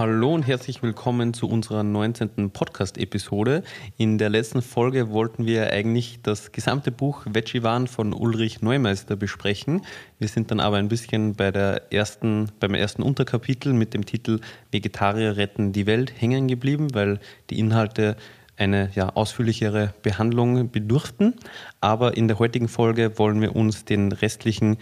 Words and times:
Hallo 0.00 0.32
und 0.32 0.46
herzlich 0.46 0.82
willkommen 0.82 1.34
zu 1.34 1.46
unserer 1.46 1.82
19. 1.82 2.52
Podcast-Episode. 2.52 3.62
In 3.98 4.16
der 4.16 4.30
letzten 4.30 4.62
Folge 4.62 5.10
wollten 5.10 5.44
wir 5.44 5.70
eigentlich 5.74 6.20
das 6.22 6.52
gesamte 6.52 6.90
Buch 6.90 7.26
Vegevan 7.28 7.86
von 7.86 8.14
Ulrich 8.14 8.62
Neumeister 8.62 9.16
besprechen. 9.16 9.82
Wir 10.18 10.28
sind 10.28 10.50
dann 10.50 10.58
aber 10.58 10.78
ein 10.78 10.88
bisschen 10.88 11.34
bei 11.34 11.50
der 11.50 11.92
ersten, 11.92 12.50
beim 12.60 12.72
ersten 12.72 13.02
Unterkapitel 13.02 13.74
mit 13.74 13.92
dem 13.92 14.06
Titel 14.06 14.40
Vegetarier 14.72 15.36
retten 15.36 15.72
die 15.72 15.84
Welt 15.84 16.14
hängen 16.18 16.48
geblieben, 16.48 16.94
weil 16.94 17.20
die 17.50 17.58
Inhalte 17.58 18.16
eine 18.56 18.90
ja, 18.94 19.10
ausführlichere 19.10 19.92
Behandlung 20.00 20.70
bedurften. 20.70 21.34
Aber 21.82 22.16
in 22.16 22.26
der 22.26 22.38
heutigen 22.38 22.68
Folge 22.68 23.18
wollen 23.18 23.42
wir 23.42 23.54
uns 23.54 23.84
den 23.84 24.12
restlichen 24.12 24.78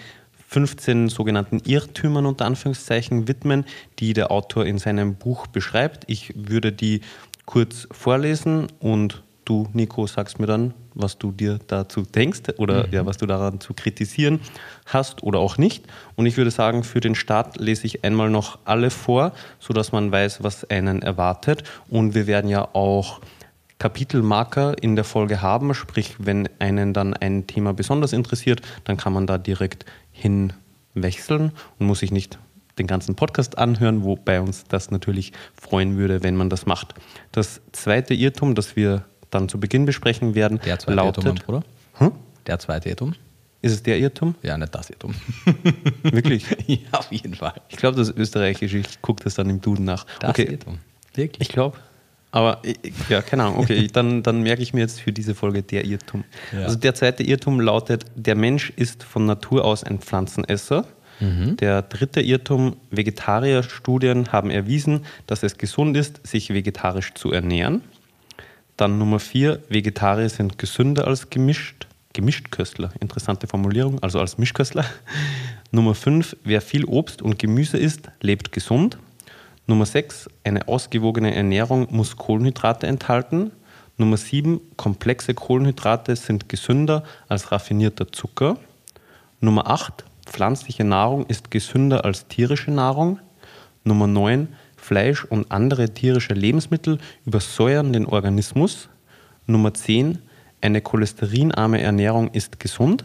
15 0.48 1.10
sogenannten 1.10 1.60
Irrtümern 1.64 2.24
unter 2.24 2.46
Anführungszeichen 2.46 3.28
widmen, 3.28 3.64
die 3.98 4.14
der 4.14 4.30
Autor 4.30 4.64
in 4.64 4.78
seinem 4.78 5.14
Buch 5.14 5.46
beschreibt. 5.46 6.04
Ich 6.06 6.32
würde 6.34 6.72
die 6.72 7.02
kurz 7.44 7.86
vorlesen 7.90 8.66
und 8.80 9.22
du, 9.44 9.68
Nico, 9.74 10.06
sagst 10.06 10.40
mir 10.40 10.46
dann, 10.46 10.72
was 10.94 11.18
du 11.18 11.32
dir 11.32 11.58
dazu 11.66 12.02
denkst 12.02 12.42
oder 12.56 12.86
mhm. 12.86 12.92
ja, 12.92 13.06
was 13.06 13.18
du 13.18 13.26
daran 13.26 13.60
zu 13.60 13.74
kritisieren 13.74 14.40
hast 14.86 15.22
oder 15.22 15.38
auch 15.38 15.58
nicht. 15.58 15.84
Und 16.16 16.24
ich 16.24 16.36
würde 16.38 16.50
sagen, 16.50 16.82
für 16.82 17.00
den 17.00 17.14
Start 17.14 17.60
lese 17.60 17.86
ich 17.86 18.04
einmal 18.04 18.30
noch 18.30 18.58
alle 18.64 18.90
vor, 18.90 19.32
sodass 19.60 19.92
man 19.92 20.10
weiß, 20.10 20.42
was 20.42 20.68
einen 20.70 21.02
erwartet. 21.02 21.62
Und 21.88 22.14
wir 22.14 22.26
werden 22.26 22.48
ja 22.48 22.68
auch 22.72 23.20
Kapitelmarker 23.78 24.82
in 24.82 24.96
der 24.96 25.04
Folge 25.04 25.40
haben, 25.40 25.72
sprich, 25.72 26.16
wenn 26.18 26.48
einen 26.58 26.92
dann 26.92 27.14
ein 27.14 27.46
Thema 27.46 27.72
besonders 27.72 28.12
interessiert, 28.12 28.60
dann 28.84 28.96
kann 28.96 29.12
man 29.12 29.26
da 29.26 29.38
direkt 29.38 29.84
hinwechseln 30.20 31.52
und 31.78 31.86
muss 31.86 32.00
sich 32.00 32.10
nicht 32.10 32.38
den 32.78 32.86
ganzen 32.86 33.14
Podcast 33.14 33.58
anhören, 33.58 34.04
wobei 34.04 34.40
uns 34.40 34.64
das 34.68 34.90
natürlich 34.90 35.32
freuen 35.60 35.96
würde, 35.96 36.22
wenn 36.22 36.36
man 36.36 36.50
das 36.50 36.66
macht. 36.66 36.94
Das 37.32 37.60
zweite 37.72 38.14
Irrtum, 38.14 38.54
das 38.54 38.76
wir 38.76 39.04
dann 39.30 39.48
zu 39.48 39.58
Beginn 39.58 39.84
besprechen 39.84 40.34
werden, 40.34 40.60
der 40.64 40.78
zweite 40.78 40.96
lautet, 40.96 41.24
Irrtum, 41.24 41.44
Bruder? 41.44 41.62
Hm? 41.94 42.12
Der 42.46 42.58
zweite 42.58 42.88
Irrtum? 42.88 43.14
Ist 43.60 43.72
es 43.72 43.82
der 43.82 43.98
Irrtum? 43.98 44.36
Ja, 44.42 44.56
nicht 44.56 44.74
das 44.74 44.90
Irrtum. 44.90 45.14
Wirklich? 46.02 46.46
ja, 46.66 46.98
auf 46.98 47.10
jeden 47.10 47.34
Fall. 47.34 47.54
Ich 47.68 47.76
glaube, 47.76 47.96
das 47.96 48.10
ist 48.10 48.16
österreichisch. 48.16 48.72
Ich 48.74 49.02
gucke 49.02 49.24
das 49.24 49.34
dann 49.34 49.50
im 49.50 49.60
Duden 49.60 49.84
nach. 49.84 50.06
Das 50.20 50.30
okay. 50.30 50.44
Irrtum. 50.44 50.78
Wirklich? 51.14 51.48
Ich 51.48 51.52
glaube. 51.52 51.78
Aber 52.30 52.60
ja, 53.08 53.22
keine 53.22 53.44
Ahnung. 53.44 53.58
Okay, 53.58 53.86
dann, 53.92 54.22
dann 54.22 54.42
merke 54.42 54.62
ich 54.62 54.74
mir 54.74 54.80
jetzt 54.80 55.00
für 55.00 55.12
diese 55.12 55.34
Folge 55.34 55.62
der 55.62 55.84
Irrtum. 55.84 56.24
Ja. 56.52 56.64
Also 56.64 56.76
der 56.76 56.94
zweite 56.94 57.22
Irrtum 57.22 57.60
lautet, 57.60 58.04
der 58.14 58.34
Mensch 58.34 58.70
ist 58.76 59.02
von 59.02 59.24
Natur 59.26 59.64
aus 59.64 59.84
ein 59.84 59.98
Pflanzenesser. 59.98 60.86
Mhm. 61.20 61.56
Der 61.56 61.82
dritte 61.82 62.20
Irrtum, 62.20 62.76
Vegetarierstudien 62.90 64.30
haben 64.30 64.50
erwiesen, 64.50 65.04
dass 65.26 65.42
es 65.42 65.58
gesund 65.58 65.96
ist, 65.96 66.24
sich 66.26 66.52
vegetarisch 66.52 67.14
zu 67.14 67.32
ernähren. 67.32 67.82
Dann 68.76 68.98
Nummer 68.98 69.18
vier, 69.18 69.60
Vegetarier 69.68 70.28
sind 70.28 70.58
gesünder 70.58 71.06
als 71.06 71.30
gemischt. 71.30 71.86
Gemischtköstler, 72.14 72.92
interessante 73.00 73.46
Formulierung, 73.46 74.02
also 74.02 74.18
als 74.18 74.38
Mischköstler. 74.38 74.84
Nummer 75.70 75.94
fünf, 75.94 76.36
wer 76.42 76.60
viel 76.60 76.84
Obst 76.84 77.20
und 77.22 77.38
Gemüse 77.38 77.76
isst, 77.76 78.10
lebt 78.20 78.50
gesund. 78.50 78.98
Nummer 79.70 79.84
6, 79.84 80.30
eine 80.44 80.66
ausgewogene 80.66 81.34
Ernährung 81.34 81.88
muss 81.90 82.16
Kohlenhydrate 82.16 82.86
enthalten. 82.86 83.52
Nummer 83.98 84.16
7, 84.16 84.62
komplexe 84.78 85.34
Kohlenhydrate 85.34 86.16
sind 86.16 86.48
gesünder 86.48 87.04
als 87.28 87.52
raffinierter 87.52 88.10
Zucker. 88.10 88.56
Nummer 89.40 89.68
8, 89.68 90.06
pflanzliche 90.24 90.84
Nahrung 90.84 91.26
ist 91.26 91.50
gesünder 91.50 92.06
als 92.06 92.28
tierische 92.28 92.70
Nahrung. 92.70 93.18
Nummer 93.84 94.06
9, 94.06 94.48
Fleisch 94.78 95.26
und 95.26 95.52
andere 95.52 95.90
tierische 95.92 96.32
Lebensmittel 96.32 96.96
übersäuern 97.26 97.92
den 97.92 98.06
Organismus. 98.06 98.88
Nummer 99.44 99.74
10, 99.74 100.16
eine 100.62 100.80
cholesterinarme 100.80 101.82
Ernährung 101.82 102.30
ist 102.32 102.58
gesund. 102.58 103.04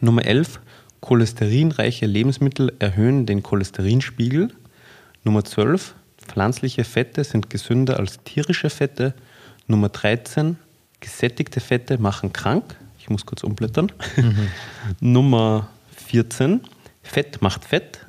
Nummer 0.00 0.24
11, 0.24 0.60
cholesterinreiche 1.02 2.06
Lebensmittel 2.06 2.72
erhöhen 2.78 3.26
den 3.26 3.42
Cholesterinspiegel. 3.42 4.50
Nummer 5.28 5.44
12, 5.44 5.94
pflanzliche 6.16 6.84
Fette 6.84 7.22
sind 7.22 7.50
gesünder 7.50 7.98
als 7.98 8.24
tierische 8.24 8.70
Fette. 8.70 9.12
Nummer 9.66 9.90
13, 9.90 10.56
gesättigte 11.00 11.60
Fette 11.60 11.98
machen 11.98 12.32
krank. 12.32 12.76
Ich 12.98 13.10
muss 13.10 13.26
kurz 13.26 13.44
umblättern. 13.44 13.92
Mhm. 14.16 14.48
Nummer 15.00 15.68
14, 16.06 16.62
Fett 17.02 17.42
macht 17.42 17.66
Fett. 17.66 18.00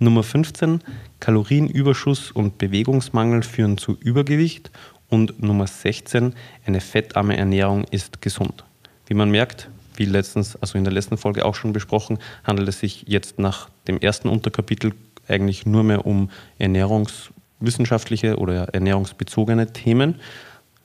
Nummer 0.00 0.24
15, 0.24 0.80
Kalorienüberschuss 1.20 2.32
und 2.32 2.58
Bewegungsmangel 2.58 3.44
führen 3.44 3.78
zu 3.78 3.96
Übergewicht. 4.00 4.72
Und 5.08 5.40
Nummer 5.40 5.68
16, 5.68 6.34
eine 6.66 6.80
fettarme 6.80 7.36
Ernährung 7.36 7.84
ist 7.92 8.22
gesund. 8.22 8.64
Wie 9.06 9.14
man 9.14 9.30
merkt, 9.30 9.68
wie 9.94 10.04
letztens, 10.04 10.56
also 10.56 10.78
in 10.78 10.82
der 10.82 10.92
letzten 10.92 11.16
Folge 11.16 11.44
auch 11.44 11.54
schon 11.54 11.72
besprochen, 11.72 12.18
handelt 12.42 12.68
es 12.68 12.80
sich 12.80 13.04
jetzt 13.06 13.38
nach 13.38 13.68
dem 13.86 14.00
ersten 14.00 14.28
Unterkapitel 14.28 14.94
eigentlich 15.30 15.66
nur 15.66 15.82
mehr 15.82 16.06
um 16.06 16.30
ernährungswissenschaftliche 16.58 18.36
oder 18.36 18.68
ernährungsbezogene 18.74 19.72
Themen. 19.72 20.16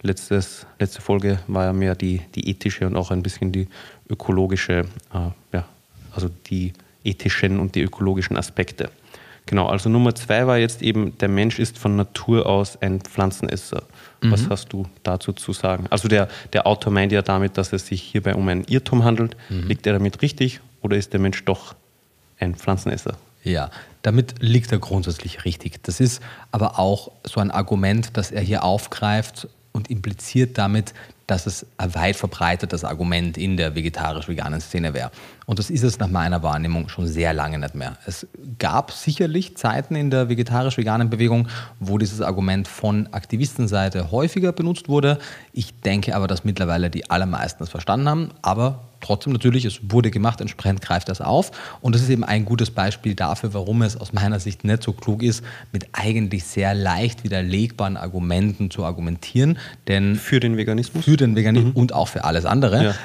Letztes, 0.02 0.66
letzte 0.80 1.02
Folge 1.02 1.40
war 1.48 1.66
ja 1.66 1.74
mehr 1.74 1.96
die, 1.96 2.22
die 2.36 2.50
ethische 2.50 2.86
und 2.86 2.96
auch 2.96 3.12
ein 3.12 3.24
bisschen 3.24 3.52
die 3.52 3.68
ökologische, 4.10 4.86
äh, 5.14 5.32
ja, 5.54 5.66
also 6.14 6.30
die 6.48 6.74
ethischen 7.04 7.60
und 7.60 7.76
die 7.76 7.82
ökologischen 7.82 8.38
Aspekte. 8.38 8.90
Genau, 9.48 9.68
also 9.68 9.90
Nummer 9.90 10.16
zwei 10.16 10.48
war 10.48 10.58
jetzt 10.58 10.82
eben, 10.82 11.18
der 11.20 11.30
Mensch 11.30 11.60
ist 11.60 11.78
von 11.78 11.96
Natur 11.96 12.48
aus 12.48 12.82
ein 12.82 13.02
Pflanzenesser. 13.02 13.84
Mhm. 14.22 14.32
Was 14.32 14.50
hast 14.50 14.74
du 14.74 14.88
dazu 15.04 15.34
zu 15.34 15.54
sagen? 15.54 15.86
Also 15.92 16.08
der, 16.08 16.30
der 16.54 16.66
Autor 16.66 16.92
meint 16.92 17.12
ja 17.12 17.22
damit, 17.22 17.58
dass 17.58 17.72
es 17.72 17.86
sich 17.86 18.02
hierbei 18.02 18.34
um 18.34 18.48
einen 18.48 18.64
Irrtum 18.64 19.04
handelt. 19.04 19.38
Mhm. 19.50 19.68
Liegt 19.68 19.86
er 19.86 19.94
damit 19.94 20.22
richtig 20.24 20.62
oder 20.82 20.98
ist 20.98 21.14
der 21.14 21.20
Mensch 21.20 21.46
doch 21.46 21.76
ein 22.40 22.56
Pflanzenesser? 22.56 23.18
Ja, 23.46 23.70
damit 24.02 24.36
liegt 24.40 24.72
er 24.72 24.80
grundsätzlich 24.80 25.46
richtig. 25.46 25.84
Das 25.84 26.00
ist 26.00 26.22
aber 26.52 26.80
auch 26.80 27.12
so 27.24 27.40
ein 27.40 27.52
Argument, 27.52 28.18
das 28.18 28.32
er 28.32 28.42
hier 28.42 28.64
aufgreift 28.64 29.48
und 29.72 29.90
impliziert 29.90 30.58
damit, 30.58 30.94
dass 31.28 31.46
es 31.46 31.66
ein 31.78 31.94
weit 31.94 32.16
verbreitetes 32.16 32.84
Argument 32.84 33.38
in 33.38 33.56
der 33.56 33.76
vegetarisch-veganen 33.76 34.62
Szene 34.62 34.94
wäre. 34.94 35.12
Und 35.46 35.60
das 35.60 35.70
ist 35.70 35.84
es 35.84 36.00
nach 36.00 36.10
meiner 36.10 36.44
Wahrnehmung 36.44 36.90
schon 36.90 37.08
sehr 37.08 37.34
lange 37.34 37.60
nicht 37.60 37.76
mehr. 37.76 37.98
Es 38.06 38.28
gab 38.58 38.92
sicherlich 38.92 39.58
Zeiten 39.58 39.96
in 39.96 40.10
der 40.10 40.30
vegetarisch-veganen 40.30 41.10
Bewegung, 41.10 41.48
wo 41.80 41.98
dieses 41.98 42.22
Argument 42.22 42.68
von 42.68 43.08
Aktivistenseite 43.12 44.12
häufiger 44.12 44.52
benutzt 44.52 44.90
wurde. 44.90 45.20
Ich 45.54 45.80
denke 45.82 46.16
aber, 46.16 46.28
dass 46.28 46.44
mittlerweile 46.44 46.90
die 46.90 47.10
allermeisten 47.10 47.64
es 47.64 47.70
verstanden 47.70 48.10
haben. 48.10 48.30
Aber 48.42 48.82
trotzdem 49.06 49.34
natürlich, 49.34 49.66
es 49.66 49.80
wurde 49.92 50.10
gemacht, 50.10 50.42
entsprechend 50.42 50.82
greift 50.82 51.10
das 51.10 51.22
auf. 51.22 51.52
Und 51.82 51.94
das 51.96 52.02
ist 52.02 52.10
eben 52.10 52.24
ein 52.24 52.46
gutes 52.46 52.72
Beispiel 52.72 53.14
dafür, 53.14 53.54
warum 53.54 53.82
es 53.84 53.98
aus 53.98 54.14
meiner 54.14 54.40
Sicht 54.40 54.64
nicht 54.64 54.84
so 54.84 54.94
klug 54.94 55.22
ist, 55.22 55.44
mit 55.72 55.88
eigentlich 55.94 56.44
sehr 56.44 56.74
leicht 56.74 57.24
widerlegbaren 57.24 57.98
Argumenten 57.98 58.72
zu 58.72 58.84
argumentieren. 58.84 59.58
Denn 59.88 60.16
für 60.16 60.40
den 60.40 60.58
Veganismus? 60.58 61.06
Für 61.06 61.18
den 61.18 61.36
Veganismus 61.36 61.74
mhm. 61.74 61.80
und 61.80 61.94
auch 61.94 62.08
für 62.08 62.24
alles 62.24 62.46
andere. 62.46 62.84
Ja. 62.84 62.96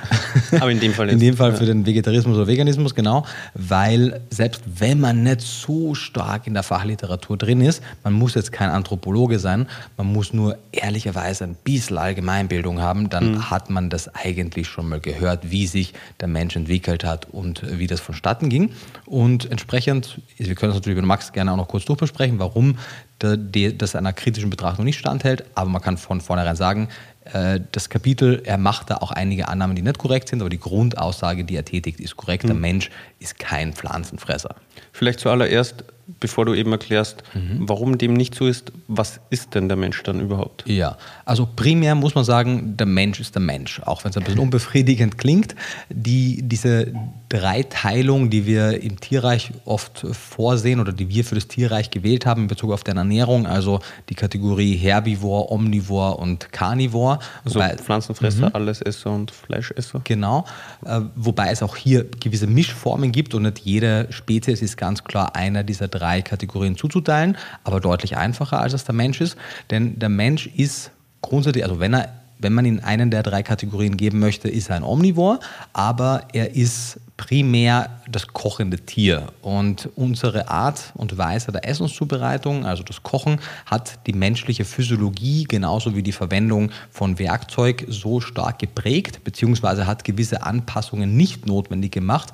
Aber 0.61 0.71
in 0.71 0.81
dem 0.81 0.95
Fall 0.95 1.07
jetzt. 1.07 1.15
In 1.15 1.21
dem 1.21 1.37
Fall 1.37 1.55
für 1.55 1.67
den 1.67 1.85
Vegetarismus 1.85 2.30
oder 2.37 2.47
Veganismus, 2.47 2.95
genau. 2.95 3.25
Weil 3.55 4.21
selbst 4.31 4.63
wenn 4.77 5.01
man 5.01 5.23
nicht 5.23 5.41
so 5.41 5.95
stark 5.95 6.47
in 6.47 6.55
der 6.55 6.63
Fachliteratur 6.63 7.37
drin 7.37 7.61
ist, 7.61 7.83
man 8.05 8.13
muss 8.13 8.35
jetzt 8.35 8.53
kein 8.53 8.71
Anthropologe 8.71 9.39
sein, 9.39 9.67
man 9.97 10.07
muss 10.07 10.33
nur 10.33 10.59
ehrlicherweise 10.73 11.45
ein 11.45 11.57
bisschen 11.63 11.99
Allgemeinbildung 11.99 12.81
haben, 12.81 13.09
dann 13.09 13.33
mhm. 13.33 13.51
hat 13.51 13.71
man 13.71 13.91
das 13.91 14.15
eigentlich 14.15 14.69
schon 14.69 14.89
mal 14.89 15.01
gehört, 15.01 15.51
wie 15.51 15.67
sich 15.67 15.95
der 16.21 16.29
Mensch 16.29 16.57
entwickelt 16.57 17.05
hat 17.05 17.29
und 17.31 17.63
wie 17.79 17.87
das 17.87 18.01
vonstatten 18.01 18.49
ging. 18.49 18.73
Und 19.07 19.51
entsprechend, 19.51 20.21
wir 20.37 20.55
können 20.55 20.71
das 20.71 20.81
natürlich 20.81 20.97
mit 20.97 21.07
Max 21.07 21.33
gerne 21.33 21.53
auch 21.53 21.57
noch 21.57 21.69
kurz 21.69 21.85
durchbesprechen, 21.85 22.39
warum 22.39 22.77
das 23.21 23.95
einer 23.97 24.15
kritischen 24.15 24.49
Betrachtung 24.49 24.85
nicht 24.85 24.99
standhält, 24.99 25.45
aber 25.55 25.69
man 25.69 25.83
kann 25.83 25.99
von 25.99 26.23
vornherein 26.23 26.57
sagen, 26.57 26.89
äh, 27.33 27.61
das 27.73 27.89
Kapitel, 27.89 28.43
er 28.45 28.59
macht 28.59 28.91
da 28.91 28.97
auch 28.97 29.11
einige 29.11 29.49
Annahmen, 29.49 29.77
die 29.77 29.83
nicht 29.83 29.99
korrekt 29.99 30.29
sind, 30.29 30.41
aber 30.41 30.51
die 30.51 30.61
Grundaussage, 30.61 31.45
die 31.45 31.57
er 31.57 31.65
tätigt, 31.65 32.01
ist 32.01 32.17
korrekt. 32.17 32.45
Mhm. 32.45 32.49
Der 32.49 32.57
Mensch 32.57 32.91
ist 33.19 33.39
kein 33.39 33.73
Pflanzenfresser. 33.73 34.57
Vielleicht 34.93 35.21
zuallererst 35.21 35.85
bevor 36.19 36.45
du 36.45 36.55
eben 36.55 36.73
erklärst, 36.73 37.23
mhm. 37.35 37.69
warum 37.69 37.99
dem 37.99 38.15
nicht 38.15 38.35
so 38.35 38.47
ist, 38.47 38.73
was 38.89 39.21
ist 39.31 39.55
denn 39.55 39.69
der 39.69 39.77
Mensch 39.77 40.03
dann 40.03 40.21
überhaupt? 40.21 40.65
Ja, 40.67 40.97
also 41.25 41.47
primär 41.55 41.95
muss 41.95 42.15
man 42.15 42.25
sagen, 42.25 42.77
der 42.77 42.87
Mensch 42.87 43.21
ist 43.21 43.35
der 43.35 43.43
Mensch, 43.43 43.81
auch 43.81 44.03
wenn 44.03 44.11
es 44.11 44.17
ein 44.17 44.25
bisschen 44.25 44.41
unbefriedigend 44.41 45.19
klingt. 45.19 45.55
Die, 45.89 46.43
diese 46.43 46.93
Dreiteilung, 47.31 48.29
die 48.29 48.45
wir 48.45 48.83
im 48.83 48.99
Tierreich 48.99 49.53
oft 49.65 50.05
vorsehen 50.11 50.81
oder 50.81 50.93
die 50.93 51.09
wir 51.09 51.25
für 51.25 51.37
das 51.37 51.47
Tierreich 51.47 51.93
gewählt 51.93 52.27
haben 52.27 52.43
in 52.43 52.49
Bezug 52.49 52.73
auf 52.73 52.83
deren 52.83 52.99
Ernährung, 52.99 53.47
also 53.47 53.79
die 54.09 54.17
Kategorie 54.17 54.75
Herbivor, 54.75 55.53
Omnivor 55.53 56.19
und 56.19 56.51
Carnivor. 56.51 57.21
Also 57.45 57.61
wobei, 57.61 57.77
Pflanzenfresser, 57.77 58.49
mhm. 58.49 58.55
Allesesser 58.55 59.13
und 59.13 59.31
Fleischesser. 59.31 60.01
Genau, 60.03 60.45
äh, 60.85 61.03
wobei 61.15 61.53
es 61.53 61.63
auch 61.63 61.77
hier 61.77 62.05
gewisse 62.19 62.49
Mischformen 62.49 63.13
gibt 63.13 63.33
und 63.33 63.43
nicht 63.43 63.61
jede 63.61 64.09
Spezies 64.11 64.61
ist 64.61 64.77
ganz 64.77 65.05
klar 65.05 65.37
einer 65.37 65.63
dieser 65.63 65.87
drei 65.87 66.23
Kategorien 66.23 66.77
zuzuteilen, 66.77 67.37
aber 67.63 67.79
deutlich 67.79 68.17
einfacher, 68.17 68.61
als 68.61 68.73
es 68.73 68.83
der 68.83 68.95
Mensch 68.97 69.21
ist. 69.21 69.37
Denn 69.71 70.01
der 70.01 70.09
Mensch 70.09 70.49
ist 70.49 70.91
grundsätzlich, 71.23 71.63
also 71.63 71.79
wenn 71.79 71.95
er 71.95 72.21
wenn 72.43 72.55
man 72.55 72.65
ihn 72.65 72.81
einen 72.81 73.11
der 73.11 73.23
drei 73.23 73.43
Kategorien 73.43 73.99
geben 73.99 74.19
möchte, 74.19 74.49
ist 74.49 74.71
er 74.71 74.77
ein 74.77 74.83
Omnivor, 74.83 75.41
aber 75.75 76.23
er 76.33 76.55
ist 76.57 76.99
primär 77.21 78.01
das 78.11 78.29
kochende 78.29 78.79
Tier. 78.79 79.27
Und 79.43 79.91
unsere 79.95 80.49
Art 80.49 80.91
und 80.95 81.19
Weise 81.19 81.53
der 81.53 81.69
Essenszubereitung, 81.69 82.65
also 82.65 82.83
das 82.83 83.03
Kochen, 83.03 83.41
hat 83.67 84.07
die 84.07 84.15
menschliche 84.15 84.65
Physiologie 84.65 85.45
genauso 85.45 85.95
wie 85.95 86.03
die 86.03 86.13
Verwendung 86.13 86.71
von 86.91 87.19
Werkzeug 87.19 87.85
so 87.89 88.23
stark 88.23 88.59
geprägt, 88.59 89.23
beziehungsweise 89.23 89.87
hat 89.87 90.05
gewisse 90.05 90.43
Anpassungen 90.45 91.15
nicht 91.15 91.47
notwendig 91.47 91.93
gemacht, 91.93 92.33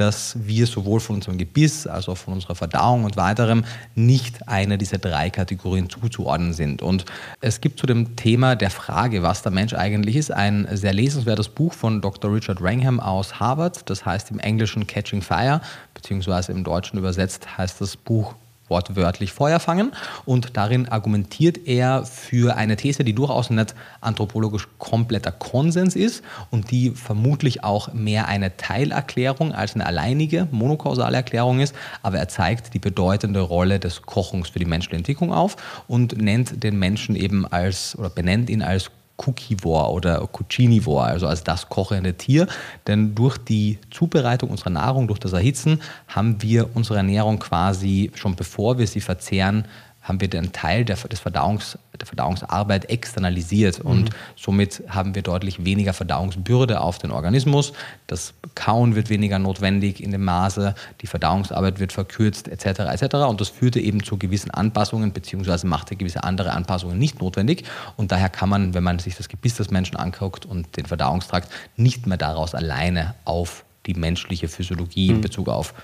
dass 0.00 0.36
wir 0.40 0.66
sowohl 0.66 1.00
von 1.00 1.16
unserem 1.16 1.38
Gebiss 1.38 1.86
als 1.86 2.08
auch 2.08 2.16
von 2.16 2.34
unserer 2.34 2.54
Verdauung 2.54 3.04
und 3.04 3.16
weiterem 3.16 3.64
nicht 3.94 4.48
einer 4.48 4.76
dieser 4.76 4.98
drei 4.98 5.30
Kategorien 5.30 5.90
zuzuordnen 5.90 6.52
sind. 6.52 6.82
Und 6.82 7.04
es 7.40 7.60
gibt 7.60 7.78
zu 7.78 7.86
dem 7.86 8.16
Thema 8.16 8.56
der 8.56 8.70
Frage, 8.70 9.22
was 9.22 9.42
der 9.42 9.52
Mensch 9.52 9.74
eigentlich 9.74 10.16
ist, 10.16 10.30
ein 10.30 10.68
sehr 10.72 10.92
lesenswertes 10.92 11.48
Buch 11.48 11.72
von 11.72 12.00
Dr. 12.00 12.32
Richard 12.32 12.62
Wrangham 12.62 13.00
aus 13.00 13.40
Harvard. 13.40 13.88
Das 13.90 14.06
heißt 14.06 14.30
im 14.30 14.38
Englischen 14.38 14.86
Catching 14.86 15.22
Fire, 15.22 15.60
beziehungsweise 15.94 16.52
im 16.52 16.64
Deutschen 16.64 16.98
übersetzt 16.98 17.58
heißt 17.58 17.80
das 17.80 17.96
Buch 17.96 18.34
wortwörtlich 18.68 19.32
Feuer 19.32 19.60
fangen. 19.60 19.92
Und 20.24 20.56
darin 20.56 20.88
argumentiert 20.88 21.66
er 21.66 22.04
für 22.04 22.56
eine 22.56 22.76
These, 22.76 23.04
die 23.04 23.14
durchaus 23.14 23.50
nicht 23.50 23.74
anthropologisch 24.00 24.68
kompletter 24.78 25.32
Konsens 25.32 25.96
ist 25.96 26.22
und 26.50 26.70
die 26.70 26.90
vermutlich 26.90 27.64
auch 27.64 27.92
mehr 27.92 28.28
eine 28.28 28.56
Teilerklärung 28.56 29.52
als 29.52 29.74
eine 29.74 29.86
alleinige 29.86 30.48
monokausale 30.50 31.16
Erklärung 31.16 31.60
ist. 31.60 31.74
Aber 32.02 32.18
er 32.18 32.28
zeigt 32.28 32.74
die 32.74 32.78
bedeutende 32.78 33.40
Rolle 33.40 33.78
des 33.78 34.02
Kochens 34.02 34.50
für 34.50 34.58
die 34.58 34.64
menschliche 34.64 34.96
Entwicklung 34.96 35.32
auf 35.32 35.56
und 35.86 36.20
nennt 36.20 36.62
den 36.62 36.78
Menschen 36.78 37.16
eben 37.16 37.46
als 37.46 37.96
oder 37.98 38.10
benennt 38.10 38.50
ihn 38.50 38.62
als 38.62 38.90
Cookivore 39.18 39.90
oder 39.90 40.26
Cucinivore, 40.28 41.04
also 41.04 41.26
als 41.26 41.44
das 41.44 41.68
kochende 41.68 42.14
Tier. 42.14 42.46
Denn 42.86 43.14
durch 43.14 43.36
die 43.36 43.78
Zubereitung 43.90 44.50
unserer 44.50 44.70
Nahrung, 44.70 45.08
durch 45.08 45.18
das 45.18 45.32
Erhitzen, 45.32 45.80
haben 46.06 46.40
wir 46.40 46.70
unsere 46.74 46.98
Ernährung 46.98 47.38
quasi 47.38 48.10
schon 48.14 48.36
bevor 48.36 48.78
wir 48.78 48.86
sie 48.86 49.00
verzehren, 49.00 49.66
haben 50.08 50.20
wir 50.20 50.28
den 50.28 50.52
Teil 50.52 50.84
der, 50.86 50.96
des 50.96 51.20
Verdauungs, 51.20 51.78
der 51.98 52.06
Verdauungsarbeit 52.06 52.88
externalisiert 52.88 53.80
und 53.80 54.04
mhm. 54.04 54.14
somit 54.36 54.82
haben 54.88 55.14
wir 55.14 55.22
deutlich 55.22 55.64
weniger 55.64 55.92
Verdauungsbürde 55.92 56.80
auf 56.80 56.98
den 56.98 57.10
Organismus. 57.10 57.74
Das 58.06 58.32
Kauen 58.54 58.94
wird 58.94 59.10
weniger 59.10 59.38
notwendig 59.38 60.02
in 60.02 60.10
dem 60.10 60.24
Maße, 60.24 60.74
die 61.02 61.06
Verdauungsarbeit 61.06 61.78
wird 61.78 61.92
verkürzt 61.92 62.48
etc. 62.48 62.80
etc. 62.80 63.14
Und 63.28 63.40
das 63.40 63.50
führte 63.50 63.80
eben 63.80 64.02
zu 64.02 64.16
gewissen 64.16 64.50
Anpassungen 64.50 65.12
beziehungsweise 65.12 65.66
machte 65.66 65.94
gewisse 65.94 66.24
andere 66.24 66.52
Anpassungen 66.52 66.98
nicht 66.98 67.20
notwendig. 67.20 67.64
Und 67.96 68.10
daher 68.10 68.30
kann 68.30 68.48
man, 68.48 68.72
wenn 68.74 68.84
man 68.84 68.98
sich 68.98 69.16
das 69.16 69.28
Gebiss 69.28 69.56
des 69.56 69.70
Menschen 69.70 69.96
anguckt 69.96 70.46
und 70.46 70.76
den 70.76 70.86
Verdauungstrakt, 70.86 71.50
nicht 71.76 72.06
mehr 72.06 72.18
daraus 72.18 72.54
alleine 72.54 73.14
auf 73.24 73.64
die 73.86 73.94
menschliche 73.94 74.48
Physiologie 74.48 75.10
mhm. 75.10 75.16
in 75.16 75.20
Bezug 75.20 75.48
auf 75.48 75.74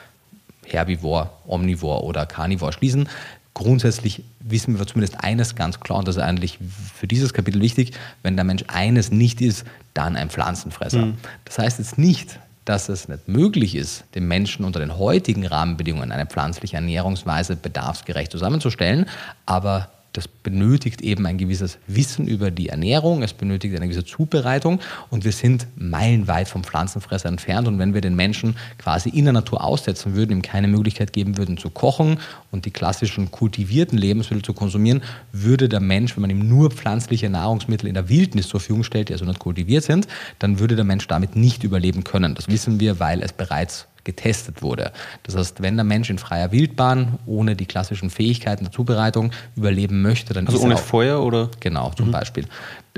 Herbivor, 0.67 1.31
Omnivor 1.47 2.05
oder 2.05 2.25
Carnivor 2.25 2.73
schließen 2.73 3.09
grundsätzlich 3.55 4.25
wissen 4.41 4.79
wir 4.79 4.87
zumindest 4.87 5.23
eines 5.23 5.55
ganz 5.55 5.81
klar, 5.81 6.01
und 6.01 6.09
das 6.09 6.17
ist 6.17 6.23
eigentlich 6.23 6.59
für 6.95 7.07
dieses 7.07 7.33
Kapitel 7.33 7.63
wichtig, 7.63 7.93
wenn 8.23 8.37
der 8.37 8.45
Mensch 8.45 8.65
eines 8.69 9.11
nicht 9.11 9.41
ist, 9.41 9.65
dann 9.95 10.17
ein 10.17 10.29
Pflanzenfresser. 10.29 11.07
Mhm. 11.07 11.15
Das 11.45 11.59
heißt 11.59 11.79
jetzt 11.79 11.97
nicht, 11.97 12.39
dass 12.65 12.89
es 12.89 13.09
nicht 13.09 13.29
möglich 13.29 13.75
ist, 13.75 14.05
dem 14.15 14.27
Menschen 14.27 14.65
unter 14.65 14.81
den 14.81 14.99
heutigen 14.99 15.47
Rahmenbedingungen 15.47 16.13
eine 16.13 16.27
pflanzliche 16.27 16.77
Ernährungsweise 16.77 17.57
bedarfsgerecht 17.57 18.33
zusammenzustellen, 18.33 19.07
aber 19.47 19.89
das 20.15 20.29
benötigt 20.29 21.03
eben 21.03 21.27
ein 21.27 21.39
gewisses 21.39 21.79
Wissen 21.89 22.29
über 22.29 22.53
die 22.53 22.69
Ernährung, 22.69 23.23
es 23.23 23.33
benötigt 23.33 23.75
eine 23.75 23.87
gewisse 23.87 24.05
Zubereitung 24.05 24.81
und 25.11 25.25
wir 25.25 25.33
sind 25.33 25.67
meilenweit 25.77 26.49
vom 26.49 26.63
Pflanzenfresser 26.63 27.29
entfernt. 27.29 27.67
Und 27.67 27.81
wenn 27.81 27.95
wir 27.95 28.01
den 28.01 28.15
Menschen 28.15 28.57
quasi 28.79 29.09
in 29.09 29.25
der 29.25 29.33
Natur 29.33 29.63
aussetzen 29.63 30.15
würden, 30.15 30.33
ihm 30.33 30.43
keine 30.43 30.69
Möglichkeit 30.69 31.13
geben 31.13 31.37
würden 31.37 31.59
zu 31.59 31.69
kochen 31.69 32.21
und 32.53 32.65
die 32.65 32.71
klassischen 32.71 33.33
kultivierten 33.33 33.99
Lebensmittel 33.99 34.45
zu 34.45 34.55
konsumieren, 34.55 35.03
würde 35.33 35.69
der 35.69 35.81
Mensch, 35.81 36.17
wenn 36.17 36.23
man 36.23 36.31
ihm 36.31 36.49
nur 36.49 36.71
pflanzliche 36.71 37.29
Nahrungsmittel 37.29 37.89
in 37.89 37.95
der 37.95 38.09
Wildnis 38.09 38.49
zur 38.49 38.61
Verfügung 38.61 38.85
stellt, 38.85 39.09
die 39.09 39.15
also 39.15 39.25
nicht 39.25 39.41
kultiviert 39.41 39.83
sind, 39.83 40.07
dann 40.39 40.61
würde 40.61 40.77
der 40.77 40.85
Mensch 40.85 41.09
damit 41.09 41.35
nicht 41.35 41.65
überleben 41.65 42.05
können. 42.05 42.37
Das 42.37 42.47
wissen 42.47 42.79
wir, 42.79 43.01
weil 43.01 43.21
es 43.21 43.33
bereits 43.33 43.89
getestet 44.05 44.63
wurde. 44.63 44.93
Das 45.23 45.37
heißt, 45.37 45.63
wenn 45.63 45.77
der 45.77 45.85
Mensch 45.85 46.11
in 46.11 46.19
freier 46.19 46.53
Wildbahn 46.53 47.19
ohne 47.27 47.57
die 47.57 47.67
klassischen 47.67 48.11
Fähigkeiten 48.11 48.65
der 48.65 48.73
Zubereitung 48.73 49.33
überleben 49.57 50.03
möchte, 50.03 50.35
dann 50.35 50.47
also 50.47 50.59
ist 50.59 50.65
ohne 50.65 50.75
auch, 50.75 50.81
Feuer 50.81 51.23
oder 51.23 51.51
genau 51.61 51.91
zum 51.97 52.09
mhm. 52.09 52.13
Beispiel 52.13 52.47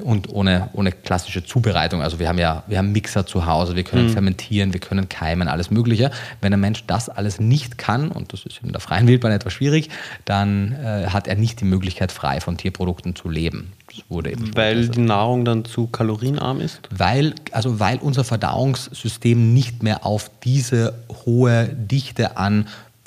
und 0.03 0.29
ohne, 0.31 0.69
ohne 0.75 0.93
klassische 0.93 1.45
Zubereitung. 1.45 2.03
Also 2.03 2.19
wir 2.19 2.29
haben 2.29 2.39
ja 2.39 2.65
wir 2.67 2.79
haben 2.79 2.93
Mixer 2.93 3.25
zu 3.27 3.47
Hause, 3.47 3.77
wir 3.77 3.85
können 3.85 4.09
mhm. 4.09 4.13
fermentieren, 4.13 4.73
wir 4.73 4.81
können 4.81 5.09
keimen, 5.09 5.49
alles 5.49 5.71
Mögliche. 5.71 6.11
Wenn 6.41 6.53
ein 6.53 6.61
Mensch 6.61 6.85
das 6.87 7.09
alles 7.09 7.41
nicht 7.41 7.79
kann 7.79 8.11
und 8.11 8.33
das 8.33 8.45
ist 8.45 8.61
in 8.63 8.73
der 8.73 8.81
freien 8.81 9.07
Wildbahn 9.07 9.33
etwas 9.33 9.53
schwierig, 9.53 9.89
dann 10.25 10.73
äh, 10.73 11.07
hat 11.07 11.29
er 11.29 11.37
nicht 11.37 11.61
die 11.61 11.65
Möglichkeit 11.65 12.13
frei 12.13 12.41
von 12.41 12.57
Tierprodukten 12.57 13.15
zu 13.15 13.29
leben 13.29 13.73
wurde 14.09 14.33
eben. 14.33 14.57
Weil 14.57 14.89
die 14.89 15.01
Nahrung 15.01 15.45
dann 15.45 15.65
zu 15.65 15.87
kalorienarm 15.87 16.61
ist? 16.61 16.81
Weil, 16.91 17.35
also 17.53 17.81
weil 17.81 17.99
unser 17.99 18.25
Verdauungssystem 18.25 19.53
nicht 19.55 19.83
mehr 19.83 20.05
auf 20.05 20.31
diese 20.43 20.95
hohe 21.25 21.69
Dichte 21.69 22.37
an 22.37 22.67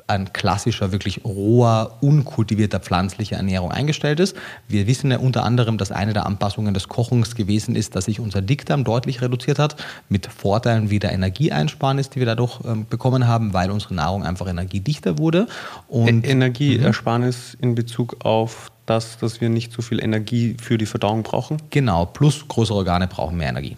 an 0.10 0.34
klassischer, 0.34 0.92
wirklich 0.92 1.24
roher, 1.24 1.98
unkultivierter 2.02 2.80
pflanzlicher 2.80 3.38
Ernährung 3.38 3.72
eingestellt 3.72 4.20
ist. 4.20 4.36
Wir 4.68 4.88
wissen 4.88 5.12
ja 5.12 5.20
unter 5.20 5.44
anderem, 5.44 5.78
dass 5.78 5.92
eine 5.92 6.14
der 6.14 6.26
Anpassungen 6.26 6.74
des 6.74 6.88
Kochens 6.88 7.36
gewesen 7.36 7.76
ist, 7.76 7.96
dass 7.96 8.06
sich 8.06 8.20
unser 8.20 8.42
Dickdarm 8.42 8.84
deutlich 8.84 9.22
reduziert 9.22 9.60
hat, 9.60 9.76
mit 10.10 10.26
Vorteilen 10.26 10.90
wie 10.90 11.00
der 11.00 11.14
Energieeinsparnis, 11.14 12.10
die 12.10 12.20
wir 12.20 12.26
dadurch 12.26 12.60
ähm, 12.66 12.88
bekommen 12.90 13.28
haben, 13.28 13.54
weil 13.54 13.70
unsere 13.70 13.94
Nahrung 13.94 14.24
einfach 14.24 14.48
energiedichter 14.48 15.20
wurde. 15.20 15.48
Und 15.88 16.26
e 16.26 16.30
Energieersparnis 16.30 17.56
in 17.62 17.76
Bezug 17.76 18.26
auf 18.26 18.72
das, 18.90 19.18
dass 19.18 19.42
wir 19.42 19.50
nicht 19.50 19.72
so 19.72 19.82
viel 19.82 20.02
Energie 20.04 20.56
für 20.62 20.78
die 20.78 20.86
Verdauung 20.86 21.24
brauchen? 21.24 21.62
Genau, 21.70 22.06
plus 22.06 22.48
größere 22.48 22.78
Organe 22.78 23.08
brauchen 23.08 23.38
mehr 23.38 23.50
Energie. 23.50 23.78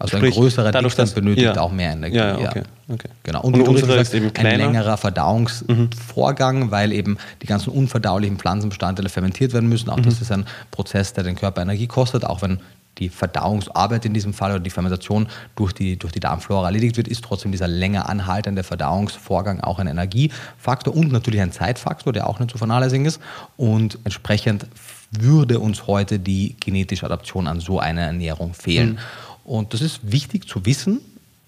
Also 0.00 0.16
Sprich, 0.16 0.34
ein 0.34 0.40
größerer 0.40 0.72
dadurch, 0.72 0.94
Dickdarm 0.94 1.14
benötigt 1.14 1.56
ja. 1.56 1.60
auch 1.60 1.70
mehr 1.70 1.92
Energie. 1.92 2.16
Ja, 2.16 2.38
okay, 2.38 2.62
okay. 2.88 3.08
Genau. 3.22 3.42
Und, 3.42 3.54
und 3.54 3.68
unsere 3.68 3.88
gesagt, 3.88 4.00
ist 4.00 4.14
eben 4.14 4.32
kleiner. 4.32 4.64
ein 4.64 4.72
längerer 4.72 4.96
Verdauungsvorgang, 4.96 6.58
mhm. 6.58 6.70
weil 6.70 6.92
eben 6.92 7.18
die 7.42 7.46
ganzen 7.46 7.68
unverdaulichen 7.68 8.38
Pflanzenbestandteile 8.38 9.10
fermentiert 9.10 9.52
werden 9.52 9.68
müssen. 9.68 9.90
Auch 9.90 9.98
mhm. 9.98 10.04
das 10.04 10.22
ist 10.22 10.32
ein 10.32 10.46
Prozess, 10.70 11.12
der 11.12 11.24
den 11.24 11.36
Körper 11.36 11.60
Energie 11.60 11.86
kostet, 11.86 12.24
auch 12.24 12.40
wenn 12.40 12.60
die 13.00 13.08
Verdauungsarbeit 13.08 14.04
in 14.04 14.14
diesem 14.14 14.32
Fall 14.32 14.52
oder 14.52 14.60
die 14.60 14.70
Fermentation 14.70 15.26
durch 15.56 15.72
die, 15.72 15.96
durch 15.96 16.12
die 16.12 16.20
Darmflora 16.20 16.66
erledigt 16.66 16.96
wird, 16.96 17.08
ist 17.08 17.24
trotzdem 17.24 17.50
dieser 17.50 17.66
länger 17.66 18.08
anhaltende 18.08 18.62
Verdauungsvorgang 18.62 19.60
auch 19.60 19.78
ein 19.78 19.86
Energiefaktor 19.86 20.94
und 20.94 21.10
natürlich 21.10 21.40
ein 21.40 21.52
Zeitfaktor, 21.52 22.12
der 22.12 22.28
auch 22.28 22.38
nicht 22.38 22.50
zu 22.50 22.58
vernachlässigen 22.58 23.06
ist. 23.06 23.20
Und 23.56 23.98
entsprechend 24.04 24.66
würde 25.10 25.58
uns 25.58 25.86
heute 25.86 26.18
die 26.18 26.56
genetische 26.60 27.06
Adaption 27.06 27.48
an 27.48 27.60
so 27.60 27.80
eine 27.80 28.02
Ernährung 28.02 28.54
fehlen. 28.54 28.90
Mhm. 28.90 28.98
Und 29.44 29.74
das 29.74 29.80
ist 29.80 30.12
wichtig 30.12 30.46
zu 30.46 30.64
wissen, 30.66 31.00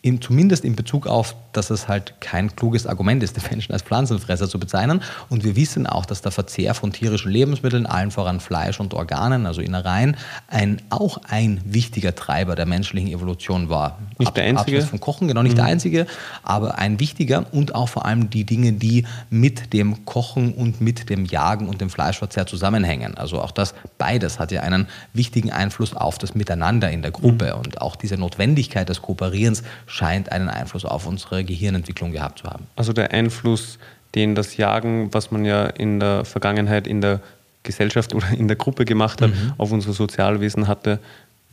in, 0.05 0.21
zumindest 0.21 0.65
in 0.65 0.75
Bezug 0.75 1.07
auf, 1.07 1.37
dass 1.53 1.71
es 1.71 1.87
halt 1.87 2.21
kein 2.21 2.55
kluges 2.57 2.87
Argument 2.89 3.23
ist, 3.23 3.37
den 3.41 3.45
Menschen 3.49 3.73
als 3.73 3.83
Pflanzenfresser 3.83 4.49
zu 4.49 4.59
bezeichnen. 4.59 5.01
Und 5.29 5.45
wir 5.45 5.55
wissen 5.55 5.87
auch, 5.87 6.05
dass 6.05 6.23
der 6.23 6.33
Verzehr 6.33 6.75
von 6.75 6.93
tierischen 6.93 7.31
Lebensmitteln, 7.31 7.87
allen 7.87 8.11
voran 8.11 8.41
Fleisch 8.41 8.81
und 8.81 8.95
Organen, 8.95 9.47
also 9.47 9.61
Innereien, 9.61 10.17
ein, 10.49 10.83
auch 10.91 11.19
ein 11.29 11.61
wichtiger 11.65 12.15
Treiber 12.17 12.57
der 12.57 12.67
menschlichen 12.67 13.11
Evolution 13.11 13.69
war. 13.69 13.99
Nicht 14.19 14.29
Ab, 14.29 14.35
der 14.35 14.45
einzige? 14.45 14.79
Abschluss 14.79 14.91
vom 14.91 15.01
Kochen, 15.01 15.29
genau 15.29 15.43
nicht 15.43 15.53
mhm. 15.53 15.57
der 15.57 15.65
einzige, 15.67 16.07
aber 16.43 16.79
ein 16.79 16.99
wichtiger 16.99 17.47
und 17.53 17.75
auch 17.75 17.89
vor 17.89 18.05
allem 18.05 18.29
die 18.29 18.45
Dinge, 18.45 18.73
die 18.73 19.07
mit 19.31 19.73
dem 19.73 20.05
Kochen 20.05 20.53
und 20.53 20.81
mit 20.81 21.11
dem 21.11 21.27
Jagen 21.27 21.69
und 21.69 21.81
dem 21.81 21.91
Fleischverzehr 21.91 22.47
zusammenhängen. 22.47 23.17
Also 23.17 23.41
auch 23.41 23.53
das, 23.53 23.75
beides 23.99 24.41
hat 24.41 24.51
ja 24.51 24.63
einen 24.63 24.89
wichtigen 25.13 25.53
Einfluss 25.53 25.95
auf 25.95 26.19
das 26.19 26.35
Miteinander 26.35 26.91
in 26.91 27.03
der 27.03 27.13
Gruppe. 27.13 27.53
Mhm. 27.55 27.61
Und 27.61 27.81
auch 27.81 27.95
diese 27.95 28.17
Notwendigkeit 28.17 28.89
des 28.89 29.01
Kooperierens 29.01 29.63
scheint 29.93 30.33
einen 30.33 30.49
Einfluss 30.49 30.87
auf 30.87 31.07
unsere 31.07 31.45
Gehirnentwicklung 31.45 32.13
gehabt 32.13 32.39
zu 32.39 32.47
haben. 32.47 32.67
Also 32.77 32.95
der 32.95 33.13
Einfluss, 33.13 33.79
den 34.15 34.35
das 34.35 34.57
Jagen, 34.57 35.13
was 35.13 35.31
man 35.31 35.45
ja 35.45 35.67
in 35.67 36.01
der 36.01 36.25
Vergangenheit 36.25 36.87
in 36.87 37.03
der 37.03 37.21
Gesellschaft 37.63 38.15
oder 38.15 38.31
in 38.31 38.49
der 38.49 38.57
Gruppe 38.57 38.87
gemacht 38.87 39.21
hat, 39.21 39.31
mhm. 39.31 39.53
auf 39.59 39.71
unser 39.71 39.93
Sozialwesen 39.93 40.67
hatte, 40.67 40.99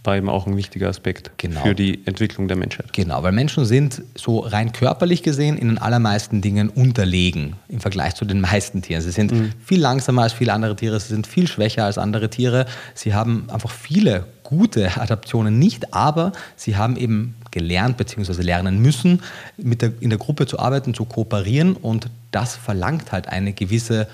war 0.04 0.16
eben 0.16 0.30
auch 0.30 0.48
ein 0.48 0.56
wichtiger 0.56 0.88
Aspekt 0.88 1.32
genau. 1.38 1.62
für 1.62 1.76
die 1.76 2.06
Entwicklung 2.06 2.48
der 2.48 2.56
Menschheit. 2.56 2.94
Genau, 2.94 3.22
weil 3.22 3.34
Menschen 3.34 3.66
sind 3.66 4.02
so 4.16 4.40
rein 4.40 4.72
körperlich 4.72 5.24
gesehen 5.24 5.58
in 5.58 5.68
den 5.68 5.78
allermeisten 5.78 6.42
Dingen 6.42 6.70
unterlegen 6.70 7.56
im 7.68 7.82
Vergleich 7.82 8.16
zu 8.16 8.24
den 8.24 8.40
meisten 8.40 8.82
Tieren. 8.82 9.02
Sie 9.02 9.12
sind 9.12 9.32
mhm. 9.32 9.52
viel 9.64 9.82
langsamer 9.82 10.24
als 10.24 10.34
viele 10.34 10.54
andere 10.54 10.76
Tiere, 10.76 11.00
sie 11.00 11.10
sind 11.10 11.28
viel 11.28 11.48
schwächer 11.48 11.84
als 11.84 11.98
andere 11.98 12.30
Tiere, 12.30 12.66
sie 12.96 13.14
haben 13.14 13.50
einfach 13.50 13.72
viele 13.72 14.26
gute 14.44 15.00
Adaptionen 15.00 15.60
nicht, 15.60 15.94
aber 15.94 16.32
sie 16.56 16.78
haben 16.78 16.96
eben 16.96 17.36
gelernt 17.52 17.98
bzw. 17.98 18.42
lernen 18.42 18.82
müssen, 18.82 19.22
mit 19.58 19.82
der, 19.82 19.92
in 20.00 20.10
der 20.10 20.20
Gruppe 20.20 20.46
zu 20.46 20.60
arbeiten, 20.60 20.94
zu 20.94 21.06
kooperieren 21.06 21.76
und 21.76 22.10
das 22.32 22.56
verlangt 22.56 23.12
halt 23.12 23.28
eine 23.28 23.54
gewisse 23.54 24.08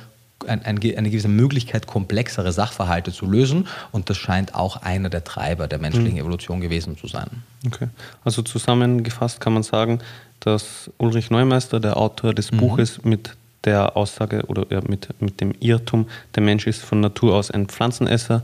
ein, 0.48 0.64
ein, 0.64 0.80
eine 0.80 1.10
gewisse 1.10 1.28
Möglichkeit, 1.28 1.88
komplexere 1.88 2.52
Sachverhalte 2.52 3.12
zu 3.12 3.26
lösen. 3.26 3.68
Und 3.92 4.10
das 4.10 4.18
scheint 4.18 4.56
auch 4.56 4.78
einer 4.78 5.10
der 5.10 5.24
Treiber 5.24 5.68
der 5.68 5.80
menschlichen 5.80 6.14
mhm. 6.14 6.20
Evolution 6.20 6.62
gewesen 6.62 6.98
zu 6.98 7.08
sein. 7.08 7.28
Okay. 7.66 7.88
Also 8.24 8.42
zusammengefasst 8.42 9.40
kann 9.40 9.54
man 9.54 9.64
sagen, 9.64 10.00
dass 10.40 10.92
Ulrich 10.98 11.30
Neumeister, 11.32 11.80
der 11.80 11.98
Autor 11.98 12.34
des 12.34 12.52
mhm. 12.52 12.58
Buches, 12.58 13.04
mit 13.04 13.32
der 13.64 13.98
Aussage 13.98 14.44
oder 14.48 14.66
mit, 14.88 15.10
mit 15.20 15.42
dem 15.42 15.54
Irrtum, 15.60 16.08
der 16.36 16.44
Mensch 16.44 16.68
ist 16.68 16.82
von 16.82 17.00
Natur 17.00 17.36
aus 17.36 17.52
ein 17.52 17.68
Pflanzenesser, 17.68 18.44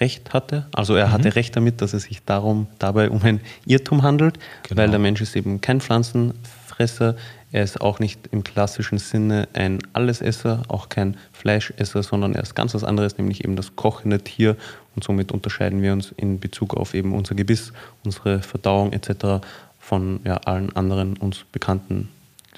recht 0.00 0.32
hatte. 0.32 0.66
Also 0.72 0.94
er 0.94 1.08
mhm. 1.08 1.12
hatte 1.12 1.34
recht 1.34 1.56
damit, 1.56 1.82
dass 1.82 1.92
es 1.92 2.04
sich 2.04 2.22
darum, 2.24 2.68
dabei 2.78 3.10
um 3.10 3.22
ein 3.22 3.40
Irrtum 3.66 4.02
handelt, 4.02 4.38
genau. 4.62 4.80
weil 4.80 4.90
der 4.90 4.98
Mensch 4.98 5.20
ist 5.20 5.34
eben 5.36 5.60
kein 5.60 5.80
Pflanzenfresser, 5.80 7.16
er 7.50 7.62
ist 7.62 7.80
auch 7.80 7.98
nicht 7.98 8.28
im 8.30 8.44
klassischen 8.44 8.98
Sinne 8.98 9.48
ein 9.54 9.78
Allesesser, 9.94 10.64
auch 10.68 10.88
kein 10.88 11.16
Fleischesser, 11.32 12.02
sondern 12.02 12.34
er 12.34 12.42
ist 12.42 12.54
ganz 12.54 12.74
was 12.74 12.84
anderes, 12.84 13.16
nämlich 13.16 13.44
eben 13.44 13.56
das 13.56 13.74
kochende 13.74 14.22
Tier. 14.22 14.56
Und 14.94 15.04
somit 15.04 15.32
unterscheiden 15.32 15.80
wir 15.80 15.92
uns 15.92 16.12
in 16.16 16.40
Bezug 16.40 16.74
auf 16.74 16.92
eben 16.92 17.14
unser 17.14 17.34
Gebiss, 17.34 17.72
unsere 18.04 18.42
Verdauung 18.42 18.92
etc. 18.92 19.46
von 19.78 20.20
ja, 20.24 20.36
allen 20.38 20.74
anderen 20.76 21.16
uns 21.16 21.44
bekannten 21.50 22.08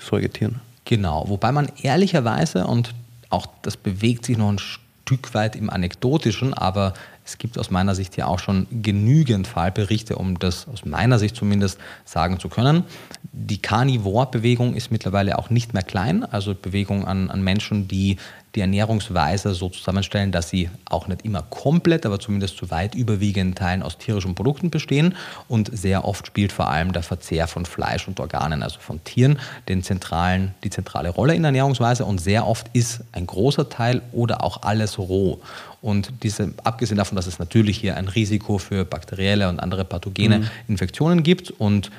Säugetieren. 0.01 0.61
Genau, 0.85 1.29
wobei 1.29 1.53
man 1.53 1.71
ehrlicherweise, 1.83 2.67
und 2.67 2.95
auch 3.29 3.47
das 3.63 3.77
bewegt 3.77 4.25
sich 4.25 4.39
noch 4.39 4.51
ein 4.51 4.59
Stück 4.59 5.35
weit 5.35 5.55
im 5.55 5.71
Anekdotischen, 5.71 6.55
aber 6.55 6.95
es 7.25 7.39
gibt 7.39 7.59
aus 7.59 7.71
meiner 7.71 7.95
Sicht 7.95 8.17
ja 8.17 8.27
auch 8.27 8.41
schon 8.41 8.67
genügend 8.71 9.47
Fallberichte, 9.47 10.17
um 10.17 10.39
das 10.39 10.67
aus 10.67 10.85
meiner 10.85 11.19
Sicht 11.21 11.37
zumindest 11.37 11.79
sagen 12.05 12.41
zu 12.41 12.49
können. 12.49 12.85
Die 13.33 13.61
Carnivore-Bewegung 13.61 14.75
ist 14.75 14.91
mittlerweile 14.91 15.39
auch 15.39 15.51
nicht 15.51 15.75
mehr 15.75 15.83
klein, 15.83 16.25
also 16.25 16.55
Bewegung 16.55 17.07
an, 17.07 17.31
an 17.31 17.43
Menschen, 17.43 17.87
die 17.87 18.17
die 18.55 18.61
Ernährungsweise 18.61 19.55
so 19.55 19.69
zusammenstellen, 19.69 20.33
dass 20.33 20.51
sie 20.51 20.71
auch 20.87 21.07
nicht 21.07 21.25
immer 21.25 21.43
komplett, 21.43 22.05
aber 22.05 22.19
zumindest 22.19 22.57
zu 22.57 22.71
weit 22.71 22.95
überwiegenden 22.95 23.55
Teilen 23.55 23.83
aus 23.83 23.99
tierischen 23.99 24.35
Produkten 24.35 24.71
bestehen. 24.71 25.15
Und 25.47 25.71
sehr 25.73 26.05
oft 26.05 26.27
spielt 26.27 26.51
vor 26.51 26.69
allem 26.69 26.93
der 26.93 27.03
Verzehr 27.03 27.47
von 27.47 27.65
Fleisch 27.65 28.09
und 28.09 28.19
Organen, 28.19 28.63
also 28.63 28.81
von 28.81 29.03
Tieren, 29.05 29.39
den 29.69 29.83
zentralen, 29.83 30.55
die 30.65 30.71
zentrale 30.71 31.11
Rolle 31.11 31.35
in 31.35 31.43
der 31.43 31.51
Ernährungsweise. 31.51 32.05
Und 32.05 32.21
sehr 32.21 32.47
oft 32.47 32.67
ist 32.73 33.05
ein 33.13 33.27
großer 33.27 33.69
Teil 33.69 34.03
oder 34.13 34.43
auch 34.43 34.63
alles 34.63 34.99
roh. 34.99 35.41
Und 35.81 36.13
diese, 36.25 36.53
abgesehen 36.65 36.99
davon, 36.99 37.17
dass 37.17 37.27
es 37.27 37.39
natürlich 37.39 37.79
hier 37.79 37.97
ein 37.97 38.09
Risiko 38.09 38.59
für 38.59 38.85
bakterielle 38.85 39.49
und 39.49 39.61
andere 39.61 39.85
pathogene 39.85 40.41
mhm. 40.41 40.51
Infektionen 40.67 41.23
gibt 41.23 41.53
und 41.53 41.91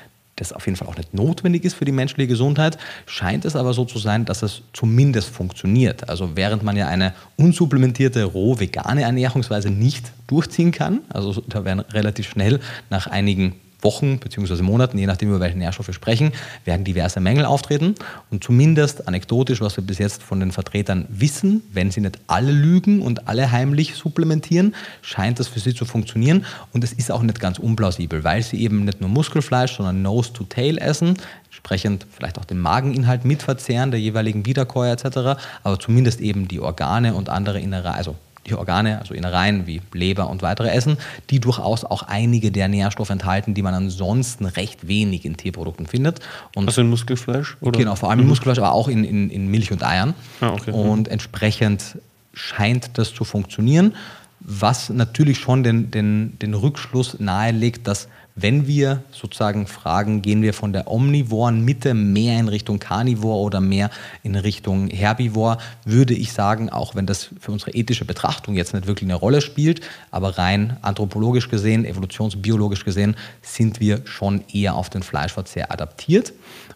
das 0.42 0.54
auf 0.54 0.66
jeden 0.66 0.76
Fall 0.76 0.88
auch 0.88 0.98
nicht 0.98 1.14
notwendig 1.14 1.64
ist 1.64 1.76
für 1.76 1.86
die 1.86 1.92
menschliche 1.92 2.28
Gesundheit, 2.28 2.78
scheint 3.06 3.46
es 3.46 3.56
aber 3.56 3.74
so 3.74 3.86
zu 3.86 4.00
sein, 4.00 4.26
dass 4.26 4.42
es 4.42 4.64
zumindest 4.74 5.30
funktioniert. 5.30 6.10
Also 6.10 6.32
während 6.36 6.64
man 6.64 6.76
ja 6.76 6.88
eine 6.88 7.14
unsupplementierte, 7.38 8.24
roh 8.24 8.60
vegane 8.60 9.04
Ernährungsweise 9.04 9.70
nicht 9.70 10.12
durchziehen 10.28 10.72
kann, 10.72 11.02
also 11.10 11.42
da 11.48 11.64
werden 11.64 11.80
relativ 11.80 12.30
schnell 12.30 12.60
nach 12.90 13.08
einigen 13.08 13.56
Wochen 13.82 14.20
bzw. 14.20 14.62
Monaten, 14.62 14.98
je 14.98 15.06
nachdem, 15.06 15.30
über 15.30 15.40
welche 15.40 15.58
Nährstoffe 15.58 15.94
sprechen, 15.94 16.32
werden 16.66 16.84
diverse 16.84 17.20
Mängel 17.20 17.46
auftreten. 17.46 17.96
Und 18.30 18.44
zumindest 18.44 19.08
anekdotisch, 19.08 19.62
was 19.62 19.78
wir 19.78 19.84
bis 19.84 19.98
jetzt 19.98 20.24
von 20.24 20.40
den 20.40 20.52
Vertretern 20.52 21.06
wissen, 21.10 21.64
wenn 21.74 21.92
sie 21.92 22.02
nicht 22.02 22.20
alle 22.28 22.52
lügen 22.52 23.02
und 23.02 23.28
alle 23.28 23.52
heimlich 23.52 23.96
supplementieren, 23.96 24.76
scheint 25.02 25.40
das 25.40 25.48
für 25.48 25.60
sie 25.60 25.74
zu 25.74 25.86
funktionieren. 25.86 26.46
Und 26.74 26.84
es 26.84 26.94
ist 26.94 27.12
auch 27.12 27.22
nicht 27.22 27.40
ganz 27.40 27.60
unplausibel, 27.60 28.24
weil 28.24 28.44
sie 28.44 28.62
eben 28.62 28.86
nicht 28.86 29.02
nur 29.02 29.10
Muskelfleisch, 29.10 29.76
sondern 29.78 30.02
Nose 30.02 30.34
to 30.34 30.44
Tail 30.44 30.78
essen, 30.78 31.18
entsprechend 31.46 32.06
vielleicht 32.10 32.40
auch 32.40 32.46
den 32.46 32.60
Mageninhalt 32.60 33.26
mitverzehren, 33.26 33.92
der 33.92 34.00
jeweiligen 34.00 34.46
Wiederkäuer 34.46 34.94
etc., 34.94 35.42
aber 35.64 35.80
zumindest 35.80 36.22
eben 36.22 36.48
die 36.48 36.60
Organe 36.60 37.14
und 37.14 37.30
andere 37.30 37.60
innere, 37.60 37.94
also 37.94 38.16
die 38.48 38.56
Organe, 38.56 39.00
also 39.00 39.14
Innereien 39.14 39.68
wie 39.68 39.82
Leber 39.94 40.30
und 40.30 40.42
weitere 40.42 40.70
essen, 40.70 40.98
die 41.30 41.40
durchaus 41.40 41.84
auch 41.84 42.04
einige 42.04 42.52
der 42.52 42.68
Nährstoffe 42.68 43.10
enthalten, 43.10 43.54
die 43.54 43.62
man 43.62 43.74
ansonsten 43.74 44.46
recht 44.46 44.88
wenig 44.88 45.26
in 45.26 45.38
Tierprodukten 45.38 45.86
findet. 45.86 46.20
Und 46.56 46.68
also 46.68 46.82
in 46.82 46.90
Muskelfleisch? 46.90 47.58
Oder? 47.62 47.78
Genau, 47.78 47.96
vor 47.96 48.10
allem 48.10 48.20
in 48.20 48.26
mhm. 48.26 48.30
Muskelfleisch, 48.30 48.60
aber 48.60 48.74
auch 48.74 48.88
in, 48.88 49.04
in, 49.04 49.30
in 49.30 49.48
Milch 49.48 49.72
und 49.72 49.84
Eiern. 49.84 50.14
Ah, 50.40 50.50
okay. 50.50 50.72
Und 50.72 51.08
entsprechend 51.08 52.00
scheint 52.34 52.98
das 52.98 53.14
zu 53.14 53.24
funktionieren, 53.24 53.96
was 54.40 54.90
natürlich 54.90 55.38
schon 55.38 55.64
den, 55.64 55.92
den, 55.92 56.40
den 56.40 56.54
Rückschluss 56.54 57.20
nahelegt, 57.20 57.88
dass 57.88 58.08
wenn 58.36 58.68
wir 58.68 59.04
sozusagen 59.12 59.68
fragen, 59.68 60.22
gehen 60.22 60.42
wir 60.42 60.54
von 60.54 60.74
der 60.74 60.90
omnivoren 60.90 61.64
Mitte 61.64 61.94
mehr 61.94 62.40
in 62.40 62.48
Richtung 62.48 62.80
Carnivore 62.80 63.40
oder 63.40 63.62
mehr 63.62 63.90
in 64.24 64.36
Richtung 64.36 64.90
Herbivore, 64.90 65.58
würde 65.86 66.14
ich 66.14 66.32
sagen, 66.34 66.70
auch 66.70 66.96
wenn 66.96 67.06
das 67.06 67.30
für 67.40 67.52
unsere 67.52 67.72
ethische 67.72 68.06
Betrachtung 68.06 68.56
jetzt 68.56 68.74
nicht 68.74 68.88
wirklich 68.88 69.10
eine 69.10 69.16
Rolle 69.16 69.42
spielt, 69.42 69.82
aber 70.12 70.38
rein 70.38 70.78
anthropologisch 70.82 71.50
gesehen, 71.50 71.86
evolutionsbiologisch 71.86 72.86
gesehen, 72.86 73.16
sind 73.42 73.80
wir 73.80 74.02
schon 74.06 74.44
eher 74.52 74.76
auf 74.76 74.90
den 74.90 75.04
Fleischverzehr 75.04 75.72
adaptiert. 75.72 76.34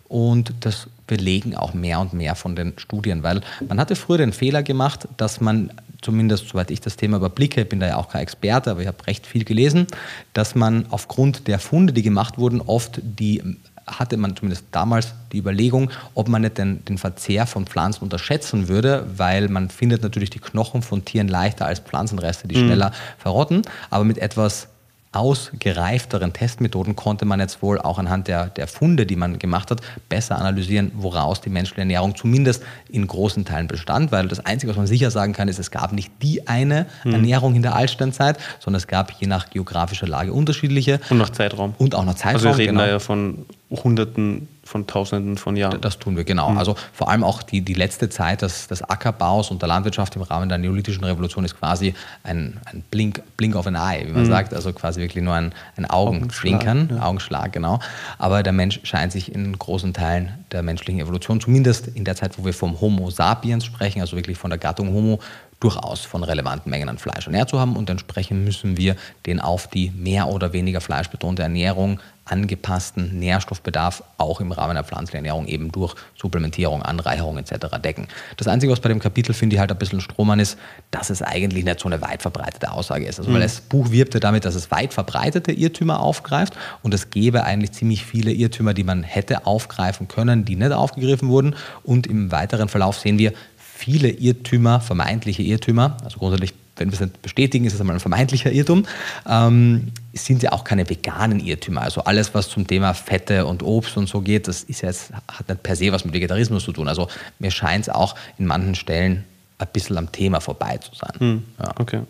Und 0.07 0.53
das 0.59 0.87
belegen 1.07 1.55
auch 1.55 1.73
mehr 1.73 1.99
und 1.99 2.13
mehr 2.13 2.35
von 2.35 2.55
den 2.55 2.73
Studien, 2.77 3.23
weil 3.23 3.41
man 3.67 3.79
hatte 3.79 3.95
früher 3.95 4.17
den 4.17 4.33
Fehler 4.33 4.63
gemacht, 4.63 5.07
dass 5.17 5.41
man 5.41 5.71
zumindest 6.05 6.47
soweit 6.47 6.71
ich 6.71 6.79
das 6.79 6.95
Thema 6.95 7.17
überblicke, 7.17 7.65
bin 7.65 7.79
da 7.79 7.87
ja 7.87 7.97
auch 7.97 8.09
kein 8.09 8.21
Experte, 8.21 8.71
aber 8.71 8.81
ich 8.81 8.87
habe 8.87 9.07
recht 9.07 9.25
viel 9.25 9.43
gelesen, 9.43 9.87
dass 10.33 10.53
man 10.55 10.85
aufgrund 10.91 11.47
der 11.47 11.59
Funde, 11.59 11.91
die 11.93 12.03
gemacht 12.03 12.37
wurden, 12.37 12.61
oft 12.61 13.01
die 13.03 13.41
hatte 13.87 14.17
man 14.17 14.35
zumindest 14.35 14.65
damals 14.71 15.13
die 15.31 15.37
Überlegung, 15.37 15.91
ob 16.15 16.27
man 16.27 16.41
nicht 16.41 16.57
den, 16.57 16.83
den 16.85 16.97
Verzehr 16.97 17.45
von 17.45 17.67
Pflanzen 17.67 18.03
unterschätzen 18.03 18.67
würde, 18.67 19.05
weil 19.15 19.47
man 19.47 19.69
findet 19.69 20.01
natürlich 20.01 20.31
die 20.31 20.39
Knochen 20.39 20.81
von 20.81 21.05
Tieren 21.05 21.27
leichter 21.27 21.67
als 21.67 21.79
Pflanzenreste, 21.79 22.47
die 22.47 22.57
mhm. 22.57 22.65
schneller 22.65 22.91
verrotten, 23.19 23.61
aber 23.91 24.03
mit 24.03 24.17
etwas 24.17 24.69
ausgereifteren 25.15 26.33
Testmethoden 26.33 26.95
konnte 26.95 27.25
man 27.25 27.39
jetzt 27.39 27.61
wohl 27.61 27.79
auch 27.79 27.97
anhand 27.97 28.27
der, 28.27 28.47
der 28.47 28.67
Funde, 28.67 29.05
die 29.05 29.15
man 29.15 29.39
gemacht 29.39 29.71
hat, 29.71 29.81
besser 30.09 30.37
analysieren, 30.37 30.91
woraus 30.95 31.41
die 31.41 31.49
menschliche 31.49 31.81
Ernährung 31.81 32.15
zumindest 32.15 32.63
in 32.89 33.07
großen 33.07 33.45
Teilen 33.45 33.67
bestand, 33.67 34.11
weil 34.11 34.27
das 34.27 34.45
Einzige, 34.45 34.71
was 34.71 34.77
man 34.77 34.87
sicher 34.87 35.11
sagen 35.11 35.33
kann, 35.33 35.47
ist, 35.47 35.59
es 35.59 35.71
gab 35.71 35.93
nicht 35.93 36.11
die 36.21 36.47
eine 36.47 36.85
hm. 37.03 37.13
Ernährung 37.13 37.55
in 37.55 37.61
der 37.61 37.75
Altsteinzeit, 37.75 38.37
sondern 38.59 38.77
es 38.77 38.87
gab 38.87 39.11
je 39.11 39.27
nach 39.27 39.49
geografischer 39.49 40.07
Lage 40.07 40.33
unterschiedliche. 40.33 40.99
Und 41.09 41.17
nach 41.17 41.29
Zeitraum. 41.29 41.73
Und 41.77 41.95
auch 41.95 42.05
nach 42.05 42.15
Zeitraum. 42.15 42.35
Also 42.35 42.49
wir 42.49 42.57
reden 42.57 42.73
genau. 42.73 42.85
da 42.85 42.91
ja 42.91 42.99
von 42.99 43.45
Hunderten 43.71 44.47
von 44.65 44.87
Tausenden 44.87 45.37
von 45.37 45.55
Jahren. 45.55 45.79
Das 45.79 45.99
tun 45.99 46.17
wir, 46.17 46.23
genau. 46.23 46.49
Mhm. 46.49 46.57
Also 46.57 46.75
vor 46.91 47.09
allem 47.09 47.23
auch 47.23 47.43
die, 47.43 47.61
die 47.61 47.75
letzte 47.75 48.09
Zeit 48.09 48.41
des, 48.41 48.67
des 48.67 48.81
Ackerbaus 48.81 49.51
und 49.51 49.61
der 49.61 49.69
Landwirtschaft 49.69 50.15
im 50.15 50.23
Rahmen 50.23 50.49
der 50.49 50.57
neolithischen 50.57 51.03
Revolution 51.03 51.45
ist 51.45 51.57
quasi 51.57 51.93
ein, 52.23 52.59
ein 52.65 52.83
Blink, 52.89 53.21
Blink 53.37 53.55
of 53.55 53.67
an 53.67 53.75
Eye, 53.75 54.07
wie 54.07 54.11
man 54.11 54.23
mhm. 54.23 54.29
sagt. 54.29 54.53
Also 54.53 54.73
quasi 54.73 54.99
wirklich 54.99 55.23
nur 55.23 55.35
ein, 55.35 55.53
ein 55.77 55.85
Augenschwinkern, 55.85 56.77
Augenschlag, 56.77 56.99
ja. 56.99 57.05
Augenschlag, 57.05 57.53
genau. 57.53 57.79
Aber 58.17 58.41
der 58.41 58.53
Mensch 58.53 58.79
scheint 58.83 59.11
sich 59.11 59.33
in 59.33 59.57
großen 59.57 59.93
Teilen 59.93 60.33
der 60.51 60.63
menschlichen 60.63 60.99
Evolution, 60.99 61.39
zumindest 61.39 61.87
in 61.87 62.03
der 62.03 62.15
Zeit, 62.15 62.37
wo 62.39 62.45
wir 62.45 62.53
vom 62.53 62.81
Homo 62.81 63.11
sapiens 63.11 63.65
sprechen, 63.65 64.01
also 64.01 64.15
wirklich 64.15 64.37
von 64.37 64.49
der 64.49 64.57
Gattung 64.57 64.93
Homo, 64.93 65.19
durchaus 65.59 66.01
von 66.01 66.23
relevanten 66.23 66.69
Mengen 66.69 66.89
an 66.89 66.97
Fleisch 66.97 67.25
ernährt 67.27 67.49
zu 67.49 67.59
haben 67.59 67.75
und 67.75 67.89
entsprechend 67.89 68.43
müssen 68.43 68.77
wir 68.77 68.95
den 69.25 69.39
auf 69.39 69.67
die 69.67 69.91
mehr 69.91 70.27
oder 70.27 70.53
weniger 70.53 70.81
fleischbetonte 70.81 71.43
Ernährung 71.43 71.99
angepassten 72.25 73.19
Nährstoffbedarf 73.19 74.03
auch 74.17 74.41
im 74.41 74.51
Rahmen 74.51 74.73
der 74.73 74.83
pflanzlichen 74.83 75.17
Ernährung 75.17 75.47
eben 75.47 75.71
durch 75.71 75.95
Supplementierung, 76.15 76.81
Anreicherung 76.81 77.37
etc. 77.37 77.77
decken. 77.83 78.07
Das 78.37 78.47
Einzige, 78.47 78.71
was 78.71 78.79
bei 78.79 78.89
dem 78.89 78.99
Kapitel, 78.99 79.33
finde 79.33 79.55
ich, 79.55 79.59
halt 79.59 79.71
ein 79.71 79.77
bisschen 79.77 80.01
Strohmann 80.01 80.39
ist, 80.39 80.57
dass 80.91 81.09
es 81.09 81.21
eigentlich 81.21 81.63
nicht 81.63 81.79
so 81.79 81.87
eine 81.87 82.01
weit 82.01 82.23
verbreitete 82.23 82.71
Aussage 82.71 83.05
ist. 83.05 83.19
Also, 83.19 83.29
mhm. 83.29 83.35
weil 83.35 83.41
das 83.41 83.61
Buch 83.61 83.91
wirbt 83.91 84.15
ja 84.15 84.19
damit, 84.19 84.45
dass 84.45 84.55
es 84.55 84.71
weit 84.71 84.93
verbreitete 84.93 85.51
Irrtümer 85.51 85.99
aufgreift 85.99 86.55
und 86.81 86.93
es 86.93 87.11
gäbe 87.11 87.43
eigentlich 87.43 87.73
ziemlich 87.73 88.03
viele 88.03 88.31
Irrtümer, 88.31 88.73
die 88.73 88.83
man 88.83 89.03
hätte 89.03 89.45
aufgreifen 89.45 90.07
können, 90.07 90.45
die 90.45 90.55
nicht 90.55 90.71
aufgegriffen 90.71 91.29
wurden. 91.29 91.55
Und 91.83 92.07
im 92.07 92.31
weiteren 92.31 92.69
Verlauf 92.69 92.97
sehen 92.97 93.19
wir 93.19 93.33
viele 93.57 94.09
Irrtümer, 94.09 94.79
vermeintliche 94.79 95.43
Irrtümer, 95.43 95.97
also 96.03 96.17
grundsätzlich 96.17 96.53
wenn 96.77 96.89
wir 96.89 96.93
es 96.93 96.99
nicht 96.99 97.21
bestätigen, 97.21 97.65
ist 97.65 97.73
es 97.73 97.79
einmal 97.79 97.95
ein 97.95 97.99
vermeintlicher 97.99 98.51
Irrtum, 98.51 98.85
ähm, 99.27 99.91
sind 100.13 100.43
ja 100.43 100.51
auch 100.51 100.63
keine 100.63 100.89
veganen 100.89 101.39
Irrtümer. 101.39 101.81
Also 101.81 102.03
alles, 102.03 102.33
was 102.33 102.49
zum 102.49 102.67
Thema 102.67 102.93
Fette 102.93 103.45
und 103.45 103.63
Obst 103.63 103.97
und 103.97 104.07
so 104.07 104.21
geht, 104.21 104.47
das 104.47 104.63
ist 104.63 104.81
jetzt, 104.81 105.11
hat 105.13 105.47
nicht 105.47 105.63
per 105.63 105.75
se 105.75 105.91
was 105.91 106.05
mit 106.05 106.13
Vegetarismus 106.13 106.63
zu 106.63 106.71
tun. 106.71 106.87
Also 106.87 107.07
mir 107.39 107.51
scheint 107.51 107.87
es 107.87 107.93
auch 107.93 108.15
in 108.37 108.45
manchen 108.45 108.75
Stellen 108.75 109.23
ein 109.57 109.67
bisschen 109.71 109.97
am 109.97 110.11
Thema 110.11 110.41
vorbei 110.41 110.77
zu 110.77 110.91
sein. 110.95 111.13
Hm, 111.19 111.43
ja. 111.59 111.71
Okay. 111.79 112.01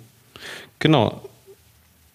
Genau. 0.80 1.22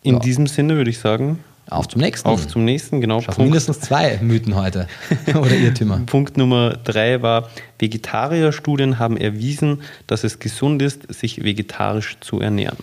In 0.02 0.14
ja. 0.14 0.20
diesem 0.20 0.46
Sinne 0.46 0.76
würde 0.76 0.90
ich 0.90 0.98
sagen, 0.98 1.40
auf 1.70 1.88
zum 1.88 2.00
nächsten. 2.00 2.28
Auf 2.28 2.46
zum 2.46 2.64
nächsten, 2.64 3.00
genau. 3.00 3.20
Punkt. 3.20 3.38
mindestens 3.38 3.80
zwei 3.80 4.18
Mythen 4.22 4.54
heute 4.54 4.88
oder 5.34 5.54
Irrtümer. 5.54 6.00
Punkt 6.06 6.36
Nummer 6.36 6.76
drei 6.84 7.22
war, 7.22 7.48
Vegetarierstudien 7.78 8.98
haben 8.98 9.16
erwiesen, 9.16 9.82
dass 10.06 10.24
es 10.24 10.38
gesund 10.38 10.82
ist, 10.82 11.12
sich 11.12 11.44
vegetarisch 11.44 12.18
zu 12.20 12.40
ernähren. 12.40 12.78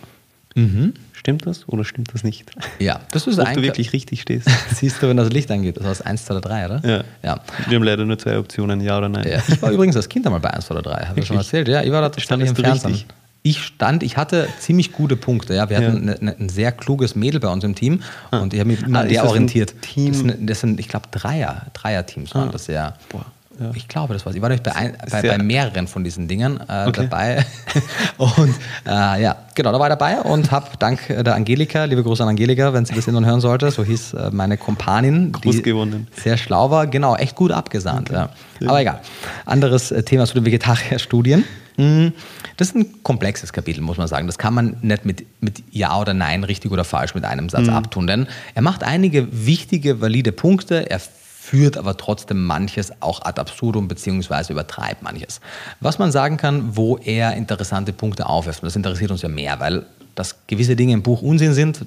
Mhm. 0.55 0.93
Stimmt 1.13 1.45
das 1.45 1.67
oder 1.67 1.83
stimmt 1.83 2.13
das 2.13 2.23
nicht? 2.23 2.51
Ja, 2.79 3.01
das 3.11 3.27
ist 3.27 3.37
Ob 3.37 3.51
du 3.53 3.61
wirklich 3.61 3.91
richtig 3.91 4.21
stehst. 4.21 4.49
Siehst 4.73 5.03
du, 5.03 5.09
wenn 5.09 5.17
das 5.17 5.29
Licht 5.29 5.51
angeht. 5.51 5.77
Das 5.77 5.85
heißt 5.85 6.05
1, 6.05 6.25
2 6.25 6.35
oder 6.35 6.41
3, 6.41 6.65
oder? 6.65 6.81
Ja. 6.89 7.03
ja. 7.21 7.41
Wir 7.67 7.75
haben 7.75 7.83
leider 7.83 8.05
nur 8.05 8.17
zwei 8.17 8.37
Optionen, 8.37 8.79
ja 8.81 8.97
oder 8.97 9.09
nein. 9.09 9.27
Ja. 9.27 9.41
Ich 9.47 9.61
war 9.61 9.71
übrigens 9.71 9.95
als 9.95 10.07
Kind 10.07 10.25
einmal 10.25 10.39
bei 10.39 10.51
1 10.51 10.71
oder 10.71 10.81
3, 10.81 11.07
habe 11.07 11.19
ich 11.19 11.27
schon 11.27 11.37
erzählt. 11.37 11.67
Ja, 11.67 11.83
ich 11.83 11.91
war 11.91 12.07
da 12.07 12.19
stand 12.19 12.43
ich 12.43 12.49
im 12.49 12.55
Fernsehen. 12.55 12.91
Richtig? 12.91 13.07
Ich 13.49 13.63
stand, 13.63 14.03
ich 14.03 14.17
hatte 14.17 14.47
ziemlich 14.59 14.91
gute 14.91 15.15
Punkte. 15.15 15.53
Ja. 15.53 15.69
Wir 15.69 15.77
hatten 15.77 16.07
ja. 16.07 16.15
ein, 16.15 16.35
ein 16.39 16.49
sehr 16.49 16.71
kluges 16.71 17.15
Mädel 17.15 17.39
bei 17.39 17.47
uns 17.47 17.63
im 17.63 17.75
Team 17.75 18.01
ah. 18.31 18.39
und 18.39 18.53
ich 18.53 18.59
habe 18.59 18.69
mich 18.69 18.83
immer 18.83 18.99
ah, 18.99 19.03
der 19.03 19.25
orientiert. 19.25 19.81
Team? 19.81 20.11
Das, 20.11 20.17
sind, 20.17 20.49
das 20.49 20.59
sind, 20.59 20.79
ich 20.79 20.89
glaube, 20.89 21.07
Dreier, 21.11 21.67
Dreier-Teams 21.73 22.35
waren 22.35 22.49
ah. 22.49 22.51
das 22.51 22.67
ja. 22.67 22.93
Boah. 23.09 23.25
Ja. 23.59 23.71
Ich 23.73 23.87
glaube, 23.87 24.13
das 24.13 24.25
war 24.25 24.33
Ich 24.33 24.41
war 24.41 24.49
nämlich 24.49 24.63
bei, 24.63 24.75
ein, 24.75 24.97
bei, 25.09 25.21
bei, 25.21 25.37
mehreren 25.39 25.87
von 25.87 26.03
diesen 26.03 26.27
Dingern 26.27 26.57
äh, 26.67 26.85
okay. 26.87 27.07
dabei. 27.09 27.45
und 28.17 28.55
äh, 28.85 29.21
ja, 29.21 29.35
genau, 29.55 29.71
da 29.71 29.79
war 29.79 29.87
ich 29.87 29.95
dabei 29.95 30.21
und 30.21 30.51
habe 30.51 30.69
dank 30.77 31.07
der 31.07 31.35
Angelika, 31.35 31.85
liebe 31.85 32.03
Grüße 32.03 32.23
an 32.23 32.29
Angelika, 32.29 32.73
wenn 32.73 32.85
sie 32.85 32.93
das 32.93 33.07
irgendwann 33.07 33.25
hören 33.25 33.41
sollte, 33.41 33.71
so 33.71 33.83
hieß 33.83 34.13
äh, 34.13 34.29
meine 34.31 34.57
Kompanin, 34.57 35.31
die 35.43 35.61
gewonnen. 35.61 36.07
sehr 36.15 36.37
schlau 36.37 36.69
war, 36.69 36.87
genau, 36.87 37.15
echt 37.15 37.35
gut 37.35 37.51
abgesahnt. 37.51 38.09
Okay. 38.09 38.27
Ja. 38.59 38.69
Aber 38.69 38.81
egal. 38.81 39.01
Anderes 39.45 39.91
äh, 39.91 40.03
Thema 40.03 40.25
zu 40.25 40.35
den 40.35 40.45
Vegetarier-Studien. 40.45 41.43
Mhm. 41.77 42.13
Das 42.57 42.69
ist 42.69 42.75
ein 42.75 43.03
komplexes 43.03 43.53
Kapitel, 43.53 43.81
muss 43.81 43.97
man 43.97 44.07
sagen. 44.07 44.25
Das 44.25 44.39
kann 44.39 44.53
man 44.53 44.77
nicht 44.81 45.05
mit, 45.05 45.25
mit 45.41 45.63
Ja 45.71 45.99
oder 45.99 46.13
Nein, 46.15 46.43
richtig 46.43 46.71
oder 46.71 46.83
falsch 46.83 47.13
mit 47.13 47.23
einem 47.23 47.49
Satz 47.49 47.67
mhm. 47.67 47.73
abtun. 47.73 48.07
Denn 48.07 48.27
er 48.55 48.63
macht 48.63 48.83
einige 48.83 49.27
wichtige, 49.45 50.01
valide 50.01 50.31
Punkte. 50.31 50.89
Er 50.89 50.99
führt 51.47 51.77
aber 51.77 51.95
trotzdem 51.95 52.45
manches 52.45 52.91
auch 53.01 53.21
ad 53.23 53.39
absurdum 53.39 53.87
beziehungsweise 53.87 54.51
übertreibt 54.51 55.01
manches. 55.01 55.39
Was 55.79 55.97
man 55.97 56.11
sagen 56.11 56.35
kann, 56.35 56.75
wo 56.75 56.97
er 56.97 57.35
interessante 57.35 57.93
Punkte 57.93 58.27
aufwirft, 58.27 58.63
das 58.63 58.75
interessiert 58.75 59.11
uns 59.11 59.21
ja 59.21 59.29
mehr, 59.29 59.59
weil 59.61 59.85
dass 60.15 60.35
gewisse 60.47 60.75
Dinge 60.75 60.93
im 60.93 61.03
Buch 61.03 61.21
Unsinn 61.21 61.53
sind, 61.53 61.85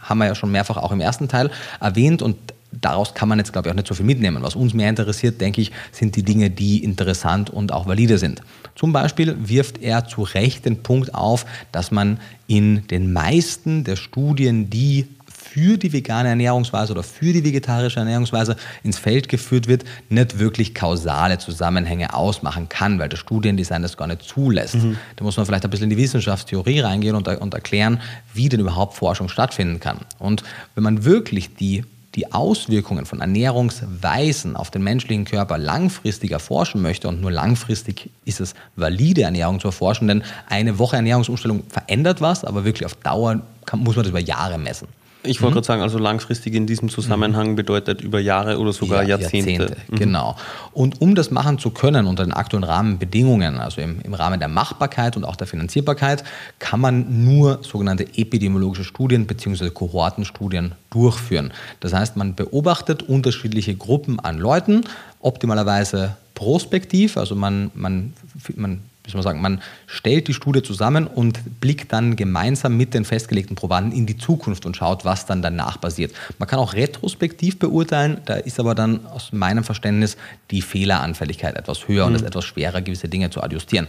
haben 0.00 0.18
wir 0.18 0.26
ja 0.26 0.34
schon 0.34 0.50
mehrfach 0.50 0.78
auch 0.78 0.92
im 0.92 1.00
ersten 1.00 1.28
Teil 1.28 1.50
erwähnt 1.80 2.22
und 2.22 2.36
daraus 2.70 3.12
kann 3.12 3.28
man 3.28 3.38
jetzt, 3.38 3.52
glaube 3.52 3.68
ich, 3.68 3.72
auch 3.72 3.76
nicht 3.76 3.88
so 3.88 3.94
viel 3.94 4.06
mitnehmen. 4.06 4.42
Was 4.42 4.56
uns 4.56 4.72
mehr 4.72 4.88
interessiert, 4.88 5.40
denke 5.42 5.60
ich, 5.60 5.72
sind 5.90 6.16
die 6.16 6.22
Dinge, 6.22 6.48
die 6.48 6.82
interessant 6.82 7.50
und 7.50 7.70
auch 7.70 7.86
valide 7.86 8.16
sind. 8.16 8.40
Zum 8.76 8.94
Beispiel 8.94 9.36
wirft 9.38 9.82
er 9.82 10.06
zu 10.06 10.22
Recht 10.22 10.64
den 10.64 10.82
Punkt 10.82 11.14
auf, 11.14 11.44
dass 11.70 11.90
man 11.90 12.18
in 12.46 12.86
den 12.86 13.12
meisten 13.12 13.84
der 13.84 13.96
Studien, 13.96 14.70
die 14.70 15.06
für 15.52 15.76
die 15.76 15.92
vegane 15.92 16.30
Ernährungsweise 16.30 16.92
oder 16.92 17.02
für 17.02 17.32
die 17.32 17.44
vegetarische 17.44 17.98
Ernährungsweise 17.98 18.56
ins 18.82 18.98
Feld 18.98 19.28
geführt 19.28 19.68
wird, 19.68 19.84
nicht 20.08 20.38
wirklich 20.38 20.74
kausale 20.74 21.36
Zusammenhänge 21.36 22.14
ausmachen 22.14 22.70
kann, 22.70 22.98
weil 22.98 23.10
das 23.10 23.18
Studiendesign 23.18 23.82
das 23.82 23.98
gar 23.98 24.06
nicht 24.06 24.22
zulässt. 24.22 24.76
Mhm. 24.76 24.96
Da 25.16 25.24
muss 25.24 25.36
man 25.36 25.44
vielleicht 25.44 25.64
ein 25.64 25.70
bisschen 25.70 25.90
in 25.90 25.96
die 25.96 26.02
Wissenschaftstheorie 26.02 26.80
reingehen 26.80 27.14
und, 27.14 27.28
und 27.28 27.52
erklären, 27.52 28.00
wie 28.32 28.48
denn 28.48 28.60
überhaupt 28.60 28.94
Forschung 28.94 29.28
stattfinden 29.28 29.78
kann. 29.78 29.98
Und 30.18 30.42
wenn 30.74 30.84
man 30.84 31.04
wirklich 31.04 31.54
die 31.54 31.84
die 32.14 32.30
Auswirkungen 32.30 33.06
von 33.06 33.22
Ernährungsweisen 33.22 34.54
auf 34.54 34.70
den 34.70 34.82
menschlichen 34.82 35.24
Körper 35.24 35.56
langfristig 35.56 36.30
erforschen 36.32 36.82
möchte, 36.82 37.08
und 37.08 37.22
nur 37.22 37.30
langfristig 37.30 38.10
ist 38.26 38.38
es 38.38 38.54
valide, 38.76 39.22
Ernährung 39.22 39.60
zu 39.60 39.68
erforschen, 39.68 40.08
denn 40.08 40.22
eine 40.46 40.78
Woche 40.78 40.96
Ernährungsumstellung 40.96 41.62
verändert 41.70 42.20
was, 42.20 42.44
aber 42.44 42.66
wirklich 42.66 42.84
auf 42.84 42.96
Dauer 42.96 43.40
kann, 43.64 43.80
muss 43.80 43.96
man 43.96 44.02
das 44.04 44.10
über 44.10 44.20
Jahre 44.20 44.58
messen. 44.58 44.88
Ich 45.24 45.40
wollte 45.40 45.52
mhm. 45.52 45.54
gerade 45.54 45.66
sagen, 45.66 45.82
also 45.82 45.98
langfristig 45.98 46.54
in 46.54 46.66
diesem 46.66 46.88
Zusammenhang 46.88 47.50
mhm. 47.50 47.56
bedeutet 47.56 48.00
über 48.00 48.18
Jahre 48.18 48.58
oder 48.58 48.72
sogar 48.72 49.02
ja, 49.02 49.18
Jahrzehnte. 49.18 49.50
Jahrzehnte 49.50 49.76
mhm. 49.88 49.96
Genau. 49.96 50.36
Und 50.72 51.00
um 51.00 51.14
das 51.14 51.30
machen 51.30 51.58
zu 51.58 51.70
können 51.70 52.06
unter 52.06 52.24
den 52.24 52.32
aktuellen 52.32 52.64
Rahmenbedingungen, 52.64 53.58
also 53.58 53.80
im, 53.80 54.00
im 54.02 54.14
Rahmen 54.14 54.40
der 54.40 54.48
Machbarkeit 54.48 55.16
und 55.16 55.24
auch 55.24 55.36
der 55.36 55.46
Finanzierbarkeit, 55.46 56.24
kann 56.58 56.80
man 56.80 57.24
nur 57.24 57.60
sogenannte 57.62 58.04
epidemiologische 58.16 58.84
Studien 58.84 59.26
bzw. 59.26 59.70
Kohortenstudien 59.70 60.72
durchführen. 60.90 61.52
Das 61.80 61.92
heißt, 61.92 62.16
man 62.16 62.34
beobachtet 62.34 63.02
unterschiedliche 63.02 63.74
Gruppen 63.76 64.18
an 64.18 64.38
Leuten, 64.38 64.84
optimalerweise 65.20 66.16
prospektiv, 66.34 67.16
also 67.16 67.36
man, 67.36 67.70
man, 67.74 68.12
man 68.56 68.80
wie 69.04 69.10
soll 69.10 69.18
man 69.18 69.22
sagen, 69.24 69.40
man 69.40 69.60
stellt 69.86 70.28
die 70.28 70.34
Studie 70.34 70.62
zusammen 70.62 71.06
und 71.06 71.60
blickt 71.60 71.92
dann 71.92 72.14
gemeinsam 72.14 72.76
mit 72.76 72.94
den 72.94 73.04
festgelegten 73.04 73.56
Probanden 73.56 73.92
in 73.92 74.06
die 74.06 74.16
Zukunft 74.16 74.64
und 74.64 74.76
schaut, 74.76 75.04
was 75.04 75.26
dann 75.26 75.42
danach 75.42 75.80
passiert. 75.80 76.12
Man 76.38 76.48
kann 76.48 76.60
auch 76.60 76.74
retrospektiv 76.74 77.58
beurteilen, 77.58 78.20
da 78.26 78.34
ist 78.34 78.60
aber 78.60 78.74
dann 78.74 79.04
aus 79.06 79.32
meinem 79.32 79.64
Verständnis 79.64 80.16
die 80.50 80.62
Fehleranfälligkeit 80.62 81.56
etwas 81.56 81.88
höher 81.88 82.04
mhm. 82.04 82.08
und 82.08 82.14
es 82.14 82.22
ist 82.22 82.28
etwas 82.28 82.44
schwerer, 82.44 82.80
gewisse 82.80 83.08
Dinge 83.08 83.30
zu 83.30 83.42
adjustieren. 83.42 83.88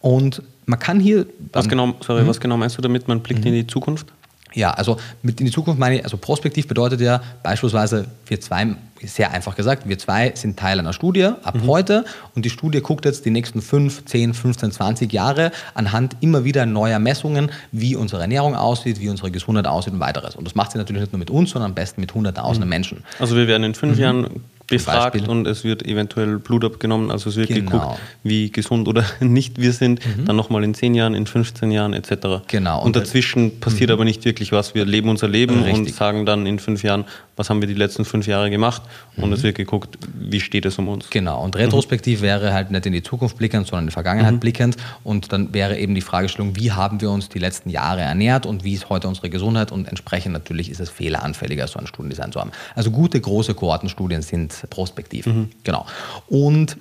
Und 0.00 0.42
man 0.66 0.78
kann 0.78 1.00
hier. 1.00 1.26
Was 1.52 1.68
genau, 1.68 1.94
sorry, 2.00 2.22
mhm. 2.22 2.28
was 2.28 2.40
genau 2.40 2.56
meinst 2.56 2.78
du 2.78 2.82
damit, 2.82 3.08
man 3.08 3.20
blickt 3.20 3.40
mhm. 3.40 3.48
in 3.48 3.54
die 3.54 3.66
Zukunft? 3.66 4.12
Ja, 4.54 4.70
also 4.72 4.98
mit 5.22 5.40
in 5.40 5.46
die 5.46 5.52
Zukunft 5.52 5.78
meine 5.78 5.98
ich, 5.98 6.04
also 6.04 6.16
prospektiv 6.16 6.68
bedeutet 6.68 7.00
ja 7.00 7.22
beispielsweise, 7.42 8.06
wir 8.26 8.40
zwei, 8.40 8.74
sehr 9.02 9.32
einfach 9.32 9.56
gesagt, 9.56 9.88
wir 9.88 9.98
zwei 9.98 10.32
sind 10.34 10.58
Teil 10.58 10.78
einer 10.78 10.92
Studie 10.92 11.24
ab 11.24 11.54
mhm. 11.54 11.66
heute 11.66 12.04
und 12.34 12.44
die 12.44 12.50
Studie 12.50 12.80
guckt 12.80 13.04
jetzt 13.04 13.24
die 13.24 13.30
nächsten 13.30 13.60
5, 13.60 14.04
10, 14.04 14.34
15, 14.34 14.72
20 14.72 15.12
Jahre 15.12 15.52
anhand 15.74 16.16
immer 16.20 16.44
wieder 16.44 16.66
neuer 16.66 16.98
Messungen, 16.98 17.50
wie 17.72 17.96
unsere 17.96 18.22
Ernährung 18.22 18.54
aussieht, 18.54 19.00
wie 19.00 19.08
unsere 19.08 19.30
Gesundheit 19.30 19.66
aussieht 19.66 19.92
und 19.92 20.00
weiteres. 20.00 20.36
Und 20.36 20.44
das 20.44 20.54
macht 20.54 20.72
sie 20.72 20.78
natürlich 20.78 21.02
nicht 21.02 21.12
nur 21.12 21.18
mit 21.18 21.30
uns, 21.30 21.50
sondern 21.50 21.72
am 21.72 21.74
besten 21.74 22.00
mit 22.00 22.14
hunderttausenden 22.14 22.68
mhm. 22.68 22.70
Menschen. 22.70 23.04
Also 23.18 23.36
wir 23.36 23.46
werden 23.46 23.64
in 23.64 23.74
fünf 23.74 23.96
mhm. 23.96 24.02
Jahren 24.02 24.44
befragt 24.66 25.28
und 25.28 25.46
es 25.46 25.64
wird 25.64 25.84
eventuell 25.84 26.38
Blut 26.38 26.64
abgenommen. 26.64 27.10
Also 27.10 27.30
es 27.30 27.36
wird 27.36 27.48
genau. 27.48 27.70
geguckt, 27.70 27.98
wie 28.22 28.50
gesund 28.50 28.88
oder 28.88 29.04
nicht 29.20 29.60
wir 29.60 29.72
sind. 29.72 30.00
Mhm. 30.04 30.24
Dann 30.24 30.36
nochmal 30.36 30.64
in 30.64 30.74
10 30.74 30.94
Jahren, 30.94 31.14
in 31.14 31.26
15 31.26 31.70
Jahren 31.70 31.92
etc. 31.92 32.44
Genau. 32.48 32.80
Und, 32.80 32.86
und 32.86 32.96
dazwischen 32.96 33.60
passiert 33.60 33.90
mhm. 33.90 33.94
aber 33.94 34.04
nicht 34.04 34.24
wirklich 34.24 34.52
was. 34.52 34.74
Wir 34.74 34.84
leben 34.84 35.08
unser 35.08 35.28
Leben 35.28 35.62
Richtig. 35.62 35.74
und 35.74 35.94
sagen 35.94 36.26
dann 36.26 36.46
in 36.46 36.58
fünf 36.58 36.82
Jahren, 36.82 37.04
was 37.36 37.50
haben 37.50 37.60
wir 37.60 37.68
die 37.68 37.74
letzten 37.74 38.04
fünf 38.04 38.26
Jahre 38.26 38.50
gemacht 38.50 38.82
und 39.16 39.28
mhm. 39.28 39.32
es 39.32 39.42
wird 39.42 39.56
geguckt, 39.56 39.98
wie 40.14 40.40
steht 40.40 40.64
es 40.64 40.78
um 40.78 40.88
uns. 40.88 41.10
Genau, 41.10 41.42
und 41.42 41.56
retrospektiv 41.56 42.20
mhm. 42.20 42.24
wäre 42.24 42.52
halt 42.52 42.70
nicht 42.70 42.86
in 42.86 42.92
die 42.92 43.02
Zukunft 43.02 43.38
blickend, 43.38 43.66
sondern 43.66 43.84
in 43.84 43.88
die 43.88 43.92
Vergangenheit 43.92 44.34
mhm. 44.34 44.40
blickend 44.40 44.76
und 45.04 45.32
dann 45.32 45.52
wäre 45.54 45.78
eben 45.78 45.94
die 45.94 46.00
Fragestellung, 46.00 46.56
wie 46.56 46.72
haben 46.72 47.00
wir 47.00 47.10
uns 47.10 47.28
die 47.28 47.38
letzten 47.38 47.70
Jahre 47.70 48.00
ernährt 48.00 48.46
und 48.46 48.64
wie 48.64 48.74
ist 48.74 48.88
heute 48.88 49.08
unsere 49.08 49.30
Gesundheit 49.30 49.72
und 49.72 49.88
entsprechend 49.88 50.32
natürlich 50.32 50.70
ist 50.70 50.80
es 50.80 50.90
fehleranfälliger, 50.90 51.66
so 51.66 51.78
ein 51.78 51.86
Studiendesign 51.86 52.32
zu 52.32 52.40
haben. 52.40 52.52
Also 52.74 52.90
gute 52.90 53.20
große 53.20 53.54
Kohortenstudien 53.54 54.22
sind 54.22 54.64
prospektiv. 54.70 55.26
Mhm. 55.26 55.50
Genau. 55.64 55.86
Und 56.28 56.76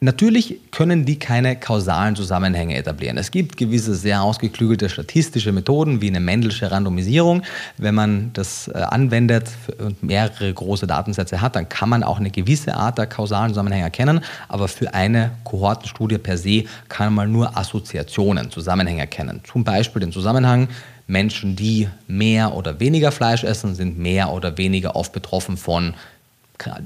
Natürlich 0.00 0.60
können 0.72 1.06
die 1.06 1.18
keine 1.18 1.56
kausalen 1.56 2.16
Zusammenhänge 2.16 2.76
etablieren. 2.76 3.16
Es 3.16 3.30
gibt 3.30 3.56
gewisse 3.56 3.94
sehr 3.94 4.22
ausgeklügelte 4.22 4.90
statistische 4.90 5.52
Methoden 5.52 6.02
wie 6.02 6.08
eine 6.08 6.20
Mendelsche 6.20 6.70
Randomisierung. 6.70 7.42
Wenn 7.78 7.94
man 7.94 8.30
das 8.34 8.68
äh, 8.68 8.76
anwendet 8.76 9.48
und 9.78 10.02
mehrere 10.02 10.52
große 10.52 10.86
Datensätze 10.86 11.40
hat, 11.40 11.56
dann 11.56 11.70
kann 11.70 11.88
man 11.88 12.02
auch 12.02 12.18
eine 12.18 12.30
gewisse 12.30 12.74
Art 12.74 12.98
der 12.98 13.06
kausalen 13.06 13.48
Zusammenhänge 13.48 13.84
erkennen. 13.84 14.20
Aber 14.48 14.68
für 14.68 14.92
eine 14.92 15.30
Kohortenstudie 15.44 16.18
per 16.18 16.36
se 16.36 16.64
kann 16.90 17.14
man 17.14 17.32
nur 17.32 17.56
Assoziationen, 17.56 18.50
Zusammenhänge 18.50 19.00
erkennen. 19.00 19.40
Zum 19.50 19.64
Beispiel 19.64 20.00
den 20.00 20.12
Zusammenhang, 20.12 20.68
Menschen, 21.06 21.56
die 21.56 21.88
mehr 22.06 22.54
oder 22.54 22.80
weniger 22.80 23.12
Fleisch 23.12 23.44
essen, 23.44 23.74
sind 23.74 23.98
mehr 23.98 24.30
oder 24.30 24.58
weniger 24.58 24.94
oft 24.94 25.12
betroffen 25.12 25.56
von 25.56 25.94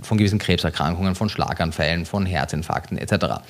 von 0.03 0.19
gewissen 0.19 0.39
Krebserkrankungen, 0.39 1.15
von 1.15 1.29
Schlaganfällen, 1.29 2.07
von 2.07 2.27
Herzinfarkten 2.27 2.99
etc. 2.99 3.43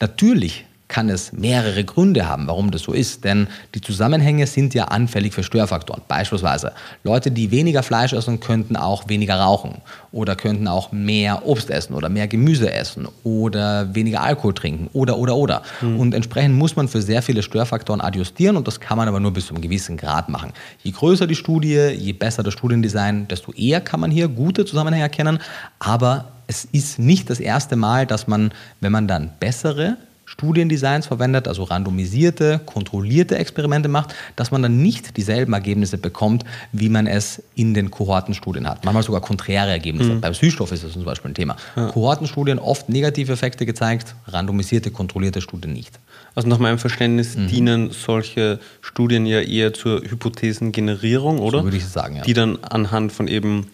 Natürlich 0.00 0.66
kann 0.88 1.08
es 1.08 1.32
mehrere 1.32 1.84
Gründe 1.84 2.28
haben, 2.28 2.46
warum 2.46 2.70
das 2.70 2.82
so 2.82 2.92
ist. 2.92 3.24
Denn 3.24 3.48
die 3.74 3.80
Zusammenhänge 3.80 4.46
sind 4.46 4.72
ja 4.74 4.84
anfällig 4.84 5.34
für 5.34 5.42
Störfaktoren. 5.42 6.02
Beispielsweise 6.06 6.72
Leute, 7.02 7.30
die 7.30 7.50
weniger 7.50 7.82
Fleisch 7.82 8.12
essen, 8.12 8.40
könnten 8.40 8.76
auch 8.76 9.08
weniger 9.08 9.36
rauchen 9.40 9.82
oder 10.12 10.36
könnten 10.36 10.68
auch 10.68 10.92
mehr 10.92 11.46
Obst 11.46 11.70
essen 11.70 11.94
oder 11.94 12.08
mehr 12.08 12.28
Gemüse 12.28 12.72
essen 12.72 13.08
oder 13.24 13.94
weniger 13.94 14.22
Alkohol 14.22 14.54
trinken 14.54 14.88
oder 14.92 15.18
oder 15.18 15.36
oder. 15.36 15.62
Mhm. 15.80 15.98
Und 15.98 16.14
entsprechend 16.14 16.54
muss 16.54 16.76
man 16.76 16.88
für 16.88 17.02
sehr 17.02 17.22
viele 17.22 17.42
Störfaktoren 17.42 18.00
adjustieren 18.00 18.56
und 18.56 18.66
das 18.68 18.78
kann 18.80 18.96
man 18.96 19.08
aber 19.08 19.20
nur 19.20 19.32
bis 19.32 19.46
zu 19.46 19.54
einem 19.54 19.62
gewissen 19.62 19.96
Grad 19.96 20.28
machen. 20.28 20.52
Je 20.82 20.92
größer 20.92 21.26
die 21.26 21.34
Studie, 21.34 21.90
je 21.96 22.12
besser 22.12 22.42
das 22.42 22.54
Studiendesign, 22.54 23.26
desto 23.28 23.52
eher 23.52 23.80
kann 23.80 24.00
man 24.00 24.10
hier 24.10 24.28
gute 24.28 24.64
Zusammenhänge 24.64 25.02
erkennen. 25.02 25.40
Aber 25.78 26.32
es 26.46 26.64
ist 26.64 26.98
nicht 26.98 27.28
das 27.28 27.40
erste 27.40 27.76
Mal, 27.76 28.06
dass 28.06 28.26
man, 28.28 28.52
wenn 28.80 28.92
man 28.92 29.08
dann 29.08 29.32
bessere 29.40 29.96
Studiendesigns 30.38 31.06
verwendet, 31.06 31.48
also 31.48 31.62
randomisierte, 31.62 32.60
kontrollierte 32.66 33.38
Experimente 33.38 33.88
macht, 33.88 34.14
dass 34.36 34.50
man 34.50 34.60
dann 34.60 34.82
nicht 34.82 35.16
dieselben 35.16 35.54
Ergebnisse 35.54 35.96
bekommt, 35.96 36.44
wie 36.72 36.90
man 36.90 37.06
es 37.06 37.42
in 37.54 37.72
den 37.72 37.90
Kohortenstudien 37.90 38.68
hat. 38.68 38.84
Manchmal 38.84 39.02
sogar 39.02 39.22
konträre 39.22 39.70
Ergebnisse. 39.70 40.10
Mhm. 40.10 40.20
Beim 40.20 40.34
Süßstoff 40.34 40.72
ist 40.72 40.84
das 40.84 40.92
zum 40.92 41.04
Beispiel 41.04 41.30
ein 41.30 41.34
Thema. 41.34 41.56
Ja. 41.74 41.88
Kohortenstudien 41.88 42.58
oft 42.58 42.90
negative 42.90 43.32
Effekte 43.32 43.64
gezeigt, 43.64 44.14
randomisierte, 44.26 44.90
kontrollierte 44.90 45.40
Studien 45.40 45.72
nicht. 45.72 45.98
Also 46.34 46.50
nach 46.50 46.58
meinem 46.58 46.78
Verständnis 46.78 47.34
mhm. 47.34 47.46
dienen 47.48 47.90
solche 47.92 48.60
Studien 48.82 49.24
ja 49.24 49.40
eher 49.40 49.72
zur 49.72 50.02
Hypothesengenerierung, 50.02 51.38
oder? 51.38 51.60
So 51.60 51.64
würde 51.64 51.78
ich 51.78 51.86
sagen, 51.86 52.16
ja. 52.16 52.22
Die 52.24 52.34
dann 52.34 52.58
anhand 52.62 53.10
von 53.10 53.26
eben 53.26 53.68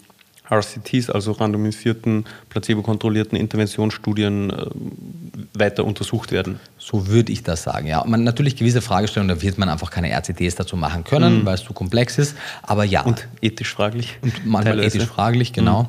RCTs, 0.53 1.11
also 1.11 1.33
randomisierten, 1.33 2.27
placebo-kontrollierten 2.51 3.39
Interventionsstudien 3.39 4.51
äh, 4.51 4.67
weiter 5.55 5.85
untersucht 5.85 6.33
werden. 6.33 6.61
So 6.79 7.07
würde 7.09 7.33
ich 7.33 7.43
das 7.43 7.63
sagen, 7.63 7.87
ja. 7.87 8.05
Man 8.05 8.25
natürlich 8.25 8.57
gewisse 8.57 8.83
Fragestellungen, 8.83 9.35
da 9.37 9.43
wird 9.43 9.59
man 9.59 9.69
einfach 9.69 9.91
keine 9.91 10.11
RCTs 10.11 10.57
dazu 10.57 10.77
machen 10.77 11.05
können, 11.05 11.41
mhm. 11.41 11.47
weil 11.47 11.55
es 11.55 11.65
zu 11.65 11.73
komplex 11.73 12.19
ist, 12.19 12.37
aber 12.63 12.85
ja. 12.85 13.03
Und 13.03 13.29
ethisch 13.41 13.73
fraglich. 13.73 14.19
Und 14.21 14.45
manchmal 14.45 14.77
teilweise. 14.77 14.99
ethisch 14.99 15.09
fraglich, 15.09 15.53
genau. 15.53 15.85
Mhm. 15.85 15.89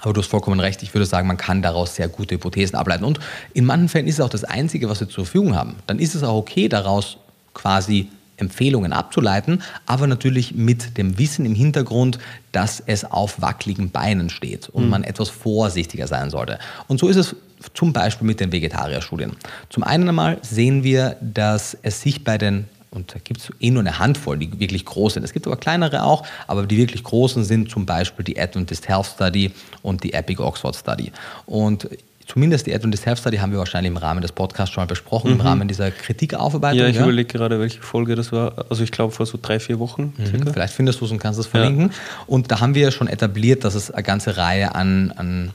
Aber 0.00 0.12
du 0.12 0.20
hast 0.20 0.28
vollkommen 0.28 0.58
recht. 0.58 0.82
Ich 0.82 0.92
würde 0.94 1.06
sagen, 1.06 1.28
man 1.28 1.36
kann 1.36 1.62
daraus 1.62 1.94
sehr 1.94 2.08
gute 2.08 2.34
Hypothesen 2.34 2.76
ableiten. 2.76 3.04
Und 3.04 3.20
in 3.54 3.64
manchen 3.64 3.88
Fällen 3.88 4.08
ist 4.08 4.16
es 4.16 4.20
auch 4.20 4.28
das 4.28 4.42
Einzige, 4.42 4.88
was 4.88 4.98
wir 4.98 5.08
zur 5.08 5.24
Verfügung 5.24 5.54
haben. 5.54 5.76
Dann 5.86 6.00
ist 6.00 6.16
es 6.16 6.24
auch 6.24 6.36
okay, 6.36 6.68
daraus 6.68 7.18
quasi 7.54 8.08
Empfehlungen 8.42 8.92
abzuleiten, 8.92 9.62
aber 9.86 10.06
natürlich 10.06 10.54
mit 10.54 10.98
dem 10.98 11.18
Wissen 11.18 11.46
im 11.46 11.54
Hintergrund, 11.54 12.18
dass 12.52 12.82
es 12.84 13.04
auf 13.04 13.40
wackeligen 13.40 13.90
Beinen 13.90 14.28
steht 14.28 14.68
und 14.68 14.84
mhm. 14.84 14.90
man 14.90 15.04
etwas 15.04 15.30
vorsichtiger 15.30 16.06
sein 16.06 16.28
sollte. 16.28 16.58
Und 16.88 17.00
so 17.00 17.08
ist 17.08 17.16
es 17.16 17.34
zum 17.74 17.92
Beispiel 17.92 18.26
mit 18.26 18.40
den 18.40 18.52
Vegetarierstudien. 18.52 19.32
Zum 19.70 19.82
einen 19.82 20.08
einmal 20.08 20.38
sehen 20.42 20.84
wir, 20.84 21.16
dass 21.20 21.76
es 21.82 22.00
sich 22.02 22.24
bei 22.24 22.36
den 22.36 22.66
und 22.92 23.14
da 23.14 23.18
gibt 23.24 23.40
es 23.40 23.50
eh 23.58 23.70
nur 23.70 23.80
eine 23.80 23.98
Handvoll, 23.98 24.36
die 24.38 24.60
wirklich 24.60 24.84
groß 24.84 25.14
sind. 25.14 25.22
Es 25.22 25.32
gibt 25.32 25.46
aber 25.46 25.56
kleinere 25.56 26.02
auch, 26.02 26.26
aber 26.46 26.66
die 26.66 26.76
wirklich 26.76 27.02
großen 27.02 27.42
sind 27.42 27.70
zum 27.70 27.86
Beispiel 27.86 28.22
die 28.22 28.38
Adventist 28.38 28.86
Health 28.86 29.06
Study 29.06 29.50
und 29.80 30.04
die 30.04 30.12
Epic 30.12 30.42
Oxford 30.42 30.76
Study. 30.76 31.10
Und 31.46 31.88
zumindest 32.32 32.66
die 32.66 32.74
Adventist 32.74 33.04
Health 33.04 33.18
Study 33.18 33.36
haben 33.38 33.52
wir 33.52 33.58
wahrscheinlich 33.58 33.90
im 33.90 33.98
Rahmen 33.98 34.22
des 34.22 34.32
Podcasts 34.32 34.72
schon 34.74 34.82
mal 34.82 34.86
besprochen, 34.86 35.32
mhm. 35.32 35.40
im 35.40 35.46
Rahmen 35.46 35.68
dieser 35.68 35.90
Kritikaufarbeitung. 35.90 36.80
Ja, 36.80 36.88
ich 36.88 36.96
ja? 36.96 37.02
überlege 37.02 37.28
gerade, 37.28 37.60
welche 37.60 37.80
Folge 37.80 38.14
das 38.14 38.32
war. 38.32 38.66
Also 38.70 38.82
ich 38.82 38.90
glaube 38.90 39.12
vor 39.12 39.26
so 39.26 39.38
drei, 39.40 39.60
vier 39.60 39.78
Wochen. 39.78 40.14
Mhm. 40.16 40.50
Vielleicht 40.50 40.72
findest 40.72 41.00
du 41.00 41.04
es 41.04 41.10
und 41.10 41.18
kannst 41.18 41.38
es 41.38 41.46
verlinken. 41.46 41.88
Ja. 41.88 42.24
Und 42.26 42.50
da 42.50 42.60
haben 42.60 42.74
wir 42.74 42.90
schon 42.90 43.06
etabliert, 43.06 43.64
dass 43.64 43.74
es 43.74 43.90
eine 43.90 44.02
ganze 44.02 44.36
Reihe 44.36 44.74
an, 44.74 45.12
an 45.16 45.50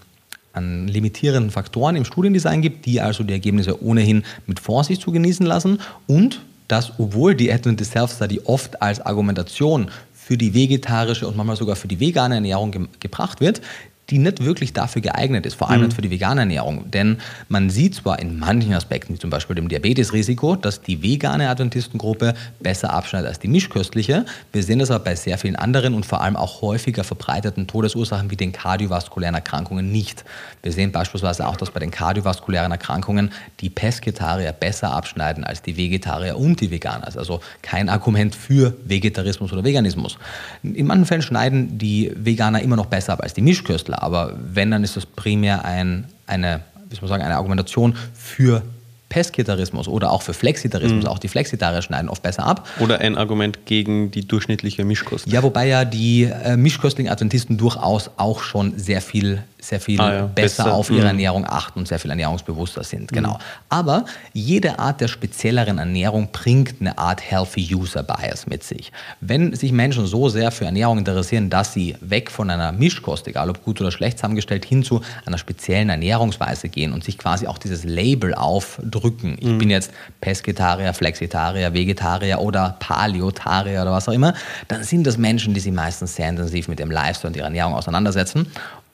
an 0.53 0.87
limitierenden 0.87 1.51
Faktoren 1.51 1.95
im 1.95 2.03
Studiendesign 2.03 2.63
gibt, 2.63 2.87
die 2.87 2.99
also 2.99 3.23
die 3.23 3.31
Ergebnisse 3.31 3.83
ohnehin 3.83 4.23
mit 4.47 4.59
Vorsicht 4.59 5.03
zu 5.03 5.11
genießen 5.11 5.45
lassen 5.45 5.79
und 6.07 6.41
dass, 6.67 6.93
obwohl 6.97 7.35
die 7.35 7.53
Adventist 7.53 7.93
Health 7.93 8.09
Study 8.09 8.41
oft 8.43 8.81
als 8.81 8.99
Argumentation 8.99 9.91
für 10.15 10.35
die 10.35 10.55
vegetarische 10.55 11.27
und 11.27 11.37
manchmal 11.37 11.57
sogar 11.57 11.75
für 11.75 11.87
die 11.87 11.99
vegane 11.99 12.35
Ernährung 12.35 12.71
ge 12.71 12.87
gebracht 12.99 13.39
wird, 13.39 13.61
die 14.09 14.19
nicht 14.19 14.43
wirklich 14.43 14.73
dafür 14.73 15.01
geeignet 15.01 15.45
ist, 15.45 15.55
vor 15.55 15.69
allem 15.69 15.81
mhm. 15.81 15.85
nicht 15.87 15.95
für 15.95 16.01
die 16.01 16.11
vegane 16.11 16.41
Ernährung. 16.41 16.89
Denn 16.91 17.17
man 17.49 17.69
sieht 17.69 17.95
zwar 17.95 18.19
in 18.19 18.39
manchen 18.39 18.73
Aspekten, 18.73 19.13
wie 19.13 19.19
zum 19.19 19.29
Beispiel 19.29 19.55
dem 19.55 19.67
Diabetesrisiko, 19.67 20.55
dass 20.55 20.81
die 20.81 21.03
vegane 21.03 21.49
Adventistengruppe 21.49 22.33
besser 22.59 22.93
abschneidet 22.93 23.27
als 23.27 23.39
die 23.39 23.49
mischköstliche. 23.49 24.25
Wir 24.53 24.63
sehen 24.63 24.79
das 24.79 24.91
aber 24.91 25.03
bei 25.03 25.15
sehr 25.15 25.37
vielen 25.37 25.57
anderen 25.57 25.93
und 25.93 26.05
vor 26.05 26.21
allem 26.21 26.37
auch 26.37 26.61
häufiger 26.61 27.03
verbreiteten 27.03 27.67
Todesursachen 27.67 28.31
wie 28.31 28.37
den 28.37 28.53
kardiovaskulären 28.53 29.35
Erkrankungen 29.35 29.91
nicht. 29.91 30.23
Wir 30.63 30.71
sehen 30.71 30.91
beispielsweise 30.91 31.45
auch, 31.47 31.57
dass 31.57 31.71
bei 31.71 31.81
den 31.81 31.91
kardiovaskulären 31.91 32.71
Erkrankungen 32.71 33.31
die 33.59 33.69
Pesketarier 33.69 34.53
besser 34.53 34.91
abschneiden 34.91 35.43
als 35.43 35.61
die 35.61 35.75
Vegetarier 35.75 36.37
und 36.37 36.61
die 36.61 36.71
Veganer. 36.71 37.07
Also 37.17 37.41
kein 37.61 37.89
Argument 37.89 38.35
für 38.35 38.75
Vegetarismus 38.85 39.51
oder 39.51 39.63
Veganismus. 39.63 40.17
In 40.63 40.87
manchen 40.87 41.05
Fällen 41.05 41.21
schneiden 41.21 41.77
die 41.77 42.11
Veganer 42.15 42.61
immer 42.61 42.75
noch 42.75 42.85
besser 42.85 43.13
ab 43.13 43.21
als 43.21 43.33
die 43.33 43.41
Mischköstler 43.41 43.96
aber 43.97 44.33
wenn, 44.37 44.71
dann 44.71 44.83
ist 44.83 44.95
das 44.95 45.05
primär 45.05 45.65
ein, 45.65 46.05
eine, 46.25 46.61
wie 46.89 46.95
soll 46.95 47.01
man 47.01 47.09
sagen, 47.09 47.23
eine 47.23 47.35
Argumentation 47.35 47.95
für 48.13 48.63
Pesketarismus 49.09 49.87
oder 49.87 50.11
auch 50.11 50.21
für 50.21 50.33
Flexitarismus, 50.33 51.05
mhm. 51.05 51.09
auch 51.09 51.19
die 51.19 51.29
Flexitarier 51.29 51.81
schneiden 51.81 52.09
oft 52.09 52.21
besser 52.23 52.45
ab. 52.45 52.67
Oder 52.79 52.99
ein 52.99 53.17
Argument 53.17 53.65
gegen 53.65 54.11
die 54.11 54.27
durchschnittliche 54.27 54.83
Mischkost. 54.83 55.27
Ja, 55.27 55.43
wobei 55.43 55.67
ja 55.67 55.85
die 55.85 56.23
äh, 56.23 56.57
mischköstlichen 56.57 57.11
Adventisten 57.11 57.57
durchaus 57.57 58.11
auch 58.17 58.41
schon 58.41 58.77
sehr 58.77 59.01
viel 59.01 59.43
sehr 59.67 59.79
viel 59.79 59.99
ah, 59.99 60.13
ja. 60.13 60.25
besser, 60.25 60.63
besser, 60.63 60.73
auf 60.73 60.89
ihre 60.89 61.01
mhm. 61.01 61.07
Ernährung 61.07 61.45
achten 61.45 61.79
und 61.79 61.87
sehr 61.87 61.99
viel 61.99 62.09
ernährungsbewusster 62.09 62.83
sind. 62.83 63.11
Genau. 63.11 63.33
Mhm. 63.33 63.41
Aber 63.69 64.05
jede 64.33 64.79
Art 64.79 65.01
der 65.01 65.07
spezielleren 65.07 65.77
Ernährung 65.77 66.29
bringt 66.31 66.75
eine 66.79 66.97
Art 66.97 67.21
Healthy 67.21 67.75
User 67.75 68.03
Bias 68.03 68.47
mit 68.47 68.63
sich. 68.63 68.91
Wenn 69.19 69.53
sich 69.55 69.71
Menschen 69.71 70.05
so 70.05 70.29
sehr 70.29 70.51
für 70.51 70.65
Ernährung 70.65 70.97
interessieren, 70.99 71.49
dass 71.49 71.73
sie 71.73 71.95
weg 72.01 72.31
von 72.31 72.49
einer 72.49 72.71
Mischkost, 72.71 73.27
egal 73.27 73.49
ob 73.49 73.63
gut 73.63 73.81
oder 73.81 73.91
schlecht 73.91 74.19
zusammengestellt, 74.19 74.65
hin 74.65 74.83
zu 74.83 75.01
einer 75.25 75.37
speziellen 75.37 75.89
Ernährungsweise 75.89 76.69
gehen 76.69 76.93
und 76.93 77.03
sich 77.03 77.17
quasi 77.17 77.47
auch 77.47 77.57
dieses 77.57 77.83
Label 77.83 78.33
aufdrücken. 78.33 79.37
Ich 79.39 79.47
mhm. 79.47 79.57
bin 79.57 79.69
jetzt 79.69 79.91
Pesketarier, 80.21 80.93
Flexitarier, 80.93 81.73
Vegetarier 81.73 82.39
oder 82.39 82.77
Paleotarier 82.79 83.81
oder 83.81 83.91
was 83.91 84.07
auch 84.07 84.13
immer, 84.13 84.33
dann 84.67 84.83
sind 84.83 85.05
das 85.05 85.17
Menschen, 85.17 85.53
die 85.53 85.59
sich 85.59 85.73
meistens 85.73 86.15
sehr 86.15 86.29
intensiv 86.29 86.67
mit 86.67 86.79
dem 86.79 86.91
Lifestyle 86.91 87.31
und 87.31 87.35
ihrer 87.35 87.45
Ernährung 87.45 87.73
auseinandersetzen 87.73 88.47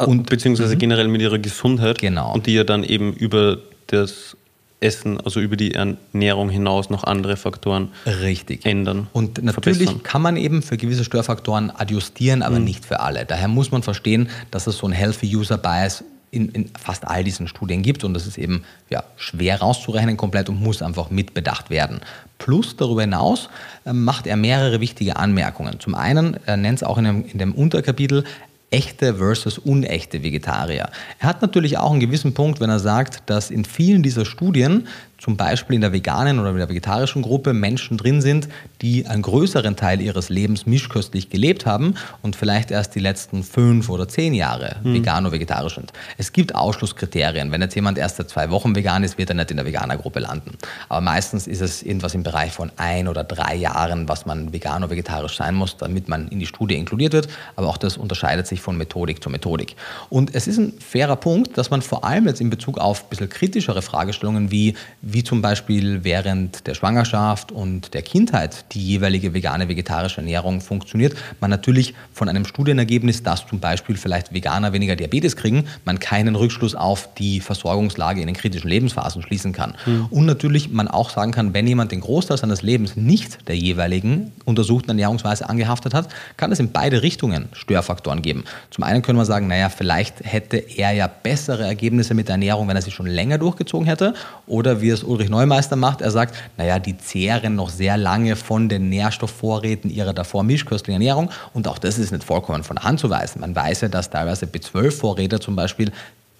und, 0.08 0.30
beziehungsweise 0.30 0.76
mhm. 0.76 0.80
generell 0.80 1.08
mit 1.08 1.22
ihrer 1.22 1.40
Gesundheit. 1.40 2.00
Genau. 2.00 2.34
Und 2.34 2.46
die 2.46 2.54
ja 2.54 2.64
dann 2.64 2.84
eben 2.84 3.14
über 3.14 3.58
das 3.88 4.38
Essen, 4.84 5.20
also 5.22 5.40
über 5.40 5.56
die 5.56 5.74
Ernährung 5.74 6.50
hinaus 6.50 6.90
noch 6.90 7.06
andere 7.06 7.38
Faktoren 7.38 7.90
Richtig. 8.06 8.66
ändern. 8.66 9.08
Und 9.14 9.42
natürlich 9.42 9.80
verbessern. 9.80 10.04
kann 10.04 10.22
man 10.22 10.38
eben 10.38 10.62
für 10.62 10.78
gewisse 10.78 11.04
Störfaktoren 11.04 11.72
adjustieren, 11.72 12.44
aber 12.44 12.60
mhm. 12.60 12.66
nicht 12.66 12.86
für 12.86 13.00
alle. 13.00 13.26
Daher 13.26 13.48
muss 13.48 13.72
man 13.72 13.82
verstehen, 13.82 14.30
dass 14.52 14.68
es 14.68 14.78
so 14.78 14.88
ein 14.88 14.92
Healthy 14.92 15.36
User 15.36 15.58
Bias 15.58 16.04
in, 16.32 16.50
in, 16.50 16.70
fast 16.80 17.08
all 17.08 17.24
diesen 17.24 17.48
Studien 17.48 17.84
gibt 17.84 18.04
und 18.04 18.16
das 18.16 18.26
ist 18.26 18.40
eben 18.40 18.64
ja, 18.90 19.04
schwer 19.18 19.60
rauszurechnen 19.60 20.18
komplett 20.18 20.50
und 20.50 20.60
muss 20.60 20.82
einfach 20.82 21.12
mitbedacht 21.12 21.70
werden. 21.70 22.02
Plus 22.40 22.76
darüber 22.76 23.02
hinaus 23.02 23.50
äh, 23.86 23.94
macht 23.94 24.26
er 24.26 24.36
mehrere 24.36 24.82
wichtige 24.82 25.16
Anmerkungen. 25.16 25.80
Zum 25.80 25.94
einen, 25.94 26.38
er 26.46 26.58
nennt 26.58 26.80
es 26.80 26.84
auch 26.84 26.98
in 26.98 27.04
dem, 27.06 27.26
in 27.26 27.38
dem 27.38 27.54
Unterkapitel, 27.54 28.24
echte 28.74 29.16
versus 29.16 29.58
unechte 29.60 30.24
Vegetarier. 30.24 30.90
Er 31.20 31.28
hat 31.28 31.42
natürlich 31.42 31.78
auch 31.78 31.92
einen 31.92 32.00
gewissen 32.00 32.34
Punkt, 32.34 32.60
wenn 32.60 32.70
er 32.70 32.80
sagt, 32.80 33.30
dass 33.30 33.52
in 33.52 33.66
vielen 33.66 34.04
dieser 34.04 34.26
Studien 34.26 34.88
zum 35.24 35.38
Beispiel 35.38 35.76
in 35.76 35.82
der 35.82 35.94
veganen 35.94 36.38
oder 36.38 36.50
in 36.50 36.58
der 36.58 36.68
vegetarischen 36.68 37.22
Gruppe 37.22 37.54
Menschen 37.54 37.96
drin 37.96 38.22
sind, 38.22 38.50
die 38.82 39.08
einen 39.08 39.22
größeren 39.22 39.78
Teil 39.78 40.02
ihres 40.02 40.28
Lebens 40.28 40.66
mischköstlich 40.66 41.30
gelebt 41.30 41.66
haben 41.66 41.96
und 42.22 42.36
vielleicht 42.36 42.72
erst 42.72 42.94
die 42.94 43.00
letzten 43.00 43.42
fünf 43.42 43.88
oder 43.88 44.10
zehn 44.10 44.34
Jahre 44.34 44.76
mhm. 44.84 44.96
vegan-vegetarisch 44.96 45.76
sind. 45.76 45.94
Es 46.18 46.34
gibt 46.34 46.56
Ausschlusskriterien. 46.56 47.54
Wenn 47.54 47.62
jetzt 47.62 47.74
jemand 47.74 47.98
erst 47.98 48.18
seit 48.18 48.30
zwei 48.32 48.50
Wochen 48.50 48.76
vegan 48.76 49.06
ist, 49.06 49.18
wird 49.18 49.30
er 49.30 49.36
nicht 49.36 49.50
in 49.50 49.56
der 49.56 49.66
Veganergruppe 49.66 50.20
landen. 50.20 50.58
Aber 50.90 51.00
meistens 51.00 51.48
ist 51.48 51.62
es 51.62 51.84
irgendwas 51.84 52.14
im 52.16 52.24
Bereich 52.24 52.52
von 52.52 52.74
ein 52.76 53.08
oder 53.08 53.24
drei 53.24 53.56
Jahren, 53.56 54.10
was 54.10 54.26
man 54.26 54.52
vegan-vegetarisch 54.52 55.38
sein 55.38 55.56
muss, 55.56 55.78
damit 55.78 56.10
man 56.10 56.28
in 56.28 56.40
die 56.40 56.48
Studie 56.48 56.76
inkludiert 56.76 57.14
wird. 57.14 57.30
Aber 57.56 57.70
auch 57.70 57.78
das 57.78 57.96
unterscheidet 57.96 58.46
sich 58.46 58.60
von 58.60 58.78
Methodik 58.78 59.24
zu 59.24 59.30
Methodik. 59.30 59.78
Und 60.10 60.36
es 60.36 60.48
ist 60.48 60.58
ein 60.58 60.74
fairer 60.80 61.16
Punkt, 61.16 61.58
dass 61.58 61.70
man 61.70 61.82
vor 61.82 62.04
allem 62.04 62.28
jetzt 62.28 62.42
in 62.42 62.50
Bezug 62.50 62.78
auf 62.78 63.04
ein 63.04 63.10
bisschen 63.10 63.30
kritischere 63.30 63.82
Fragestellungen 63.82 64.52
wie 64.52 64.76
wie 65.13 65.13
zum 65.22 65.44
Beispiel 65.44 66.04
während 66.04 66.66
der 66.66 66.74
Schwangerschaft 66.74 67.52
und 67.52 67.94
der 67.94 68.02
Kindheit 68.02 68.66
die 68.72 68.84
jeweilige 68.84 69.36
vegane, 69.36 69.70
vegetarische 69.70 70.22
Ernährung 70.22 70.62
funktioniert, 70.62 71.14
man 71.40 71.52
natürlich 71.52 71.94
von 72.14 72.30
einem 72.30 72.46
Studienergebnis, 72.46 73.22
dass 73.22 73.46
zum 73.46 73.60
Beispiel 73.60 73.98
vielleicht 73.98 74.34
Veganer 74.34 74.74
weniger 74.74 74.96
Diabetes 74.96 75.36
kriegen, 75.36 75.66
man 75.86 76.00
keinen 76.00 76.36
Rückschluss 76.36 76.74
auf 76.74 77.14
die 77.16 77.42
Versorgungslage 77.42 78.22
in 78.22 78.28
den 78.28 78.36
kritischen 78.36 78.70
Lebensphasen 78.70 79.22
schließen 79.22 79.52
kann. 79.52 79.76
Mhm. 79.86 80.08
Und 80.10 80.26
natürlich 80.26 80.72
man 80.72 80.88
auch 80.88 81.10
sagen 81.10 81.32
kann, 81.34 81.54
wenn 81.54 81.68
jemand 81.68 81.92
den 81.92 82.00
Großteil 82.00 82.38
seines 82.38 82.62
Lebens 82.62 82.96
nicht 82.96 83.48
der 83.48 83.58
jeweiligen 83.58 84.32
untersuchten 84.46 84.90
Ernährungsweise 84.90 85.50
angehaftet 85.50 85.94
hat, 85.94 86.08
kann 86.38 86.52
es 86.52 86.60
in 86.60 86.72
beide 86.72 87.04
Richtungen 87.04 87.50
Störfaktoren 87.52 88.22
geben. 88.22 88.46
Zum 88.72 88.84
einen 88.86 89.02
können 89.02 89.18
wir 89.18 89.26
sagen, 89.26 89.48
naja, 89.48 89.68
vielleicht 89.68 90.16
hätte 90.24 90.58
er 90.58 90.92
ja 90.94 91.08
bessere 91.08 91.64
Ergebnisse 91.64 92.14
mit 92.14 92.30
der 92.30 92.36
Ernährung, 92.36 92.68
wenn 92.70 92.76
er 92.76 92.82
sie 92.82 92.92
schon 92.92 93.06
länger 93.06 93.38
durchgezogen 93.38 93.86
hätte. 93.86 94.14
Oder 94.48 94.82
wie 94.82 95.03
Ulrich 95.04 95.30
Neumeister 95.30 95.76
macht, 95.76 96.02
er 96.02 96.12
sagt, 96.12 96.36
naja, 96.58 96.80
die 96.80 96.98
zehren 96.98 97.56
noch 97.56 97.70
sehr 97.70 97.98
lange 97.98 98.36
von 98.36 98.70
den 98.70 98.90
Nährstoffvorräten 98.90 99.90
ihrer 99.90 100.14
davor 100.14 100.44
mischköstlichen 100.44 101.02
Ernährung. 101.02 101.30
Und 101.54 101.68
auch 101.68 101.78
das 101.78 102.00
ist 102.00 102.12
nicht 102.12 102.24
vollkommen 102.24 102.64
von 102.64 102.78
der 102.78 102.84
Hand 102.84 103.00
zu 103.00 103.10
weisen. 103.10 103.42
Man 103.42 103.56
weiß 103.56 103.82
ja, 103.82 103.88
dass 103.88 104.10
teilweise 104.10 104.46
B12-Vorräte 104.46 105.40
zum 105.40 105.56
Beispiel 105.56 105.92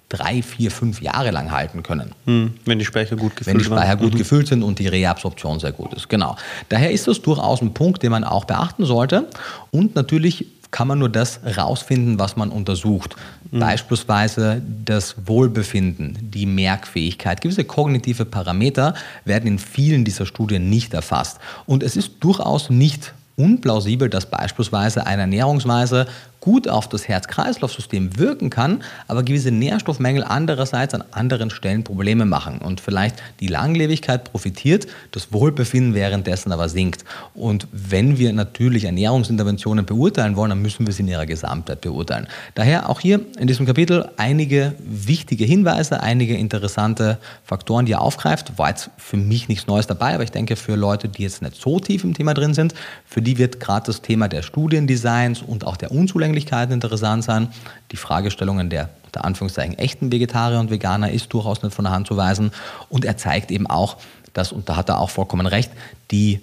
drei, 0.08 0.42
vier, 0.42 0.70
fünf 0.70 1.00
Jahre 1.00 1.30
lang 1.30 1.50
halten 1.50 1.82
können. 1.82 2.12
Hm, 2.26 2.54
wenn 2.64 2.78
die 2.78 2.84
Speicher 2.84 3.16
gut 3.16 3.36
gefüllt 3.36 3.44
sind. 3.44 3.54
Wenn 3.54 3.58
die 3.58 3.64
Speicher 3.64 3.96
gut 3.96 4.14
mhm. 4.14 4.18
gefüllt 4.18 4.46
sind 4.46 4.62
und 4.62 4.78
die 4.78 4.86
Reabsorption 4.86 5.58
sehr 5.58 5.72
gut 5.72 5.92
ist. 5.94 6.08
Genau. 6.08 6.36
Daher 6.68 6.90
ist 6.92 7.08
das 7.08 7.20
durchaus 7.20 7.62
ein 7.62 7.74
Punkt, 7.74 8.02
den 8.02 8.10
man 8.10 8.24
auch 8.24 8.44
beachten 8.44 8.84
sollte. 8.84 9.28
Und 9.70 9.94
natürlich 9.94 10.46
kann 10.74 10.88
man 10.88 10.98
nur 10.98 11.08
das 11.08 11.38
rausfinden, 11.56 12.18
was 12.18 12.34
man 12.34 12.50
untersucht. 12.50 13.14
Mhm. 13.52 13.60
Beispielsweise 13.60 14.60
das 14.84 15.14
Wohlbefinden, 15.24 16.18
die 16.20 16.46
Merkfähigkeit. 16.46 17.40
Gewisse 17.40 17.62
kognitive 17.62 18.24
Parameter 18.24 18.94
werden 19.24 19.46
in 19.46 19.60
vielen 19.60 20.04
dieser 20.04 20.26
Studien 20.26 20.68
nicht 20.68 20.92
erfasst. 20.92 21.38
Und 21.64 21.84
es 21.84 21.94
ist 21.96 22.14
durchaus 22.18 22.70
nicht 22.70 23.14
unplausibel, 23.36 24.08
dass 24.08 24.26
beispielsweise 24.26 25.06
eine 25.06 25.22
Ernährungsweise 25.22 26.06
gut 26.44 26.68
auf 26.68 26.90
das 26.90 27.08
Herz-Kreislauf-System 27.08 28.18
wirken 28.18 28.50
kann, 28.50 28.82
aber 29.08 29.22
gewisse 29.22 29.50
Nährstoffmängel 29.50 30.22
andererseits 30.22 30.92
an 30.92 31.02
anderen 31.10 31.48
Stellen 31.48 31.84
Probleme 31.84 32.26
machen 32.26 32.58
und 32.58 32.82
vielleicht 32.82 33.16
die 33.40 33.46
Langlebigkeit 33.46 34.24
profitiert, 34.24 34.86
das 35.12 35.32
Wohlbefinden 35.32 35.94
währenddessen 35.94 36.52
aber 36.52 36.68
sinkt. 36.68 37.06
Und 37.32 37.66
wenn 37.72 38.18
wir 38.18 38.34
natürlich 38.34 38.84
Ernährungsinterventionen 38.84 39.86
beurteilen 39.86 40.36
wollen, 40.36 40.50
dann 40.50 40.60
müssen 40.60 40.86
wir 40.86 40.92
sie 40.92 41.02
in 41.02 41.08
ihrer 41.08 41.24
Gesamtheit 41.24 41.80
beurteilen. 41.80 42.28
Daher 42.54 42.90
auch 42.90 43.00
hier 43.00 43.20
in 43.38 43.46
diesem 43.46 43.64
Kapitel 43.64 44.10
einige 44.18 44.74
wichtige 44.78 45.46
Hinweise, 45.46 46.02
einige 46.02 46.36
interessante 46.36 47.16
Faktoren, 47.42 47.86
die 47.86 47.92
er 47.92 48.02
aufgreift. 48.02 48.58
War 48.58 48.68
jetzt 48.68 48.90
für 48.98 49.16
mich 49.16 49.48
nichts 49.48 49.66
Neues 49.66 49.86
dabei, 49.86 50.12
aber 50.12 50.24
ich 50.24 50.30
denke 50.30 50.56
für 50.56 50.74
Leute, 50.74 51.08
die 51.08 51.22
jetzt 51.22 51.40
nicht 51.40 51.56
so 51.56 51.80
tief 51.80 52.04
im 52.04 52.12
Thema 52.12 52.34
drin 52.34 52.52
sind, 52.52 52.74
für 53.06 53.22
die 53.24 53.38
wird 53.38 53.60
gerade 53.60 53.86
das 53.86 54.02
Thema 54.02 54.28
der 54.28 54.42
Studiendesigns 54.42 55.42
und 55.42 55.66
auch 55.66 55.76
der 55.76 55.90
Unzulänglichkeit 55.90 56.34
Unzulänglichkeiten 56.34 56.74
interessant 56.74 57.24
sein. 57.24 57.48
Die 57.90 57.96
Fragestellungen 57.96 58.70
der 58.70 58.90
unter 59.06 59.24
Anführungszeichen 59.24 59.78
echten 59.78 60.10
Vegetarier 60.10 60.58
und 60.58 60.70
Veganer 60.70 61.10
ist 61.10 61.32
durchaus 61.32 61.62
nicht 61.62 61.74
von 61.74 61.84
der 61.84 61.92
Hand 61.92 62.06
zu 62.06 62.16
weisen. 62.16 62.50
Und 62.88 63.04
er 63.04 63.16
zeigt 63.16 63.50
eben 63.50 63.66
auch, 63.68 63.96
dass, 64.32 64.52
und 64.52 64.68
da 64.68 64.76
hat 64.76 64.88
er 64.88 64.98
auch 64.98 65.10
vollkommen 65.10 65.46
recht, 65.46 65.70
die, 66.10 66.40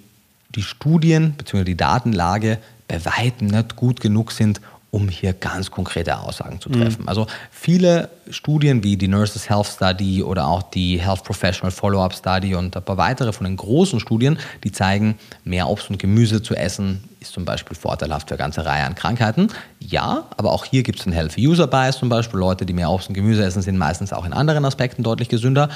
die 0.54 0.62
Studien 0.62 1.34
bzw. 1.36 1.64
die 1.64 1.76
Datenlage 1.76 2.58
bei 2.88 3.04
weitem 3.04 3.48
nicht 3.48 3.76
gut 3.76 4.00
genug 4.00 4.32
sind, 4.32 4.60
um 4.94 5.08
hier 5.08 5.32
ganz 5.32 5.70
konkrete 5.70 6.18
Aussagen 6.18 6.60
zu 6.60 6.68
treffen. 6.68 7.02
Mhm. 7.02 7.08
Also 7.08 7.26
viele 7.50 8.10
Studien 8.28 8.84
wie 8.84 8.98
die 8.98 9.08
Nurses 9.08 9.48
Health 9.48 9.66
Study 9.66 10.22
oder 10.22 10.46
auch 10.46 10.62
die 10.62 11.00
Health 11.00 11.24
Professional 11.24 11.70
Follow-up 11.70 12.12
Study 12.12 12.54
und 12.54 12.76
ein 12.76 12.84
paar 12.84 12.98
weitere 12.98 13.32
von 13.32 13.44
den 13.44 13.56
großen 13.56 14.00
Studien, 14.00 14.38
die 14.64 14.70
zeigen, 14.70 15.18
mehr 15.44 15.66
Obst 15.68 15.88
und 15.88 15.98
Gemüse 15.98 16.42
zu 16.42 16.54
essen 16.54 17.04
ist 17.22 17.32
zum 17.32 17.44
Beispiel 17.44 17.76
vorteilhaft 17.76 18.28
für 18.28 18.34
eine 18.34 18.40
ganze 18.40 18.66
Reihe 18.66 18.84
an 18.84 18.94
Krankheiten. 18.94 19.48
Ja, 19.78 20.26
aber 20.36 20.52
auch 20.52 20.64
hier 20.64 20.82
gibt 20.82 21.00
es 21.00 21.06
einen 21.06 21.14
Healthy 21.14 21.46
User 21.46 21.66
Bias 21.66 21.98
zum 21.98 22.08
Beispiel. 22.08 22.38
Leute, 22.38 22.66
die 22.66 22.72
mehr 22.74 22.90
Obst 22.90 23.08
und 23.08 23.14
Gemüse 23.14 23.44
essen, 23.44 23.62
sind 23.62 23.78
meistens 23.78 24.12
auch 24.12 24.26
in 24.26 24.32
anderen 24.32 24.64
Aspekten 24.64 25.02
deutlich 25.02 25.28
gesünder. 25.28 25.70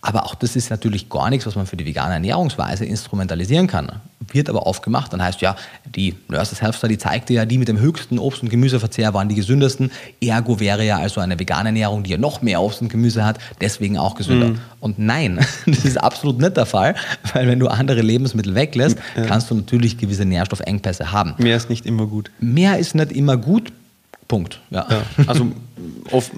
Aber 0.00 0.26
auch 0.26 0.36
das 0.36 0.54
ist 0.54 0.70
natürlich 0.70 1.08
gar 1.08 1.28
nichts, 1.28 1.46
was 1.46 1.56
man 1.56 1.66
für 1.66 1.76
die 1.76 1.84
vegane 1.84 2.14
Ernährungsweise 2.14 2.84
instrumentalisieren 2.84 3.66
kann. 3.66 4.00
Wird 4.30 4.48
aber 4.48 4.66
oft 4.66 4.82
gemacht. 4.82 5.12
Dann 5.12 5.22
heißt 5.22 5.40
ja, 5.40 5.56
die 5.84 6.14
Nurses 6.28 6.62
Health 6.62 6.76
Study 6.76 6.98
zeigte 6.98 7.32
ja, 7.32 7.44
die 7.44 7.58
mit 7.58 7.66
dem 7.66 7.80
höchsten 7.80 8.18
Obst- 8.18 8.42
und 8.42 8.48
Gemüseverzehr 8.48 9.12
waren 9.12 9.28
die 9.28 9.34
gesündesten. 9.34 9.90
Ergo 10.20 10.60
wäre 10.60 10.84
ja 10.84 10.98
also 10.98 11.20
eine 11.20 11.38
vegane 11.38 11.70
Ernährung, 11.70 12.04
die 12.04 12.10
ja 12.10 12.18
noch 12.18 12.42
mehr 12.42 12.60
Obst 12.60 12.80
und 12.80 12.90
Gemüse 12.90 13.24
hat, 13.24 13.38
deswegen 13.60 13.98
auch 13.98 14.14
gesünder. 14.14 14.50
Mhm. 14.50 14.60
Und 14.80 14.98
nein, 15.00 15.40
das 15.66 15.84
ist 15.84 15.96
absolut 15.96 16.38
nicht 16.38 16.56
der 16.56 16.66
Fall, 16.66 16.94
weil 17.32 17.48
wenn 17.48 17.58
du 17.58 17.66
andere 17.66 18.02
Lebensmittel 18.02 18.54
weglässt, 18.54 18.98
ja. 19.16 19.24
kannst 19.24 19.50
du 19.50 19.56
natürlich 19.56 19.98
gewisse 19.98 20.24
Nährstoffengpässe 20.24 21.10
haben. 21.10 21.34
Mehr 21.38 21.56
ist 21.56 21.70
nicht 21.70 21.86
immer 21.86 22.06
gut. 22.06 22.30
Mehr 22.38 22.78
ist 22.78 22.94
nicht 22.94 23.10
immer 23.10 23.36
gut. 23.36 23.72
Punkt. 24.28 24.60
Ja. 24.70 24.86
ja. 24.88 25.02
Also 25.26 25.50
oft, 26.10 26.32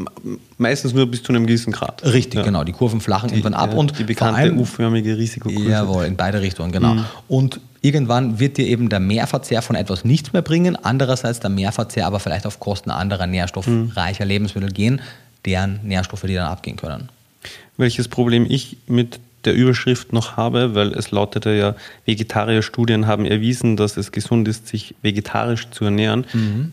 meistens 0.59 0.95
nur 0.95 1.07
bis 1.07 1.23
zu 1.23 1.33
einem 1.33 1.47
gewissen 1.47 1.73
Grad. 1.73 2.05
Richtig, 2.05 2.39
ja. 2.39 2.43
genau. 2.43 2.65
Die 2.65 2.73
Kurven 2.73 3.01
flachen 3.01 3.29
die, 3.29 3.35
irgendwann 3.35 3.55
ab 3.55 3.73
ja, 3.73 3.79
und 3.79 3.99
die 3.99 4.05
bekannte 4.05 4.55
U-förmige 4.55 5.19
Risikokurve. 5.19 5.69
Jawohl, 5.69 6.05
in 6.05 6.17
beide 6.17 6.41
Richtungen, 6.41 6.73
genau. 6.73 6.95
Mhm. 6.95 7.05
Und 7.29 7.61
irgendwann 7.83 8.39
wird 8.39 8.57
dir 8.57 8.67
eben 8.67 8.89
der 8.89 9.01
Mehrverzehr 9.01 9.61
von 9.61 9.75
etwas 9.77 10.05
nichts 10.05 10.33
mehr 10.33 10.43
bringen. 10.43 10.77
Andererseits 10.77 11.41
der 11.41 11.51
Mehrverzehr 11.51 12.07
aber 12.07 12.21
vielleicht 12.21 12.47
auf 12.47 12.61
Kosten 12.61 12.91
anderer 12.91 13.27
nährstoffreicher 13.27 14.25
mhm. 14.25 14.31
Lebensmittel 14.31 14.71
gehen, 14.71 15.01
deren 15.45 15.81
Nährstoffe 15.83 16.23
die 16.23 16.35
dann 16.35 16.47
abgehen 16.47 16.77
können. 16.77 17.09
Welches 17.77 18.09
Problem 18.09 18.47
ich 18.49 18.77
mit 18.87 19.19
der 19.47 19.55
Überschrift 19.55 20.13
noch 20.13 20.37
habe, 20.37 20.75
weil 20.75 20.93
es 20.93 21.13
lautete 21.13 21.51
ja, 21.53 21.75
Vegetarierstudien 22.05 23.07
haben 23.07 23.25
erwiesen, 23.25 23.79
dass 23.79 23.97
es 23.97 24.13
gesund 24.13 24.47
ist, 24.49 24.69
sich 24.69 24.95
vegetarisch 25.01 25.71
zu 25.71 25.87
ernähren. 25.87 26.27
Mhm 26.35 26.73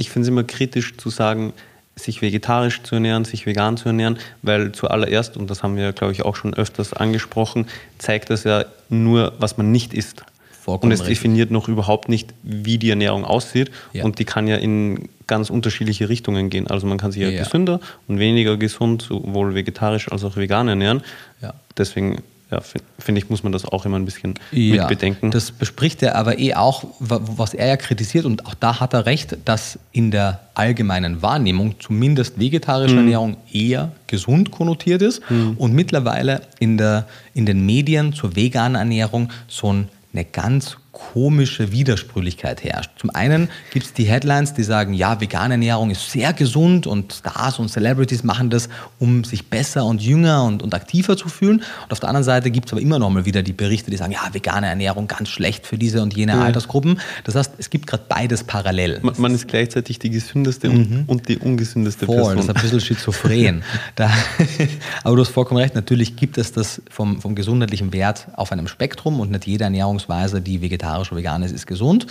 ich 0.00 0.08
finde 0.08 0.24
es 0.24 0.28
immer 0.28 0.44
kritisch 0.44 0.96
zu 0.96 1.10
sagen, 1.10 1.52
sich 1.94 2.22
vegetarisch 2.22 2.82
zu 2.82 2.94
ernähren, 2.94 3.26
sich 3.26 3.44
vegan 3.44 3.76
zu 3.76 3.90
ernähren, 3.90 4.18
weil 4.40 4.72
zuallererst, 4.72 5.36
und 5.36 5.50
das 5.50 5.62
haben 5.62 5.76
wir, 5.76 5.92
glaube 5.92 6.14
ich, 6.14 6.24
auch 6.24 6.36
schon 6.36 6.54
öfters 6.54 6.94
angesprochen, 6.94 7.66
zeigt 7.98 8.30
das 8.30 8.44
ja 8.44 8.64
nur, 8.88 9.34
was 9.38 9.58
man 9.58 9.70
nicht 9.70 9.92
isst. 9.92 10.24
Vollkommen 10.50 10.90
und 10.90 10.94
es 10.94 11.00
richtig. 11.00 11.18
definiert 11.18 11.50
noch 11.50 11.68
überhaupt 11.68 12.08
nicht, 12.08 12.32
wie 12.42 12.78
die 12.78 12.88
Ernährung 12.88 13.24
aussieht. 13.24 13.70
Ja. 13.92 14.04
Und 14.04 14.18
die 14.18 14.24
kann 14.24 14.46
ja 14.46 14.56
in 14.56 15.10
ganz 15.26 15.50
unterschiedliche 15.50 16.08
Richtungen 16.08 16.48
gehen. 16.48 16.66
Also 16.66 16.86
man 16.86 16.96
kann 16.96 17.12
sich 17.12 17.22
ja, 17.22 17.28
ja. 17.28 17.42
gesünder 17.42 17.80
und 18.08 18.18
weniger 18.18 18.56
gesund, 18.56 19.02
sowohl 19.02 19.54
vegetarisch 19.54 20.10
als 20.10 20.24
auch 20.24 20.36
vegan 20.36 20.68
ernähren. 20.68 21.02
Ja. 21.42 21.52
Deswegen 21.76 22.22
ja, 22.50 22.60
finde 22.60 22.86
find 22.98 23.18
ich, 23.18 23.30
muss 23.30 23.42
man 23.42 23.52
das 23.52 23.64
auch 23.64 23.86
immer 23.86 23.98
ein 23.98 24.04
bisschen 24.04 24.34
ja, 24.50 24.82
mit 24.82 24.88
bedenken. 24.88 25.30
Das 25.30 25.52
bespricht 25.52 26.02
er 26.02 26.16
aber 26.16 26.38
eh 26.38 26.54
auch, 26.54 26.84
was 26.98 27.54
er 27.54 27.68
ja 27.68 27.76
kritisiert, 27.76 28.24
und 28.24 28.46
auch 28.46 28.54
da 28.54 28.80
hat 28.80 28.92
er 28.92 29.06
recht, 29.06 29.36
dass 29.44 29.78
in 29.92 30.10
der 30.10 30.40
allgemeinen 30.54 31.22
Wahrnehmung 31.22 31.76
zumindest 31.78 32.38
vegetarische 32.40 32.94
mhm. 32.94 33.00
Ernährung 33.00 33.36
eher 33.52 33.92
gesund 34.08 34.50
konnotiert 34.50 35.02
ist 35.02 35.22
mhm. 35.30 35.54
und 35.58 35.72
mittlerweile 35.72 36.42
in, 36.58 36.76
der, 36.76 37.06
in 37.34 37.46
den 37.46 37.64
Medien 37.64 38.12
zur 38.12 38.34
veganen 38.34 38.74
Ernährung 38.74 39.30
so 39.46 39.68
eine 39.68 40.24
ganz 40.24 40.76
komische 41.12 41.72
Widersprüchlichkeit 41.72 42.62
herrscht. 42.62 42.90
Zum 42.96 43.10
einen 43.10 43.48
gibt 43.72 43.86
es 43.86 43.92
die 43.92 44.04
Headlines, 44.04 44.54
die 44.54 44.62
sagen, 44.62 44.94
ja, 44.94 45.20
vegane 45.20 45.54
Ernährung 45.54 45.90
ist 45.90 46.10
sehr 46.10 46.32
gesund 46.32 46.86
und 46.86 47.12
Stars 47.12 47.58
und 47.58 47.68
Celebrities 47.68 48.22
machen 48.22 48.50
das, 48.50 48.68
um 48.98 49.24
sich 49.24 49.48
besser 49.48 49.84
und 49.86 50.02
jünger 50.02 50.44
und, 50.44 50.62
und 50.62 50.74
aktiver 50.74 51.16
zu 51.16 51.28
fühlen. 51.28 51.62
Und 51.84 51.92
auf 51.92 52.00
der 52.00 52.10
anderen 52.10 52.24
Seite 52.24 52.50
gibt 52.50 52.66
es 52.66 52.72
aber 52.72 52.82
immer 52.82 52.98
noch 52.98 53.10
mal 53.10 53.24
wieder 53.24 53.42
die 53.42 53.52
Berichte, 53.52 53.90
die 53.90 53.96
sagen, 53.96 54.12
ja, 54.12 54.28
vegane 54.32 54.66
Ernährung 54.66 55.08
ganz 55.08 55.30
schlecht 55.30 55.66
für 55.66 55.78
diese 55.78 56.02
und 56.02 56.14
jene 56.16 56.32
ja. 56.32 56.42
Altersgruppen. 56.42 57.00
Das 57.24 57.34
heißt, 57.34 57.54
es 57.58 57.70
gibt 57.70 57.86
gerade 57.86 58.04
beides 58.08 58.44
parallel. 58.44 59.00
Man, 59.02 59.14
man, 59.18 59.34
ist 59.34 59.48
gleichzeitig 59.48 59.98
die 59.98 60.10
gesündeste 60.10 60.68
mhm. 60.68 61.04
und 61.06 61.28
die 61.28 61.38
ungesündeste 61.38 62.06
Voll, 62.06 62.16
Person. 62.16 62.36
das 62.36 62.44
ist 62.44 62.50
ein 62.50 62.62
bisschen 62.62 62.80
schizophren. 62.80 63.62
da, 63.96 64.10
aber 65.02 65.16
du 65.16 65.22
hast 65.22 65.30
vollkommen 65.30 65.60
recht, 65.60 65.74
natürlich 65.74 66.16
gibt 66.16 66.38
es 66.38 66.52
das 66.52 66.82
vom, 66.90 67.20
vom 67.20 67.34
gesundheitlichen 67.34 67.92
Wert 67.92 68.28
auf 68.34 68.52
einem 68.52 68.68
Spektrum 68.68 69.18
und 69.18 69.30
nicht 69.30 69.46
jede 69.46 69.64
Ernährungsweise, 69.64 70.40
die 70.40 70.60
vegetarisch 70.60 70.89
vegetarisch 70.90 71.12
oder 71.12 71.18
vegan 71.18 71.42
ist, 71.42 71.52
ist 71.52 71.66
gesund. 71.66 72.06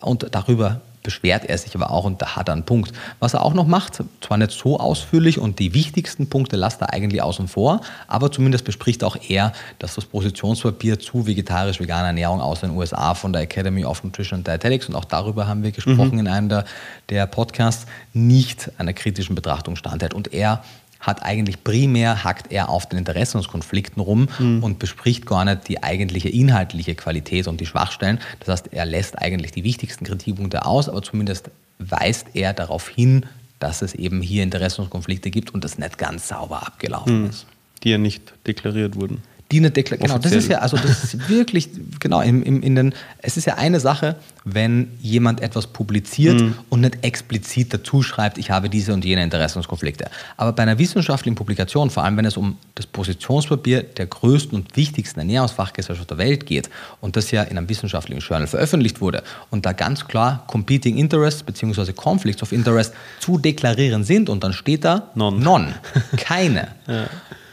Und 0.00 0.26
darüber 0.32 0.80
beschwert 1.02 1.46
er 1.46 1.56
sich 1.56 1.74
aber 1.74 1.90
auch 1.90 2.04
und 2.04 2.20
da 2.20 2.36
hat 2.36 2.48
er 2.48 2.52
einen 2.52 2.64
Punkt. 2.64 2.92
Was 3.20 3.32
er 3.32 3.42
auch 3.42 3.54
noch 3.54 3.66
macht, 3.66 4.02
zwar 4.20 4.36
nicht 4.36 4.50
so 4.50 4.78
ausführlich 4.78 5.38
und 5.38 5.58
die 5.58 5.72
wichtigsten 5.72 6.28
Punkte 6.28 6.56
lasst 6.56 6.82
er 6.82 6.92
eigentlich 6.92 7.22
außen 7.22 7.48
vor, 7.48 7.80
aber 8.06 8.30
zumindest 8.30 8.66
bespricht 8.66 9.02
auch 9.02 9.16
er, 9.28 9.52
dass 9.78 9.94
das 9.94 10.04
Positionspapier 10.04 10.98
zu 10.98 11.26
vegetarisch-veganer 11.26 12.08
Ernährung 12.08 12.42
aus 12.42 12.60
den 12.60 12.70
USA 12.70 13.14
von 13.14 13.32
der 13.32 13.42
Academy 13.42 13.84
of 13.84 14.04
Nutrition 14.04 14.40
and 14.40 14.46
Dietetics 14.46 14.88
und 14.88 14.94
auch 14.94 15.06
darüber 15.06 15.48
haben 15.48 15.62
wir 15.62 15.72
gesprochen 15.72 16.12
mhm. 16.12 16.18
in 16.20 16.28
einem 16.28 16.48
der, 16.50 16.64
der 17.08 17.26
Podcasts, 17.26 17.86
nicht 18.12 18.70
einer 18.76 18.92
kritischen 18.92 19.34
Betrachtung 19.34 19.76
standhält. 19.76 20.12
Und 20.12 20.34
er 20.34 20.62
hat 21.00 21.22
eigentlich 21.22 21.64
primär 21.64 22.24
hackt 22.24 22.52
er 22.52 22.68
auf 22.68 22.88
den 22.88 22.98
Interessenskonflikten 22.98 24.02
rum 24.02 24.28
mhm. 24.38 24.62
und 24.62 24.78
bespricht 24.78 25.26
gar 25.26 25.44
nicht 25.44 25.68
die 25.68 25.82
eigentliche 25.82 26.28
inhaltliche 26.28 26.94
Qualität 26.94 27.48
und 27.48 27.60
die 27.60 27.66
Schwachstellen. 27.66 28.20
Das 28.40 28.48
heißt, 28.48 28.72
er 28.72 28.84
lässt 28.84 29.18
eigentlich 29.18 29.52
die 29.52 29.64
wichtigsten 29.64 30.04
Kritikpunkte 30.04 30.66
aus, 30.66 30.88
aber 30.88 31.02
zumindest 31.02 31.50
weist 31.78 32.26
er 32.34 32.52
darauf 32.52 32.88
hin, 32.88 33.26
dass 33.58 33.82
es 33.82 33.94
eben 33.94 34.20
hier 34.20 34.42
Interessenskonflikte 34.42 35.30
gibt 35.30 35.54
und 35.54 35.64
das 35.64 35.78
nicht 35.78 35.98
ganz 35.98 36.28
sauber 36.28 36.66
abgelaufen 36.66 37.22
mhm. 37.22 37.30
ist. 37.30 37.46
Die 37.82 37.90
ja 37.90 37.98
nicht 37.98 38.34
deklariert 38.46 38.96
wurden 38.96 39.22
die 39.50 39.58
eine 39.58 39.70
Deklaration. 39.70 40.08
Genau, 40.08 40.22
das 40.22 40.32
ist 40.32 40.48
ja, 40.48 40.58
also 40.58 40.76
das 40.76 41.02
ist 41.02 41.28
wirklich, 41.28 41.68
genau, 41.98 42.20
im, 42.20 42.42
im, 42.42 42.62
in 42.62 42.76
den, 42.76 42.94
es 43.18 43.36
ist 43.36 43.46
ja 43.46 43.54
eine 43.54 43.80
Sache, 43.80 44.16
wenn 44.44 44.92
jemand 45.00 45.40
etwas 45.40 45.66
publiziert 45.66 46.40
mhm. 46.40 46.54
und 46.68 46.82
nicht 46.82 46.98
explizit 47.02 47.74
dazu 47.74 48.02
schreibt, 48.02 48.38
ich 48.38 48.50
habe 48.50 48.70
diese 48.70 48.94
und 48.94 49.04
jene 49.04 49.22
Interessenskonflikte. 49.24 50.08
Aber 50.36 50.52
bei 50.52 50.62
einer 50.62 50.78
wissenschaftlichen 50.78 51.34
Publikation, 51.34 51.90
vor 51.90 52.04
allem 52.04 52.16
wenn 52.16 52.24
es 52.24 52.36
um 52.36 52.58
das 52.76 52.86
Positionspapier 52.86 53.82
der 53.82 54.06
größten 54.06 54.56
und 54.56 54.76
wichtigsten 54.76 55.18
Ernährungsfachgesellschaft 55.18 56.10
der 56.10 56.18
Welt 56.18 56.46
geht 56.46 56.70
und 57.00 57.16
das 57.16 57.32
ja 57.32 57.42
in 57.42 57.58
einem 57.58 57.68
wissenschaftlichen 57.68 58.20
Journal 58.20 58.46
veröffentlicht 58.46 59.00
wurde 59.00 59.22
und 59.50 59.66
da 59.66 59.72
ganz 59.72 60.06
klar 60.06 60.44
Competing 60.46 60.96
Interests 60.96 61.42
bzw. 61.42 61.92
Conflicts 61.92 62.42
of 62.42 62.52
Interest 62.52 62.94
zu 63.18 63.36
deklarieren 63.36 64.04
sind 64.04 64.28
und 64.28 64.44
dann 64.44 64.52
steht 64.52 64.84
da 64.84 65.10
None, 65.14 65.38
none 65.40 65.74
keine, 66.16 66.68
ja. 66.86 67.06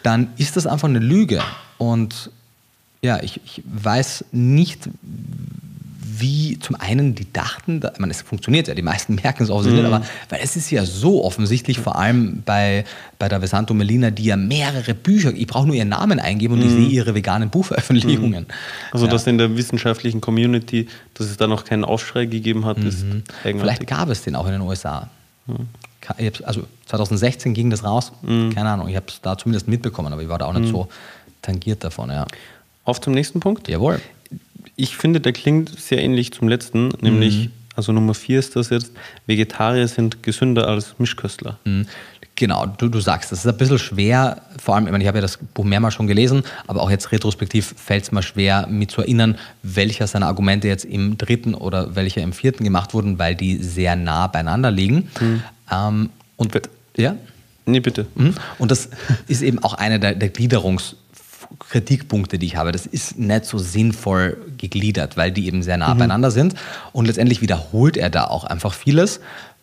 dann 0.04 0.30
ist 0.38 0.56
das 0.56 0.68
einfach 0.68 0.88
eine 0.88 1.00
Lüge. 1.00 1.42
Und 1.78 2.32
ja, 3.02 3.22
ich, 3.22 3.40
ich 3.46 3.64
weiß 3.66 4.26
nicht, 4.32 4.90
wie 6.20 6.58
zum 6.60 6.76
einen 6.76 7.16
die 7.16 7.32
dachten, 7.32 7.82
ich 7.94 8.00
meine, 8.00 8.12
es 8.12 8.22
funktioniert 8.22 8.68
ja, 8.68 8.76
die 8.76 8.82
meisten 8.82 9.16
merken 9.24 9.44
es 9.44 9.50
offensichtlich, 9.50 9.86
mhm. 9.88 9.94
aber 9.94 10.06
weil 10.30 10.40
es 10.42 10.56
ist 10.56 10.72
ja 10.72 10.86
so 10.86 11.24
offensichtlich, 11.24 11.80
vor 11.80 11.98
allem 11.98 12.42
bei, 12.46 12.86
bei 13.20 13.30
der 13.30 13.42
Vesanto 13.42 13.74
Melina, 13.74 14.10
die 14.10 14.26
ja 14.26 14.36
mehrere 14.36 14.94
Bücher, 14.94 15.34
ich 15.34 15.48
brauche 15.48 15.68
nur 15.68 15.76
ihren 15.76 15.90
Namen 15.90 16.20
eingeben 16.20 16.56
und 16.56 16.60
mhm. 16.62 16.66
ich 16.66 16.72
sehe 16.72 16.88
ihre 16.88 17.16
veganen 17.16 17.50
Buchveröffentlichungen. 17.50 18.44
Mhm. 18.44 18.54
Also, 18.92 19.06
ja. 19.06 19.12
dass 19.12 19.28
in 19.28 19.38
der 19.38 19.56
wissenschaftlichen 19.58 20.22
Community, 20.22 20.88
dass 21.14 21.28
es 21.28 21.38
da 21.38 21.48
noch 21.48 21.66
keinen 21.66 21.86
Aufschrei 21.86 22.26
gegeben 22.26 22.66
hat, 22.66 22.80
ist 22.80 23.04
mhm. 23.04 23.24
Vielleicht 23.44 23.86
gab 23.88 24.10
es 24.10 24.24
den 24.24 24.36
auch 24.36 24.46
in 24.46 24.54
den 24.54 24.62
USA. 24.62 25.10
Mhm. 25.46 25.68
Also 26.46 26.64
2016 26.86 27.54
ging 27.54 27.70
das 27.70 27.84
raus, 27.84 28.14
mhm. 28.22 28.56
keine 28.56 28.70
Ahnung, 28.70 28.88
ich 28.88 28.96
habe 28.96 29.08
es 29.10 29.20
da 29.20 29.38
zumindest 29.38 29.68
mitbekommen, 29.68 30.14
aber 30.14 30.22
ich 30.22 30.30
war 30.30 30.38
da 30.38 30.46
auch 30.46 30.54
nicht 30.54 30.70
so 30.70 30.88
tangiert 31.42 31.84
davon, 31.84 32.10
ja. 32.10 32.26
Auf 32.84 33.02
zum 33.02 33.14
nächsten 33.14 33.40
Punkt? 33.40 33.68
Jawohl. 33.68 34.02
Ich 34.76 34.96
finde, 34.96 35.20
der 35.20 35.34
klingt 35.34 35.78
sehr 35.80 36.02
ähnlich 36.02 36.32
zum 36.34 36.48
letzten, 36.48 36.90
nämlich, 37.02 37.48
mhm. 37.48 37.52
also 37.76 37.92
Nummer 37.92 38.14
vier 38.14 38.40
ist 38.40 38.56
das 38.56 38.70
jetzt, 38.70 38.92
Vegetarier 39.26 39.88
sind 39.88 40.24
gesünder 40.24 40.68
als 40.68 40.96
Mischköstler. 40.98 41.58
Mhm. 41.66 41.88
Genau, 42.36 42.68
du, 42.68 42.88
du 42.88 43.00
sagst, 43.00 43.32
das 43.32 43.40
ist 43.40 43.48
ein 43.48 43.58
bisschen 43.58 43.80
schwer, 43.80 44.44
vor 44.64 44.76
allem, 44.76 44.86
ich, 44.86 44.92
meine, 44.92 45.04
ich 45.04 45.08
habe 45.08 45.18
ja 45.18 45.24
das 45.24 45.38
Buch 45.38 45.66
mehrmals 45.66 45.96
schon 45.96 46.06
gelesen, 46.06 46.44
aber 46.68 46.84
auch 46.84 46.92
jetzt 46.92 47.12
retrospektiv 47.12 47.74
fällt 47.76 48.04
es 48.04 48.12
mir 48.12 48.22
schwer, 48.22 48.68
mich 48.68 48.90
zu 48.90 49.02
erinnern, 49.02 49.40
welcher 49.64 50.06
seiner 50.06 50.28
Argumente 50.28 50.68
jetzt 50.68 50.86
im 50.86 51.18
dritten 51.18 51.56
oder 51.56 51.96
welcher 51.96 52.22
im 52.22 52.34
vierten 52.34 52.64
gemacht 52.64 52.94
wurden, 52.94 53.18
weil 53.18 53.34
die 53.34 53.58
sehr 53.58 53.96
nah 53.96 54.28
beieinander 54.28 54.70
liegen. 54.70 55.10
Mhm. 55.20 55.44
Ähm, 55.72 56.10
und 56.36 56.62
ja? 56.96 57.16
Nee, 57.66 57.80
bitte. 57.80 58.06
Mhm. 58.14 58.36
Und 58.60 58.70
das 58.70 58.90
ist 59.28 59.42
eben 59.42 59.64
auch 59.64 59.74
einer 59.74 59.98
der, 59.98 60.14
der 60.14 60.32
Gliederungs- 60.32 60.94
Kritikpunkte, 61.60 62.38
die 62.38 62.46
ich 62.46 62.56
habe. 62.56 62.72
Das 62.72 62.86
ist 62.86 63.18
nicht 63.18 63.46
so 63.46 63.58
sinnvoll 63.58 64.38
gegliedert, 64.58 65.18
weil 65.18 65.32
die 65.32 65.48
eben 65.48 65.64
sehr 65.64 65.78
nah 65.78 65.94
mhm. 65.94 66.00
beieinander 66.00 66.32
sind. 66.32 66.56
Und 66.92 67.06
letztendlich 67.06 67.42
wiederholt 67.42 67.98
er 67.98 68.10
da 68.10 68.26
auch 68.26 68.44
einfach 68.44 68.74
vieles. 68.74 69.20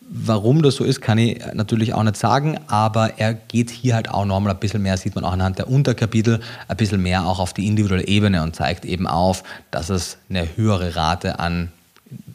Warum 0.07 0.61
das 0.61 0.75
so 0.75 0.83
ist, 0.83 1.01
kann 1.01 1.17
ich 1.17 1.41
natürlich 1.53 1.93
auch 1.95 2.03
nicht 2.03 2.15
sagen, 2.15 2.59
aber 2.67 3.17
er 3.17 3.33
geht 3.33 3.71
hier 3.71 3.95
halt 3.95 4.09
auch 4.09 4.25
nochmal 4.25 4.53
ein 4.53 4.59
bisschen 4.59 4.83
mehr, 4.83 4.97
sieht 4.97 5.15
man 5.15 5.23
auch 5.23 5.33
anhand 5.33 5.57
der 5.57 5.67
Unterkapitel, 5.67 6.41
ein 6.67 6.77
bisschen 6.77 7.01
mehr 7.01 7.25
auch 7.25 7.39
auf 7.39 7.53
die 7.53 7.65
individuelle 7.65 8.07
Ebene 8.07 8.43
und 8.43 8.55
zeigt 8.55 8.85
eben 8.85 9.07
auf, 9.07 9.43
dass 9.71 9.89
es 9.89 10.17
eine 10.29 10.47
höhere 10.55 10.95
Rate 10.95 11.39
an, 11.39 11.71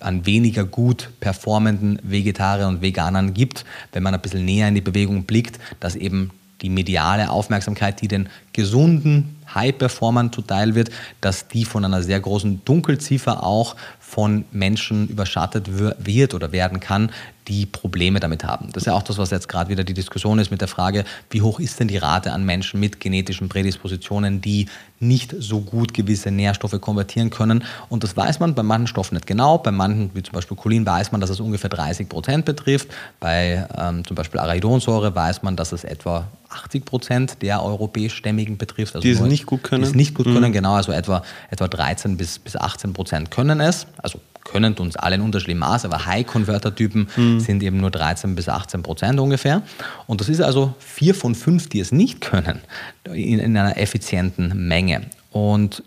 an 0.01 0.27
weniger 0.27 0.65
gut 0.65 1.11
performenden 1.21 2.01
Vegetariern 2.03 2.75
und 2.75 2.83
Veganern 2.83 3.35
gibt, 3.35 3.65
wenn 3.93 4.03
man 4.03 4.15
ein 4.15 4.21
bisschen 4.21 4.45
näher 4.45 4.67
in 4.67 4.75
die 4.75 4.81
Bewegung 4.81 5.23
blickt, 5.23 5.61
dass 5.79 5.95
eben 5.95 6.33
die 6.63 6.71
mediale 6.71 7.31
Aufmerksamkeit, 7.31 8.01
die 8.01 8.09
den 8.09 8.29
gesunden 8.53 9.37
High-Performern 9.55 10.33
zuteil 10.33 10.75
wird, 10.75 10.91
dass 11.21 11.49
die 11.49 11.65
von 11.65 11.85
einer 11.85 12.03
sehr 12.03 12.21
großen 12.21 12.65
Dunkelziffer 12.65 13.45
auch 13.45 13.77
von 13.99 14.45
Menschen 14.51 15.09
überschattet 15.09 15.69
wird 15.71 16.35
oder 16.35 16.51
werden 16.51 16.81
kann, 16.81 17.13
die 17.47 17.67
Probleme 17.67 18.21
damit 18.21 18.45
haben. 18.45 18.71
Das 18.73 18.83
ist 18.83 18.87
ja 18.87 18.95
auch 18.95 19.03
das, 19.03 19.19
was 19.19 19.31
jetzt 19.31 19.49
gerade 19.49 19.71
wieder 19.71 19.85
die 19.85 19.95
Diskussion 19.95 20.39
ist 20.39 20.51
mit 20.51 20.61
der 20.61 20.69
Frage, 20.69 21.05
wie 21.31 21.43
hoch 21.43 21.59
ist 21.59 21.81
denn 21.81 21.89
die 21.89 21.97
Rate 21.97 22.33
an 22.33 22.45
Menschen 22.45 22.81
mit 22.81 23.01
genetischen 23.01 23.49
Prädispositionen, 23.49 24.41
die 24.41 24.67
nicht 25.01 25.35
so 25.39 25.61
gut 25.61 25.95
gewisse 25.95 26.31
Nährstoffe 26.31 26.81
konvertieren 26.81 27.31
können. 27.31 27.65
Und 27.89 28.05
das 28.05 28.17
weiß 28.17 28.39
man 28.39 28.55
bei 28.55 28.63
manchen 28.63 28.87
Stoffen 28.87 29.15
nicht 29.15 29.27
genau. 29.27 29.59
Bei 29.59 29.73
manchen, 29.73 30.11
wie 30.15 30.23
zum 30.23 30.33
Beispiel 30.33 30.57
Cholin, 30.57 30.85
weiß 30.85 31.13
man, 31.13 31.21
dass 31.21 31.31
es 31.31 31.41
ungefähr 31.41 31.71
30 31.71 32.09
Prozent 32.09 32.45
betrifft. 32.45 32.89
Bei 33.19 33.67
ähm, 33.77 34.05
zum 34.07 34.15
Beispiel 34.15 34.39
Arachidonsäure 34.41 35.15
weiß 35.15 35.43
man, 35.43 35.57
dass 35.57 35.73
es 35.73 35.85
etwa 35.85 36.29
80 36.51 36.85
Prozent 36.85 37.43
der 37.43 37.63
europäischstämmigen 37.65 38.59
betrifft. 38.59 38.95
Also 38.95 39.03
die 39.03 39.13
es 39.13 39.21
nicht 39.21 39.40
gut 39.47 39.63
können. 39.63 39.83
Die 39.83 39.89
es 39.89 39.95
nicht 39.95 40.15
gut 40.15 40.27
mhm. 40.27 40.35
können, 40.35 40.53
genau. 40.53 40.75
Also 40.75 40.93
etwa, 40.93 41.23
etwa 41.51 41.69
13 41.69 42.17
bis, 42.17 42.39
bis 42.39 42.57
18 42.57 42.93
Prozent 42.93 43.31
können 43.31 43.61
es. 43.61 43.87
Also 44.03 44.21
können 44.45 44.75
uns 44.75 44.97
alle 44.97 45.17
in 45.17 45.21
unterschiedlichem 45.21 45.61
Maß, 45.61 45.85
aber 45.85 46.07
High-Converter-Typen 46.07 47.09
mhm. 47.17 47.41
sind 47.41 47.63
eben 47.63 47.79
nur 47.79 47.91
13 47.91 48.35
bis 48.35 48.49
18 48.49 48.83
Prozent 48.83 49.21
ungefähr. 49.21 49.63
Und 50.07 50.21
das 50.21 50.29
ist 50.29 50.41
also 50.41 50.75
vier 50.79 51.15
von 51.15 51.35
fünf, 51.35 51.69
die 51.69 51.81
es 51.81 51.93
nicht 51.93 52.21
können, 52.21 52.61
in, 53.05 53.39
in 53.39 53.57
einer 53.57 53.77
effizienten 53.77 54.69
Menge. 54.69 55.03
Und 55.31 55.83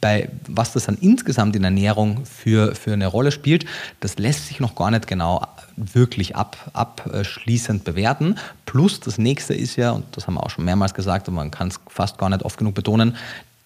bei 0.00 0.28
was 0.48 0.72
das 0.72 0.86
dann 0.86 0.98
insgesamt 1.00 1.56
in 1.56 1.64
Ernährung 1.64 2.26
für, 2.26 2.74
für 2.74 2.92
eine 2.92 3.06
Rolle 3.06 3.32
spielt, 3.32 3.64
das 4.00 4.18
lässt 4.18 4.48
sich 4.48 4.60
noch 4.60 4.74
gar 4.74 4.90
nicht 4.90 5.06
genau 5.06 5.46
wirklich 5.76 6.36
ab, 6.36 6.70
abschließend 6.72 7.84
bewerten. 7.84 8.36
Plus 8.66 9.00
das 9.00 9.18
nächste 9.18 9.54
ist 9.54 9.76
ja, 9.76 9.92
und 9.92 10.04
das 10.12 10.26
haben 10.26 10.34
wir 10.34 10.42
auch 10.42 10.50
schon 10.50 10.64
mehrmals 10.64 10.94
gesagt, 10.94 11.28
und 11.28 11.34
man 11.34 11.50
kann 11.50 11.68
es 11.68 11.80
fast 11.88 12.18
gar 12.18 12.28
nicht 12.30 12.44
oft 12.44 12.58
genug 12.58 12.74
betonen, 12.74 13.16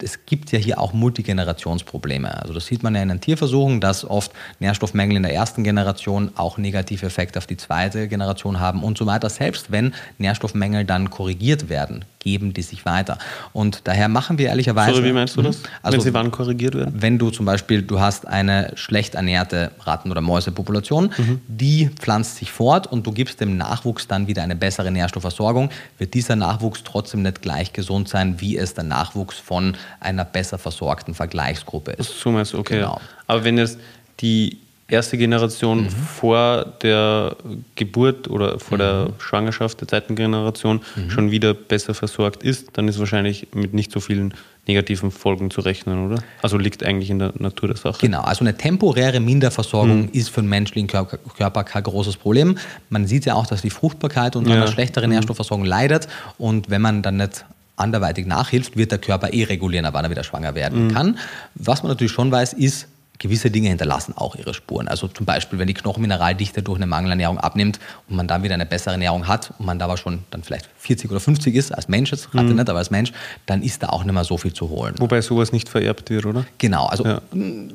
es 0.03 0.27
gibt 0.27 0.53
ja 0.53 0.59
hier 0.59 0.79
auch 0.79 0.93
Multigenerationsprobleme. 0.93 2.43
Also 2.43 2.53
das 2.53 2.67
sieht 2.67 2.83
man 2.83 2.95
ja 2.95 3.03
in 3.03 3.09
den 3.09 3.21
Tierversuchen, 3.21 3.81
dass 3.81 4.05
oft 4.05 4.33
Nährstoffmängel 4.61 5.17
in 5.17 5.23
der 5.23 5.33
ersten 5.33 5.65
Generation 5.65 6.33
auch 6.37 6.59
negative 6.59 7.07
Effekte 7.07 7.39
auf 7.39 7.47
die 7.47 7.57
zweite 7.57 8.09
Generation 8.09 8.61
haben 8.61 8.83
und 8.83 8.99
so 8.99 9.07
weiter. 9.07 9.31
Selbst 9.31 9.71
wenn 9.71 9.95
Nährstoffmängel 10.19 10.85
dann 10.85 11.11
korrigiert 11.11 11.69
werden, 11.69 12.05
geben 12.27 12.53
die 12.53 12.63
sich 12.63 12.85
weiter. 12.85 13.19
Und 13.53 13.83
daher 13.85 14.09
machen 14.09 14.37
wir 14.37 14.49
ehrlicherweise. 14.49 14.97
Sorry, 14.97 15.09
wie 15.09 15.13
meinst 15.13 15.37
du 15.37 15.43
das? 15.43 15.63
Also, 15.81 15.99
wenn 15.99 16.05
sie 16.05 16.13
wann 16.13 16.33
korrigiert 16.33 16.75
werden? 16.75 16.93
Wenn 16.99 17.19
du 17.19 17.31
zum 17.31 17.47
Beispiel, 17.47 17.83
du 17.83 18.01
hast 18.01 18.27
eine 18.27 18.73
schlecht 18.75 19.15
ernährte 19.15 19.71
Ratten- 19.85 20.11
oder 20.11 20.21
Mäusepopulation, 20.21 21.13
mhm. 21.17 21.41
die 21.47 21.89
pflanzt 21.89 22.39
sich 22.39 22.51
fort 22.51 22.89
und 22.89 23.07
du 23.07 23.13
gibst 23.13 23.41
dem 23.41 23.57
Nachwuchs 23.57 24.09
dann 24.09 24.27
wieder 24.27 24.43
eine 24.43 24.57
bessere 24.57 24.91
Nährstoffversorgung, 24.91 25.71
wird 25.99 26.15
dieser 26.15 26.35
Nachwuchs 26.35 26.83
trotzdem 26.83 27.23
nicht 27.23 27.43
gleich 27.43 27.73
gesund 27.73 28.09
sein, 28.09 28.41
wie 28.41 28.57
es 28.57 28.75
der 28.75 28.85
Nachwuchs 28.85 29.39
von 29.39 29.77
einer 30.01 30.25
besser 30.25 30.59
versorgten 30.59 31.15
Vergleichsgruppe 31.15 31.93
ist. 31.93 32.19
So 32.19 32.33
meinst 32.33 32.55
du, 32.55 32.59
okay. 32.59 32.79
Genau. 32.79 33.01
Aber 33.29 33.45
wenn 33.45 33.57
jetzt 33.57 33.79
die 34.19 34.59
erste 34.89 35.19
Generation 35.19 35.85
mhm. 35.85 35.91
vor 35.91 36.65
der 36.83 37.37
Geburt 37.75 38.29
oder 38.29 38.59
vor 38.59 38.79
mhm. 38.79 38.81
der 38.81 39.09
Schwangerschaft 39.19 39.81
der 39.81 39.89
zweiten 39.89 40.15
Generation 40.15 40.81
mhm. 40.95 41.11
schon 41.11 41.31
wieder 41.31 41.55
besser 41.55 41.95
versorgt 41.95 42.43
ist, 42.43 42.69
dann 42.75 42.87
ist 42.87 42.99
wahrscheinlich 42.99 43.49
mit 43.53 43.75
nicht 43.75 43.91
so 43.91 44.01
vielen 44.01 44.35
negativen 44.69 45.11
Folgen 45.11 45.51
zu 45.51 45.61
rechnen, 45.61 46.07
oder? 46.07 46.23
Also 46.43 46.59
liegt 46.59 46.85
eigentlich 46.85 47.11
in 47.11 47.21
der 47.21 47.33
Natur 47.39 47.69
der 47.69 47.77
Sache. 47.77 47.99
Genau, 48.01 48.23
also 48.23 48.41
eine 48.41 48.57
temporäre 48.57 49.21
Minderversorgung 49.21 50.03
mhm. 50.03 50.09
ist 50.13 50.29
für 50.29 50.41
den 50.41 50.49
menschlichen 50.49 50.89
Körper, 50.89 51.19
Körper, 51.19 51.65
kein 51.65 51.83
großes 51.85 52.17
Problem. 52.17 52.59
Man 52.91 53.07
sieht 53.07 53.27
ja 53.27 53.35
auch, 53.35 53.47
dass 53.47 53.63
die 53.63 53.71
Fruchtbarkeit 53.71 54.35
unter 54.35 54.51
ja. 54.51 54.57
einer 54.57 54.67
schlechteren 54.67 55.09
mhm. 55.09 55.17
Nährstoffversorgung 55.17 55.65
leidet 55.65 56.09
und 56.39 56.71
wenn 56.71 56.83
man 56.83 57.03
dann 57.03 57.17
nicht 57.17 57.45
anderweitig 57.77 58.27
nachhilft, 58.27 58.77
wird 58.77 58.91
der 58.91 58.99
Körper 58.99 59.33
eh 59.33 59.45
regulieren, 59.45 59.87
wann 59.93 60.05
er 60.05 60.11
wieder 60.11 60.25
schwanger 60.25 60.55
werden 60.55 60.87
mhm. 60.87 60.93
kann. 60.93 61.19
Was 61.55 61.83
man 61.83 61.93
natürlich 61.93 62.13
schon 62.13 62.31
weiß, 62.31 62.55
ist, 62.55 62.89
gewisse 63.19 63.51
Dinge 63.51 63.69
hinterlassen 63.69 64.15
auch 64.17 64.37
ihre 64.37 64.55
Spuren. 64.55 64.89
Also 64.89 65.09
zum 65.09 65.27
Beispiel, 65.27 65.59
wenn 65.59 65.67
die 65.67 65.75
Knochenmineraldichte 65.75 66.63
durch 66.63 66.77
eine 66.77 66.87
Mangelernährung 66.87 67.39
abnimmt 67.39 67.79
und 68.09 68.17
man 68.17 68.29
dann 68.29 68.43
wieder 68.43 68.55
eine 68.55 68.67
bessere 68.67 68.93
Ernährung 68.93 69.27
hat 69.27 69.53
und 69.59 69.67
man 69.67 69.79
da 69.79 69.87
aber 69.87 69.97
schon 69.97 70.21
dann 70.31 70.43
vielleicht 70.43 70.69
40 70.79 71.11
oder 71.11 71.21
50 71.21 71.55
ist, 71.55 71.73
als 71.73 71.89
Mensch, 71.89 72.11
jetzt 72.13 72.35
Ratte 72.35 72.45
mhm. 72.45 72.57
nicht, 72.57 72.69
aber 72.69 72.79
als 72.79 72.91
Mensch, 72.91 73.13
dann 73.47 73.63
ist 73.63 73.83
da 73.83 73.89
auch 73.89 74.05
nicht 74.05 74.13
mehr 74.13 74.25
so 74.25 74.37
viel 74.37 74.53
zu 74.53 74.69
holen. 74.69 74.95
Wobei 74.99 75.21
sowas 75.21 75.53
nicht 75.53 75.69
vererbt 75.69 76.11
wird, 76.11 76.27
oder? 76.27 76.45
Genau, 76.59 76.87
also 76.87 77.05
ja. 77.05 77.21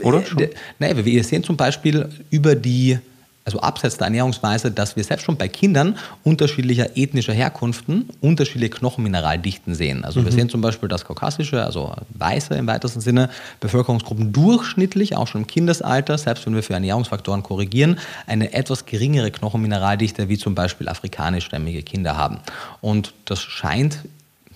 oder? 0.03 0.25
Schon? 0.25 0.39
Äh, 0.39 0.49
naja, 0.79 1.05
wir 1.05 1.23
sehen 1.23 1.43
zum 1.43 1.57
Beispiel 1.57 2.09
über 2.29 2.55
die 2.55 2.99
also 3.43 3.59
abseits 3.59 3.97
der 3.97 4.05
Ernährungsweise, 4.05 4.71
dass 4.71 4.95
wir 4.95 5.03
selbst 5.03 5.23
schon 5.23 5.37
bei 5.37 5.47
Kindern 5.47 5.97
unterschiedlicher 6.23 6.95
ethnischer 6.95 7.33
Herkunften 7.33 8.09
unterschiedliche 8.21 8.69
Knochenmineraldichten 8.69 9.73
sehen. 9.73 10.05
Also 10.05 10.19
mhm. 10.19 10.25
wir 10.25 10.31
sehen 10.31 10.49
zum 10.49 10.61
Beispiel, 10.61 10.87
dass 10.87 11.05
kaukasische, 11.05 11.65
also 11.65 11.93
weiße 12.13 12.53
im 12.55 12.67
weitesten 12.67 13.01
Sinne, 13.01 13.29
Bevölkerungsgruppen 13.59 14.31
durchschnittlich, 14.31 15.15
auch 15.17 15.27
schon 15.27 15.41
im 15.41 15.47
Kindesalter, 15.47 16.17
selbst 16.17 16.45
wenn 16.45 16.53
wir 16.53 16.63
für 16.63 16.73
Ernährungsfaktoren 16.73 17.41
korrigieren, 17.41 17.97
eine 18.27 18.53
etwas 18.53 18.85
geringere 18.85 19.31
Knochenmineraldichte 19.31 20.29
wie 20.29 20.37
zum 20.37 20.53
Beispiel 20.53 20.87
afrikanischstämmige 20.87 21.81
Kinder 21.81 22.17
haben. 22.17 22.39
Und 22.79 23.13
das 23.25 23.41
scheint 23.41 23.99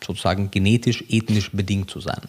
sozusagen 0.05 0.51
genetisch, 0.51 1.03
ethnisch 1.09 1.51
bedingt 1.51 1.89
zu 1.89 1.99
sein. 1.99 2.21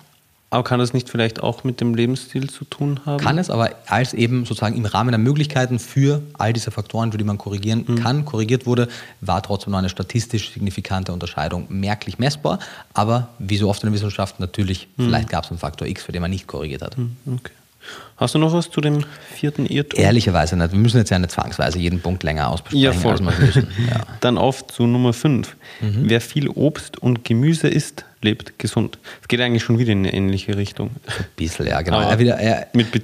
Aber 0.49 0.63
kann 0.63 0.79
das 0.79 0.93
nicht 0.93 1.11
vielleicht 1.11 1.43
auch 1.43 1.65
mit 1.65 1.81
dem 1.81 1.95
Lebensstil 1.95 2.49
zu 2.49 2.65
tun 2.65 3.01
haben? 3.05 3.23
Kann 3.23 3.37
es, 3.37 3.51
aber 3.51 3.71
als 3.87 4.15
eben 4.15 4.45
sozusagen 4.45 4.77
im 4.77 4.85
Rahmen 4.85 5.11
der 5.11 5.19
Möglichkeiten 5.19 5.81
für 5.81 6.23
all 6.35 6.53
diese 6.53 6.71
Faktoren, 6.71 7.11
für 7.11 7.19
die 7.19 7.25
man 7.25 7.37
korrigieren 7.37 7.85
mhm. 7.87 7.97
kann, 7.97 8.25
korrigiert 8.25 8.65
wurde, 8.65 8.89
war 9.21 9.43
trotzdem 9.43 9.73
noch 9.73 9.81
eine 9.81 9.89
statistisch 9.89 10.53
signifikante 10.53 11.13
Unterscheidung 11.13 11.67
merklich 11.69 12.21
messbar. 12.21 12.61
Aber 12.95 13.29
wie 13.41 13.57
so 13.57 13.69
oft 13.69 13.83
in 13.83 13.89
der 13.89 13.95
Wissenschaft 13.95 14.39
natürlich, 14.39 14.87
mhm. 14.97 15.07
vielleicht 15.07 15.31
gab 15.31 15.45
es 15.45 15.51
einen 15.51 15.59
Faktor 15.59 15.89
X, 15.89 16.05
für 16.05 16.13
den 16.13 16.23
man 16.23 16.31
nicht 16.31 16.47
korrigiert 16.47 16.83
hat. 16.83 16.97
Mhm. 16.97 17.17
Okay. 17.27 17.53
Hast 18.17 18.35
du 18.35 18.39
noch 18.39 18.53
was 18.53 18.71
zu 18.71 18.81
dem 18.81 19.05
vierten 19.35 19.67
Irrtum? 19.67 20.01
Ehrlicherweise 20.01 20.57
nicht. 20.57 20.73
Wir 20.73 20.79
müssen 20.79 20.97
jetzt 20.99 21.11
ja 21.11 21.19
nicht 21.19 21.33
zwangsweise 21.33 21.79
jeden 21.79 22.01
Punkt 22.01 22.23
länger 22.23 22.49
ausbesprechen, 22.49 22.83
ja, 22.83 22.93
voll. 22.93 23.13
als 23.13 23.21
wir 23.21 23.47
müssen. 23.47 23.69
Ja. 23.91 24.07
Dann 24.21 24.39
auf 24.39 24.67
zu 24.69 24.87
Nummer 24.87 25.13
5. 25.13 25.55
Mhm. 25.81 26.05
Wer 26.05 26.21
viel 26.21 26.49
Obst 26.49 26.99
und 26.99 27.25
Gemüse 27.25 27.69
isst, 27.69 28.06
lebt 28.27 28.59
gesund. 28.59 28.99
Es 29.23 29.29
geht 29.29 29.41
eigentlich 29.41 29.62
schon 29.62 29.79
wieder 29.79 29.93
in 29.93 30.01
eine 30.01 30.12
ähnliche 30.12 30.57
Richtung. 30.57 30.91
Ein 31.07 31.25
bisschen, 31.37 31.67
ja, 31.67 31.81
genau. 31.81 32.01
Er 32.01 32.19
wieder, 32.19 32.37
er, 32.37 32.69
mit 32.75 32.93
Be 32.93 33.01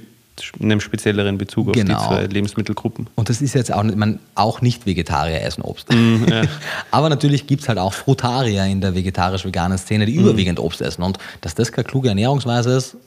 einem 0.59 0.81
spezielleren 0.81 1.37
Bezug 1.37 1.69
auf 1.69 1.73
genau. 1.73 1.99
die 1.99 2.07
zwei 2.07 2.25
Lebensmittelgruppen. 2.25 3.07
Und 3.13 3.29
das 3.29 3.39
ist 3.39 3.53
jetzt 3.53 3.71
auch, 3.71 3.83
man, 3.83 4.19
auch 4.33 4.61
nicht 4.61 4.87
Vegetarier 4.87 5.41
essen 5.41 5.61
Obst. 5.61 5.93
Mm, 5.93 6.25
ja. 6.27 6.41
Aber 6.91 7.09
natürlich 7.09 7.45
gibt 7.45 7.61
es 7.61 7.69
halt 7.69 7.77
auch 7.77 7.93
Frutarier 7.93 8.65
in 8.65 8.81
der 8.81 8.95
vegetarisch-veganen 8.95 9.77
Szene, 9.77 10.07
die 10.07 10.17
mm. 10.17 10.21
überwiegend 10.21 10.59
Obst 10.59 10.81
essen. 10.81 11.03
Und 11.03 11.19
dass 11.41 11.53
das 11.53 11.71
keine 11.71 11.85
kluge 11.85 12.09
Ernährungsweise 12.09 12.75
ist, 12.75 12.97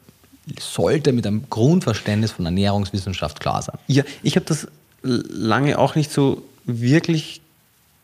sollte 0.61 1.13
mit 1.13 1.27
einem 1.27 1.45
Grundverständnis 1.51 2.31
von 2.31 2.45
Ernährungswissenschaft 2.45 3.41
klar 3.41 3.61
sein. 3.61 3.77
Ja, 3.89 4.05
ich 4.23 4.37
habe 4.37 4.47
das 4.47 4.69
lange 5.03 5.79
auch 5.81 5.97
nicht 5.97 6.13
so 6.13 6.43
wirklich 6.65 7.41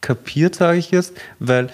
kapiert, 0.01 0.57
sage 0.57 0.79
ich 0.79 0.91
jetzt, 0.91 1.13
weil 1.39 1.71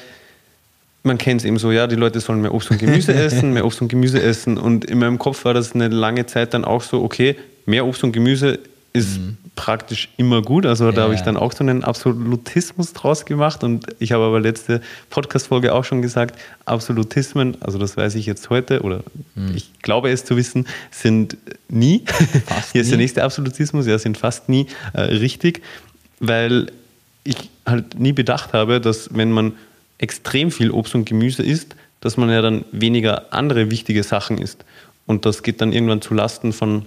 man 1.08 1.18
kennt 1.18 1.40
es 1.40 1.44
eben 1.44 1.58
so, 1.58 1.72
ja, 1.72 1.88
die 1.88 1.96
Leute 1.96 2.20
sollen 2.20 2.40
mehr 2.40 2.54
Obst 2.54 2.70
und 2.70 2.78
Gemüse 2.78 3.12
essen, 3.26 3.52
mehr 3.52 3.66
Obst 3.66 3.82
und 3.82 3.88
Gemüse 3.88 4.22
essen. 4.22 4.56
Und 4.56 4.84
in 4.84 5.00
meinem 5.00 5.18
Kopf 5.18 5.44
war 5.44 5.54
das 5.54 5.74
eine 5.74 5.88
lange 5.88 6.26
Zeit 6.26 6.54
dann 6.54 6.64
auch 6.64 6.82
so, 6.82 7.02
okay, 7.02 7.34
mehr 7.66 7.84
Obst 7.84 8.04
und 8.04 8.12
Gemüse 8.12 8.60
ist 8.92 9.18
mhm. 9.18 9.36
praktisch 9.54 10.08
immer 10.16 10.42
gut. 10.42 10.66
Also 10.66 10.86
ja. 10.86 10.92
da 10.92 11.02
habe 11.02 11.14
ich 11.14 11.20
dann 11.22 11.36
auch 11.36 11.52
so 11.52 11.64
einen 11.64 11.84
Absolutismus 11.84 12.92
draus 12.92 13.24
gemacht. 13.24 13.64
Und 13.64 13.86
ich 13.98 14.12
habe 14.12 14.24
aber 14.24 14.40
letzte 14.40 14.80
Podcast-Folge 15.10 15.74
auch 15.74 15.84
schon 15.84 16.02
gesagt, 16.02 16.38
Absolutismen, 16.64 17.56
also 17.60 17.78
das 17.78 17.96
weiß 17.96 18.14
ich 18.14 18.26
jetzt 18.26 18.50
heute 18.50 18.82
oder 18.82 19.02
mhm. 19.34 19.54
ich 19.56 19.72
glaube 19.82 20.10
es 20.10 20.24
zu 20.24 20.36
wissen, 20.36 20.66
sind 20.90 21.36
nie, 21.68 22.04
fast 22.46 22.72
hier 22.72 22.82
ist 22.82 22.90
der 22.90 22.98
nächste 22.98 23.24
Absolutismus, 23.24 23.86
ja, 23.86 23.98
sind 23.98 24.16
fast 24.16 24.48
nie 24.48 24.66
äh, 24.92 25.00
richtig, 25.00 25.62
weil 26.20 26.70
ich 27.24 27.50
halt 27.66 27.98
nie 27.98 28.12
bedacht 28.12 28.52
habe, 28.52 28.80
dass 28.80 29.14
wenn 29.14 29.32
man 29.32 29.52
extrem 29.98 30.50
viel 30.50 30.70
Obst 30.70 30.94
und 30.94 31.04
Gemüse 31.04 31.42
isst, 31.42 31.76
dass 32.00 32.16
man 32.16 32.30
ja 32.30 32.40
dann 32.40 32.64
weniger 32.72 33.32
andere 33.32 33.70
wichtige 33.70 34.02
Sachen 34.02 34.38
isst. 34.38 34.64
Und 35.06 35.26
das 35.26 35.42
geht 35.42 35.60
dann 35.60 35.72
irgendwann 35.72 36.02
zu 36.02 36.14
Lasten 36.14 36.52
von 36.52 36.86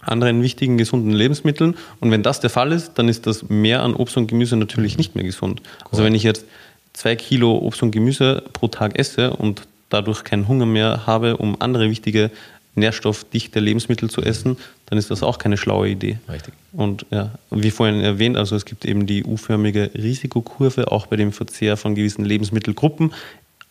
anderen 0.00 0.42
wichtigen, 0.42 0.78
gesunden 0.78 1.12
Lebensmitteln. 1.12 1.76
Und 2.00 2.10
wenn 2.10 2.22
das 2.22 2.40
der 2.40 2.50
Fall 2.50 2.72
ist, 2.72 2.94
dann 2.94 3.08
ist 3.08 3.26
das 3.26 3.48
mehr 3.48 3.82
an 3.82 3.94
Obst 3.94 4.16
und 4.16 4.26
Gemüse 4.26 4.56
natürlich 4.56 4.96
nicht 4.96 5.14
mehr 5.14 5.24
gesund. 5.24 5.60
Cool. 5.60 5.88
Also 5.90 6.04
wenn 6.04 6.14
ich 6.14 6.22
jetzt 6.22 6.44
zwei 6.92 7.14
Kilo 7.16 7.58
Obst 7.58 7.82
und 7.82 7.90
Gemüse 7.90 8.42
pro 8.52 8.68
Tag 8.68 8.98
esse 8.98 9.30
und 9.30 9.62
dadurch 9.90 10.24
keinen 10.24 10.48
Hunger 10.48 10.66
mehr 10.66 11.06
habe, 11.06 11.36
um 11.36 11.60
andere 11.60 11.90
wichtige 11.90 12.30
nährstoffdichte 12.74 13.60
Lebensmittel 13.60 14.08
zu 14.08 14.22
essen, 14.22 14.56
dann 14.88 14.98
ist 14.98 15.10
das 15.10 15.22
auch 15.22 15.38
keine 15.38 15.56
schlaue 15.56 15.88
Idee. 15.88 16.18
Richtig. 16.28 16.54
Und 16.72 17.04
ja, 17.10 17.32
wie 17.50 17.70
vorhin 17.70 18.00
erwähnt, 18.00 18.36
also 18.36 18.56
es 18.56 18.64
gibt 18.64 18.84
eben 18.84 19.06
die 19.06 19.24
U-förmige 19.24 19.90
Risikokurve, 19.94 20.90
auch 20.90 21.06
bei 21.06 21.16
dem 21.16 21.32
Verzehr 21.32 21.76
von 21.76 21.94
gewissen 21.94 22.24
Lebensmittelgruppen 22.24 23.12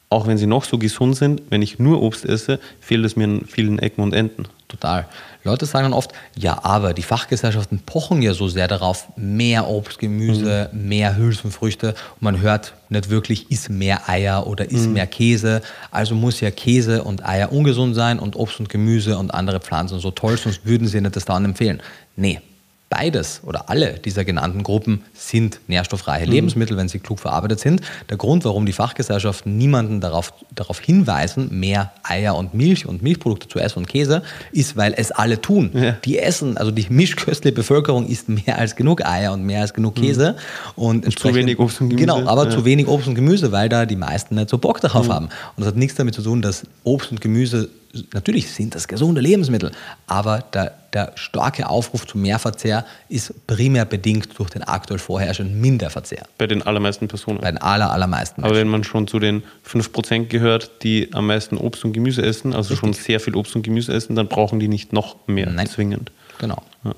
auch 0.10 0.28
wenn 0.28 0.38
sie 0.38 0.48
noch 0.48 0.64
so 0.64 0.78
gesund 0.78 1.18
sind, 1.18 1.42
wenn 1.50 1.62
ich 1.62 1.80
nur 1.80 2.02
Obst 2.02 2.24
esse, 2.24 2.60
fehlt 2.80 3.06
es 3.06 3.16
mir 3.16 3.26
in 3.26 3.46
vielen 3.46 3.78
Ecken 3.80 4.02
und 4.02 4.14
Enden. 4.14 4.46
Total. 4.70 5.06
Leute 5.44 5.66
sagen 5.66 5.86
dann 5.86 5.94
oft, 5.94 6.12
ja, 6.36 6.64
aber 6.64 6.94
die 6.94 7.02
Fachgesellschaften 7.02 7.80
pochen 7.86 8.22
ja 8.22 8.34
so 8.34 8.50
sehr 8.50 8.68
darauf, 8.68 9.08
mehr 9.16 9.68
Obst, 9.68 10.00
Gemüse, 10.00 10.70
mhm. 10.72 10.88
mehr 10.90 11.16
Hülsenfrüchte. 11.16 11.90
Und 11.90 12.22
man 12.22 12.42
hört 12.42 12.74
nicht 12.90 13.10
wirklich, 13.10 13.50
ist 13.50 13.70
mehr 13.70 14.10
Eier 14.10 14.46
oder 14.46 14.70
ist 14.70 14.88
mhm. 14.88 14.94
mehr 14.94 15.08
Käse. 15.08 15.62
Also 15.92 16.16
muss 16.16 16.42
ja 16.42 16.52
Käse 16.52 17.04
und 17.04 17.26
Eier 17.26 17.52
ungesund 17.52 17.96
sein 17.96 18.20
und 18.20 18.36
Obst 18.36 18.60
und 18.60 18.68
Gemüse 18.70 19.18
und 19.18 19.34
andere 19.34 19.62
Pflanzen 19.62 20.00
so 20.00 20.12
toll, 20.12 20.38
sonst 20.38 20.66
würden 20.66 20.88
sie 20.88 21.00
nicht 21.00 21.16
das 21.16 21.26
dann 21.26 21.46
empfehlen. 21.46 21.82
Nee, 22.18 22.42
Beides 22.90 23.42
oder 23.46 23.70
alle 23.70 24.00
dieser 24.00 24.24
genannten 24.24 24.64
Gruppen 24.64 25.04
sind 25.14 25.60
nährstoffreiche 25.68 26.26
mhm. 26.26 26.32
Lebensmittel, 26.32 26.78
wenn 26.78 26.88
sie 26.88 27.00
klug 27.00 27.20
verarbeitet 27.20 27.60
sind. 27.60 27.82
Der 28.10 28.16
Grund, 28.16 28.46
warum 28.46 28.66
die 28.66 28.72
Fachgesellschaften 28.72 29.58
niemanden 29.58 30.00
darauf, 30.00 30.34
darauf 30.56 30.80
hinweisen, 30.80 31.50
mehr 31.60 31.92
Eier 32.04 32.38
und 32.38 32.54
Milch 32.54 32.86
und 32.86 33.04
Milchprodukte 33.04 33.50
zu 33.50 33.60
essen 33.60 33.80
und 33.80 33.88
Käse, 33.90 34.24
ist, 34.54 34.78
weil 34.78 34.94
es 34.96 35.12
alle 35.12 35.42
tun. 35.42 35.72
Ja. 35.74 35.92
Die 36.06 36.18
essen, 36.18 36.56
also 36.56 36.72
die 36.72 36.86
mischköstliche 36.90 37.54
Bevölkerung 37.54 38.08
isst 38.08 38.30
mehr 38.30 38.58
als 38.58 38.78
genug 38.78 39.06
Eier 39.06 39.34
und 39.34 39.44
mehr 39.44 39.62
als 39.62 39.74
genug 39.74 39.98
mhm. 39.98 40.02
Käse. 40.02 40.32
Mhm. 40.78 40.84
Und, 40.84 41.06
und 41.06 41.20
zu 41.20 41.36
wenig 41.36 41.60
Obst 41.60 41.82
und 41.82 41.90
Gemüse. 41.90 42.06
Genau, 42.06 42.26
aber 42.26 42.46
ja. 42.46 42.52
zu 42.52 42.64
wenig 42.64 42.88
Obst 42.88 43.10
und 43.10 43.16
Gemüse, 43.16 43.52
weil 43.52 43.68
da 43.68 43.86
die 43.86 43.98
meisten 43.98 44.36
nicht 44.36 44.50
so 44.50 44.58
Bock 44.58 44.80
darauf 44.80 45.10
mhm. 45.10 45.14
haben. 45.14 45.26
Und 45.26 45.58
das 45.58 45.68
hat 45.68 45.76
nichts 45.76 45.96
damit 45.96 46.16
zu 46.16 46.22
tun, 46.22 46.42
dass 46.42 46.64
Obst 46.86 47.12
und 47.12 47.20
Gemüse 47.20 47.68
natürlich 48.14 48.52
sind 48.52 48.76
das 48.76 48.88
gesunde 48.88 49.22
Lebensmittel, 49.22 49.72
aber 50.08 50.44
der, 50.54 50.74
der 50.94 51.12
starke 51.16 51.70
Aufruf 51.70 52.08
zum 52.08 52.22
Mehrverzehr 52.22 52.86
ist 53.10 53.48
primär 53.48 53.86
bedingt 53.86 54.38
durch 54.38 54.50
den 54.50 54.64
aktuell 54.64 55.00
vorherrschenden 55.00 55.60
Minderverzehr. 55.60 56.24
Bei 56.38 56.48
den 56.48 56.62
allermeisten 56.62 57.08
Personen. 57.08 57.40
Bei 57.40 57.52
den 57.52 57.58
aller, 57.58 57.92
allermeisten. 57.92 58.44
Aber 58.44 58.56
wenn 58.56 58.68
man 58.68 58.84
schon 58.84 59.08
zu 59.08 59.20
den 59.20 59.44
5% 59.68 60.26
gehört, 60.26 60.84
die 60.84 61.10
am 61.14 61.28
meisten 61.28 61.58
Obst 61.58 61.86
und 61.86 61.94
Gemüse 61.94 62.22
essen, 62.24 62.54
also 62.54 62.70
Richtig. 62.70 62.80
schon 62.80 62.94
sehr 62.94 63.20
viel 63.20 63.36
Obst 63.36 63.56
und 63.56 63.64
Gemüse 63.64 63.94
essen, 63.94 64.16
dann 64.16 64.28
brauchen 64.28 64.60
die 64.60 64.68
nicht 64.68 64.94
noch 64.94 65.16
mehr 65.28 65.50
Nein. 65.50 65.68
zwingend. 65.68 66.12
Genau. 66.40 66.62
Ja. 66.84 66.94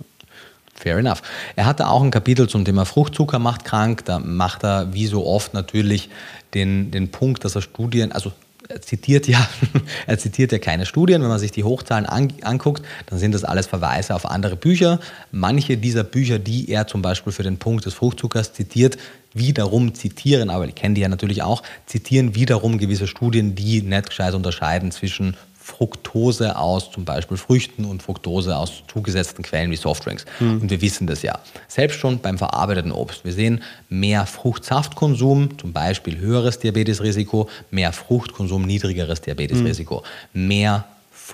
Fair 0.80 0.98
enough. 0.98 1.22
Er 1.58 1.66
hatte 1.66 1.90
auch 1.90 2.02
ein 2.02 2.10
Kapitel 2.10 2.48
zum 2.48 2.64
Thema 2.64 2.86
Fruchtzucker 2.86 3.38
macht 3.38 3.66
krank. 3.66 4.06
Da 4.06 4.20
macht 4.20 4.64
er 4.64 4.94
wie 4.94 5.08
so 5.08 5.26
oft 5.26 5.54
natürlich 5.54 6.10
den, 6.54 6.92
den 6.92 7.12
Punkt, 7.12 7.44
dass 7.44 7.56
er 7.56 7.62
Studien, 7.62 8.14
also 8.14 8.32
er 8.70 8.82
zitiert 8.84 9.28
ja, 9.28 9.50
er 10.08 10.20
zitiert 10.20 10.52
ja 10.52 10.60
keine 10.60 10.86
Studien. 10.86 11.22
Wenn 11.22 11.30
man 11.30 11.40
sich 11.40 11.52
die 11.52 11.64
Hochzahlen 11.64 12.06
an, 12.06 12.32
anguckt, 12.44 12.86
dann 13.08 13.18
sind 13.18 13.34
das 13.34 13.44
alles 13.44 13.66
Verweise 13.66 14.14
auf 14.14 14.30
andere 14.30 14.56
Bücher. 14.56 15.00
Manche 15.32 15.76
dieser 15.76 16.04
Bücher, 16.04 16.38
die 16.38 16.70
er 16.70 16.86
zum 16.86 17.02
Beispiel 17.02 17.34
für 17.34 17.42
den 17.42 17.58
Punkt 17.58 17.86
des 17.86 17.96
Fruchtzuckers 17.96 18.54
zitiert, 18.54 18.98
wiederum 19.34 19.96
zitieren, 19.96 20.52
aber 20.52 20.68
ich 20.68 20.76
kenne 20.76 20.96
die 20.96 21.02
ja 21.02 21.08
natürlich 21.08 21.42
auch, 21.42 21.64
zitieren 21.88 22.36
wiederum 22.36 22.78
gewisse 22.78 23.08
Studien, 23.08 23.56
die 23.56 23.82
nicht 23.82 24.10
gescheit 24.10 24.36
unterscheiden 24.36 24.92
zwischen 24.92 25.36
Fructose 25.70 26.58
aus 26.58 26.92
zum 26.92 27.06
Beispiel 27.06 27.38
Früchten 27.38 27.86
und 27.86 28.02
Fructose 28.02 28.58
aus 28.58 28.84
zugesetzten 28.88 29.44
Quellen 29.44 29.72
wie 29.72 29.76
Softdrinks. 29.76 30.26
Mhm. 30.40 30.62
Und 30.62 30.70
wir 30.70 30.82
wissen 30.82 31.08
das 31.08 31.22
ja. 31.22 31.40
Selbst 31.68 32.00
schon 32.00 32.20
beim 32.20 32.38
verarbeiteten 32.38 32.92
Obst. 32.92 33.24
Wir 33.24 33.34
sehen 33.34 33.62
mehr 33.88 34.26
Fruchtsaftkonsum, 34.26 35.58
zum 35.58 35.72
Beispiel 35.72 36.18
höheres 36.18 36.60
Diabetesrisiko, 36.60 37.50
mehr 37.72 37.94
Fruchtkonsum, 37.94 38.64
niedrigeres 38.64 39.22
Diabetesrisiko, 39.22 40.04
mhm. 40.34 40.48
mehr 40.48 40.86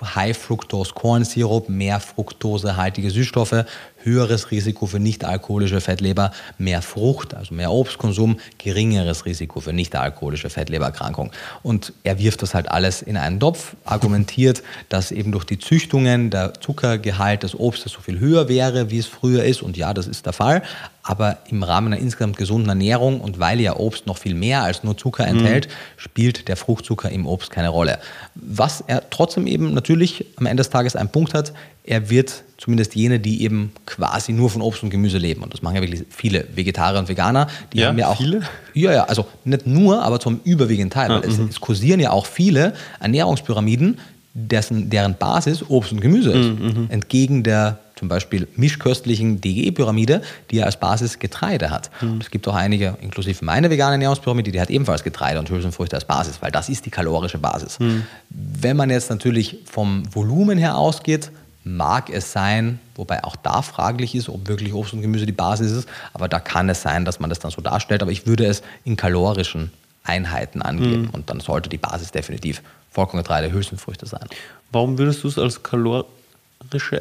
High 0.02 0.36
Fructose 0.36 0.92
Corn 0.94 1.24
Syrup, 1.24 1.68
mehr 1.68 2.00
fruktosehaltige 2.00 3.10
Süßstoffe, 3.10 3.64
höheres 4.02 4.50
Risiko 4.50 4.86
für 4.86 5.00
nicht-alkoholische 5.00 5.80
Fettleber, 5.80 6.30
mehr 6.58 6.80
Frucht, 6.80 7.34
also 7.34 7.54
mehr 7.54 7.72
Obstkonsum, 7.72 8.38
geringeres 8.58 9.26
Risiko 9.26 9.60
für 9.60 9.72
nicht-alkoholische 9.72 10.48
Fettlebererkrankung. 10.48 11.32
Und 11.62 11.92
er 12.04 12.18
wirft 12.18 12.42
das 12.42 12.54
halt 12.54 12.70
alles 12.70 13.02
in 13.02 13.16
einen 13.16 13.40
Topf, 13.40 13.74
argumentiert, 13.84 14.62
dass 14.88 15.10
eben 15.10 15.32
durch 15.32 15.44
die 15.44 15.58
Züchtungen 15.58 16.30
der 16.30 16.54
Zuckergehalt 16.54 17.42
des 17.42 17.58
Obstes 17.58 17.92
so 17.92 18.00
viel 18.00 18.20
höher 18.20 18.48
wäre, 18.48 18.90
wie 18.90 18.98
es 18.98 19.06
früher 19.06 19.44
ist. 19.44 19.62
Und 19.62 19.76
ja, 19.76 19.92
das 19.92 20.06
ist 20.06 20.26
der 20.26 20.32
Fall. 20.32 20.62
Aber 21.08 21.38
im 21.48 21.62
Rahmen 21.62 21.92
einer 21.92 22.02
insgesamt 22.02 22.36
gesunden 22.36 22.68
Ernährung 22.68 23.20
und 23.20 23.38
weil 23.38 23.60
ja 23.60 23.76
Obst 23.76 24.08
noch 24.08 24.18
viel 24.18 24.34
mehr 24.34 24.64
als 24.64 24.82
nur 24.82 24.96
Zucker 24.96 25.24
enthält, 25.24 25.68
mhm. 25.68 25.72
spielt 25.98 26.48
der 26.48 26.56
Fruchtzucker 26.56 27.08
im 27.10 27.26
Obst 27.26 27.50
keine 27.50 27.68
Rolle. 27.68 28.00
Was 28.34 28.82
er 28.84 29.08
trotzdem 29.08 29.46
eben 29.46 29.72
natürlich 29.72 30.26
am 30.34 30.46
Ende 30.46 30.62
des 30.62 30.70
Tages 30.70 30.96
einen 30.96 31.10
Punkt 31.10 31.32
hat, 31.32 31.52
er 31.84 32.10
wird 32.10 32.42
zumindest 32.58 32.96
jene, 32.96 33.20
die 33.20 33.42
eben 33.42 33.70
quasi 33.86 34.32
nur 34.32 34.50
von 34.50 34.62
Obst 34.62 34.82
und 34.82 34.90
Gemüse 34.90 35.18
leben. 35.18 35.44
Und 35.44 35.54
das 35.54 35.62
machen 35.62 35.76
ja 35.76 35.82
wirklich 35.82 36.04
viele 36.10 36.44
Vegetarier 36.56 36.98
und 36.98 37.08
Veganer. 37.08 37.46
Die 37.72 37.78
ja, 37.78 37.88
haben 37.88 37.98
ja 37.98 38.08
auch. 38.08 38.16
Viele? 38.16 38.42
Ja, 38.74 38.92
ja, 38.92 39.04
also 39.04 39.26
nicht 39.44 39.68
nur, 39.68 40.02
aber 40.02 40.18
zum 40.18 40.40
überwiegenden 40.42 40.90
Teil. 40.90 41.12
Ah, 41.12 41.22
es, 41.24 41.38
mhm. 41.38 41.46
es, 41.50 41.60
kursieren 41.60 42.00
ja 42.00 42.10
auch 42.10 42.26
viele 42.26 42.74
Ernährungspyramiden, 42.98 43.98
dessen, 44.34 44.90
deren 44.90 45.14
Basis 45.14 45.62
Obst 45.68 45.92
und 45.92 46.00
Gemüse 46.00 46.32
ist. 46.32 46.58
Mhm, 46.58 46.66
mhm. 46.66 46.86
Entgegen 46.90 47.44
der 47.44 47.78
zum 47.96 48.08
Beispiel 48.08 48.46
mischköstlichen 48.56 49.40
DGE-Pyramide, 49.40 50.20
die 50.50 50.56
ja 50.56 50.66
als 50.66 50.78
Basis 50.78 51.18
Getreide 51.18 51.70
hat. 51.70 51.90
Mhm. 52.02 52.18
Es 52.20 52.30
gibt 52.30 52.46
auch 52.46 52.54
einige, 52.54 52.96
inklusive 53.00 53.42
meine 53.44 53.70
vegane 53.70 53.92
Ernährungspyramide, 53.92 54.52
die 54.52 54.60
hat 54.60 54.70
ebenfalls 54.70 55.02
Getreide 55.02 55.38
und 55.38 55.48
Hülsenfrüchte 55.48 55.96
als 55.96 56.04
Basis, 56.04 56.42
weil 56.42 56.50
das 56.50 56.68
ist 56.68 56.84
die 56.84 56.90
kalorische 56.90 57.38
Basis. 57.38 57.78
Mhm. 57.80 58.04
Wenn 58.28 58.76
man 58.76 58.90
jetzt 58.90 59.08
natürlich 59.08 59.58
vom 59.64 60.02
Volumen 60.14 60.58
her 60.58 60.76
ausgeht, 60.76 61.30
mag 61.64 62.10
es 62.10 62.32
sein, 62.32 62.78
wobei 62.94 63.24
auch 63.24 63.34
da 63.34 63.62
fraglich 63.62 64.14
ist, 64.14 64.28
ob 64.28 64.46
wirklich 64.46 64.74
Obst 64.74 64.92
und 64.92 65.00
Gemüse 65.00 65.26
die 65.26 65.32
Basis 65.32 65.72
ist, 65.72 65.88
aber 66.12 66.28
da 66.28 66.38
kann 66.38 66.68
es 66.68 66.82
sein, 66.82 67.04
dass 67.04 67.18
man 67.18 67.30
das 67.30 67.38
dann 67.38 67.50
so 67.50 67.62
darstellt. 67.62 68.02
Aber 68.02 68.12
ich 68.12 68.26
würde 68.26 68.44
es 68.44 68.62
in 68.84 68.96
kalorischen 68.96 69.72
Einheiten 70.04 70.62
angeben. 70.62 71.02
Mhm. 71.02 71.10
Und 71.10 71.30
dann 71.30 71.40
sollte 71.40 71.68
die 71.68 71.78
Basis 71.78 72.12
definitiv 72.12 72.62
Vollkorngetreide, 72.90 73.52
Hülsenfrüchte 73.52 74.06
sein. 74.06 74.26
Warum 74.70 74.98
würdest 74.98 75.24
du 75.24 75.28
es 75.28 75.38
als 75.38 75.62
kalorische 75.62 76.10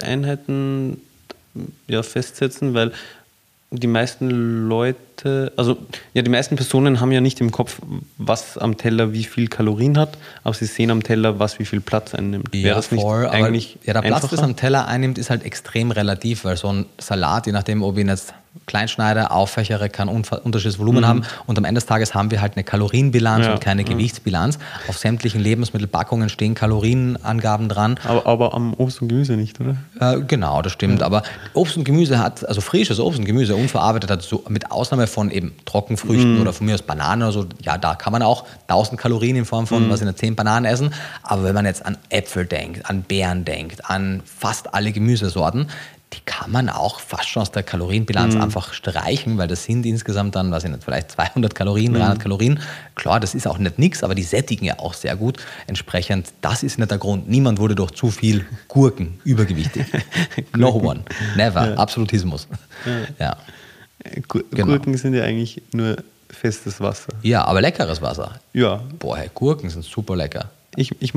Einheiten 0.03 1.01
ja, 1.87 2.03
festsetzen? 2.03 2.73
Weil 2.73 2.91
die 3.71 3.87
meisten 3.87 4.67
Leute, 4.69 5.51
also 5.57 5.77
ja, 6.13 6.21
die 6.21 6.29
meisten 6.29 6.55
Personen 6.55 6.99
haben 7.01 7.11
ja 7.11 7.21
nicht 7.21 7.41
im 7.41 7.51
Kopf, 7.51 7.79
was 8.17 8.57
am 8.57 8.77
Teller 8.77 9.13
wie 9.13 9.23
viel 9.23 9.47
Kalorien 9.47 9.97
hat, 9.97 10.17
aber 10.43 10.53
sie 10.53 10.65
sehen 10.65 10.91
am 10.91 11.03
Teller, 11.03 11.39
was 11.39 11.59
wie 11.59 11.65
viel 11.65 11.81
Platz 11.81 12.13
einnimmt. 12.13 12.53
Ja, 12.53 12.63
Wäre 12.63 12.75
das 12.75 12.87
voll, 12.87 13.23
nicht 13.23 13.31
eigentlich 13.31 13.77
aber, 13.77 13.85
Ja, 13.87 14.01
der 14.01 14.07
Platz, 14.07 14.29
das 14.29 14.39
am 14.39 14.55
Teller 14.55 14.87
einnimmt, 14.87 15.17
ist 15.17 15.29
halt 15.29 15.43
extrem 15.43 15.91
relativ, 15.91 16.45
weil 16.45 16.57
so 16.57 16.71
ein 16.71 16.85
Salat, 16.99 17.47
je 17.47 17.51
nachdem, 17.51 17.83
ob 17.83 17.97
ihn 17.97 18.07
jetzt 18.07 18.33
Kleinschneider, 18.65 19.31
auffächere, 19.31 19.89
kann 19.89 20.09
unterschiedliches 20.09 20.79
Volumen 20.79 21.01
mhm. 21.01 21.07
haben 21.07 21.21
und 21.45 21.57
am 21.57 21.65
Ende 21.65 21.79
des 21.79 21.85
Tages 21.85 22.13
haben 22.15 22.31
wir 22.31 22.41
halt 22.41 22.53
eine 22.55 22.63
Kalorienbilanz 22.63 23.45
ja. 23.45 23.53
und 23.53 23.61
keine 23.61 23.83
ja. 23.83 23.87
Gewichtsbilanz. 23.87 24.57
Auf 24.87 24.97
sämtlichen 24.97 25.39
Lebensmittelpackungen 25.39 26.29
stehen 26.29 26.55
Kalorienangaben 26.55 27.69
dran. 27.69 27.99
Aber, 28.05 28.25
aber 28.25 28.53
am 28.53 28.73
Obst 28.73 29.01
und 29.01 29.09
Gemüse 29.09 29.33
nicht, 29.33 29.59
oder? 29.59 29.77
Äh, 29.99 30.21
genau, 30.21 30.61
das 30.61 30.73
stimmt. 30.73 31.01
Ja. 31.01 31.05
Aber 31.05 31.23
Obst 31.53 31.77
und 31.77 31.83
Gemüse 31.83 32.19
hat, 32.19 32.47
also 32.47 32.61
frisches 32.61 32.99
Obst 32.99 33.19
und 33.19 33.25
Gemüse, 33.25 33.55
unverarbeitet 33.55 34.09
hat, 34.09 34.21
so 34.21 34.43
mit 34.49 34.71
Ausnahme 34.71 35.07
von 35.07 35.31
eben 35.31 35.53
Trockenfrüchten 35.65 36.35
mhm. 36.35 36.41
oder 36.41 36.53
von 36.53 36.65
mir 36.65 36.73
aus 36.73 36.81
Bananen 36.81 37.23
oder 37.23 37.31
so, 37.31 37.45
ja, 37.61 37.77
da 37.77 37.95
kann 37.95 38.13
man 38.13 38.23
auch 38.23 38.45
1000 38.67 38.99
Kalorien 38.99 39.35
in 39.35 39.45
Form 39.45 39.67
von, 39.67 39.85
mhm. 39.85 39.89
was 39.91 40.01
in 40.01 40.07
der 40.07 40.15
10 40.15 40.35
Bananen 40.35 40.65
essen. 40.65 40.93
Aber 41.23 41.43
wenn 41.43 41.53
man 41.53 41.65
jetzt 41.65 41.85
an 41.85 41.97
Äpfel 42.09 42.45
denkt, 42.45 42.89
an 42.89 43.03
Beeren 43.03 43.45
denkt, 43.45 43.89
an 43.89 44.21
fast 44.25 44.73
alle 44.73 44.91
Gemüsesorten, 44.91 45.67
die 46.13 46.19
kann 46.25 46.51
man 46.51 46.69
auch 46.69 46.99
fast 46.99 47.27
schon 47.27 47.41
aus 47.41 47.51
der 47.51 47.63
Kalorienbilanz 47.63 48.35
mhm. 48.35 48.41
einfach 48.41 48.73
streichen, 48.73 49.37
weil 49.37 49.47
das 49.47 49.65
sind 49.65 49.85
insgesamt 49.85 50.35
dann, 50.35 50.51
was 50.51 50.63
ich 50.63 50.69
nicht, 50.69 50.83
vielleicht 50.83 51.11
200 51.11 51.55
Kalorien, 51.55 51.93
300 51.93 52.17
mhm. 52.17 52.21
Kalorien. 52.21 52.59
Klar, 52.95 53.19
das 53.19 53.35
ist 53.35 53.47
auch 53.47 53.57
nicht 53.57 53.79
nichts, 53.79 54.03
aber 54.03 54.15
die 54.15 54.23
sättigen 54.23 54.65
ja 54.65 54.79
auch 54.79 54.93
sehr 54.93 55.15
gut. 55.15 55.37
Entsprechend, 55.67 56.31
das 56.41 56.63
ist 56.63 56.77
nicht 56.77 56.91
der 56.91 56.97
Grund. 56.97 57.27
Niemand 57.27 57.59
wurde 57.59 57.75
durch 57.75 57.91
zu 57.91 58.11
viel 58.11 58.45
Gurken 58.67 59.19
übergewichtig. 59.23 59.85
no 60.55 60.69
one. 60.69 61.03
Never. 61.35 61.71
Ja. 61.71 61.75
Absolutismus. 61.75 62.47
Ja. 63.19 63.25
ja. 63.25 63.37
Genau. 64.51 64.65
Gurken 64.67 64.95
sind 64.97 65.15
ja 65.15 65.23
eigentlich 65.23 65.61
nur 65.73 65.97
festes 66.29 66.79
Wasser. 66.79 67.13
Ja, 67.23 67.45
aber 67.45 67.61
leckeres 67.61 68.01
Wasser. 68.01 68.39
Ja. 68.53 68.83
Boah, 68.99 69.17
hey, 69.17 69.29
Gurken 69.33 69.69
sind 69.69 69.83
super 69.83 70.15
lecker. 70.15 70.51
Ich, 70.75 70.91
ich, 70.99 71.13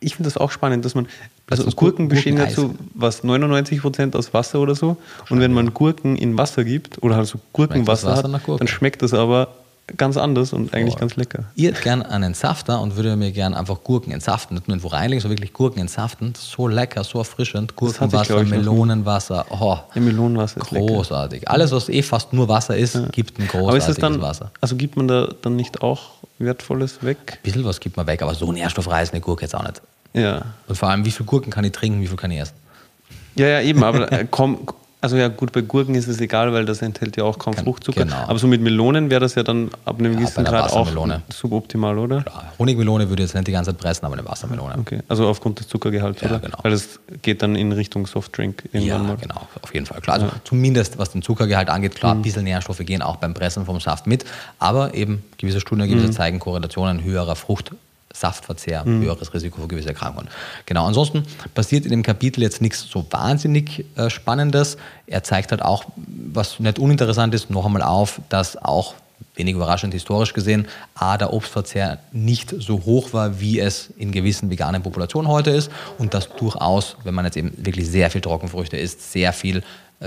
ich 0.00 0.16
finde 0.16 0.28
das 0.28 0.36
auch 0.36 0.50
spannend, 0.50 0.84
dass 0.84 0.94
man, 0.94 1.06
also, 1.50 1.64
also 1.64 1.76
Gurken 1.76 2.08
bestehen 2.08 2.36
ja 2.36 2.48
zu 2.48 2.74
was 2.94 3.24
99 3.24 3.80
Prozent 3.80 4.14
aus 4.14 4.32
Wasser 4.32 4.60
oder 4.60 4.74
so. 4.74 4.96
Und 5.28 5.40
wenn 5.40 5.52
man 5.52 5.74
Gurken 5.74 6.16
in 6.16 6.38
Wasser 6.38 6.64
gibt 6.64 7.02
oder 7.02 7.16
also 7.16 7.38
Gurkenwasser 7.52 8.16
hat, 8.16 8.24
dann 8.24 8.68
schmeckt 8.68 9.02
das 9.02 9.14
aber 9.14 9.48
ganz 9.96 10.16
anders 10.16 10.52
und 10.52 10.74
eigentlich 10.74 10.94
oh. 10.96 11.00
ganz 11.00 11.16
lecker. 11.16 11.44
Ich 11.54 11.64
hätte 11.64 11.82
gern 11.82 12.02
einen 12.02 12.34
Safter 12.34 12.80
und 12.80 12.96
würde 12.96 13.16
mir 13.16 13.32
gern 13.32 13.54
einfach 13.54 13.82
Gurken 13.82 14.12
entsaften. 14.12 14.54
Nicht 14.54 14.68
nur 14.68 14.76
irgendwo 14.76 14.88
reinlegen, 14.88 15.20
sondern 15.20 15.38
wirklich 15.38 15.52
Gurken 15.52 15.80
entsaften. 15.80 16.34
So 16.36 16.68
lecker, 16.68 17.04
so 17.04 17.18
erfrischend. 17.18 17.74
Gurkenwasser, 17.74 18.42
ich, 18.42 18.50
Melonenwasser. 18.50 19.46
Oh, 19.50 19.78
ja, 19.94 20.00
Melonenwasser 20.00 20.60
ist 20.60 20.68
Großartig. 20.68 21.48
Alles, 21.48 21.72
was 21.72 21.88
eh 21.88 22.02
fast 22.02 22.32
nur 22.32 22.48
Wasser 22.48 22.76
ist, 22.76 22.94
ja. 22.94 23.06
gibt 23.10 23.38
ein 23.38 23.48
großartiges 23.48 23.84
aber 23.84 23.92
ist 23.92 24.02
dann, 24.02 24.20
Wasser. 24.20 24.50
Also 24.60 24.76
gibt 24.76 24.96
man 24.96 25.08
da 25.08 25.32
dann 25.40 25.56
nicht 25.56 25.82
auch 25.82 26.17
Wertvolles 26.38 27.02
weg? 27.02 27.18
Ein 27.32 27.38
bisschen 27.42 27.64
was 27.64 27.80
gibt 27.80 27.96
man 27.96 28.06
weg, 28.06 28.22
aber 28.22 28.34
so 28.34 28.50
nährstoffreich 28.52 29.04
ist 29.04 29.12
eine 29.12 29.20
Gurke 29.20 29.42
jetzt 29.42 29.54
auch 29.54 29.64
nicht. 29.64 29.82
Ja. 30.14 30.42
Und 30.66 30.76
vor 30.76 30.88
allem, 30.88 31.04
wie 31.04 31.10
viel 31.10 31.26
Gurken 31.26 31.50
kann 31.50 31.64
ich 31.64 31.72
trinken, 31.72 32.00
wie 32.00 32.06
viel 32.06 32.16
kann 32.16 32.30
ich 32.30 32.40
essen? 32.40 32.54
Ja, 33.34 33.46
ja, 33.46 33.60
eben, 33.60 33.84
aber 33.84 34.10
äh, 34.10 34.26
komm, 34.30 34.66
also 35.00 35.16
ja 35.16 35.28
gut, 35.28 35.52
bei 35.52 35.60
Gurken 35.60 35.94
ist 35.94 36.08
es 36.08 36.20
egal, 36.20 36.52
weil 36.52 36.64
das 36.64 36.82
enthält 36.82 37.16
ja 37.16 37.22
auch 37.22 37.38
kaum 37.38 37.54
Kann, 37.54 37.64
Fruchtzucker. 37.64 38.04
Genau. 38.04 38.16
Aber 38.26 38.38
so 38.38 38.48
mit 38.48 38.60
Melonen 38.60 39.10
wäre 39.10 39.20
das 39.20 39.36
ja 39.36 39.44
dann 39.44 39.70
ab 39.84 39.98
einem 39.98 40.12
ja, 40.12 40.18
gewissen 40.18 40.44
Grad 40.44 40.72
auch 40.72 40.88
suboptimal, 41.32 41.98
oder? 41.98 42.22
Klar. 42.22 42.52
Honigmelone 42.58 43.08
würde 43.08 43.22
jetzt 43.22 43.34
nicht 43.34 43.46
die 43.46 43.52
ganze 43.52 43.70
Zeit 43.70 43.80
pressen, 43.80 44.06
aber 44.06 44.14
eine 44.14 44.26
Wassermelone. 44.26 44.76
Okay, 44.78 45.00
also 45.08 45.28
aufgrund 45.28 45.60
des 45.60 45.68
Zuckergehalts, 45.68 46.20
ja, 46.22 46.28
oder? 46.28 46.40
genau. 46.40 46.58
Weil 46.62 46.72
das 46.72 46.98
geht 47.22 47.42
dann 47.42 47.54
in 47.54 47.70
Richtung 47.70 48.06
Softdrink 48.06 48.64
irgendwann 48.72 48.86
ja, 48.86 48.98
mal. 48.98 49.16
genau, 49.16 49.46
auf 49.62 49.72
jeden 49.72 49.86
Fall. 49.86 50.00
Klar, 50.00 50.14
also 50.14 50.26
ja. 50.26 50.32
zumindest 50.42 50.98
was 50.98 51.10
den 51.10 51.22
Zuckergehalt 51.22 51.70
angeht, 51.70 51.94
klar, 51.94 52.14
mhm. 52.14 52.20
ein 52.20 52.22
bisschen 52.22 52.42
Nährstoffe 52.42 52.78
gehen 52.78 53.00
auch 53.02 53.16
beim 53.16 53.34
Pressen 53.34 53.66
vom 53.66 53.78
Saft 53.78 54.08
mit, 54.08 54.24
aber 54.58 54.94
eben 54.94 55.22
gewisse 55.36 55.60
Studienergebnisse 55.60 56.08
mhm. 56.08 56.12
zeigen 56.12 56.38
Korrelationen 56.40 57.04
höherer 57.04 57.36
Frucht 57.36 57.72
Saftverzehr, 58.12 58.84
mhm. 58.84 59.02
höheres 59.02 59.32
Risiko 59.34 59.60
für 59.60 59.68
gewisse 59.68 59.88
Erkrankungen. 59.88 60.28
Genau, 60.66 60.86
ansonsten 60.86 61.24
passiert 61.54 61.84
in 61.84 61.90
dem 61.90 62.02
Kapitel 62.02 62.42
jetzt 62.42 62.60
nichts 62.60 62.86
so 62.88 63.06
wahnsinnig 63.10 63.84
äh, 63.96 64.10
Spannendes. 64.10 64.76
Er 65.06 65.22
zeigt 65.22 65.50
halt 65.50 65.62
auch, 65.62 65.84
was 66.06 66.58
nicht 66.58 66.78
uninteressant 66.78 67.34
ist, 67.34 67.50
noch 67.50 67.66
einmal 67.66 67.82
auf, 67.82 68.20
dass 68.28 68.56
auch 68.56 68.94
wenig 69.34 69.54
überraschend 69.54 69.94
historisch 69.94 70.32
gesehen, 70.34 70.66
A, 70.94 71.16
der 71.16 71.32
Obstverzehr 71.32 71.98
nicht 72.12 72.54
so 72.58 72.84
hoch 72.84 73.12
war, 73.12 73.40
wie 73.40 73.60
es 73.60 73.90
in 73.96 74.10
gewissen 74.12 74.50
veganen 74.50 74.82
Populationen 74.82 75.30
heute 75.30 75.50
ist 75.50 75.70
und 75.96 76.14
dass 76.14 76.28
durchaus, 76.28 76.96
wenn 77.04 77.14
man 77.14 77.24
jetzt 77.24 77.36
eben 77.36 77.52
wirklich 77.56 77.88
sehr 77.88 78.10
viel 78.10 78.20
Trockenfrüchte 78.20 78.76
isst, 78.76 79.12
sehr 79.12 79.32
viel 79.32 79.62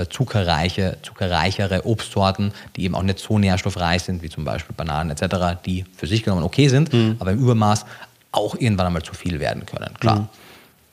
zuckerreiche, 0.09 0.97
zuckerreichere 1.01 1.85
Obstsorten, 1.85 2.53
die 2.75 2.83
eben 2.83 2.95
auch 2.95 3.03
nicht 3.03 3.19
so 3.19 3.37
nährstoffreich 3.37 4.03
sind, 4.03 4.21
wie 4.21 4.29
zum 4.29 4.45
Beispiel 4.45 4.75
Bananen 4.75 5.11
etc., 5.11 5.57
die 5.65 5.85
für 5.95 6.07
sich 6.07 6.23
genommen 6.23 6.43
okay 6.43 6.69
sind, 6.69 6.93
mhm. 6.93 7.17
aber 7.19 7.31
im 7.31 7.39
Übermaß 7.39 7.85
auch 8.31 8.55
irgendwann 8.55 8.87
einmal 8.87 9.03
zu 9.03 9.13
viel 9.13 9.39
werden 9.39 9.65
können. 9.65 9.93
Klar. 9.99 10.19
Mhm. 10.19 10.27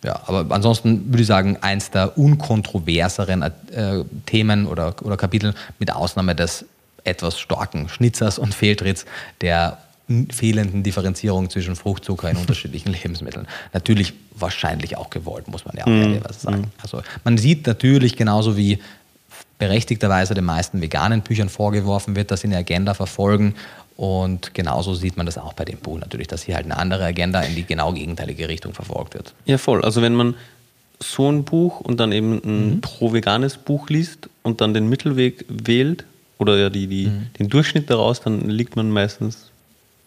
Ja, 0.05 0.21
aber 0.27 0.55
ansonsten 0.55 1.07
würde 1.09 1.23
ich 1.23 1.27
sagen, 1.27 1.59
eins 1.61 1.91
der 1.91 2.17
unkontroverseren 2.17 3.43
äh, 3.43 4.05
Themen 4.27 4.67
oder, 4.67 4.95
oder 5.03 5.17
Kapitel, 5.17 5.55
mit 5.79 5.93
Ausnahme 5.93 6.37
des 6.37 6.65
etwas 7.03 7.39
starken 7.39 7.89
Schnitzers 7.89 8.39
und 8.39 8.55
Fehltritts 8.55 9.07
der 9.41 9.79
fehlenden 10.31 10.83
Differenzierung 10.83 11.51
zwischen 11.51 11.77
Fruchtzucker 11.77 12.31
in 12.31 12.37
unterschiedlichen 12.39 12.93
Lebensmitteln. 12.93 13.47
Natürlich 13.73 14.15
wahrscheinlich 14.35 14.97
auch 14.97 15.11
gewollt, 15.11 15.49
muss 15.49 15.65
man 15.65 15.77
ja 15.77 15.85
auch 15.85 15.89
mm. 15.89 16.15
ehrlich 16.15 16.39
sagen. 16.39 16.61
Mm. 16.63 16.83
Also 16.83 17.03
man 17.25 17.39
sieht 17.39 17.67
natürlich 17.67 18.17
genauso 18.17 18.57
wie 18.57 18.79
berechtigterweise 19.59 20.35
den 20.35 20.45
meisten 20.45 20.81
veganen 20.81 21.23
Büchern 21.23 21.49
vorgeworfen 21.49 22.17
wird, 22.17 22.31
dass 22.31 22.41
sie 22.41 22.47
eine 22.47 22.59
Agenda 22.59 22.95
verfolgen. 22.95 23.55
Und 23.97 24.55
genauso 24.55 24.95
sieht 24.95 25.17
man 25.17 25.27
das 25.27 25.39
auch 25.39 25.53
bei 25.55 25.65
dem 25.65 25.79
Buch 25.79 25.99
natürlich, 25.99 26.29
dass 26.29 26.45
hier 26.45 26.55
halt 26.55 26.67
eine 26.67 26.77
andere 26.77 27.05
Agenda 27.05 27.41
in 27.41 27.57
die 27.57 27.65
genau 27.65 27.93
gegenteilige 27.93 28.49
Richtung 28.49 28.73
verfolgt 28.73 29.15
wird. 29.15 29.35
Ja, 29.45 29.59
voll. 29.59 29.85
Also 29.85 30.03
wenn 30.03 30.15
man 30.15 30.37
so 31.01 31.31
ein 31.31 31.45
Buch 31.45 31.81
und 31.81 31.99
dann 31.99 32.13
eben 32.13 32.41
ein 32.45 32.75
mhm. 32.75 32.81
pro-veganes 32.81 33.57
Buch 33.57 33.89
liest 33.89 34.29
und 34.43 34.61
dann 34.61 34.73
den 34.73 34.89
Mittelweg 34.89 35.45
wählt 35.49 36.05
oder 36.39 36.57
ja 36.57 36.71
die, 36.71 36.87
die, 36.87 37.07
mhm. 37.07 37.27
den 37.39 37.49
Durchschnitt 37.49 37.91
daraus, 37.91 38.21
dann 38.21 38.49
liegt 38.49 38.77
man 38.77 38.91
meistens 38.91 39.48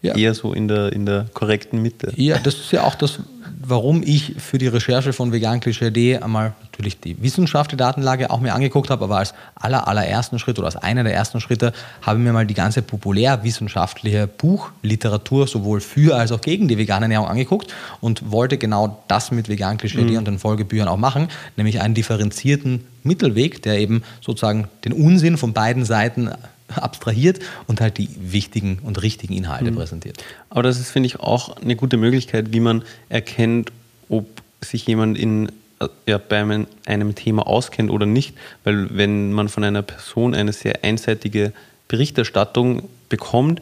ja. 0.02 0.16
eher 0.16 0.34
so 0.34 0.54
in 0.54 0.68
der, 0.68 0.94
in 0.94 1.06
der 1.06 1.28
korrekten 1.34 1.82
Mitte. 1.82 2.12
Ja, 2.16 2.38
das 2.40 2.56
ist 2.56 2.72
ja 2.72 2.84
auch 2.84 2.96
das, 2.96 3.20
warum 3.64 4.02
ich 4.04 4.36
für 4.38 4.58
die 4.58 4.68
Recherche 4.68 5.14
von 5.14 5.32
Vegan 5.32 5.60
Klischee 5.60 6.18
einmal 6.18 6.54
natürlich 6.64 7.00
die 7.00 7.22
wissenschaftliche 7.22 7.78
Datenlage 7.78 8.32
auch 8.32 8.40
mir 8.40 8.54
angeguckt 8.54 8.90
habe, 8.90 9.04
aber 9.04 9.18
als 9.18 9.34
aller, 9.56 9.88
allerersten 9.88 10.40
Schritt 10.40 10.58
oder 10.58 10.68
als 10.68 10.76
einer 10.76 11.04
der 11.04 11.14
ersten 11.14 11.40
Schritte 11.40 11.74
habe 12.02 12.20
ich 12.20 12.26
mir 12.26 12.34
mal 12.34 12.46
die 12.46 12.54
ganze 12.54 12.82
populärwissenschaftliche 12.82 14.28
Buchliteratur 14.28 15.48
sowohl 15.48 15.82
für 15.82 16.16
als 16.16 16.32
auch 16.32 16.42
gegen 16.42 16.68
die 16.68 16.78
vegane 16.78 17.06
Ernährung 17.06 17.28
angeguckt 17.28 17.74
und 18.00 18.32
wollte 18.32 18.58
genau 18.58 19.04
das 19.08 19.32
mit 19.32 19.50
Vegan 19.50 19.78
Klischee 19.78 20.02
mhm. 20.02 20.18
und 20.18 20.26
den 20.26 20.40
Folgebüchern 20.40 20.88
auch 20.88 20.98
machen, 20.98 21.28
nämlich 21.58 21.82
einen 21.82 21.94
differenzierten 21.94 22.86
Mittelweg, 23.04 23.62
der 23.62 23.80
eben 23.80 24.04
sozusagen 24.22 24.68
den 24.86 24.94
Unsinn 24.94 25.38
von 25.38 25.54
beiden 25.54 25.86
Seiten 25.86 26.32
abstrahiert 26.78 27.40
und 27.68 27.82
halt 27.82 27.98
die 27.98 28.10
wichtigen 28.20 28.80
und 28.84 29.02
richtigen 29.02 29.34
Inhalte 29.34 29.72
mhm. 29.72 29.76
präsentiert. 29.76 30.24
Aber 30.50 30.64
das 30.64 30.80
ist, 30.80 30.92
finde 30.92 31.08
ich, 31.08 31.20
auch 31.20 31.58
eine 31.58 31.76
gute 31.76 31.98
Möglichkeit, 31.98 32.54
wie 32.54 32.60
man 32.60 32.84
erkennt, 33.10 33.72
ob 34.10 34.28
sich 34.62 34.86
jemand 34.88 35.18
in, 35.18 35.50
äh, 35.80 35.88
ja, 36.06 36.18
bei 36.18 36.66
einem 36.86 37.16
Thema 37.16 37.48
auskennt 37.48 37.90
oder 37.90 38.06
nicht. 38.06 38.36
Weil 38.64 38.96
wenn 38.96 39.32
man 39.32 39.50
von 39.50 39.64
einer 39.64 39.82
Person 39.82 40.34
eine 40.34 40.54
sehr 40.54 40.84
einseitige 40.84 41.54
Berichterstattung 41.88 42.90
bekommt, 43.10 43.62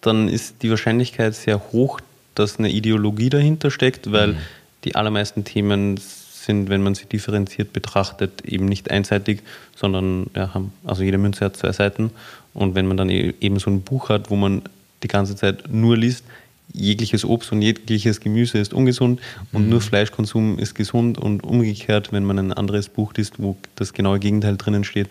dann 0.00 0.28
ist 0.28 0.62
die 0.62 0.70
Wahrscheinlichkeit 0.70 1.34
sehr 1.34 1.72
hoch, 1.72 2.00
dass 2.34 2.58
eine 2.58 2.70
Ideologie 2.70 3.30
dahinter 3.30 3.70
steckt, 3.70 4.12
weil 4.12 4.34
mhm. 4.34 4.38
die 4.84 4.94
allermeisten 4.94 5.44
Themen 5.44 5.98
sind, 6.46 6.68
wenn 6.68 6.82
man 6.82 6.94
sie 6.94 7.06
differenziert 7.06 7.72
betrachtet, 7.72 8.44
eben 8.44 8.66
nicht 8.66 8.90
einseitig, 8.90 9.42
sondern 9.74 10.30
ja, 10.34 10.54
haben, 10.54 10.72
also 10.84 11.02
jede 11.02 11.18
Münze 11.18 11.44
hat 11.44 11.56
zwei 11.56 11.72
Seiten. 11.72 12.10
Und 12.54 12.74
wenn 12.74 12.86
man 12.86 12.96
dann 12.96 13.10
e-, 13.10 13.34
eben 13.40 13.58
so 13.58 13.70
ein 13.70 13.82
Buch 13.82 14.08
hat, 14.08 14.30
wo 14.30 14.36
man 14.36 14.62
die 15.02 15.08
ganze 15.08 15.36
Zeit 15.36 15.70
nur 15.70 15.96
liest, 15.96 16.24
jegliches 16.72 17.24
Obst 17.24 17.52
und 17.52 17.62
jegliches 17.62 18.20
Gemüse 18.20 18.58
ist 18.58 18.74
ungesund 18.74 19.20
und 19.52 19.64
mhm. 19.64 19.70
nur 19.70 19.80
Fleischkonsum 19.80 20.58
ist 20.58 20.74
gesund 20.74 21.18
und 21.18 21.44
umgekehrt, 21.44 22.12
wenn 22.12 22.24
man 22.24 22.38
ein 22.38 22.52
anderes 22.52 22.88
Buch 22.88 23.12
liest, 23.14 23.34
wo 23.38 23.56
das 23.76 23.92
genaue 23.92 24.18
Gegenteil 24.18 24.56
drinnen 24.56 24.84
steht, 24.84 25.08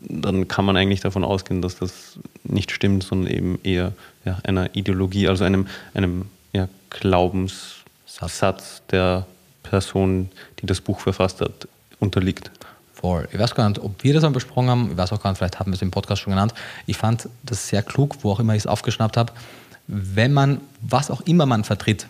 dann 0.00 0.48
kann 0.48 0.64
man 0.64 0.76
eigentlich 0.76 1.00
davon 1.00 1.24
ausgehen, 1.24 1.62
dass 1.62 1.78
das 1.78 2.18
nicht 2.44 2.70
stimmt, 2.70 3.02
sondern 3.02 3.32
eben 3.32 3.58
eher 3.62 3.92
ja, 4.24 4.38
einer 4.44 4.74
Ideologie, 4.76 5.28
also 5.28 5.44
einem, 5.44 5.66
einem 5.94 6.26
ja, 6.52 6.68
Glaubenssatz 6.90 8.82
der 8.90 9.26
Person, 9.64 10.30
die 10.60 10.66
das 10.66 10.80
Buch 10.80 11.00
verfasst 11.00 11.40
hat, 11.40 11.66
unterliegt. 11.98 12.52
Voll. 12.92 13.28
Ich 13.32 13.38
weiß 13.38 13.54
gar 13.54 13.68
nicht, 13.68 13.80
ob 13.80 14.02
wir 14.04 14.14
das 14.14 14.22
mal 14.22 14.30
besprochen 14.30 14.68
haben. 14.70 14.90
Ich 14.92 14.96
weiß 14.96 15.12
auch 15.12 15.22
gar 15.22 15.30
nicht, 15.30 15.38
vielleicht 15.38 15.58
haben 15.58 15.72
wir 15.72 15.76
es 15.76 15.82
im 15.82 15.90
Podcast 15.90 16.22
schon 16.22 16.30
genannt. 16.30 16.54
Ich 16.86 16.96
fand 16.96 17.28
das 17.42 17.68
sehr 17.68 17.82
klug, 17.82 18.16
wo 18.22 18.30
auch 18.30 18.40
immer 18.40 18.54
ich 18.54 18.62
es 18.62 18.66
aufgeschnappt 18.66 19.16
habe. 19.16 19.32
wenn 19.86 20.32
man, 20.32 20.62
was 20.80 21.10
auch 21.10 21.20
immer 21.22 21.44
man 21.44 21.62
vertritt, 21.62 22.06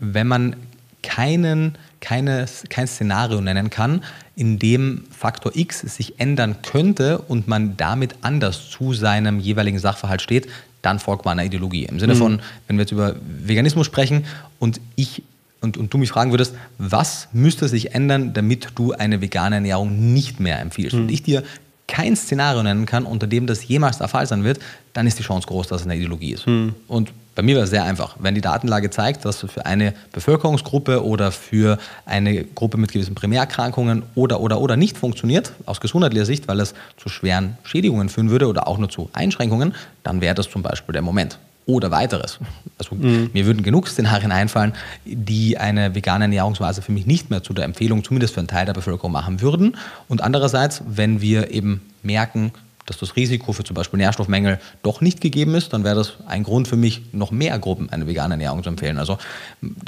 wenn 0.00 0.26
man 0.26 0.56
keinen, 1.02 1.76
keine, 2.00 2.46
kein 2.68 2.88
Szenario 2.88 3.40
nennen 3.40 3.70
kann, 3.70 4.02
in 4.34 4.58
dem 4.58 5.04
Faktor 5.16 5.52
X 5.54 5.80
sich 5.80 6.18
ändern 6.18 6.62
könnte 6.62 7.18
und 7.18 7.46
man 7.46 7.76
damit 7.76 8.16
anders 8.22 8.70
zu 8.70 8.94
seinem 8.94 9.38
jeweiligen 9.38 9.78
Sachverhalt 9.78 10.22
steht, 10.22 10.48
dann 10.80 10.98
folgt 10.98 11.24
man 11.24 11.38
einer 11.38 11.46
Ideologie. 11.46 11.84
Im 11.84 12.00
Sinne 12.00 12.14
mhm. 12.14 12.18
von, 12.18 12.40
wenn 12.66 12.76
wir 12.76 12.82
jetzt 12.82 12.92
über 12.92 13.14
Veganismus 13.20 13.86
sprechen 13.86 14.24
und 14.58 14.80
ich 14.96 15.22
und, 15.62 15.76
und 15.76 15.94
du 15.94 15.98
mich 15.98 16.10
fragen 16.10 16.32
würdest, 16.32 16.54
was 16.78 17.28
müsste 17.32 17.68
sich 17.68 17.94
ändern, 17.94 18.34
damit 18.34 18.68
du 18.74 18.92
eine 18.92 19.20
vegane 19.20 19.56
Ernährung 19.56 20.12
nicht 20.12 20.40
mehr 20.40 20.60
empfiehlst? 20.60 20.94
Mhm. 20.94 21.02
Und 21.02 21.10
ich 21.10 21.22
dir 21.22 21.42
kein 21.86 22.16
Szenario 22.16 22.62
nennen 22.62 22.86
kann, 22.86 23.04
unter 23.04 23.26
dem 23.26 23.46
das 23.46 23.66
jemals 23.66 23.98
der 23.98 24.08
Fall 24.08 24.26
sein 24.26 24.44
wird, 24.44 24.60
dann 24.92 25.06
ist 25.06 25.18
die 25.18 25.22
Chance 25.22 25.46
groß, 25.46 25.68
dass 25.68 25.82
es 25.82 25.86
eine 25.86 25.96
Ideologie 25.96 26.32
ist. 26.32 26.46
Mhm. 26.46 26.74
Und 26.88 27.12
bei 27.34 27.42
mir 27.42 27.56
war 27.56 27.64
es 27.64 27.70
sehr 27.70 27.84
einfach. 27.84 28.16
Wenn 28.18 28.34
die 28.34 28.40
Datenlage 28.40 28.90
zeigt, 28.90 29.24
dass 29.24 29.38
für 29.38 29.64
eine 29.64 29.94
Bevölkerungsgruppe 30.12 31.04
oder 31.04 31.32
für 31.32 31.78
eine 32.04 32.44
Gruppe 32.44 32.76
mit 32.76 32.92
gewissen 32.92 33.14
Primärerkrankungen 33.14 34.02
oder, 34.14 34.40
oder, 34.40 34.60
oder 34.60 34.76
nicht 34.76 34.98
funktioniert, 34.98 35.52
aus 35.64 35.80
gesundheitlicher 35.80 36.26
Sicht, 36.26 36.48
weil 36.48 36.60
es 36.60 36.74
zu 36.96 37.08
schweren 37.08 37.56
Schädigungen 37.62 38.08
führen 38.08 38.30
würde 38.30 38.48
oder 38.48 38.68
auch 38.68 38.78
nur 38.78 38.90
zu 38.90 39.08
Einschränkungen, 39.12 39.74
dann 40.02 40.20
wäre 40.20 40.34
das 40.34 40.50
zum 40.50 40.62
Beispiel 40.62 40.92
der 40.92 41.02
Moment 41.02 41.38
oder 41.66 41.90
weiteres. 41.90 42.38
Also 42.78 42.94
mhm. 42.94 43.30
mir 43.32 43.46
würden 43.46 43.62
genug 43.62 43.88
Szenarien 43.88 44.32
einfallen, 44.32 44.72
die 45.04 45.58
eine 45.58 45.94
vegane 45.94 46.24
Ernährungsweise 46.24 46.82
für 46.82 46.92
mich 46.92 47.06
nicht 47.06 47.30
mehr 47.30 47.42
zu 47.42 47.52
der 47.52 47.64
Empfehlung, 47.64 48.02
zumindest 48.04 48.34
für 48.34 48.40
einen 48.40 48.48
Teil 48.48 48.66
der 48.66 48.72
Bevölkerung 48.72 49.12
machen 49.12 49.40
würden. 49.40 49.76
Und 50.08 50.22
andererseits, 50.22 50.82
wenn 50.86 51.20
wir 51.20 51.50
eben 51.50 51.82
merken, 52.02 52.52
dass 52.86 52.98
das 52.98 53.16
Risiko 53.16 53.52
für 53.52 53.64
zum 53.64 53.74
Beispiel 53.74 53.98
Nährstoffmängel 53.98 54.58
doch 54.82 55.00
nicht 55.00 55.20
gegeben 55.20 55.54
ist, 55.54 55.72
dann 55.72 55.84
wäre 55.84 55.94
das 55.94 56.14
ein 56.26 56.42
Grund 56.42 56.66
für 56.66 56.76
mich, 56.76 57.02
noch 57.12 57.30
mehr 57.30 57.58
Gruppen 57.58 57.90
eine 57.90 58.06
vegane 58.06 58.34
Ernährung 58.34 58.62
zu 58.62 58.70
empfehlen. 58.70 58.98
Also 58.98 59.18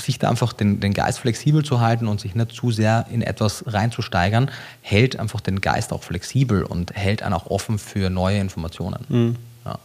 sich 0.01 0.19
da 0.19 0.31
einfach 0.31 0.53
den, 0.53 0.81
den 0.81 0.95
Geist 0.95 1.19
flexibel 1.19 1.65
zu 1.65 1.81
halten 1.81 2.07
und 2.07 2.21
sich 2.21 2.35
nicht 2.35 2.53
zu 2.53 2.71
sehr 2.71 3.07
in 3.11 3.23
etwas 3.23 3.65
reinzusteigern, 3.67 4.51
hält 4.81 5.19
einfach 5.19 5.41
den 5.41 5.61
Geist 5.61 5.93
auch 5.93 6.03
flexibel 6.03 6.63
und 6.63 6.95
hält 6.95 7.23
einen 7.23 7.35
auch 7.35 7.47
offen 7.47 7.79
für 7.79 8.11
neue 8.11 8.39
Informationen. 8.39 9.05
Mhm. 9.09 9.37
Ja. 9.65 9.79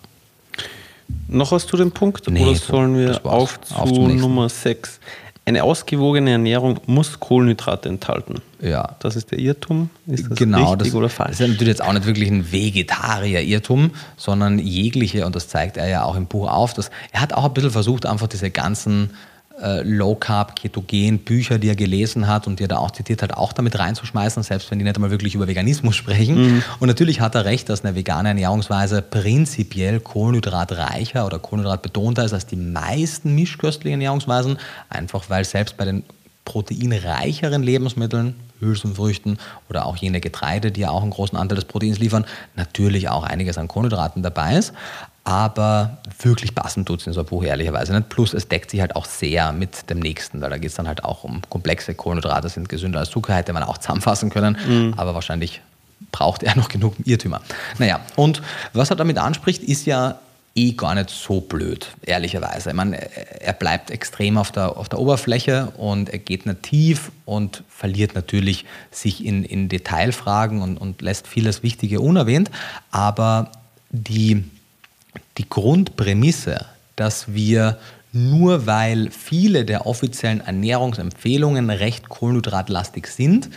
Noch 1.27 1.51
was 1.51 1.67
zu 1.67 1.77
dem 1.77 1.91
Punkt? 1.91 2.29
Nee, 2.29 2.43
oder 2.43 2.55
sollen 2.55 2.97
wir 2.97 3.25
auf 3.25 3.61
zu 3.61 3.75
auf 3.75 3.91
Nummer 3.91 4.49
6? 4.49 4.99
Eine 5.45 5.63
ausgewogene 5.63 6.31
Ernährung 6.31 6.79
muss 6.85 7.19
Kohlenhydrate 7.19 7.89
enthalten. 7.89 8.35
Ja. 8.61 8.95
Das 8.99 9.15
ist 9.15 9.31
der 9.31 9.39
Irrtum. 9.39 9.89
Ist 10.05 10.29
das 10.29 10.37
genau, 10.37 10.73
richtig 10.73 10.89
das, 10.89 10.95
oder 10.95 11.09
falsch? 11.09 11.37
Das 11.37 11.39
ist 11.39 11.47
natürlich 11.47 11.69
jetzt 11.69 11.83
auch 11.83 11.93
nicht 11.93 12.05
wirklich 12.05 12.29
ein 12.29 12.51
Vegetarier-Irrtum, 12.51 13.91
sondern 14.15 14.59
jegliche, 14.59 15.25
und 15.25 15.35
das 15.35 15.47
zeigt 15.47 15.77
er 15.77 15.87
ja 15.87 16.03
auch 16.03 16.15
im 16.15 16.27
Buch 16.27 16.47
auf, 16.47 16.75
dass 16.75 16.91
er 17.11 17.21
hat 17.21 17.33
auch 17.33 17.45
ein 17.45 17.53
bisschen 17.53 17.71
versucht, 17.71 18.05
einfach 18.05 18.27
diese 18.27 18.51
ganzen 18.51 19.11
äh, 19.61 19.81
Low 19.81 20.15
Carb, 20.15 20.55
Ketogen, 20.55 21.19
Bücher, 21.19 21.59
die 21.59 21.69
er 21.69 21.75
gelesen 21.75 22.27
hat 22.27 22.47
und 22.47 22.59
die 22.59 22.65
er 22.65 22.67
da 22.67 22.77
auch 22.77 22.91
zitiert 22.91 23.21
hat, 23.21 23.33
auch 23.33 23.53
damit 23.53 23.77
reinzuschmeißen, 23.77 24.43
selbst 24.43 24.71
wenn 24.71 24.79
die 24.79 24.85
nicht 24.85 24.95
einmal 24.95 25.11
wirklich 25.11 25.35
über 25.35 25.47
Veganismus 25.47 25.95
sprechen. 25.95 26.35
Mhm. 26.35 26.63
Und 26.79 26.87
natürlich 26.87 27.21
hat 27.21 27.35
er 27.35 27.45
recht, 27.45 27.69
dass 27.69 27.83
eine 27.83 27.95
vegane 27.95 28.29
Ernährungsweise 28.29 29.01
prinzipiell 29.01 29.99
kohlenhydratreicher 29.99 31.25
oder 31.25 31.39
kohlenhydratbetonter 31.39 32.25
ist 32.25 32.33
als 32.33 32.45
die 32.45 32.55
meisten 32.55 33.35
mischköstlichen 33.35 33.99
Ernährungsweisen, 33.99 34.57
einfach 34.89 35.29
weil 35.29 35.45
selbst 35.45 35.77
bei 35.77 35.85
den 35.85 36.03
proteinreicheren 36.45 37.61
Lebensmitteln, 37.61 38.35
Hülsenfrüchten 38.59 39.37
oder 39.69 39.85
auch 39.85 39.95
jene 39.97 40.19
Getreide, 40.19 40.71
die 40.71 40.81
ja 40.81 40.89
auch 40.89 41.01
einen 41.01 41.11
großen 41.11 41.37
Anteil 41.37 41.55
des 41.55 41.65
Proteins 41.65 41.99
liefern, 41.99 42.25
natürlich 42.55 43.07
auch 43.07 43.23
einiges 43.23 43.57
an 43.57 43.67
Kohlenhydraten 43.67 44.23
dabei 44.23 44.57
ist 44.57 44.73
aber 45.29 45.99
wirklich 46.23 46.55
passend 46.55 46.87
tut 46.87 47.01
es 47.01 47.07
in 47.07 47.13
so 47.13 47.19
einem 47.19 47.29
Buch 47.29 47.43
ehrlicherweise 47.43 47.93
nicht. 47.93 48.09
Plus 48.09 48.33
es 48.33 48.47
deckt 48.47 48.71
sich 48.71 48.81
halt 48.81 48.95
auch 48.95 49.05
sehr 49.05 49.51
mit 49.51 49.87
dem 49.91 49.99
nächsten, 49.99 50.41
weil 50.41 50.49
da 50.49 50.57
geht 50.57 50.71
es 50.71 50.75
dann 50.75 50.87
halt 50.87 51.03
auch 51.03 51.23
um 51.23 51.43
komplexe 51.49 51.93
Kohlenhydrate, 51.93 52.49
sind 52.49 52.67
gesünder 52.67 52.97
als 52.97 53.11
Zucker, 53.11 53.35
hätte 53.35 53.53
man 53.53 53.61
auch 53.61 53.77
zusammenfassen 53.77 54.31
können, 54.31 54.57
mhm. 54.67 54.95
aber 54.97 55.13
wahrscheinlich 55.13 55.61
braucht 56.11 56.41
er 56.41 56.55
noch 56.57 56.67
genug 56.67 56.95
Irrtümer. 57.05 57.41
Naja, 57.77 57.99
und 58.15 58.41
was 58.73 58.89
er 58.89 58.95
damit 58.95 59.19
anspricht, 59.19 59.61
ist 59.61 59.85
ja 59.85 60.17
eh 60.55 60.71
gar 60.71 60.95
nicht 60.95 61.11
so 61.11 61.41
blöd, 61.41 61.89
ehrlicherweise. 62.01 62.69
Ich 62.71 62.75
meine, 62.75 62.97
er 63.39 63.53
bleibt 63.53 63.91
extrem 63.91 64.35
auf 64.35 64.51
der, 64.51 64.77
auf 64.77 64.89
der 64.89 64.97
Oberfläche 64.97 65.71
und 65.77 66.09
er 66.09 66.17
geht 66.17 66.47
nicht 66.47 66.63
tief 66.63 67.11
und 67.25 67.63
verliert 67.69 68.15
natürlich 68.15 68.65
sich 68.89 69.23
in, 69.23 69.43
in 69.43 69.69
Detailfragen 69.69 70.63
und, 70.63 70.79
und 70.79 71.03
lässt 71.03 71.27
vieles 71.27 71.61
Wichtige 71.61 72.01
unerwähnt, 72.01 72.49
aber 72.89 73.51
die 73.91 74.43
die 75.37 75.47
Grundprämisse, 75.47 76.65
dass 76.95 77.33
wir 77.33 77.77
nur 78.11 78.65
weil 78.65 79.11
viele 79.11 79.65
der 79.65 79.85
offiziellen 79.85 80.41
Ernährungsempfehlungen 80.41 81.69
recht 81.69 82.09
kohlenhydratlastig 82.09 83.07
sind, 83.07 83.49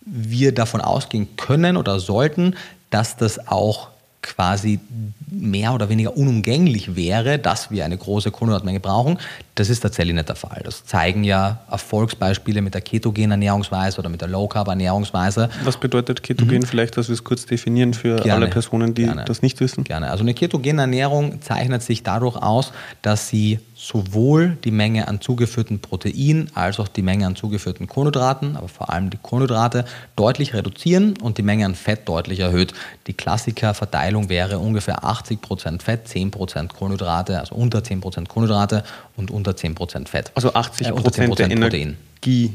wir 0.00 0.54
davon 0.54 0.80
ausgehen 0.80 1.36
können 1.36 1.76
oder 1.76 1.98
sollten, 1.98 2.54
dass 2.90 3.16
das 3.16 3.48
auch 3.48 3.88
quasi 4.22 4.80
mehr 5.28 5.74
oder 5.74 5.88
weniger 5.88 6.16
unumgänglich 6.16 6.96
wäre, 6.96 7.38
dass 7.38 7.70
wir 7.70 7.84
eine 7.84 7.96
große 7.96 8.30
Kohlenhydratmenge 8.30 8.80
brauchen. 8.80 9.18
Das 9.56 9.70
ist 9.70 9.80
tatsächlich 9.80 10.14
nicht 10.14 10.28
der 10.28 10.36
Fall. 10.36 10.60
Das 10.64 10.84
zeigen 10.84 11.24
ja 11.24 11.60
Erfolgsbeispiele 11.70 12.60
mit 12.60 12.74
der 12.74 12.82
ketogenen 12.82 13.32
Ernährungsweise 13.32 13.98
oder 13.98 14.10
mit 14.10 14.20
der 14.20 14.28
Low 14.28 14.46
Carb 14.48 14.68
Ernährungsweise. 14.68 15.48
Was 15.64 15.78
bedeutet 15.78 16.22
ketogen? 16.22 16.58
Mhm. 16.58 16.66
Vielleicht, 16.66 16.98
dass 16.98 17.08
wir 17.08 17.14
es 17.14 17.24
kurz 17.24 17.46
definieren 17.46 17.94
für 17.94 18.16
Gerne. 18.16 18.32
alle 18.34 18.46
Personen, 18.48 18.92
die 18.94 19.04
Gerne. 19.04 19.24
das 19.24 19.40
nicht 19.40 19.58
wissen. 19.60 19.82
Gerne. 19.82 20.10
Also 20.10 20.24
eine 20.24 20.34
ketogene 20.34 20.82
Ernährung 20.82 21.40
zeichnet 21.40 21.82
sich 21.82 22.02
dadurch 22.02 22.36
aus, 22.36 22.72
dass 23.00 23.28
sie 23.28 23.58
sowohl 23.74 24.56
die 24.64 24.70
Menge 24.70 25.06
an 25.06 25.20
zugeführten 25.20 25.80
Protein 25.80 26.50
als 26.54 26.80
auch 26.80 26.88
die 26.88 27.02
Menge 27.02 27.26
an 27.26 27.36
zugeführten 27.36 27.86
Kohlenhydraten, 27.86 28.56
aber 28.56 28.68
vor 28.68 28.90
allem 28.90 29.10
die 29.10 29.18
Kohlenhydrate, 29.18 29.84
deutlich 30.16 30.54
reduzieren 30.54 31.14
und 31.22 31.36
die 31.36 31.42
Menge 31.42 31.66
an 31.66 31.74
Fett 31.74 32.08
deutlich 32.08 32.40
erhöht. 32.40 32.72
Die 33.06 33.12
Klassikerverteilung 33.12 34.30
wäre 34.30 34.58
ungefähr 34.58 35.04
80% 35.04 35.82
Fett, 35.82 36.08
10% 36.08 36.68
Kohlenhydrate, 36.68 37.38
also 37.38 37.54
unter 37.54 37.80
10% 37.80 38.28
Kohlenhydrate 38.28 38.82
und 39.16 39.30
unter 39.30 39.52
10% 39.52 40.08
Fett. 40.08 40.32
Also 40.34 40.52
80% 40.52 40.66
äh, 40.68 40.84
10 40.84 40.84
der 40.84 40.92
Protein. 41.26 41.50
Energie 41.50 42.54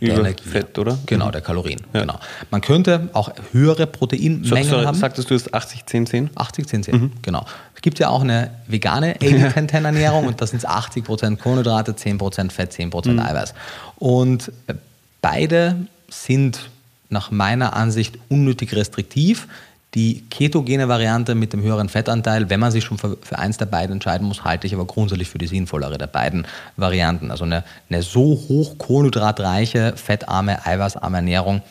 der 0.00 0.18
Energie. 0.18 0.48
Fett, 0.48 0.78
oder? 0.78 0.98
Genau, 1.06 1.26
mhm. 1.26 1.32
der 1.32 1.40
Kalorien. 1.40 1.80
Ja. 1.92 2.00
Genau. 2.00 2.18
Man 2.50 2.60
könnte 2.60 3.10
auch 3.12 3.30
höhere 3.52 3.86
Proteinmengen 3.86 4.44
so, 4.44 4.56
so, 4.56 4.86
haben. 4.86 4.96
Sagtest 4.96 5.30
du 5.30 5.34
es 5.34 5.52
80, 5.52 5.86
10, 5.86 6.06
10? 6.06 6.30
80, 6.34 6.66
10, 6.66 6.82
10, 6.84 6.94
mhm. 6.94 7.12
genau. 7.22 7.44
Es 7.74 7.82
gibt 7.82 7.98
ja 7.98 8.08
auch 8.08 8.22
eine 8.22 8.50
vegane 8.66 9.16
80-10-Ernährung 9.18 10.26
und 10.26 10.40
das 10.40 10.50
sind 10.50 10.66
80% 10.66 11.36
Kohlenhydrate, 11.36 11.92
10% 11.92 12.50
Fett, 12.50 12.72
10% 12.72 13.10
mhm. 13.10 13.18
Eiweiß. 13.18 13.54
Und 13.96 14.52
äh, 14.66 14.74
beide 15.20 15.76
sind 16.08 16.70
nach 17.08 17.30
meiner 17.30 17.74
Ansicht 17.74 18.18
unnötig 18.28 18.74
restriktiv. 18.74 19.48
Die 19.94 20.22
ketogene 20.30 20.88
Variante 20.88 21.34
mit 21.34 21.52
dem 21.52 21.62
höheren 21.62 21.88
Fettanteil, 21.88 22.48
wenn 22.48 22.60
man 22.60 22.70
sich 22.70 22.84
schon 22.84 22.98
für, 22.98 23.16
für, 23.20 23.38
eins 23.38 23.56
der 23.56 23.66
beiden 23.66 23.94
entscheiden 23.94 24.26
muss, 24.26 24.44
halte 24.44 24.66
ich 24.66 24.74
aber 24.74 24.84
grundsätzlich 24.84 25.28
für 25.28 25.38
die 25.38 25.48
sinnvollere 25.48 25.98
der 25.98 26.06
beiden 26.06 26.46
Varianten. 26.76 27.30
Also 27.30 27.44
eine, 27.44 27.64
eine 27.88 28.02
so 28.02 28.40
hoch 28.48 28.78
kohlenhydratreiche, 28.78 29.94
fettarme, 29.96 30.64
eiweißarme 30.64 31.16
Ernährung 31.18 31.62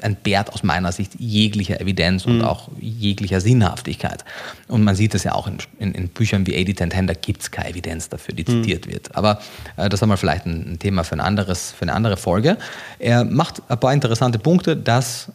entbehrt 0.00 0.52
aus 0.52 0.62
meiner 0.62 0.92
Sicht 0.92 1.14
jeglicher 1.18 1.80
Evidenz 1.80 2.26
und 2.26 2.38
mhm. 2.38 2.44
auch 2.44 2.68
jeglicher 2.78 3.40
Sinnhaftigkeit. 3.40 4.24
Und 4.68 4.84
man 4.84 4.94
sieht 4.94 5.14
das 5.14 5.24
ja 5.24 5.34
auch 5.34 5.46
in, 5.46 5.56
in, 5.78 5.92
in 5.92 6.08
Büchern 6.08 6.46
wie 6.46 6.54
80-10-10, 6.54 7.06
da 7.06 7.14
gibt 7.14 7.42
es 7.42 7.50
keine 7.50 7.70
Evidenz 7.70 8.10
dafür, 8.10 8.34
die 8.34 8.42
mhm. 8.42 8.62
zitiert 8.62 8.86
wird. 8.88 9.14
Aber 9.16 9.40
äh, 9.76 9.88
das 9.88 10.02
haben 10.02 10.10
wir 10.10 10.18
vielleicht 10.18 10.44
ein, 10.44 10.72
ein, 10.72 10.78
Thema 10.78 11.02
für, 11.02 11.14
ein 11.14 11.20
anderes, 11.20 11.72
für 11.72 11.82
eine 11.82 11.94
andere 11.94 12.18
Folge. 12.18 12.58
Er 12.98 13.24
macht 13.24 13.62
ein 13.68 13.80
paar 13.80 13.94
interessante 13.94 14.38
Punkte, 14.38 14.76
dass 14.76 15.28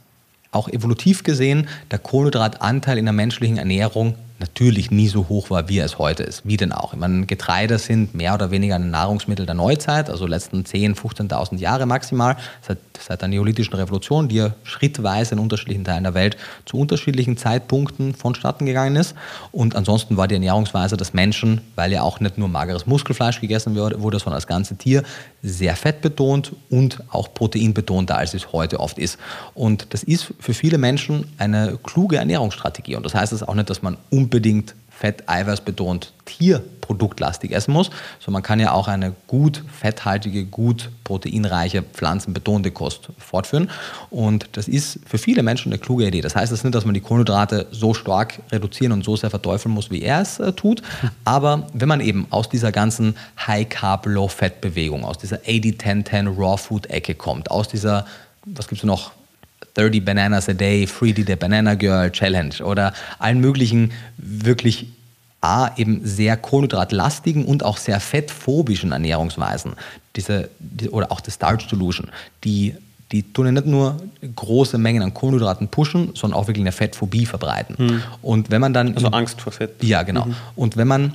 auch 0.52 0.70
evolutiv 0.70 1.24
gesehen 1.24 1.68
der 1.91 2.00
Kohlenhydratanteil 2.00 2.98
in 2.98 3.06
der 3.06 3.14
menschlichen 3.14 3.58
Ernährung 3.58 4.16
natürlich 4.40 4.92
nie 4.92 5.08
so 5.08 5.30
hoch 5.30 5.50
war, 5.50 5.68
wie 5.68 5.80
es 5.80 5.98
heute 5.98 6.24
ist. 6.24 6.46
Wie 6.46 6.58
denn 6.58 6.72
auch? 6.72 6.94
Ich 6.94 7.00
meine, 7.00 7.26
Getreide 7.26 7.80
sind 7.80 8.14
mehr 8.14 8.36
oder 8.36 8.52
weniger 8.52 8.76
ein 8.76 8.92
Nahrungsmittel 8.92 9.46
der 9.46 9.56
Neuzeit, 9.56 10.10
also 10.10 10.28
letzten 10.28 10.62
10.000, 10.62 10.96
15.000 10.96 11.58
Jahre 11.58 11.86
maximal, 11.86 12.38
seit, 12.62 12.78
seit 13.00 13.22
der 13.22 13.30
neolithischen 13.30 13.74
Revolution, 13.74 14.28
die 14.28 14.36
ja 14.36 14.54
schrittweise 14.64 15.34
in 15.34 15.40
unterschiedlichen 15.40 15.84
Teilen 15.84 16.04
der 16.04 16.14
Welt 16.14 16.38
zu 16.66 16.78
unterschiedlichen 16.78 17.38
Zeitpunkten 17.38 18.14
vonstatten 18.14 18.66
gegangen 18.66 18.96
ist. 18.96 19.16
Und 19.52 19.76
ansonsten 19.76 20.18
war 20.18 20.28
die 20.28 20.36
Ernährungsweise 20.36 20.98
des 20.98 21.14
Menschen, 21.14 21.62
weil 21.76 21.92
ja 21.92 22.04
auch 22.04 22.20
nicht 22.20 22.38
nur 22.38 22.48
mageres 22.48 22.86
Muskelfleisch 22.86 23.42
gegessen 23.42 23.76
wurde, 23.76 24.20
sondern 24.20 24.38
das 24.38 24.48
ganze 24.48 24.76
Tier, 24.76 25.04
sehr 25.42 25.76
fettbetont 25.76 26.54
und 26.70 27.04
auch 27.10 27.34
proteinbetonter, 27.34 28.18
als 28.18 28.34
es 28.34 28.52
heute 28.52 28.80
oft 28.80 29.00
ist. 29.00 29.18
Und 29.54 29.94
das 29.94 30.04
ist 30.04 30.34
für 30.40 30.54
viele 30.54 30.78
Menschen 30.78 31.26
eine 31.38 31.78
kluge 31.82 32.18
Ernährungsstrategie. 32.18 32.96
Und 32.96 33.04
das 33.04 33.16
heißt 33.16 33.34
es 33.34 33.44
auch 33.44 33.56
nicht, 33.56 33.70
dass 33.70 33.82
man 33.82 33.98
um 34.10 34.27
unbedingt 34.28 34.76
fett, 34.90 35.30
eiweißbetont, 35.30 36.12
tierproduktlastig 36.26 37.52
essen 37.52 37.72
muss, 37.72 37.92
sondern 38.20 38.42
man 38.42 38.44
kann 38.44 38.60
ja 38.60 38.72
auch 38.72 38.88
eine 38.88 39.14
gut 39.28 39.64
fetthaltige, 39.72 40.46
gut 40.46 40.90
proteinreiche, 41.04 41.84
pflanzenbetonte 41.84 42.72
Kost 42.72 43.10
fortführen. 43.20 43.70
Und 44.10 44.50
das 44.54 44.68
ist 44.68 45.00
für 45.06 45.20
viele 45.20 45.44
Menschen 45.44 45.72
eine 45.72 45.80
kluge 45.80 46.08
Idee. 46.08 46.22
Das 46.22 46.36
heißt 46.36 46.52
jetzt 46.52 46.64
nicht, 46.64 46.74
dass 46.74 46.84
man 46.84 46.96
die 46.96 47.02
Kohlenhydrate 47.02 47.68
so 47.72 47.94
stark 47.94 48.40
reduzieren 48.52 48.92
und 48.92 49.06
so 49.06 49.16
sehr 49.16 49.30
verteufeln 49.30 49.74
muss, 49.74 49.92
wie 49.92 50.02
er 50.02 50.22
es 50.22 50.40
äh, 50.40 50.52
tut. 50.52 50.82
Aber 51.24 51.68
wenn 51.74 51.88
man 51.88 52.02
eben 52.02 52.26
aus 52.32 52.50
dieser 52.50 52.72
ganzen 52.72 53.16
High-Carb, 53.46 54.08
Low-Fat-Bewegung, 54.08 55.06
aus 55.06 55.20
dieser 55.20 55.38
80-10-10 55.38 56.36
Raw-Food-Ecke 56.36 57.14
kommt, 57.14 57.52
aus 57.52 57.68
dieser, 57.68 58.06
was 58.46 58.68
gibt 58.68 58.82
es 58.82 58.86
noch, 58.86 59.12
30 59.78 60.04
Bananas 60.04 60.50
a 60.50 60.54
Day, 60.54 60.88
Freedy 60.88 61.24
the 61.24 61.36
Banana 61.36 61.76
Girl 61.76 62.12
Challenge 62.12 62.64
oder 62.64 62.94
allen 63.20 63.40
möglichen 63.40 63.92
wirklich 64.18 64.88
A, 65.40 65.70
eben 65.78 66.02
sehr 66.04 66.36
kohlenhydratlastigen 66.36 67.46
und 67.46 67.64
auch 67.64 67.78
sehr 67.78 68.00
fettphobischen 68.00 68.92
Ernährungsweisen, 68.92 69.74
diese, 70.16 70.50
die, 70.60 70.90
oder 70.90 71.12
auch 71.12 71.22
die 71.22 71.30
Starch 71.30 71.68
Solution, 71.70 72.10
die, 72.44 72.74
die 73.12 73.22
tun 73.22 73.46
ja 73.46 73.52
nicht 73.52 73.68
nur 73.68 73.98
große 74.36 74.80
Mengen 74.80 75.04
an 75.04 75.14
Kohlenhydraten 75.14 75.68
pushen, 75.68 76.12
sondern 76.16 76.40
auch 76.40 76.48
wirklich 76.48 76.64
eine 76.64 76.72
Fettphobie 76.72 77.28
verbreiten. 77.28 77.78
Hm. 77.78 78.04
Und 78.24 78.50
wenn 78.50 78.62
man 78.62 78.74
dann. 78.74 78.96
Also 78.96 79.10
Angst 79.10 79.40
vor 79.40 79.54
Fett. 79.54 79.82
Ja, 79.84 80.02
genau. 80.02 80.26
Mhm. 80.26 80.36
Und 80.56 80.76
wenn 80.76 80.88
man 80.88 81.14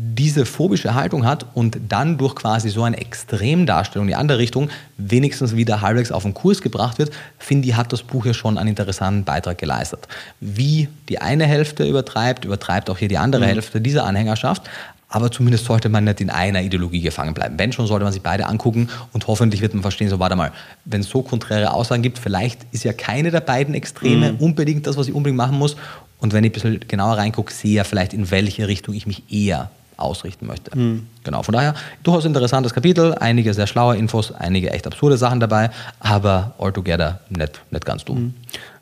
diese 0.00 0.46
phobische 0.46 0.94
Haltung 0.94 1.26
hat 1.26 1.46
und 1.54 1.78
dann 1.88 2.18
durch 2.18 2.36
quasi 2.36 2.68
so 2.68 2.84
eine 2.84 2.98
Extremdarstellung 2.98 4.06
in 4.06 4.12
die 4.12 4.14
andere 4.14 4.38
Richtung 4.38 4.70
wenigstens 4.96 5.56
wieder 5.56 5.80
halbwegs 5.80 6.12
auf 6.12 6.22
den 6.22 6.34
Kurs 6.34 6.62
gebracht 6.62 6.98
wird, 6.98 7.10
finde 7.38 7.66
ich, 7.66 7.74
hat 7.74 7.92
das 7.92 8.04
Buch 8.04 8.24
ja 8.24 8.32
schon 8.32 8.58
einen 8.58 8.68
interessanten 8.68 9.24
Beitrag 9.24 9.58
geleistet. 9.58 10.06
Wie 10.38 10.88
die 11.08 11.20
eine 11.20 11.46
Hälfte 11.46 11.84
übertreibt, 11.84 12.44
übertreibt 12.44 12.90
auch 12.90 12.98
hier 12.98 13.08
die 13.08 13.18
andere 13.18 13.42
mhm. 13.42 13.48
Hälfte 13.48 13.80
dieser 13.80 14.04
Anhängerschaft. 14.04 14.70
Aber 15.08 15.32
zumindest 15.32 15.64
sollte 15.64 15.88
man 15.88 16.04
nicht 16.04 16.20
in 16.20 16.28
einer 16.28 16.60
Ideologie 16.62 17.00
gefangen 17.00 17.32
bleiben. 17.32 17.58
Wenn 17.58 17.72
schon, 17.72 17.86
sollte 17.86 18.04
man 18.04 18.12
sich 18.12 18.22
beide 18.22 18.46
angucken 18.46 18.90
und 19.14 19.26
hoffentlich 19.26 19.62
wird 19.62 19.72
man 19.72 19.80
verstehen, 19.80 20.10
so 20.10 20.18
warte 20.18 20.36
mal, 20.36 20.52
wenn 20.84 21.00
es 21.00 21.08
so 21.08 21.22
konträre 21.22 21.72
Aussagen 21.72 22.02
gibt, 22.02 22.18
vielleicht 22.18 22.66
ist 22.72 22.84
ja 22.84 22.92
keine 22.92 23.30
der 23.30 23.40
beiden 23.40 23.74
Extreme 23.74 24.32
mhm. 24.32 24.38
unbedingt 24.38 24.86
das, 24.86 24.98
was 24.98 25.08
ich 25.08 25.14
unbedingt 25.14 25.38
machen 25.38 25.56
muss. 25.56 25.76
Und 26.20 26.34
wenn 26.34 26.44
ich 26.44 26.50
ein 26.50 26.52
bisschen 26.52 26.80
genauer 26.86 27.16
reingucke, 27.16 27.52
sehe 27.52 27.76
ja 27.76 27.84
vielleicht, 27.84 28.12
in 28.12 28.30
welche 28.30 28.68
Richtung 28.68 28.94
ich 28.94 29.06
mich 29.06 29.22
eher 29.32 29.70
ausrichten 29.98 30.46
möchte. 30.46 30.76
Mhm. 30.76 31.06
Genau, 31.24 31.42
von 31.42 31.52
daher 31.52 31.74
durchaus 32.02 32.24
interessantes 32.24 32.72
Kapitel, 32.72 33.14
einige 33.14 33.52
sehr 33.52 33.66
schlaue 33.66 33.96
Infos, 33.96 34.32
einige 34.32 34.70
echt 34.70 34.86
absurde 34.86 35.18
Sachen 35.18 35.40
dabei, 35.40 35.70
aber 36.00 36.54
altogether 36.58 37.20
nicht, 37.28 37.60
nicht 37.70 37.84
ganz 37.84 38.04
dumm. 38.04 38.18
Mhm. 38.18 38.34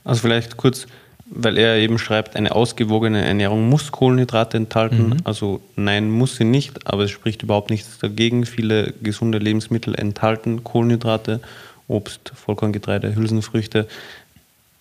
Also 0.04 0.20
vielleicht 0.20 0.56
kurz, 0.56 0.86
weil 1.28 1.58
er 1.58 1.76
eben 1.76 1.98
schreibt, 1.98 2.36
eine 2.36 2.54
ausgewogene 2.54 3.24
Ernährung 3.24 3.68
muss 3.68 3.90
Kohlenhydrate 3.90 4.56
enthalten. 4.56 5.08
Mhm. 5.08 5.16
Also 5.24 5.60
nein, 5.74 6.10
muss 6.10 6.36
sie 6.36 6.44
nicht, 6.44 6.86
aber 6.86 7.04
es 7.04 7.10
spricht 7.10 7.42
überhaupt 7.42 7.70
nichts 7.70 7.98
dagegen. 7.98 8.46
Viele 8.46 8.92
gesunde 9.02 9.38
Lebensmittel 9.38 9.94
enthalten 9.94 10.62
Kohlenhydrate, 10.62 11.40
Obst, 11.88 12.32
Vollkorngetreide, 12.34 13.14
Hülsenfrüchte. 13.16 13.88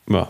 Ja, 0.08 0.28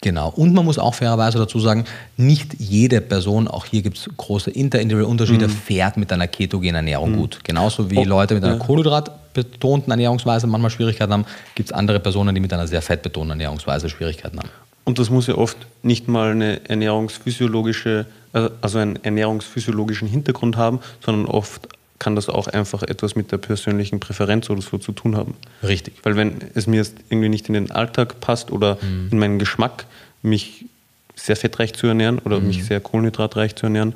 Genau. 0.00 0.30
Und 0.30 0.54
man 0.54 0.64
muss 0.64 0.78
auch 0.78 0.94
fairerweise 0.94 1.38
dazu 1.38 1.60
sagen, 1.60 1.84
nicht 2.16 2.54
jede 2.58 3.00
Person, 3.00 3.48
auch 3.48 3.66
hier 3.66 3.82
gibt 3.82 3.98
es 3.98 4.08
große 4.16 4.50
interindividuelle 4.50 5.08
Unterschiede, 5.08 5.48
mhm. 5.48 5.52
fährt 5.52 5.96
mit 5.96 6.12
einer 6.12 6.28
ketogenen 6.28 6.76
Ernährung 6.76 7.12
mhm. 7.12 7.16
gut. 7.16 7.40
Genauso 7.44 7.90
wie 7.90 7.98
oh, 7.98 8.04
Leute 8.04 8.34
mit 8.34 8.44
einer 8.44 8.54
ja. 8.54 8.58
kohlenhydratbetonten 8.58 9.90
Ernährungsweise 9.90 10.46
manchmal 10.46 10.70
Schwierigkeiten 10.70 11.12
haben, 11.12 11.26
gibt 11.54 11.70
es 11.70 11.72
andere 11.72 12.00
Personen, 12.00 12.34
die 12.34 12.40
mit 12.40 12.52
einer 12.52 12.66
sehr 12.66 12.82
fettbetonten 12.82 13.30
Ernährungsweise 13.30 13.88
Schwierigkeiten 13.88 14.38
haben. 14.38 14.50
Und 14.84 14.98
das 14.98 15.10
muss 15.10 15.26
ja 15.26 15.34
oft 15.34 15.56
nicht 15.82 16.08
mal 16.08 16.30
eine 16.32 16.68
ernährungsphysiologische, 16.68 18.06
äh, 18.34 18.50
also 18.60 18.78
einen 18.78 19.02
ernährungsphysiologischen 19.02 20.06
Hintergrund 20.08 20.56
haben, 20.56 20.80
sondern 21.04 21.26
oft 21.26 21.68
kann 21.98 22.16
das 22.16 22.28
auch 22.28 22.48
einfach 22.48 22.82
etwas 22.82 23.14
mit 23.14 23.32
der 23.32 23.38
persönlichen 23.38 24.00
Präferenz 24.00 24.50
oder 24.50 24.62
so 24.62 24.78
zu 24.78 24.92
tun 24.92 25.16
haben. 25.16 25.34
Richtig. 25.62 25.94
Weil 26.02 26.16
wenn 26.16 26.36
es 26.54 26.66
mir 26.66 26.76
jetzt 26.76 26.96
irgendwie 27.08 27.28
nicht 27.28 27.48
in 27.48 27.54
den 27.54 27.70
Alltag 27.70 28.20
passt 28.20 28.50
oder 28.50 28.78
mhm. 28.80 29.08
in 29.12 29.18
meinen 29.18 29.38
Geschmack, 29.38 29.86
mich 30.22 30.66
sehr 31.14 31.36
fettreich 31.36 31.74
zu 31.74 31.86
ernähren 31.86 32.18
oder 32.18 32.40
mhm. 32.40 32.48
mich 32.48 32.64
sehr 32.64 32.80
kohlenhydratreich 32.80 33.54
zu 33.54 33.66
ernähren, 33.66 33.94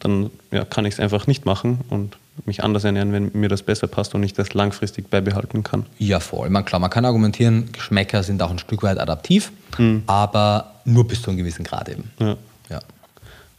dann 0.00 0.30
ja, 0.50 0.64
kann 0.64 0.84
ich 0.84 0.94
es 0.94 1.00
einfach 1.00 1.26
nicht 1.26 1.46
machen 1.46 1.80
und 1.88 2.16
mich 2.44 2.62
anders 2.64 2.84
ernähren, 2.84 3.12
wenn 3.12 3.30
mir 3.32 3.48
das 3.48 3.62
besser 3.62 3.86
passt 3.86 4.14
und 4.14 4.22
ich 4.22 4.34
das 4.34 4.52
langfristig 4.52 5.08
beibehalten 5.08 5.62
kann. 5.62 5.86
Ja, 5.98 6.20
voll. 6.20 6.50
Man, 6.50 6.64
klar, 6.64 6.80
man 6.80 6.90
kann 6.90 7.04
argumentieren, 7.04 7.70
Geschmäcker 7.72 8.24
sind 8.24 8.42
auch 8.42 8.50
ein 8.50 8.58
Stück 8.58 8.82
weit 8.82 8.98
adaptiv, 8.98 9.52
mhm. 9.78 10.02
aber 10.06 10.72
nur 10.84 11.06
bis 11.06 11.22
zu 11.22 11.30
einem 11.30 11.38
gewissen 11.38 11.64
Grad 11.64 11.88
eben. 11.88 12.10
Ja. 12.18 12.36
ja. 12.68 12.80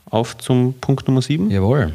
Auf 0.10 0.38
zum 0.38 0.76
Punkt 0.80 1.08
Nummer 1.08 1.22
7. 1.22 1.50
Jawohl 1.50 1.94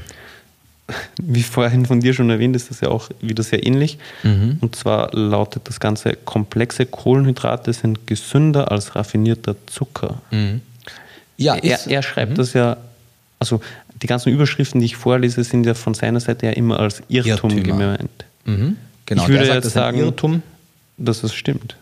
wie 1.22 1.42
vorhin 1.42 1.86
von 1.86 2.00
dir 2.00 2.14
schon 2.14 2.30
erwähnt, 2.30 2.56
ist 2.56 2.70
das 2.70 2.80
ja 2.80 2.88
auch 2.88 3.08
wieder 3.20 3.42
sehr 3.42 3.66
ähnlich. 3.66 3.98
Mhm. 4.22 4.58
Und 4.60 4.76
zwar 4.76 5.14
lautet 5.16 5.68
das 5.68 5.80
Ganze, 5.80 6.14
komplexe 6.24 6.86
Kohlenhydrate 6.86 7.72
sind 7.72 8.06
gesünder 8.06 8.70
als 8.70 8.94
raffinierter 8.94 9.56
Zucker. 9.66 10.20
Mhm. 10.30 10.60
Ja, 11.36 11.56
er, 11.56 11.78
er 11.86 12.02
schreibt 12.02 12.32
mhm. 12.32 12.36
das 12.36 12.52
ja, 12.52 12.76
also 13.38 13.60
die 14.02 14.06
ganzen 14.06 14.30
Überschriften, 14.30 14.80
die 14.80 14.86
ich 14.86 14.96
vorlese, 14.96 15.44
sind 15.44 15.64
ja 15.64 15.74
von 15.74 15.94
seiner 15.94 16.20
Seite 16.20 16.46
ja 16.46 16.52
immer 16.52 16.78
als 16.78 17.02
Irrtum 17.08 17.50
Irrtümer. 17.50 17.78
gemeint. 17.78 18.24
Mhm. 18.44 18.76
Genau, 19.06 19.22
ich 19.22 19.28
würde 19.28 19.46
sagt, 19.46 19.64
jetzt 19.64 19.72
sagen, 19.72 19.98
Irrtum. 19.98 20.42
dass 20.98 21.22
es 21.22 21.34
stimmt. 21.34 21.76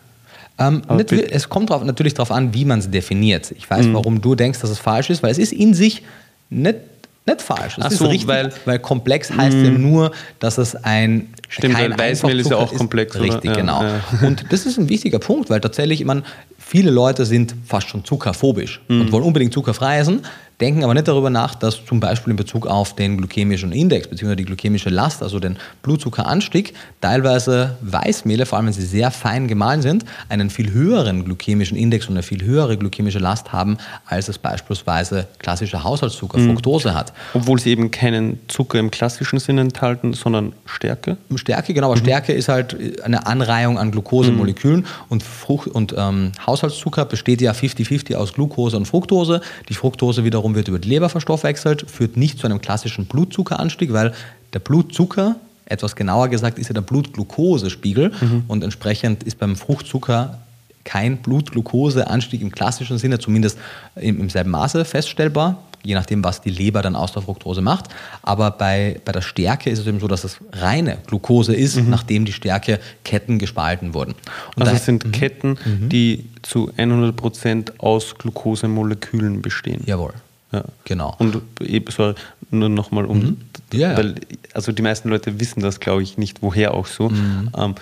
Ähm, 0.57 0.83
nicht, 0.89 1.11
es 1.11 1.49
kommt 1.49 1.69
drauf, 1.69 1.83
natürlich 1.83 2.13
darauf 2.13 2.31
an, 2.31 2.53
wie 2.53 2.65
man 2.65 2.79
es 2.79 2.91
definiert. 2.91 3.51
Ich 3.51 3.69
weiß, 3.69 3.87
mhm. 3.87 3.93
warum 3.95 4.21
du 4.21 4.35
denkst, 4.35 4.59
dass 4.59 4.69
es 4.69 4.79
falsch 4.79 5.09
ist, 5.09 5.23
weil 5.23 5.31
es 5.31 5.37
ist 5.37 5.53
in 5.53 5.73
sich 5.73 6.03
nicht 6.49 6.77
nicht 7.25 7.41
falsch. 7.41 7.75
Das 7.75 7.85
Ach 7.85 7.91
ist 7.91 7.97
so, 7.99 8.07
richtig, 8.07 8.27
weil, 8.27 8.51
weil 8.65 8.79
komplex 8.79 9.31
heißt 9.31 9.57
ja 9.57 9.69
mm. 9.69 9.81
nur, 9.81 10.11
dass 10.39 10.57
es 10.57 10.75
ein 10.75 11.33
Stimmt, 11.49 11.75
kein 11.75 11.91
weil 11.91 11.99
Weißmehl 11.99 12.39
ist 12.39 12.49
ja 12.49 12.57
auch 12.57 12.73
komplex. 12.73 13.19
Richtig, 13.19 13.51
oder? 13.51 13.59
genau. 13.59 13.83
Ja. 13.83 14.01
Und 14.21 14.45
das 14.49 14.65
ist 14.65 14.79
ein 14.79 14.89
wichtiger 14.89 15.19
Punkt, 15.19 15.49
weil 15.49 15.59
tatsächlich, 15.59 16.03
man, 16.05 16.23
viele 16.57 16.89
Leute 16.91 17.25
sind 17.25 17.53
fast 17.65 17.89
schon 17.89 18.05
zuckerphobisch 18.05 18.81
mhm. 18.87 19.01
und 19.01 19.11
wollen 19.11 19.23
unbedingt 19.23 19.53
zuckerfrei 19.53 19.99
essen 19.99 20.21
denken 20.61 20.83
aber 20.83 20.93
nicht 20.93 21.07
darüber 21.07 21.29
nach, 21.29 21.55
dass 21.55 21.83
zum 21.85 21.99
Beispiel 21.99 22.31
in 22.31 22.37
Bezug 22.37 22.67
auf 22.67 22.95
den 22.95 23.17
glykämischen 23.17 23.71
Index 23.71 24.07
bzw. 24.07 24.35
die 24.35 24.45
glykämische 24.45 24.89
Last, 24.89 25.23
also 25.23 25.39
den 25.39 25.57
Blutzuckeranstieg, 25.81 26.73
teilweise 27.01 27.77
Weißmehle, 27.81 28.45
vor 28.45 28.57
allem 28.57 28.67
wenn 28.67 28.73
sie 28.73 28.85
sehr 28.85 29.11
fein 29.11 29.47
gemahlen 29.47 29.81
sind, 29.81 30.05
einen 30.29 30.49
viel 30.49 30.71
höheren 30.71 31.25
glykämischen 31.25 31.77
Index 31.77 32.07
und 32.07 32.13
eine 32.13 32.23
viel 32.23 32.43
höhere 32.43 32.77
glykämische 32.77 33.19
Last 33.19 33.51
haben, 33.51 33.77
als 34.05 34.27
es 34.27 34.37
beispielsweise 34.37 35.27
klassischer 35.39 35.83
Haushaltszucker, 35.83 36.37
mhm. 36.37 36.51
Fructose 36.51 36.93
hat. 36.93 37.13
Obwohl 37.33 37.59
sie 37.59 37.71
eben 37.71 37.89
keinen 37.89 38.39
Zucker 38.47 38.79
im 38.79 38.91
klassischen 38.91 39.39
Sinne 39.39 39.61
enthalten, 39.61 40.13
sondern 40.13 40.53
Stärke? 40.65 41.17
Stärke, 41.35 41.73
genau. 41.73 41.87
Aber 41.87 41.95
mhm. 41.95 42.03
Stärke 42.03 42.33
ist 42.33 42.49
halt 42.49 42.77
eine 43.03 43.25
Anreihung 43.25 43.79
an 43.79 43.91
Glukosemolekülen 43.91 44.81
mhm. 44.81 44.85
und, 45.09 45.23
Frucht 45.23 45.67
und 45.67 45.95
ähm, 45.97 46.31
Haushaltszucker 46.45 47.05
besteht 47.05 47.41
ja 47.41 47.51
50-50 47.51 48.15
aus 48.15 48.33
Glucose 48.33 48.77
und 48.77 48.85
Fructose. 48.85 49.41
Die 49.69 49.73
Fructose 49.73 50.23
wiederum 50.23 50.50
wiederum 50.51 50.55
wird 50.55 50.67
über 50.67 50.79
die 50.79 50.89
Leber 50.89 51.09
verstoffwechselt, 51.09 51.89
führt 51.89 52.17
nicht 52.17 52.39
zu 52.39 52.45
einem 52.45 52.61
klassischen 52.61 53.05
Blutzuckeranstieg, 53.05 53.93
weil 53.93 54.13
der 54.53 54.59
Blutzucker, 54.59 55.35
etwas 55.65 55.95
genauer 55.95 56.27
gesagt, 56.27 56.59
ist 56.59 56.67
ja 56.67 56.73
der 56.73 56.81
Blutglukosespiegel 56.81 58.11
mhm. 58.19 58.43
und 58.47 58.63
entsprechend 58.63 59.23
ist 59.23 59.39
beim 59.39 59.55
Fruchtzucker 59.55 60.39
kein 60.83 61.17
Blutglukoseanstieg 61.17 62.41
im 62.41 62.51
klassischen 62.51 62.97
Sinne, 62.97 63.19
zumindest 63.19 63.57
im, 63.95 64.19
im 64.19 64.29
selben 64.29 64.51
Maße 64.51 64.83
feststellbar 64.83 65.57
je 65.83 65.95
nachdem, 65.95 66.23
was 66.23 66.41
die 66.41 66.49
Leber 66.49 66.81
dann 66.81 66.95
aus 66.95 67.11
der 67.11 67.21
Fructose 67.21 67.61
macht. 67.61 67.85
Aber 68.21 68.51
bei, 68.51 68.99
bei 69.03 69.11
der 69.11 69.21
Stärke 69.21 69.69
ist 69.69 69.79
es 69.79 69.87
eben 69.87 69.99
so, 69.99 70.07
dass 70.07 70.23
es 70.23 70.37
reine 70.53 70.97
Glucose 71.07 71.53
ist, 71.53 71.77
mhm. 71.77 71.89
nachdem 71.89 72.25
die 72.25 72.33
Stärkeketten 72.33 73.39
gespalten 73.39 73.93
wurden. 73.93 74.13
Und 74.55 74.63
also 74.63 74.75
es 74.75 74.85
sind 74.85 75.05
mhm. 75.05 75.11
Ketten, 75.11 75.57
mhm. 75.65 75.89
die 75.89 76.29
zu 76.41 76.71
100% 76.77 77.79
aus 77.79 78.15
Glukosemolekülen 78.17 79.41
bestehen. 79.41 79.81
Jawohl. 79.85 80.13
Ja. 80.51 80.63
Genau. 80.85 81.15
Und 81.19 81.41
sorry, 81.89 82.15
nur 82.49 82.69
nochmal 82.69 83.05
um, 83.05 83.19
mhm. 83.19 83.37
ja, 83.73 83.95
weil 83.97 84.15
also 84.53 84.71
die 84.71 84.81
meisten 84.81 85.09
Leute 85.09 85.39
wissen 85.39 85.61
das, 85.61 85.79
glaube 85.79 86.03
ich, 86.03 86.17
nicht, 86.17 86.41
woher 86.41 86.73
auch 86.73 86.87
so. 86.87 87.09
Mhm. 87.09 87.49
Ähm, 87.57 87.75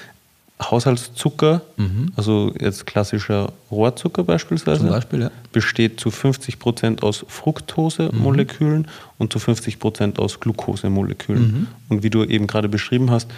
Haushaltszucker, 0.61 1.61
mhm. 1.77 2.11
also 2.17 2.53
jetzt 2.59 2.85
klassischer 2.85 3.53
Rohrzucker 3.71 4.23
beispielsweise, 4.25 4.87
Beispiel, 4.87 5.21
ja. 5.21 5.31
besteht 5.53 6.01
zu 6.01 6.11
50 6.11 6.59
Prozent 6.59 7.01
aus 7.01 7.25
Fructosemolekülen 7.29 8.81
mhm. 8.81 8.87
und 9.17 9.31
zu 9.31 9.39
50 9.39 9.79
Prozent 9.79 10.19
aus 10.19 10.41
Glukosemolekülen. 10.41 11.41
Mhm. 11.41 11.67
Und 11.87 12.03
wie 12.03 12.09
du 12.09 12.25
eben 12.25 12.45
gerade 12.45 12.67
beschrieben 12.67 13.09
hast, 13.09 13.31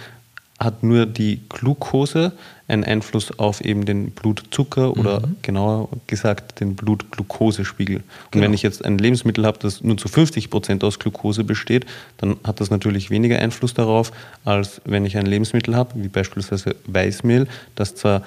hat 0.62 0.82
nur 0.82 1.06
die 1.06 1.40
Glucose 1.48 2.32
einen 2.68 2.84
Einfluss 2.84 3.38
auf 3.38 3.60
eben 3.60 3.84
den 3.84 4.12
Blutzucker 4.12 4.96
oder 4.96 5.20
mhm. 5.20 5.36
genauer 5.42 5.88
gesagt 6.06 6.60
den 6.60 6.74
Blutglukosespiegel. 6.74 7.96
Und 7.96 8.04
genau. 8.30 8.44
wenn 8.44 8.54
ich 8.54 8.62
jetzt 8.62 8.84
ein 8.84 8.98
Lebensmittel 8.98 9.44
habe, 9.44 9.58
das 9.60 9.82
nur 9.82 9.98
zu 9.98 10.08
50 10.08 10.50
Prozent 10.50 10.84
aus 10.84 10.98
Glucose 10.98 11.44
besteht, 11.44 11.86
dann 12.18 12.36
hat 12.44 12.60
das 12.60 12.70
natürlich 12.70 13.10
weniger 13.10 13.38
Einfluss 13.38 13.74
darauf, 13.74 14.12
als 14.44 14.80
wenn 14.84 15.04
ich 15.04 15.16
ein 15.16 15.26
Lebensmittel 15.26 15.76
habe, 15.76 16.02
wie 16.02 16.08
beispielsweise 16.08 16.76
Weißmehl, 16.86 17.46
das 17.74 17.94
zwar 17.94 18.22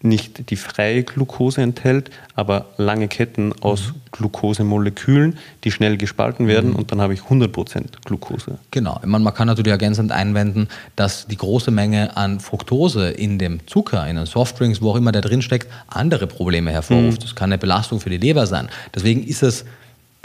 nicht 0.00 0.50
die 0.50 0.56
freie 0.56 1.02
Glucose 1.02 1.60
enthält, 1.60 2.10
aber 2.34 2.66
lange 2.76 3.08
Ketten 3.08 3.52
aus 3.60 3.88
mhm. 3.88 4.00
Glukosemolekülen, 4.12 5.38
die 5.64 5.72
schnell 5.72 5.96
gespalten 5.96 6.46
werden 6.46 6.70
mhm. 6.70 6.76
und 6.76 6.92
dann 6.92 7.00
habe 7.00 7.14
ich 7.14 7.20
100% 7.20 8.04
Glucose. 8.04 8.58
Genau. 8.70 9.00
Man, 9.04 9.22
man 9.22 9.34
kann 9.34 9.48
natürlich 9.48 9.72
ergänzend 9.72 10.12
einwenden, 10.12 10.68
dass 10.94 11.26
die 11.26 11.36
große 11.36 11.70
Menge 11.70 12.16
an 12.16 12.38
Fructose 12.38 13.10
in 13.10 13.38
dem 13.38 13.66
Zucker, 13.66 14.06
in 14.06 14.16
den 14.16 14.26
Softdrinks, 14.26 14.80
wo 14.80 14.90
auch 14.90 14.96
immer 14.96 15.12
der 15.12 15.22
drin 15.22 15.42
steckt, 15.42 15.68
andere 15.88 16.26
Probleme 16.26 16.70
hervorruft. 16.70 17.20
Mhm. 17.20 17.22
Das 17.22 17.34
kann 17.34 17.50
eine 17.50 17.58
Belastung 17.58 18.00
für 18.00 18.10
die 18.10 18.18
Leber 18.18 18.46
sein. 18.46 18.68
Deswegen 18.94 19.24
ist 19.24 19.42
es 19.42 19.64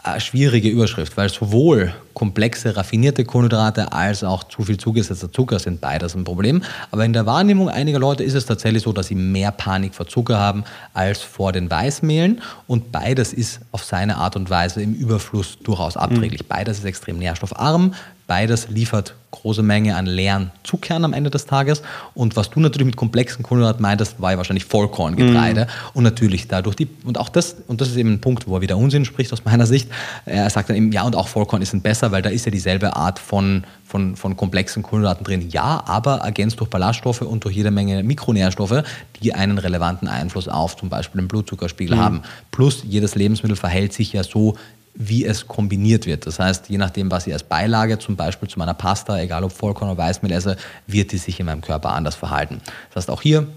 eine 0.04 0.20
schwierige 0.20 0.70
Überschrift, 0.70 1.16
weil 1.16 1.30
sowohl 1.30 1.94
komplexe, 2.14 2.76
raffinierte 2.76 3.24
Kohlenhydrate 3.24 3.92
als 3.94 4.24
auch 4.24 4.44
zu 4.44 4.64
viel 4.64 4.78
zugesetzter 4.78 5.32
Zucker 5.32 5.60
sind 5.60 5.80
beides 5.80 6.14
ein 6.14 6.26
Problem. 6.26 6.62
Aber 6.92 7.06
in 7.06 7.14
der 7.14 7.26
Wahrnehmung 7.26 7.70
einiger 7.70 8.00
Leute 8.00 8.24
ist 8.24 8.34
es 8.34 8.46
tatsächlich 8.46 8.84
so, 8.84 8.92
dass 8.92 9.08
sie 9.08 9.16
mehr 9.16 9.52
Panik 9.52 9.96
vor 9.96 10.06
Zucker 10.08 10.38
haben 10.38 10.66
als 10.94 11.22
vor 11.22 11.54
den 11.54 11.72
Weißmehlen. 11.72 12.42
Und 12.68 12.92
beides 12.92 13.34
ist 13.34 13.62
auf 13.72 13.86
seine 13.86 14.18
Art 14.18 14.36
und 14.36 14.50
Weise 14.50 14.82
im 14.82 14.94
Überfluss 14.94 15.58
durchaus 15.64 15.96
abträglich. 15.96 16.44
Mhm. 16.44 16.48
Beides 16.50 16.80
ist 16.80 16.86
extrem 16.86 17.18
nährstoffarm, 17.18 17.94
Beides 18.28 18.70
liefert 18.70 19.16
große 19.32 19.64
Menge 19.64 19.96
an 19.96 20.06
leeren 20.06 20.52
Zuckern 20.64 21.04
am 21.04 21.12
Ende 21.12 21.30
des 21.30 21.46
Tages. 21.46 21.82
Und 22.14 22.36
was 22.36 22.50
du 22.52 22.60
natürlich 22.60 22.86
mit 22.86 22.96
komplexen 22.96 23.44
Kohlenhydraten 23.44 23.82
meintest, 23.82 24.22
war 24.22 24.32
ja 24.32 24.38
wahrscheinlich 24.38 24.64
Vollkorngetreide. 24.66 25.62
Mhm. 25.62 25.68
Und 25.94 26.04
natürlich 26.04 26.48
dadurch 26.48 26.76
die, 26.76 26.88
und 27.04 27.18
auch 27.18 27.30
das, 27.30 27.56
und 27.68 27.82
das 27.82 27.90
ist 27.90 27.98
eben 27.98 28.14
ein 28.14 28.22
Punkt, 28.22 28.48
wo 28.48 28.56
er 28.56 28.62
wieder 28.62 28.78
Unsinn 28.78 29.06
spricht 29.06 29.34
aus 29.34 29.44
meiner 29.44 29.66
Sicht. 29.66 29.90
Er 30.26 30.50
sagt 30.50 30.70
dann 30.70 30.78
eben, 30.78 30.92
ja, 30.92 31.04
und 31.04 31.16
auch 31.16 31.28
Vollkorn 31.28 31.62
ist 31.62 31.74
ein 31.74 31.82
besser, 31.82 32.12
weil 32.12 32.22
da 32.22 32.30
ist 32.30 32.46
ja 32.46 32.52
dieselbe 32.52 32.96
Art 32.96 33.20
von, 33.20 33.64
von, 33.86 34.16
von 34.16 34.38
komplexen 34.38 34.84
Kohlenhydraten 34.84 35.26
drin. 35.26 35.50
Ja, 35.50 35.84
aber 35.86 36.18
ergänzt 36.18 36.60
durch 36.60 36.70
Ballaststoffe 36.70 37.22
und 37.22 37.44
durch 37.44 37.56
jede 37.56 37.72
Menge 37.72 38.04
Mikronährstoffe, 38.04 38.84
die 39.22 39.34
einen 39.34 39.58
relevanten 39.58 40.08
Einfluss 40.08 40.48
auf 40.48 40.78
zum 40.78 40.90
Beispiel 40.90 41.20
den 41.22 41.28
Blutzuckerspiegel 41.28 41.98
mhm. 41.98 42.02
haben. 42.02 42.22
Plus 42.52 42.84
jedes 42.88 43.16
Lebensmittel 43.16 43.58
verhält 43.58 43.94
sich 43.94 44.14
ja 44.14 44.24
so, 44.24 44.56
wie 44.96 45.26
es 45.26 45.48
kombiniert 45.48 46.06
wird. 46.06 46.28
Das 46.28 46.40
heißt, 46.40 46.70
je 46.70 46.78
nachdem, 46.78 47.10
was 47.10 47.26
ich 47.26 47.34
als 47.34 47.44
Beilage 47.44 47.98
zum 48.00 48.16
Beispiel 48.16 48.48
zu 48.48 48.60
meiner 48.60 48.74
Pasta, 48.74 49.20
egal 49.20 49.44
ob 49.44 49.52
Vollkorn 49.52 49.92
oder 49.92 49.98
Weißmehl 49.98 50.32
esse, 50.32 50.58
wird 50.88 51.12
die 51.12 51.18
sich 51.18 51.40
in 51.40 51.48
meinem 51.48 51.62
Körper 51.62 51.94
anders 51.94 52.16
verhalten. 52.16 52.62
Das 52.90 53.04
heißt, 53.04 53.10
auch 53.10 53.22
hier 53.22 53.48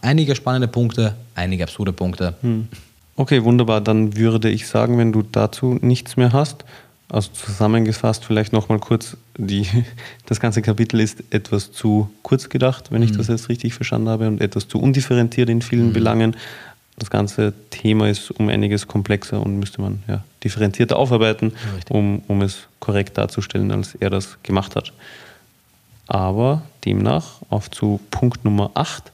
einige 0.00 0.34
spannende 0.34 0.68
Punkte, 0.68 1.14
einige 1.34 1.64
absurde 1.64 1.92
Punkte. 1.92 2.34
Hm. 2.42 2.68
Okay, 3.14 3.44
wunderbar. 3.44 3.80
Dann 3.80 4.16
würde 4.16 4.50
ich 4.50 4.66
sagen, 4.66 4.98
wenn 4.98 5.12
du 5.12 5.22
dazu 5.22 5.78
nichts 5.80 6.16
mehr 6.16 6.32
hast, 6.32 6.64
also 7.08 7.30
zusammengefasst 7.32 8.24
vielleicht 8.24 8.54
nochmal 8.54 8.78
kurz, 8.78 9.18
die, 9.36 9.66
das 10.26 10.40
ganze 10.40 10.62
Kapitel 10.62 10.98
ist 10.98 11.22
etwas 11.30 11.70
zu 11.70 12.10
kurz 12.22 12.48
gedacht, 12.48 12.90
wenn 12.90 13.02
ich 13.02 13.12
mhm. 13.12 13.18
das 13.18 13.28
jetzt 13.28 13.48
richtig 13.48 13.74
verstanden 13.74 14.08
habe, 14.08 14.26
und 14.26 14.40
etwas 14.40 14.66
zu 14.66 14.80
undifferenziert 14.80 15.50
in 15.50 15.62
vielen 15.62 15.88
mhm. 15.88 15.92
Belangen 15.92 16.36
das 16.96 17.10
ganze 17.10 17.52
Thema 17.70 18.08
ist 18.08 18.30
um 18.30 18.48
einiges 18.48 18.86
komplexer 18.86 19.40
und 19.40 19.58
müsste 19.58 19.80
man 19.80 20.02
ja, 20.08 20.24
differenzierter 20.44 20.96
aufarbeiten, 20.96 21.52
um, 21.88 22.22
um 22.28 22.42
es 22.42 22.68
korrekt 22.80 23.18
darzustellen, 23.18 23.70
als 23.72 23.94
er 23.94 24.10
das 24.10 24.38
gemacht 24.42 24.76
hat. 24.76 24.92
Aber 26.06 26.62
demnach 26.84 27.40
auf 27.48 27.70
zu 27.70 28.00
Punkt 28.10 28.44
Nummer 28.44 28.70
8. 28.74 29.10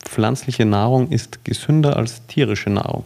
Pflanzliche 0.00 0.64
Nahrung 0.64 1.10
ist 1.10 1.44
gesünder 1.44 1.96
als 1.96 2.26
tierische 2.26 2.70
Nahrung. 2.70 3.04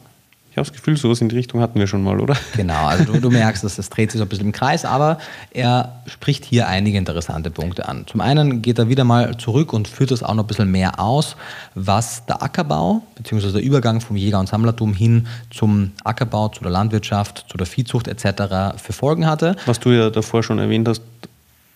Ich 0.55 0.59
habe 0.59 0.69
das 0.69 0.73
Gefühl, 0.73 0.97
sowas 0.97 1.21
in 1.21 1.29
die 1.29 1.35
Richtung 1.35 1.61
hatten 1.61 1.81
wir 1.81 1.89
schon 1.89 2.05
mal, 2.05 2.21
oder? 2.21 2.37
Genau, 2.57 2.87
also 2.87 3.13
du, 3.13 3.21
du 3.21 3.29
merkst, 3.29 3.65
dass 3.65 3.75
das 3.75 3.91
dreht 3.91 4.13
sich 4.13 4.21
so 4.21 4.25
ein 4.25 4.29
bisschen 4.29 4.47
im 4.47 4.53
Kreis, 4.53 4.85
aber 4.85 5.19
er 5.51 6.01
spricht 6.07 6.45
hier 6.45 6.69
einige 6.69 6.97
interessante 6.97 7.51
Punkte 7.51 7.89
an. 7.89 8.07
Zum 8.07 8.21
einen 8.21 8.63
geht 8.63 8.79
er 8.79 8.89
wieder 8.89 9.03
mal 9.03 9.37
zurück 9.37 9.73
und 9.73 9.89
führt 9.89 10.13
das 10.13 10.23
auch 10.23 10.33
noch 10.33 10.45
ein 10.45 10.47
bisschen 10.47 10.71
mehr 10.71 11.01
aus, 11.01 11.35
was 11.75 12.25
der 12.27 12.41
Ackerbau 12.41 13.03
bzw. 13.17 13.51
der 13.51 13.63
Übergang 13.65 14.01
vom 14.01 14.15
Jäger- 14.15 14.39
und 14.39 14.49
Sammlertum 14.49 14.95
hin 14.95 15.27
zum 15.51 15.91
Ackerbau, 16.05 16.51
zu 16.51 16.63
der 16.63 16.71
Landwirtschaft, 16.71 17.47
zu 17.49 17.57
der 17.57 17.67
Viehzucht 17.67 18.07
etc. 18.07 18.79
für 18.81 18.93
Folgen 18.93 19.27
hatte. 19.27 19.57
Was 19.67 19.81
du 19.81 19.91
ja 19.91 20.09
davor 20.09 20.45
schon 20.45 20.61
erwähnt 20.61 20.87
hast, 20.87 21.03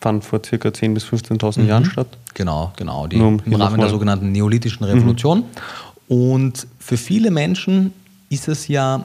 fand 0.01 0.25
vor 0.25 0.41
ca. 0.41 0.55
10.000 0.55 0.95
bis 0.95 1.05
15.000 1.05 1.63
mhm. 1.63 1.67
Jahren 1.67 1.85
statt. 1.85 2.07
Genau, 2.35 2.73
genau, 2.77 3.09
die, 3.09 3.17
um 3.17 3.43
im 3.45 3.55
Rahmen 3.55 3.81
der 3.81 3.89
sogenannten 3.89 4.31
neolithischen 4.31 4.85
Revolution. 4.85 5.39
Mhm. 5.39 5.45
Und 6.07 6.69
für 6.79 6.97
viele 6.97 7.33
Menschen 7.33 7.93
ist 8.29 8.49
es 8.49 8.69
ja 8.69 9.05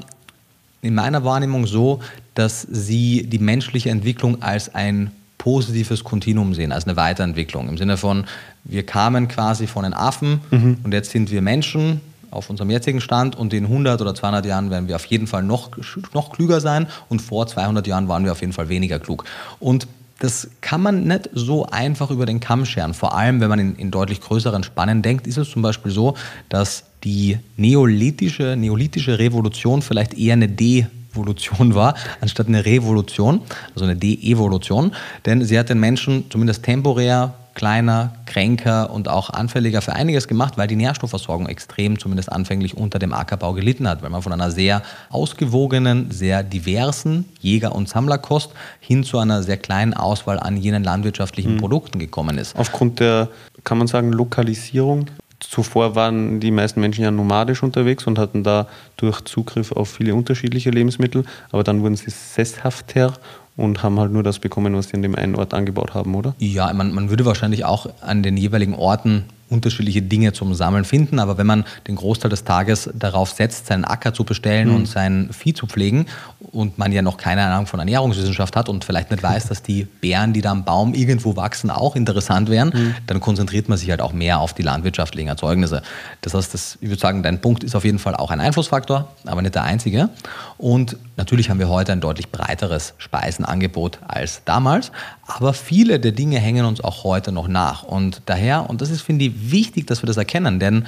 in 0.82 0.96
meiner 0.96 1.24
Wahrnehmung 1.24 1.66
so, 1.66 2.00
dass 2.36 2.62
sie 2.62 3.26
die 3.28 3.40
menschliche 3.40 3.90
Entwicklung 3.90 4.42
als 4.42 4.74
ein 4.74 5.12
positives 5.38 6.04
Kontinuum 6.04 6.54
sehen, 6.54 6.72
als 6.72 6.86
eine 6.86 6.96
Weiterentwicklung. 6.96 7.68
Im 7.68 7.78
Sinne 7.78 7.98
von, 7.98 8.26
wir 8.64 8.86
kamen 8.86 9.28
quasi 9.28 9.68
von 9.68 9.84
den 9.84 9.94
Affen 9.94 10.42
mhm. 10.52 10.78
und 10.84 10.94
jetzt 10.94 11.12
sind 11.12 11.32
wir 11.32 11.42
Menschen 11.42 12.02
auf 12.32 12.50
unserem 12.50 12.70
jetzigen 12.70 13.02
Stand 13.02 13.36
und 13.36 13.54
in 13.54 13.66
100 13.66 14.02
oder 14.02 14.16
200 14.16 14.46
Jahren 14.46 14.70
werden 14.70 14.88
wir 14.88 14.96
auf 14.96 15.06
jeden 15.06 15.28
Fall 15.28 15.44
noch, 15.44 15.72
noch 16.14 16.32
klüger 16.32 16.62
sein 16.62 16.88
und 17.10 17.22
vor 17.22 17.46
200 17.46 17.86
Jahren 17.88 18.08
waren 18.08 18.26
wir 18.26 18.32
auf 18.32 18.42
jeden 18.42 18.54
Fall 18.54 18.70
weniger 18.70 19.00
klug. 19.00 19.26
Und 19.60 19.88
das 20.24 20.50
kann 20.62 20.82
man 20.82 21.04
nicht 21.04 21.30
so 21.34 21.66
einfach 21.66 22.10
über 22.10 22.26
den 22.26 22.40
Kamm 22.40 22.64
scheren. 22.64 22.94
Vor 22.94 23.14
allem, 23.14 23.42
wenn 23.42 23.50
man 23.50 23.60
in, 23.60 23.76
in 23.76 23.92
deutlich 23.92 24.22
größeren 24.22 24.64
Spannen 24.64 25.02
denkt, 25.02 25.28
ist 25.28 25.38
es 25.38 25.50
zum 25.50 25.62
Beispiel 25.62 25.92
so, 25.92 26.16
dass 26.48 26.86
die 27.04 27.40
neolithische, 27.58 28.56
neolithische 28.56 29.20
Revolution 29.20 29.82
vielleicht 29.82 30.14
eher 30.14 30.32
eine 30.32 30.48
Devolution 30.48 31.76
war, 31.76 31.96
anstatt 32.22 32.48
eine 32.48 32.64
Revolution, 32.64 33.42
also 33.74 33.84
eine 33.84 33.98
De-Evolution. 33.98 34.94
Denn 35.26 35.44
sie 35.44 35.60
hat 35.60 35.68
den 35.68 35.82
Menschen 35.82 36.24
zumindest 36.30 36.64
temporär 36.64 37.34
kleiner, 37.56 38.14
kränker 38.26 38.90
und 38.90 39.08
auch 39.08 39.30
anfälliger 39.30 39.82
für 39.82 39.94
einiges 39.94 40.28
gemacht, 40.28 40.58
weil 40.58 40.68
die 40.68 40.76
Nährstoffversorgung 40.76 41.48
extrem, 41.48 42.00
zumindest 42.00 42.32
anfänglich, 42.32 42.76
unter 42.76 43.00
dem 43.00 43.14
Ackerbau 43.14 43.54
gelitten 43.54 43.88
hat, 43.88 44.02
weil 44.02 44.10
man 44.10 44.22
von 44.22 44.34
einer 44.34 44.52
sehr 44.52 44.82
ausgewogenen, 45.10 46.12
sehr 46.12 46.44
diversen 46.44 47.26
Jäger- 47.42 47.76
und 47.76 47.90
Sammlerkost 47.90 48.52
hin 48.80 49.04
zu 49.04 49.20
einer 49.20 49.44
sehr 49.44 49.58
kleinen 49.58 49.94
Auswahl 49.94 50.40
an 50.40 50.58
jenen 50.58 50.84
landwirtschaftlichen 50.84 51.56
mhm. 51.56 51.60
Produkten 51.60 52.00
gekommen 52.00 52.38
ist. 52.38 52.56
Aufgrund 52.56 53.00
der, 53.00 53.30
kann 53.64 53.78
man 53.78 53.88
sagen, 53.88 54.12
Lokalisierung 54.12 55.08
Zuvor 55.50 55.96
waren 55.96 56.40
die 56.40 56.52
meisten 56.52 56.80
Menschen 56.80 57.04
ja 57.04 57.12
nomadisch 57.12 57.64
unterwegs 57.64 58.08
und 58.08 58.18
hatten 58.18 58.44
da 58.44 58.68
durch 58.98 59.22
Zugriff 59.22 59.72
auf 59.72 59.90
viele 59.90 60.16
unterschiedliche 60.16 60.70
Lebensmittel, 60.70 61.26
aber 61.52 61.64
dann 61.64 61.82
wurden 61.82 61.96
sie 61.96 62.10
sesshafter 62.10 63.14
und 63.56 63.84
haben 63.84 64.00
halt 64.00 64.12
nur 64.12 64.24
das 64.24 64.40
bekommen, 64.40 64.76
was 64.76 64.90
sie 64.90 64.96
an 64.96 65.02
dem 65.02 65.16
einen 65.16 65.36
Ort 65.36 65.54
angebaut 65.54 65.94
haben, 65.94 66.16
oder? 66.16 66.36
Ja, 66.40 66.72
man, 66.74 66.94
man 66.94 67.10
würde 67.10 67.26
wahrscheinlich 67.26 67.66
auch 67.66 67.88
an 68.02 68.24
den 68.24 68.38
jeweiligen 68.38 68.74
Orten 68.74 69.26
unterschiedliche 69.54 70.02
Dinge 70.02 70.34
zum 70.34 70.54
Sammeln 70.54 70.84
finden. 70.84 71.20
Aber 71.20 71.38
wenn 71.38 71.48
man 71.48 71.66
den 71.88 71.96
Großteil 71.96 72.30
des 72.30 72.44
Tages 72.44 72.90
darauf 72.94 73.30
setzt, 73.32 73.68
seinen 73.68 73.86
Acker 73.86 74.14
zu 74.14 74.24
bestellen 74.24 74.70
mhm. 74.70 74.76
und 74.76 74.88
sein 74.88 75.30
Vieh 75.32 75.54
zu 75.54 75.68
pflegen 75.68 76.08
und 76.52 76.78
man 76.78 76.92
ja 76.92 77.02
noch 77.02 77.18
keine 77.18 77.44
Ahnung 77.44 77.68
von 77.68 77.80
Ernährungswissenschaft 77.80 78.56
hat 78.56 78.70
und 78.70 78.84
vielleicht 78.84 79.12
nicht 79.12 79.24
weiß, 79.24 79.48
dass 79.48 79.62
die 79.62 79.86
Beeren, 79.86 80.34
die 80.34 80.42
da 80.42 80.52
am 80.52 80.66
Baum 80.66 80.94
irgendwo 80.94 81.36
wachsen, 81.36 81.70
auch 81.70 81.96
interessant 81.96 82.50
wären, 82.50 82.70
mhm. 82.70 82.96
dann 83.08 83.20
konzentriert 83.20 83.70
man 83.70 83.78
sich 83.78 83.90
halt 83.90 84.02
auch 84.02 84.14
mehr 84.14 84.40
auf 84.40 84.54
die 84.54 84.64
landwirtschaftlichen 84.64 85.28
Erzeugnisse. 85.28 85.82
Das 86.22 86.34
heißt, 86.34 86.54
das, 86.54 86.78
ich 86.82 86.90
würde 86.90 87.00
sagen, 87.00 87.24
dein 87.24 87.40
Punkt 87.40 87.64
ist 87.64 87.76
auf 87.76 87.86
jeden 87.86 88.00
Fall 88.00 88.16
auch 88.16 88.32
ein 88.32 88.40
Einflussfaktor, 88.40 89.08
aber 89.26 89.42
nicht 89.42 89.56
der 89.56 89.64
einzige. 89.64 90.10
Und 90.58 90.98
natürlich 91.18 91.50
haben 91.50 91.60
wir 91.60 91.70
heute 91.70 91.92
ein 91.92 92.02
deutlich 92.02 92.30
breiteres 92.30 92.94
Speisenangebot 92.98 94.00
als 94.08 94.42
damals. 94.46 94.92
Aber 95.26 95.54
viele 95.54 96.00
der 96.00 96.12
Dinge 96.12 96.40
hängen 96.40 96.66
uns 96.66 96.82
auch 96.82 97.04
heute 97.04 97.32
noch 97.32 97.48
nach. 97.48 97.84
Und 97.84 98.22
daher, 98.26 98.70
und 98.70 98.82
das 98.82 98.90
ist, 98.90 99.02
finde 99.02 99.26
ich, 99.26 99.43
wichtig, 99.52 99.88
dass 99.88 100.02
wir 100.02 100.08
das 100.08 100.18
erkennen, 100.18 100.60
denn 100.60 100.86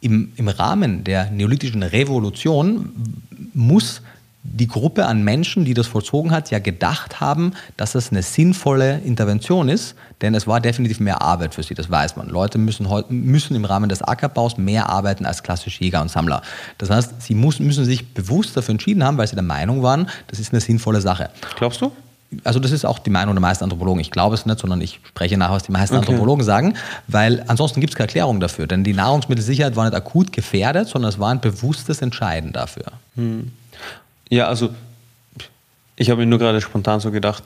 im, 0.00 0.32
im 0.36 0.48
Rahmen 0.48 1.04
der 1.04 1.30
neolithischen 1.30 1.82
Revolution 1.82 2.90
muss 3.54 4.02
die 4.44 4.68
Gruppe 4.68 5.06
an 5.06 5.24
Menschen, 5.24 5.64
die 5.64 5.72
das 5.72 5.86
vollzogen 5.86 6.30
hat, 6.30 6.50
ja 6.50 6.58
gedacht 6.58 7.20
haben, 7.20 7.54
dass 7.78 7.94
es 7.94 8.10
eine 8.10 8.22
sinnvolle 8.22 8.98
Intervention 8.98 9.70
ist, 9.70 9.94
denn 10.20 10.34
es 10.34 10.46
war 10.46 10.60
definitiv 10.60 11.00
mehr 11.00 11.22
Arbeit 11.22 11.54
für 11.54 11.62
sie, 11.62 11.74
das 11.74 11.90
weiß 11.90 12.16
man. 12.16 12.28
Leute 12.28 12.58
müssen, 12.58 12.86
müssen 13.08 13.56
im 13.56 13.64
Rahmen 13.64 13.88
des 13.88 14.02
Ackerbaus 14.02 14.58
mehr 14.58 14.90
arbeiten 14.90 15.24
als 15.24 15.42
klassische 15.42 15.82
Jäger 15.82 16.02
und 16.02 16.10
Sammler. 16.10 16.42
Das 16.76 16.90
heißt, 16.90 17.22
sie 17.22 17.34
muss, 17.34 17.58
müssen 17.58 17.86
sich 17.86 18.12
bewusst 18.12 18.54
dafür 18.56 18.72
entschieden 18.72 19.02
haben, 19.02 19.16
weil 19.16 19.26
sie 19.26 19.34
der 19.34 19.42
Meinung 19.42 19.82
waren, 19.82 20.08
das 20.26 20.38
ist 20.38 20.52
eine 20.52 20.60
sinnvolle 20.60 21.00
Sache. 21.00 21.30
Glaubst 21.56 21.80
du? 21.80 21.90
Also 22.42 22.58
das 22.58 22.72
ist 22.72 22.84
auch 22.84 22.98
die 22.98 23.10
Meinung 23.10 23.34
der 23.34 23.40
meisten 23.40 23.64
Anthropologen. 23.64 24.00
Ich 24.00 24.10
glaube 24.10 24.34
es 24.34 24.46
nicht, 24.46 24.58
sondern 24.58 24.80
ich 24.80 25.00
spreche 25.06 25.36
nach, 25.36 25.50
was 25.50 25.62
die 25.62 25.72
meisten 25.72 25.96
okay. 25.96 26.06
Anthropologen 26.06 26.44
sagen, 26.44 26.74
weil 27.06 27.44
ansonsten 27.46 27.80
gibt 27.80 27.92
es 27.92 27.96
keine 27.96 28.08
Erklärung 28.08 28.40
dafür. 28.40 28.66
Denn 28.66 28.84
die 28.84 28.92
Nahrungsmittelsicherheit 28.92 29.76
war 29.76 29.84
nicht 29.84 29.94
akut 29.94 30.32
gefährdet, 30.32 30.88
sondern 30.88 31.10
es 31.10 31.18
war 31.18 31.30
ein 31.30 31.40
bewusstes 31.40 32.02
Entscheiden 32.02 32.52
dafür. 32.52 32.84
Hm. 33.16 33.52
Ja, 34.28 34.48
also 34.48 34.70
ich 35.96 36.10
habe 36.10 36.20
mir 36.20 36.26
nur 36.26 36.38
gerade 36.38 36.60
spontan 36.60 37.00
so 37.00 37.10
gedacht, 37.10 37.44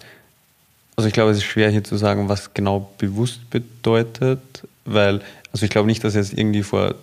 also 0.96 1.06
ich 1.06 1.14
glaube, 1.14 1.30
es 1.30 1.38
ist 1.38 1.44
schwer 1.44 1.70
hier 1.70 1.84
zu 1.84 1.96
sagen, 1.96 2.28
was 2.28 2.54
genau 2.54 2.90
bewusst 2.98 3.50
bedeutet, 3.50 4.40
weil, 4.84 5.20
also 5.52 5.64
ich 5.64 5.70
glaube 5.70 5.86
nicht, 5.86 6.02
dass 6.02 6.14
jetzt 6.14 6.32
irgendwie 6.32 6.62
vor 6.62 6.94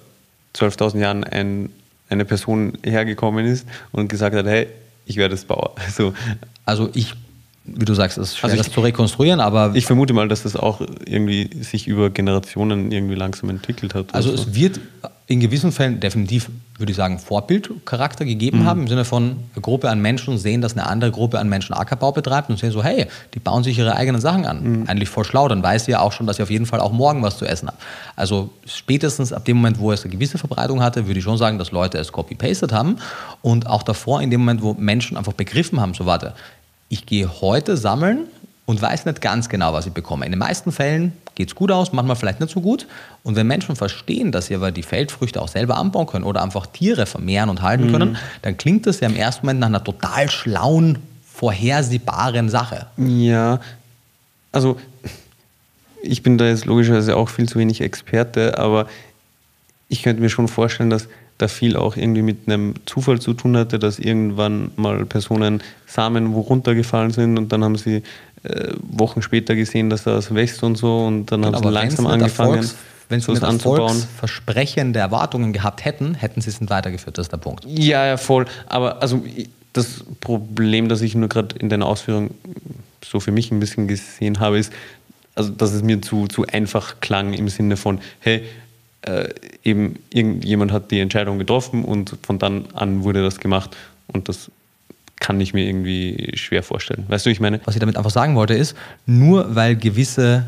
12.000 0.55 0.99
Jahren 0.99 1.23
ein, 1.23 1.69
eine 2.09 2.25
Person 2.25 2.77
hergekommen 2.83 3.45
ist 3.45 3.65
und 3.91 4.09
gesagt 4.09 4.35
hat, 4.35 4.45
hey, 4.45 4.67
ich 5.05 5.17
werde 5.17 5.35
das 5.35 5.45
Bauer. 5.45 5.75
Also, 5.85 6.13
also 6.65 6.89
ich 6.93 7.13
wie 7.65 7.85
du 7.85 7.93
sagst, 7.93 8.17
es 8.17 8.29
ist 8.29 8.37
schwer, 8.37 8.51
Also 8.51 8.61
ich- 8.61 8.65
das 8.67 8.73
zu 8.73 8.81
rekonstruieren, 8.81 9.39
aber 9.39 9.71
Ich 9.73 9.85
vermute 9.85 10.13
mal, 10.13 10.27
dass 10.27 10.43
das 10.43 10.55
auch 10.55 10.81
irgendwie 11.05 11.49
sich 11.63 11.87
über 11.87 12.09
Generationen 12.09 12.91
irgendwie 12.91 13.15
langsam 13.15 13.49
entwickelt 13.49 13.93
hat. 13.95 14.13
Also 14.13 14.29
so. 14.35 14.43
es 14.43 14.53
wird 14.55 14.79
in 15.27 15.39
gewissen 15.39 15.71
Fällen 15.71 15.99
definitiv, 15.99 16.51
würde 16.77 16.91
ich 16.91 16.95
sagen, 16.97 17.17
Vorbildcharakter 17.17 18.25
gegeben 18.25 18.63
haben, 18.65 18.81
im 18.81 18.87
Sinne 18.87 19.05
von 19.05 19.37
eine 19.55 19.61
Gruppe 19.63 19.89
an 19.89 19.99
Menschen 19.99 20.37
sehen, 20.37 20.61
dass 20.61 20.73
eine 20.73 20.85
andere 20.85 21.09
Gruppe 21.09 21.39
an 21.39 21.49
Menschen 21.49 21.73
Ackerbau 21.73 22.11
betreibt 22.11 22.51
und 22.51 22.59
sehen 22.59 22.69
so, 22.71 22.83
hey, 22.83 23.07
die 23.33 23.39
bauen 23.39 23.63
sich 23.63 23.79
ihre 23.79 23.95
eigenen 23.95 24.21
Sachen 24.21 24.45
an. 24.45 24.83
Eigentlich 24.87 25.09
voll 25.09 25.23
schlau, 25.25 25.47
dann 25.47 25.63
weiß 25.63 25.85
sie 25.85 25.91
ja 25.91 26.01
auch 26.01 26.11
schon, 26.11 26.27
dass 26.27 26.35
sie 26.37 26.43
auf 26.43 26.51
jeden 26.51 26.67
Fall 26.67 26.79
auch 26.79 26.91
morgen 26.91 27.23
was 27.23 27.39
zu 27.39 27.45
essen 27.45 27.69
haben. 27.69 27.77
Also 28.15 28.51
spätestens 28.67 29.33
ab 29.33 29.45
dem 29.45 29.57
Moment, 29.57 29.79
wo 29.79 29.91
es 29.91 30.03
eine 30.03 30.11
gewisse 30.11 30.37
Verbreitung 30.37 30.83
hatte, 30.83 31.07
würde 31.07 31.17
ich 31.17 31.23
schon 31.23 31.37
sagen, 31.39 31.57
dass 31.57 31.71
Leute 31.71 31.97
es 31.97 32.11
copy-pasted 32.11 32.71
haben 32.71 32.97
und 33.41 33.65
auch 33.65 33.81
davor, 33.81 34.21
in 34.21 34.29
dem 34.29 34.41
Moment, 34.41 34.61
wo 34.61 34.75
Menschen 34.75 35.17
einfach 35.17 35.33
begriffen 35.33 35.79
haben, 35.81 35.95
so 35.95 36.05
warte, 36.05 36.35
ich 36.89 37.05
gehe 37.05 37.41
heute 37.41 37.77
sammeln 37.77 38.27
und 38.65 38.81
weiß 38.81 39.05
nicht 39.05 39.21
ganz 39.21 39.49
genau, 39.49 39.73
was 39.73 39.85
ich 39.85 39.93
bekomme. 39.93 40.25
In 40.25 40.31
den 40.31 40.39
meisten 40.39 40.71
Fällen 40.71 41.13
geht 41.35 41.49
es 41.49 41.55
gut 41.55 41.71
aus, 41.71 41.93
manchmal 41.93 42.15
vielleicht 42.15 42.39
nicht 42.39 42.51
so 42.51 42.61
gut. 42.61 42.87
Und 43.23 43.35
wenn 43.35 43.47
Menschen 43.47 43.75
verstehen, 43.75 44.31
dass 44.31 44.47
sie 44.47 44.55
aber 44.55 44.71
die 44.71 44.83
Feldfrüchte 44.83 45.41
auch 45.41 45.47
selber 45.47 45.77
anbauen 45.77 46.07
können 46.07 46.23
oder 46.23 46.41
einfach 46.41 46.65
Tiere 46.65 47.05
vermehren 47.05 47.49
und 47.49 47.61
halten 47.61 47.91
können, 47.91 48.17
dann 48.41 48.57
klingt 48.57 48.87
das 48.87 48.99
ja 49.01 49.07
im 49.07 49.15
ersten 49.15 49.45
Moment 49.45 49.59
nach 49.59 49.67
einer 49.67 49.83
total 49.83 50.29
schlauen, 50.29 50.99
vorhersehbaren 51.31 52.49
Sache. 52.49 52.87
Ja, 52.97 53.59
also 54.51 54.79
ich 56.01 56.23
bin 56.23 56.37
da 56.37 56.45
jetzt 56.45 56.65
logischerweise 56.65 57.17
auch 57.17 57.29
viel 57.29 57.49
zu 57.49 57.59
wenig 57.59 57.81
Experte, 57.81 58.57
aber 58.57 58.87
ich 59.89 60.01
könnte 60.01 60.21
mir 60.21 60.29
schon 60.29 60.47
vorstellen, 60.47 60.89
dass 60.89 61.07
da 61.37 61.47
viel 61.47 61.75
auch 61.75 61.97
irgendwie 61.97 62.21
mit 62.21 62.47
einem 62.47 62.75
Zufall 62.85 63.19
zu 63.19 63.33
tun 63.33 63.57
hatte, 63.57 63.77
dass 63.77 63.99
irgendwann 63.99 64.71
mal 64.77 65.05
Personen 65.05 65.61
Samen 65.85 66.33
wo 66.33 66.41
runtergefallen 66.41 67.11
sind 67.11 67.37
und 67.37 67.51
dann 67.51 67.63
haben 67.63 67.75
sie 67.75 68.03
äh, 68.43 68.73
Wochen 68.81 69.21
später 69.21 69.55
gesehen, 69.55 69.89
dass 69.89 70.03
das 70.03 70.33
wächst 70.33 70.63
und 70.63 70.77
so 70.77 71.05
und 71.05 71.31
dann 71.31 71.45
haben 71.45 71.57
sie 71.57 71.69
langsam 71.69 72.07
angefangen, 72.07 72.69
wenn 73.09 73.19
sie 73.19 73.25
sowas 73.25 73.41
nicht 73.41 73.49
anzubauen. 73.49 73.81
erfolgsversprechende 73.81 74.99
Erwartungen 74.99 75.51
gehabt 75.51 75.83
hätten, 75.83 76.15
hätten 76.15 76.41
sie 76.41 76.49
es 76.49 76.61
nicht 76.61 76.69
weitergeführt. 76.69 77.17
Das 77.17 77.25
ist 77.25 77.31
der 77.31 77.37
Punkt. 77.37 77.65
Ja, 77.67 78.05
ja, 78.05 78.17
voll. 78.17 78.45
Aber 78.67 79.01
also 79.01 79.23
das 79.73 80.05
Problem, 80.21 80.87
das 80.87 81.01
ich 81.01 81.15
nur 81.15 81.27
gerade 81.27 81.55
in 81.57 81.67
deiner 81.67 81.85
Ausführung 81.85 82.31
so 83.03 83.19
für 83.19 83.31
mich 83.31 83.51
ein 83.51 83.59
bisschen 83.59 83.87
gesehen 83.87 84.39
habe, 84.39 84.57
ist, 84.57 84.71
also 85.35 85.49
dass 85.49 85.73
es 85.73 85.83
mir 85.83 86.01
zu, 86.01 86.27
zu 86.27 86.45
einfach 86.47 87.01
klang 87.01 87.33
im 87.33 87.49
Sinne 87.49 87.75
von, 87.75 87.99
hey, 88.19 88.43
äh, 89.05 89.29
eben 89.63 89.99
irgendjemand 90.09 90.71
hat 90.71 90.91
die 90.91 90.99
Entscheidung 90.99 91.39
getroffen 91.39 91.83
und 91.83 92.17
von 92.23 92.39
dann 92.39 92.65
an 92.73 93.03
wurde 93.03 93.23
das 93.23 93.39
gemacht 93.39 93.75
und 94.07 94.29
das 94.29 94.51
kann 95.19 95.39
ich 95.39 95.53
mir 95.53 95.65
irgendwie 95.65 96.33
schwer 96.35 96.63
vorstellen. 96.63 97.05
Weißt 97.07 97.25
du, 97.25 97.29
ich 97.29 97.39
meine? 97.39 97.61
Was 97.65 97.75
ich 97.75 97.79
damit 97.79 97.97
einfach 97.97 98.11
sagen 98.11 98.35
wollte, 98.35 98.53
ist, 98.53 98.75
nur 99.05 99.55
weil 99.55 99.75
gewisse 99.75 100.45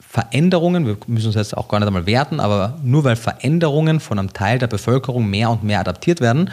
Veränderungen, 0.00 0.86
wir 0.86 0.96
müssen 1.06 1.26
uns 1.26 1.34
jetzt 1.34 1.56
auch 1.56 1.68
gar 1.68 1.80
nicht 1.80 1.86
einmal 1.86 2.06
werten, 2.06 2.40
aber 2.40 2.78
nur 2.82 3.04
weil 3.04 3.16
Veränderungen 3.16 4.00
von 4.00 4.18
einem 4.18 4.32
Teil 4.32 4.58
der 4.58 4.66
Bevölkerung 4.66 5.28
mehr 5.28 5.50
und 5.50 5.64
mehr 5.64 5.80
adaptiert 5.80 6.20
werden, 6.20 6.50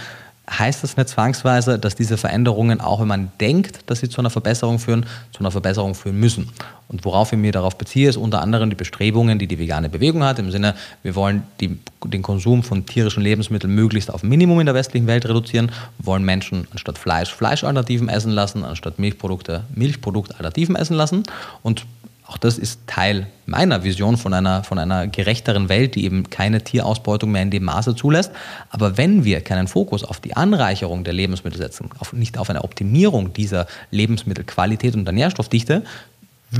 heißt 0.49 0.83
das 0.83 0.97
nicht 0.97 1.09
zwangsweise, 1.09 1.79
dass 1.79 1.95
diese 1.95 2.17
Veränderungen, 2.17 2.79
auch 2.81 3.01
wenn 3.01 3.07
man 3.07 3.31
denkt, 3.39 3.79
dass 3.89 3.99
sie 3.99 4.09
zu 4.09 4.19
einer 4.19 4.29
Verbesserung 4.29 4.79
führen, 4.79 5.05
zu 5.31 5.39
einer 5.39 5.51
Verbesserung 5.51 5.95
führen 5.95 6.19
müssen. 6.19 6.49
Und 6.87 7.03
worauf 7.03 7.33
ich 7.33 7.39
mir 7.39 7.51
darauf 7.51 7.77
beziehe, 7.77 8.09
ist 8.09 8.17
unter 8.17 8.41
anderem 8.41 8.69
die 8.69 8.75
Bestrebungen, 8.75 9.39
die 9.39 9.47
die 9.47 9.57
vegane 9.57 9.89
Bewegung 9.89 10.23
hat, 10.23 10.37
im 10.37 10.51
Sinne, 10.51 10.75
wir 11.01 11.15
wollen 11.15 11.43
die, 11.59 11.79
den 12.03 12.21
Konsum 12.21 12.61
von 12.61 12.85
tierischen 12.85 13.23
Lebensmitteln 13.23 13.73
möglichst 13.73 14.13
auf 14.13 14.21
Minimum 14.21 14.59
in 14.59 14.67
der 14.67 14.75
westlichen 14.75 15.07
Welt 15.07 15.25
reduzieren, 15.25 15.71
wollen 15.97 16.23
Menschen 16.23 16.67
anstatt 16.71 16.99
Fleisch 16.99 17.33
Fleischalternativen 17.33 18.07
essen 18.07 18.31
lassen, 18.31 18.63
anstatt 18.63 18.99
Milchprodukte 18.99 19.63
Milchproduktalternativen 19.73 20.75
essen 20.75 20.95
lassen. 20.95 21.23
Und 21.63 21.85
auch 22.27 22.37
das 22.37 22.57
ist 22.57 22.79
Teil 22.87 23.27
meiner 23.45 23.83
Vision 23.83 24.17
von 24.17 24.33
einer, 24.33 24.63
von 24.63 24.79
einer 24.79 25.07
gerechteren 25.07 25.69
Welt, 25.69 25.93
die 25.93 26.05
eben 26.05 26.29
keine 26.31 26.63
Tierausbeutung 26.63 27.31
mehr 27.31 27.43
in 27.43 27.51
dem 27.51 27.63
Maße 27.63 27.95
zulässt. 27.95 28.31
Aber 28.69 28.97
wenn 28.97 29.23
wir 29.23 29.41
keinen 29.41 29.67
Fokus 29.67 30.03
auf 30.03 30.19
die 30.19 30.35
Anreicherung 30.35 31.03
der 31.03 31.13
Lebensmittel 31.13 31.59
setzen, 31.59 31.91
auf, 31.99 32.13
nicht 32.13 32.39
auf 32.39 32.49
eine 32.49 32.63
Optimierung 32.63 33.33
dieser 33.33 33.67
Lebensmittelqualität 33.91 34.95
und 34.95 35.05
der 35.05 35.13
Nährstoffdichte, 35.13 35.83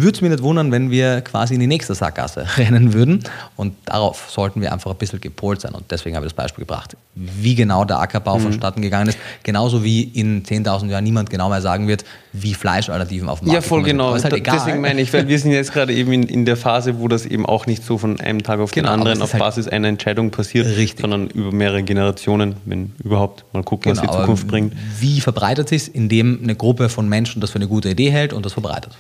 würde 0.02 0.16
es 0.16 0.22
mich 0.22 0.32
nicht 0.32 0.44
wundern, 0.44 0.72
wenn 0.72 0.90
wir 0.92 1.22
quasi 1.22 1.54
in 1.54 1.60
die 1.60 1.68
nächste 1.68 1.96
Sackgasse 1.96 2.46
rennen 2.58 2.94
würden. 2.94 3.24
Und 3.56 3.74
darauf 3.86 4.30
sollten 4.30 4.62
wir 4.62 4.72
einfach 4.74 4.92
ein 4.92 4.98
bisschen 4.98 5.22
gepolt 5.22 5.62
sein. 5.62 5.74
Und 5.74 5.86
deswegen 5.92 6.16
habe 6.16 6.26
ich 6.26 6.32
das 6.34 6.36
Beispiel 6.36 6.64
gebracht, 6.66 6.96
wie 7.16 7.56
genau 7.56 7.86
der 7.86 8.00
Ackerbau 8.00 8.40
vonstatten 8.40 8.82
gegangen 8.82 9.10
ist. 9.10 9.18
Genauso 9.44 9.84
wie 9.84 10.04
in 10.04 10.44
10.000 10.44 10.90
Jahren 10.90 11.04
niemand 11.04 11.30
genau 11.30 11.50
mehr 11.50 11.62
sagen 11.62 11.88
wird, 11.88 12.04
wie 12.34 12.54
Fleischalternativen 12.54 13.30
auf 13.30 13.40
dem 13.40 13.48
Markt 13.48 13.64
Ja, 13.64 13.68
voll 13.68 13.84
genau. 13.84 14.12
Halt 14.12 14.34
egal. 14.34 14.58
Deswegen 14.60 14.82
meine 14.82 15.02
ich, 15.02 15.12
weil 15.14 15.28
wir 15.28 15.40
sind 15.40 15.52
jetzt 15.52 15.72
gerade 15.74 15.94
eben 15.94 16.12
in, 16.12 16.24
in 16.24 16.46
der 16.46 16.58
Phase, 16.58 17.00
wo 17.00 17.08
das 17.08 17.26
eben 17.26 17.46
auch 17.46 17.66
nicht 17.66 17.84
so 17.84 17.98
von 17.98 18.20
einem 18.20 18.44
Tag 18.44 18.60
auf 18.60 18.72
Genau, 18.72 18.90
den 18.90 18.94
anderen 18.94 19.18
es 19.18 19.22
auf 19.24 19.34
halt- 19.34 19.40
Basis 19.42 19.68
einer 19.68 19.88
Entscheidung 19.88 20.32
passiert, 20.32 20.66
Richtig. 20.68 21.02
sondern 21.02 21.28
über 21.28 21.52
mehrere 21.52 21.84
Generationen, 21.84 22.56
wenn 22.66 22.94
überhaupt. 23.04 23.46
Mal 23.54 23.64
gucken, 23.64 23.92
was 23.92 24.00
Genau, 24.02 24.12
die 24.12 24.16
aber 24.18 24.26
Zukunft 24.26 24.48
bringt. 24.48 24.74
Wie 25.00 25.22
verbreitet 25.22 25.70
sich 25.70 25.94
indem 25.96 26.40
eine 26.44 26.56
Gruppe 26.56 26.90
von 26.90 27.08
Menschen 27.08 27.40
das 27.42 27.52
für 27.52 27.56
eine 27.58 27.68
gute 27.68 27.90
Idee 27.90 28.10
hält 28.12 28.34
und 28.34 28.46
das 28.46 28.54
verbreitet? 28.54 28.94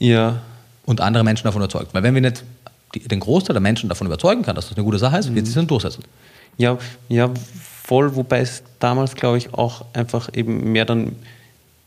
Ja, 0.00 0.40
Und 0.86 1.00
andere 1.00 1.22
Menschen 1.22 1.44
davon 1.44 1.62
überzeugt. 1.62 1.94
Weil 1.94 2.02
wenn 2.02 2.14
wir 2.14 2.22
nicht 2.22 2.42
die, 2.94 3.00
den 3.06 3.20
Großteil 3.20 3.54
der 3.54 3.60
Menschen 3.60 3.88
davon 3.88 4.06
überzeugen 4.08 4.42
kann, 4.42 4.56
dass 4.56 4.68
das 4.68 4.76
eine 4.76 4.84
gute 4.84 4.98
Sache 4.98 5.18
ist, 5.18 5.32
wird 5.32 5.46
sie 5.46 5.50
es 5.50 5.54
dann 5.54 5.66
durchsetzen. 5.68 6.02
Ja, 6.56 6.76
ja, 7.08 7.30
voll, 7.84 8.16
wobei 8.16 8.40
es 8.40 8.62
damals, 8.80 9.14
glaube 9.14 9.38
ich, 9.38 9.54
auch 9.54 9.84
einfach 9.92 10.28
eben 10.34 10.72
mehr 10.72 10.84
dann, 10.84 11.12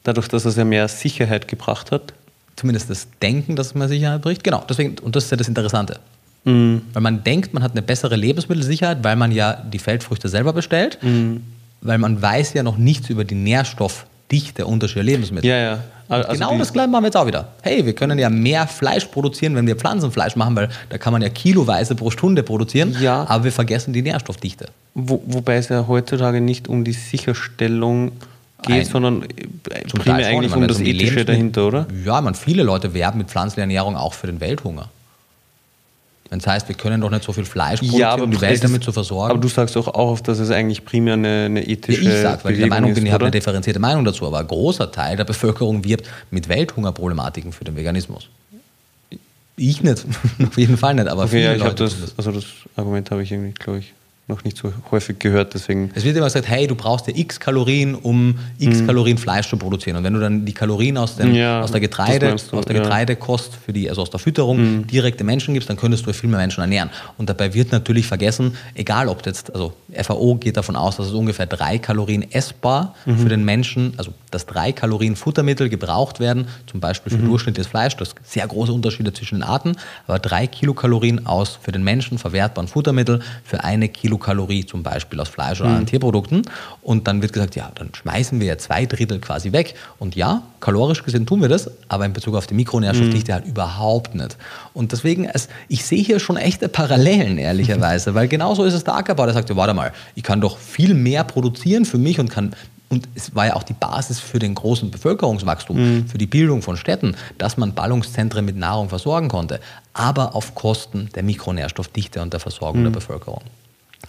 dadurch, 0.03 0.27
dass 0.29 0.45
es 0.45 0.55
ja 0.55 0.63
mehr 0.63 0.87
Sicherheit 0.87 1.47
gebracht 1.49 1.91
hat. 1.91 2.13
Zumindest 2.55 2.89
das 2.89 3.07
Denken, 3.21 3.55
dass 3.55 3.67
es 3.67 3.75
mehr 3.75 3.89
Sicherheit 3.89 4.21
bricht. 4.21 4.43
Genau, 4.43 4.63
deswegen, 4.69 4.97
und 4.99 5.15
das 5.15 5.25
ist 5.25 5.31
ja 5.31 5.37
das 5.37 5.47
Interessante. 5.49 5.99
Mhm. 6.45 6.83
Weil 6.93 7.01
man 7.01 7.23
denkt, 7.23 7.53
man 7.53 7.63
hat 7.63 7.71
eine 7.71 7.81
bessere 7.81 8.15
Lebensmittelsicherheit, 8.15 9.03
weil 9.03 9.15
man 9.15 9.31
ja 9.31 9.53
die 9.53 9.79
Feldfrüchte 9.79 10.29
selber 10.29 10.53
bestellt, 10.53 10.99
Mhm. 11.01 11.43
weil 11.81 11.97
man 11.97 12.21
weiß 12.21 12.53
ja 12.53 12.63
noch 12.63 12.77
nichts 12.77 13.09
über 13.09 13.23
die 13.25 13.35
Nährstoffdichte 14.33 14.65
unterschiedlicher 14.65 15.03
Lebensmittel. 15.05 15.49
Ja, 15.49 15.57
ja. 15.57 15.79
Also 16.09 16.33
genau 16.33 16.57
das 16.57 16.73
gleiche 16.73 16.89
machen 16.89 17.03
wir 17.03 17.07
jetzt 17.07 17.17
auch 17.17 17.25
wieder. 17.25 17.47
Hey, 17.61 17.85
wir 17.85 17.93
können 17.93 18.19
ja 18.19 18.29
mehr 18.29 18.67
Fleisch 18.67 19.05
produzieren, 19.05 19.55
wenn 19.55 19.65
wir 19.65 19.75
Pflanzenfleisch 19.75 20.35
machen, 20.35 20.55
weil 20.55 20.69
da 20.89 20.97
kann 20.97 21.13
man 21.13 21.21
ja 21.21 21.29
kiloweise 21.29 21.95
pro 21.95 22.11
Stunde 22.11 22.43
produzieren, 22.43 22.95
Ja. 22.99 23.25
aber 23.27 23.45
wir 23.45 23.51
vergessen 23.51 23.93
die 23.93 24.01
Nährstoffdichte. 24.01 24.67
Wo, 24.93 25.23
wobei 25.25 25.55
es 25.55 25.69
ja 25.69 25.85
heutzutage 25.87 26.41
nicht 26.41 26.67
um 26.67 26.83
die 26.83 26.91
Sicherstellung 26.91 28.11
geht, 28.63 28.69
Nein. 28.69 28.85
sondern 28.85 29.23
äh, 29.23 29.87
Zum 29.87 29.99
primär 30.01 30.27
eigentlich 30.27 30.53
um 30.55 30.67
das 30.67 30.77
die 30.77 30.91
Ethische 30.91 31.25
dahinter, 31.25 31.67
oder? 31.67 31.87
Ja, 32.05 32.21
man, 32.21 32.35
viele 32.35 32.63
Leute 32.63 32.93
werben 32.93 33.17
mit 33.19 33.29
pflanzlicher 33.29 33.61
Ernährung 33.61 33.95
auch 33.95 34.13
für 34.13 34.27
den 34.27 34.39
Welthunger. 34.39 34.89
Wenn 36.33 36.39
es 36.39 36.47
heißt, 36.47 36.67
wir 36.67 36.73
können 36.73 36.99
doch 36.99 37.11
nicht 37.11 37.23
so 37.23 37.31
viel 37.31 37.45
Fleisch 37.45 37.79
produzieren, 37.79 38.21
um 38.21 38.31
die 38.31 38.41
Welt 38.41 38.63
damit 38.63 38.83
zu 38.83 38.91
versorgen. 38.91 39.29
Aber 39.29 39.39
du 39.39 39.47
sagst 39.47 39.75
doch 39.75 39.87
auch 39.87 40.13
oft, 40.13 40.27
dass 40.27 40.39
es 40.39 40.49
eigentlich 40.49 40.83
primär 40.83 41.13
eine, 41.13 41.45
eine 41.45 41.59
Ja, 41.61 41.73
ethische 41.73 42.01
ich 42.01 42.21
sag, 42.23 42.43
weil 42.43 42.53
ich 42.53 42.57
der 42.57 42.69
Meinung 42.69 42.91
bin, 42.91 43.03
ist, 43.03 43.07
ich 43.07 43.13
habe 43.13 43.25
eine 43.25 43.31
differenzierte 43.31 43.79
Meinung 43.79 44.03
dazu, 44.03 44.25
aber 44.25 44.39
ein 44.39 44.47
großer 44.47 44.91
Teil 44.91 45.15
der 45.15 45.25
Bevölkerung 45.25 45.83
wirbt 45.83 46.09
mit 46.31 46.49
Welthungerproblematiken 46.49 47.51
für 47.51 47.65
den 47.65 47.75
Veganismus. 47.75 48.29
Ich 49.57 49.83
nicht, 49.83 50.07
auf 50.43 50.57
jeden 50.57 50.75
Fall 50.75 50.95
nicht, 50.95 51.07
aber 51.07 51.25
Okay, 51.25 51.33
viele 51.33 51.43
ja, 51.43 51.53
ich 51.53 51.59
Leute 51.59 51.83
das, 51.83 52.01
das. 52.01 52.17
also 52.17 52.31
das 52.31 52.45
Argument 52.77 53.11
habe 53.11 53.21
ich 53.21 53.31
irgendwie, 53.31 53.51
glaube 53.51 53.77
ich, 53.77 53.93
noch 54.27 54.45
nicht 54.45 54.55
so 54.55 54.71
häufig 54.89 55.19
gehört, 55.19 55.53
deswegen. 55.53 55.91
Es 55.95 56.05
wird 56.05 56.15
immer 56.15 56.27
gesagt, 56.27 56.47
hey, 56.47 56.65
du 56.65 56.75
brauchst 56.75 57.07
ja 57.07 57.13
x 57.13 57.41
Kalorien, 57.41 57.93
um 57.93 58.39
x 58.57 58.79
Mhm. 58.79 58.85
Kalorien 58.87 59.17
Fleisch 59.17 59.49
zu 59.49 59.57
produzieren. 59.57 59.97
Und 59.97 60.05
wenn 60.05 60.13
du 60.13 60.19
dann 60.21 60.45
die 60.45 60.53
Kalorien 60.53 60.97
aus, 60.97 61.17
den, 61.17 61.35
Ja, 61.35 61.61
aus 61.61 61.71
der 61.71 61.81
Getreide, 61.81 62.27
du, 62.29 62.33
aus 62.57 62.65
der 62.65 62.75
ja. 62.75 62.79
Mhm. 62.79 62.83
Getreidekost 62.85 63.51
für 63.65 63.73
die, 63.73 63.89
also 63.89 64.01
aus 64.01 64.09
der 64.09 64.21
Fütterung 64.21 64.87
direkt 64.87 65.19
den 65.19 65.25
Menschen 65.27 65.53
gibst, 65.53 65.69
dann 65.69 65.75
könntest 65.75 66.07
du 66.07 66.13
viel 66.13 66.29
mehr 66.29 66.39
Menschen 66.39 66.61
ernähren. 66.61 66.89
Und 67.17 67.29
dabei 67.29 67.53
wird 67.53 67.73
natürlich 67.73 68.07
vergessen, 68.07 68.55
egal 68.75 69.09
ob 69.09 69.25
jetzt, 69.25 69.53
also 69.53 69.73
FAO 69.93 70.35
geht 70.35 70.55
davon 70.55 70.77
aus, 70.77 70.95
dass 70.95 71.07
es 71.07 71.13
ungefähr 71.13 71.45
drei 71.45 71.77
Kalorien 71.77 72.31
essbar 72.31 72.95
Mhm. 73.05 73.17
für 73.17 73.29
den 73.29 73.43
Menschen, 73.43 73.93
also 73.97 74.13
dass 74.31 74.45
drei 74.45 74.71
Kalorien 74.71 75.17
Futtermittel 75.17 75.67
gebraucht 75.67 76.21
werden, 76.21 76.47
zum 76.67 76.79
Beispiel 76.79 77.11
Mhm. 77.13 77.19
für 77.19 77.25
durchschnittliches 77.25 77.69
Fleisch. 77.69 77.97
Das 77.97 78.11
sind 78.11 78.19
sehr 78.25 78.47
große 78.47 78.71
Unterschiede 78.71 79.11
zwischen 79.11 79.35
den 79.39 79.43
Arten, 79.43 79.73
aber 80.07 80.17
drei 80.19 80.47
Kilokalorien 80.47 81.25
aus 81.25 81.59
für 81.61 81.73
den 81.73 81.83
Menschen 81.83 82.17
verwertbaren 82.17 82.69
Futtermittel 82.69 83.19
für 83.43 83.63
eine 83.65 83.89
Kilokalorie 84.13 84.65
zum 84.65 84.83
Beispiel 84.83 85.19
aus 85.19 85.29
Fleisch 85.29 85.59
oder 85.59 85.69
anderen 85.69 85.87
Tierprodukten. 85.87 86.43
Und 86.81 87.07
dann 87.07 87.21
wird 87.21 87.33
gesagt, 87.33 87.55
ja, 87.55 87.71
dann 87.75 87.89
schmeißen 87.93 88.39
wir 88.39 88.47
ja 88.47 88.57
zwei 88.57 88.85
Drittel 88.85 89.19
quasi 89.19 89.51
weg. 89.51 89.75
Und 89.99 90.15
ja, 90.15 90.43
kalorisch 90.59 91.03
gesehen 91.03 91.25
tun 91.25 91.41
wir 91.41 91.49
das, 91.49 91.69
aber 91.87 92.05
in 92.05 92.13
Bezug 92.13 92.35
auf 92.35 92.47
die 92.47 92.53
Mikronährstoffdichte 92.53 93.33
halt 93.33 93.45
überhaupt 93.45 94.15
nicht. 94.15 94.37
Und 94.73 94.91
deswegen, 94.91 95.25
es, 95.25 95.49
ich 95.67 95.85
sehe 95.85 96.03
hier 96.03 96.19
schon 96.19 96.37
echte 96.37 96.69
Parallelen, 96.69 97.37
ehrlicherweise, 97.37 98.13
weil 98.15 98.27
genauso 98.27 98.63
ist 98.63 98.73
es 98.73 98.83
der 98.83 98.95
Ackerbau, 98.95 99.25
der 99.25 99.33
sagt, 99.33 99.49
ja, 99.49 99.55
warte 99.55 99.73
mal, 99.73 99.91
ich 100.15 100.23
kann 100.23 100.41
doch 100.41 100.57
viel 100.57 100.93
mehr 100.93 101.23
produzieren 101.23 101.85
für 101.85 101.97
mich 101.97 102.19
und 102.19 102.29
kann 102.29 102.55
und 102.89 103.09
es 103.15 103.33
war 103.33 103.47
ja 103.47 103.55
auch 103.55 103.63
die 103.63 103.73
Basis 103.73 104.19
für 104.19 104.37
den 104.37 104.53
großen 104.53 104.91
Bevölkerungswachstum, 104.91 106.05
für 106.07 106.19
die 106.19 106.27
Bildung 106.27 106.61
von 106.61 106.77
Städten, 106.77 107.15
dass 107.39 107.57
man 107.57 107.73
Ballungszentren 107.73 108.45
mit 108.45 108.55
Nahrung 108.55 108.87
versorgen 108.87 109.29
konnte, 109.29 109.59
aber 109.93 110.35
auf 110.35 110.53
Kosten 110.53 111.09
der 111.15 111.23
Mikronährstoffdichte 111.23 112.21
und 112.21 112.33
der 112.33 112.39
Versorgung 112.39 112.83
der 112.83 112.91
Bevölkerung. 112.91 113.41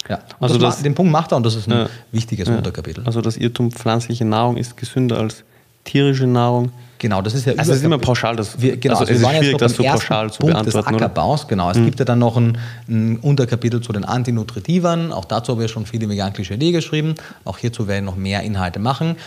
Ja, 0.09 0.19
Also 0.39 0.57
das 0.57 0.75
das- 0.75 0.83
den 0.83 0.93
Punkt 0.95 1.11
macht 1.11 1.31
er 1.31 1.37
und 1.37 1.45
das 1.45 1.55
ist 1.55 1.67
ein 1.67 1.71
Ja. 1.79 1.89
wichtiges 2.11 2.47
Ja. 2.47 2.57
Unterkapitel. 2.57 3.03
Also 3.05 3.21
das 3.21 3.37
Irrtum, 3.37 3.71
pflanzliche 3.71 4.25
Nahrung 4.25 4.57
ist 4.57 4.77
gesünder 4.77 5.17
als 5.17 5.43
tierische 5.83 6.27
Nahrung. 6.27 6.71
Genau, 6.97 7.21
das 7.21 7.33
ist 7.33 7.45
ja 7.45 7.53
also 7.57 7.73
es 7.73 7.79
ist 7.79 7.83
immer 7.83 7.97
pauschal, 7.97 8.35
das, 8.35 8.59
wir, 8.59 8.77
genau, 8.77 8.97
also 8.97 9.11
es 9.11 9.19
wir 9.19 9.29
ist 9.29 9.37
schwierig, 9.37 9.57
das 9.57 9.75
so 9.75 9.83
pauschal 9.83 10.31
zu 10.31 10.39
Punkt 10.39 10.53
beantworten. 10.53 10.93
Des 10.93 10.95
Ackerbaus, 10.95 11.47
genau. 11.47 11.69
Es 11.69 11.77
mhm. 11.77 11.85
gibt 11.85 11.99
ja 11.99 12.05
dann 12.05 12.19
noch 12.19 12.37
ein, 12.37 12.57
ein, 12.87 13.17
Unterkapitel 13.17 13.81
zu 13.81 13.91
den 13.91 14.05
Antinutritivern. 14.05 15.11
Auch 15.11 15.25
dazu 15.25 15.51
habe 15.51 15.65
ich 15.65 15.71
schon 15.71 15.85
viele 15.85 16.07
vegan 16.07 16.31
Klischee 16.31 16.57
geschrieben. 16.71 17.15
Auch 17.43 17.57
hierzu 17.57 17.87
werden 17.87 18.05
noch 18.05 18.15
mehr 18.15 18.43
Inhalte 18.43 18.79
machen 18.79 19.17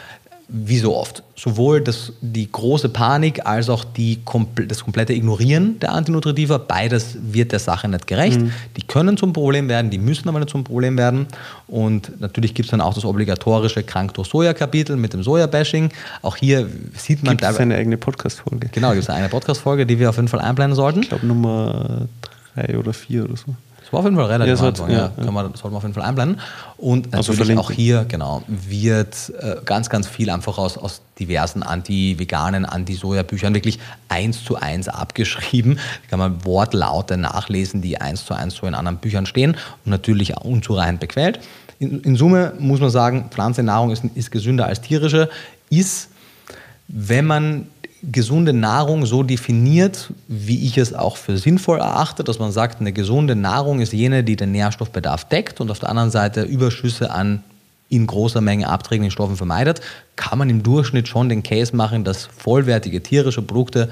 wie 0.51 0.79
so 0.79 0.97
oft, 0.97 1.23
sowohl 1.37 1.83
das, 1.83 2.13
die 2.23 2.51
große 2.51 2.89
Panik 2.89 3.45
als 3.47 3.69
auch 3.69 3.85
die, 3.85 4.19
das 4.67 4.83
komplette 4.83 5.13
Ignorieren 5.13 5.79
der 5.79 5.93
Antinutritiva, 5.93 6.57
beides 6.57 7.19
wird 7.21 7.53
der 7.53 7.59
Sache 7.59 7.87
nicht 7.87 8.07
gerecht. 8.07 8.41
Mhm. 8.41 8.53
Die 8.79 8.83
können 8.83 9.19
zum 9.19 9.35
Problem 9.35 9.69
werden, 9.69 9.91
die 9.91 9.99
müssen 9.99 10.27
aber 10.27 10.39
nicht 10.39 10.49
zum 10.49 10.65
Problem 10.65 10.97
werden. 10.97 11.27
Und 11.67 12.19
natürlich 12.19 12.55
gibt 12.55 12.67
es 12.67 12.71
dann 12.71 12.81
auch 12.81 12.95
das 12.95 13.05
obligatorische 13.05 13.83
Krank 13.83 14.15
durch 14.15 14.29
Soja-Kapitel 14.29 14.97
mit 14.97 15.13
dem 15.13 15.23
Soja-Bashing. 15.23 15.91
Auch 16.23 16.37
hier 16.37 16.67
sieht 16.97 17.23
man... 17.23 17.37
Gibt 17.37 17.51
es 17.51 17.59
eine 17.59 17.75
eigene 17.77 17.99
Podcast-Folge? 17.99 18.71
Genau, 18.73 18.93
gibt 18.93 19.03
es 19.03 19.11
eine 19.11 19.29
Podcast-Folge, 19.29 19.85
die 19.85 19.99
wir 19.99 20.09
auf 20.09 20.17
jeden 20.17 20.29
Fall 20.29 20.41
einblenden 20.41 20.77
sollten. 20.77 21.03
Ich 21.03 21.11
glaube 21.11 21.27
Nummer 21.27 22.07
drei 22.55 22.79
oder 22.79 22.95
vier 22.95 23.25
oder 23.25 23.37
so. 23.37 23.55
Das 23.89 23.95
war 23.95 24.01
auf 24.01 24.05
jeden 24.05 24.17
Fall 24.17 24.27
relativ 24.27 24.61
ja, 24.61 24.69
Anfang, 24.69 24.91
ja. 24.91 24.99
ja. 25.17 25.25
Kann 25.25 25.33
man, 25.33 25.47
sollte 25.55 25.69
man 25.69 25.77
auf 25.77 25.83
jeden 25.83 25.95
Fall 25.95 26.03
einblenden. 26.03 26.41
Und 26.77 27.15
also 27.15 27.33
natürlich 27.33 27.57
also 27.57 27.63
auch 27.63 27.71
hier, 27.71 28.05
genau, 28.07 28.43
wird 28.47 29.33
äh, 29.41 29.57
ganz, 29.65 29.89
ganz 29.89 30.07
viel 30.07 30.29
einfach 30.29 30.59
aus, 30.59 30.77
aus 30.77 31.01
diversen 31.19 31.63
anti-veganen, 31.63 32.67
anti-Soja-Büchern 32.67 33.55
wirklich 33.55 33.79
eins 34.11 34.45
zu 34.45 34.57
eins 34.57 34.89
abgeschrieben. 34.89 35.77
Da 35.77 36.11
kann 36.11 36.19
man 36.19 36.45
Wortlaute 36.45 37.17
nachlesen, 37.17 37.81
die 37.81 37.99
eins 37.99 38.27
zu 38.27 38.35
eins 38.35 38.57
so 38.57 38.67
in 38.67 38.75
anderen 38.75 38.99
Büchern 38.99 39.25
stehen 39.25 39.53
und 39.53 39.91
natürlich 39.91 40.37
auch 40.37 40.45
unzureichend 40.45 41.01
bequält. 41.01 41.41
In, 41.79 42.03
in 42.03 42.15
Summe 42.15 42.53
muss 42.59 42.81
man 42.81 42.91
sagen, 42.91 43.31
Pflanzennahrung 43.31 43.91
ist, 43.91 44.05
ist 44.15 44.31
gesünder 44.31 44.67
als 44.67 44.83
tierische, 44.83 45.31
ist, 45.71 46.11
wenn 46.89 47.25
man 47.25 47.69
gesunde 48.03 48.53
Nahrung 48.53 49.07
so 49.07 49.23
definiert, 49.23 50.13
wie 50.29 50.65
ich 50.65 50.79
es 50.79 50.95
auch 50.95 51.17
für 51.17 51.37
sinnvoll 51.37 51.79
erachte, 51.79 52.25
dass 52.25 52.39
man 52.39 52.53
sagt, 52.53 52.81
eine 52.81 52.93
gesunde 52.93 53.35
Nahrung 53.35 53.81
ist 53.81 53.93
jene, 53.93 54.23
die 54.23 54.37
den 54.37 54.53
Nährstoffbedarf 54.53 55.25
deckt 55.29 55.61
und 55.61 55.71
auf 55.71 55.79
der 55.79 55.89
anderen 55.89 56.11
Seite 56.11 56.43
Überschüsse 56.43 57.11
an 57.11 57.43
in 57.89 58.07
großer 58.07 58.41
Menge 58.41 58.69
abträglichen 58.69 59.11
Stoffen 59.11 59.37
vermeidet, 59.37 59.81
kann 60.17 60.39
man 60.39 60.51
im 60.51 60.63
Durchschnitt 60.63 61.09
schon 61.09 61.29
den 61.29 61.43
Case 61.43 61.75
machen, 61.75 62.05
dass 62.05 62.27
vollwertige 62.27 63.03
tierische 63.03 63.43
Produkte 63.43 63.89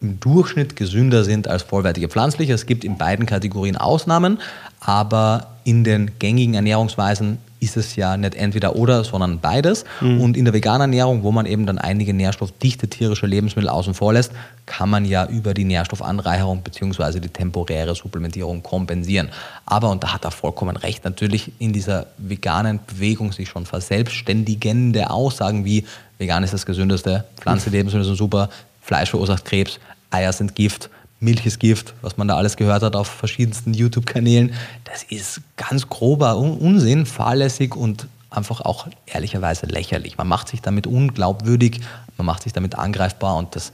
im 0.00 0.20
Durchschnitt 0.20 0.76
gesünder 0.76 1.24
sind 1.24 1.48
als 1.48 1.62
vollwertige 1.62 2.08
pflanzliche. 2.08 2.52
Es 2.52 2.66
gibt 2.66 2.84
in 2.84 2.98
beiden 2.98 3.24
Kategorien 3.24 3.76
Ausnahmen, 3.76 4.38
aber 4.80 5.54
in 5.64 5.82
den 5.82 6.18
gängigen 6.18 6.54
Ernährungsweisen 6.54 7.38
ist 7.64 7.76
es 7.76 7.96
ja 7.96 8.16
nicht 8.16 8.34
entweder 8.34 8.76
oder, 8.76 9.04
sondern 9.04 9.40
beides. 9.40 9.84
Mhm. 10.00 10.20
Und 10.20 10.36
in 10.36 10.44
der 10.44 10.54
veganen 10.54 10.82
Ernährung, 10.82 11.22
wo 11.22 11.32
man 11.32 11.46
eben 11.46 11.66
dann 11.66 11.78
einige 11.78 12.14
nährstoffdichte 12.14 12.88
tierische 12.88 13.26
Lebensmittel 13.26 13.68
außen 13.68 13.94
vor 13.94 14.12
lässt, 14.12 14.32
kann 14.66 14.90
man 14.90 15.04
ja 15.04 15.26
über 15.26 15.54
die 15.54 15.64
Nährstoffanreicherung 15.64 16.62
bzw. 16.62 17.20
die 17.20 17.28
temporäre 17.28 17.94
Supplementierung 17.94 18.62
kompensieren. 18.62 19.30
Aber, 19.66 19.90
und 19.90 20.04
da 20.04 20.14
hat 20.14 20.24
er 20.24 20.30
vollkommen 20.30 20.76
recht, 20.76 21.04
natürlich 21.04 21.52
in 21.58 21.72
dieser 21.72 22.06
veganen 22.18 22.80
Bewegung 22.86 23.32
sich 23.32 23.48
schon 23.48 23.66
verselbstständigende 23.66 25.10
Aussagen 25.10 25.64
wie 25.64 25.84
vegan 26.18 26.44
ist 26.44 26.54
das 26.54 26.66
gesündeste, 26.66 27.24
Pflanzenlebensmittel 27.40 28.06
sind 28.06 28.16
super, 28.16 28.48
Fleisch 28.80 29.10
verursacht 29.10 29.44
Krebs, 29.44 29.80
Eier 30.10 30.32
sind 30.32 30.54
Gift, 30.54 30.90
Milch 31.20 31.46
ist 31.46 31.58
Gift, 31.60 31.94
was 32.02 32.16
man 32.16 32.28
da 32.28 32.36
alles 32.36 32.56
gehört 32.56 32.82
hat 32.82 32.96
auf 32.96 33.08
verschiedensten 33.08 33.72
YouTube-Kanälen. 33.72 34.54
Das 34.84 35.02
ist 35.04 35.40
ganz 35.56 35.88
grober 35.88 36.36
Unsinn, 36.36 37.06
fahrlässig 37.06 37.74
und 37.76 38.06
einfach 38.30 38.60
auch 38.60 38.88
ehrlicherweise 39.06 39.66
lächerlich. 39.66 40.18
Man 40.18 40.28
macht 40.28 40.48
sich 40.48 40.60
damit 40.60 40.86
unglaubwürdig, 40.86 41.80
man 42.16 42.26
macht 42.26 42.42
sich 42.42 42.52
damit 42.52 42.76
angreifbar 42.76 43.36
und 43.36 43.56
das, 43.56 43.72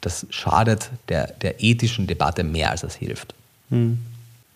das 0.00 0.26
schadet 0.30 0.90
der, 1.08 1.28
der 1.28 1.62
ethischen 1.62 2.06
Debatte 2.06 2.44
mehr, 2.44 2.70
als 2.70 2.82
es 2.82 2.94
hilft. 2.94 3.34
Mhm. 3.70 3.98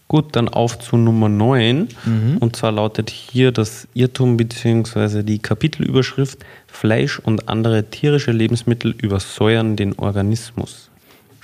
Gut, 0.06 0.36
dann 0.36 0.48
auf 0.48 0.78
zu 0.78 0.96
Nummer 0.96 1.30
9. 1.30 1.88
Mhm. 2.04 2.36
Und 2.38 2.56
zwar 2.56 2.72
lautet 2.72 3.08
hier 3.08 3.52
das 3.52 3.88
Irrtum 3.94 4.36
bzw. 4.36 5.22
die 5.22 5.38
Kapitelüberschrift 5.38 6.38
Fleisch 6.66 7.18
und 7.18 7.48
andere 7.48 7.84
tierische 7.84 8.32
Lebensmittel 8.32 8.94
übersäuern 8.98 9.76
den 9.76 9.98
Organismus. 9.98 10.90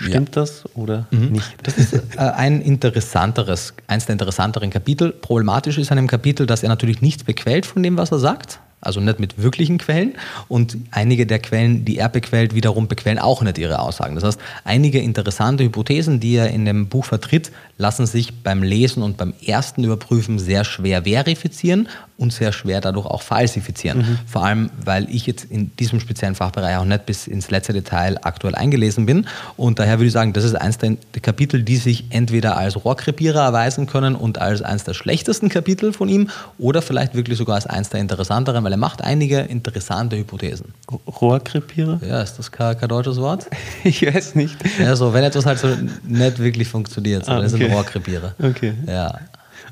Stimmt 0.01 0.34
ja. 0.34 0.42
das 0.42 0.64
oder 0.74 1.07
mhm. 1.11 1.32
nicht? 1.32 1.57
Das 1.62 1.76
ist 1.76 1.92
äh, 1.92 1.98
ein 2.16 2.62
interessanteres, 2.62 3.74
eins 3.86 4.07
der 4.07 4.14
interessanteren 4.14 4.70
Kapitel. 4.70 5.12
Problematisch 5.12 5.78
ist 5.78 5.90
an 5.90 5.96
dem 5.96 6.07
Kapitel, 6.07 6.46
dass 6.46 6.62
er 6.62 6.68
natürlich 6.70 7.03
nichts 7.03 7.24
bequält 7.24 7.66
von 7.66 7.82
dem, 7.82 7.96
was 7.96 8.11
er 8.11 8.18
sagt 8.18 8.61
also 8.80 9.01
nicht 9.01 9.20
mit 9.20 9.42
wirklichen 9.42 9.78
Quellen. 9.78 10.14
Und 10.48 10.76
einige 10.90 11.26
der 11.26 11.38
Quellen, 11.38 11.84
die 11.84 11.98
er 11.98 12.09
bequält, 12.09 12.55
wiederum 12.55 12.88
bequälen 12.88 13.18
auch 13.18 13.42
nicht 13.42 13.59
ihre 13.59 13.78
Aussagen. 13.78 14.14
Das 14.14 14.24
heißt, 14.24 14.40
einige 14.64 15.01
interessante 15.01 15.64
Hypothesen, 15.64 16.20
die 16.20 16.36
er 16.36 16.51
in 16.51 16.64
dem 16.64 16.86
Buch 16.88 17.05
vertritt, 17.05 17.53
lassen 17.78 18.07
sich 18.07 18.42
beim 18.42 18.62
Lesen 18.62 19.03
und 19.03 19.16
beim 19.16 19.34
ersten 19.44 19.84
Überprüfen 19.84 20.38
sehr 20.38 20.64
schwer 20.64 21.03
verifizieren 21.03 21.88
und 22.20 22.32
sehr 22.32 22.52
schwer 22.52 22.80
dadurch 22.82 23.06
auch 23.06 23.22
falsifizieren. 23.22 23.98
Mhm. 23.98 24.18
Vor 24.26 24.44
allem, 24.44 24.70
weil 24.84 25.08
ich 25.10 25.26
jetzt 25.26 25.44
in 25.44 25.74
diesem 25.78 26.00
speziellen 26.00 26.34
Fachbereich 26.34 26.76
auch 26.76 26.84
nicht 26.84 27.06
bis 27.06 27.26
ins 27.26 27.50
letzte 27.50 27.72
Detail 27.72 28.18
aktuell 28.22 28.54
eingelesen 28.54 29.06
bin. 29.06 29.26
Und 29.56 29.78
daher 29.78 29.98
würde 29.98 30.08
ich 30.08 30.12
sagen, 30.12 30.34
das 30.34 30.44
ist 30.44 30.54
eins 30.54 30.76
der 30.76 30.96
Kapitel, 31.22 31.62
die 31.62 31.76
sich 31.76 32.04
entweder 32.10 32.58
als 32.58 32.84
Rohrkrepierer 32.84 33.42
erweisen 33.42 33.86
können 33.86 34.14
und 34.14 34.38
als 34.38 34.60
eins 34.60 34.84
der 34.84 34.92
schlechtesten 34.92 35.48
Kapitel 35.48 35.94
von 35.94 36.10
ihm 36.10 36.28
oder 36.58 36.82
vielleicht 36.82 37.14
wirklich 37.14 37.38
sogar 37.38 37.54
als 37.54 37.66
eins 37.66 37.88
der 37.88 38.00
interessanteren, 38.00 38.62
weil 38.64 38.72
er 38.72 38.78
macht 38.78 39.02
einige 39.02 39.38
interessante 39.40 40.16
Hypothesen. 40.16 40.74
Rohrkrepierer? 41.06 42.00
Ja, 42.06 42.20
ist 42.20 42.38
das 42.38 42.52
kein, 42.52 42.78
kein 42.78 42.90
deutsches 42.90 43.16
Wort? 43.16 43.46
ich 43.84 44.04
weiß 44.06 44.34
nicht. 44.34 44.56
Ja, 44.78 44.94
so, 44.94 45.14
wenn 45.14 45.24
etwas 45.24 45.46
halt 45.46 45.58
so 45.58 45.68
nicht 46.06 46.38
wirklich 46.38 46.68
funktioniert, 46.68 47.24
so, 47.24 47.32
ah, 47.32 47.38
okay. 47.38 47.46
dann 47.48 47.60
ist 47.60 47.66
ein 47.66 47.72
Rohrkrepierer. 47.72 48.34
Okay. 48.42 48.74
Ja. 48.86 49.20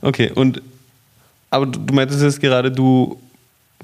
Okay, 0.00 0.30
und 0.30 0.62
aber 1.50 1.66
du 1.66 1.94
meintest 1.94 2.22
jetzt 2.22 2.40
gerade, 2.40 2.70
du 2.70 3.18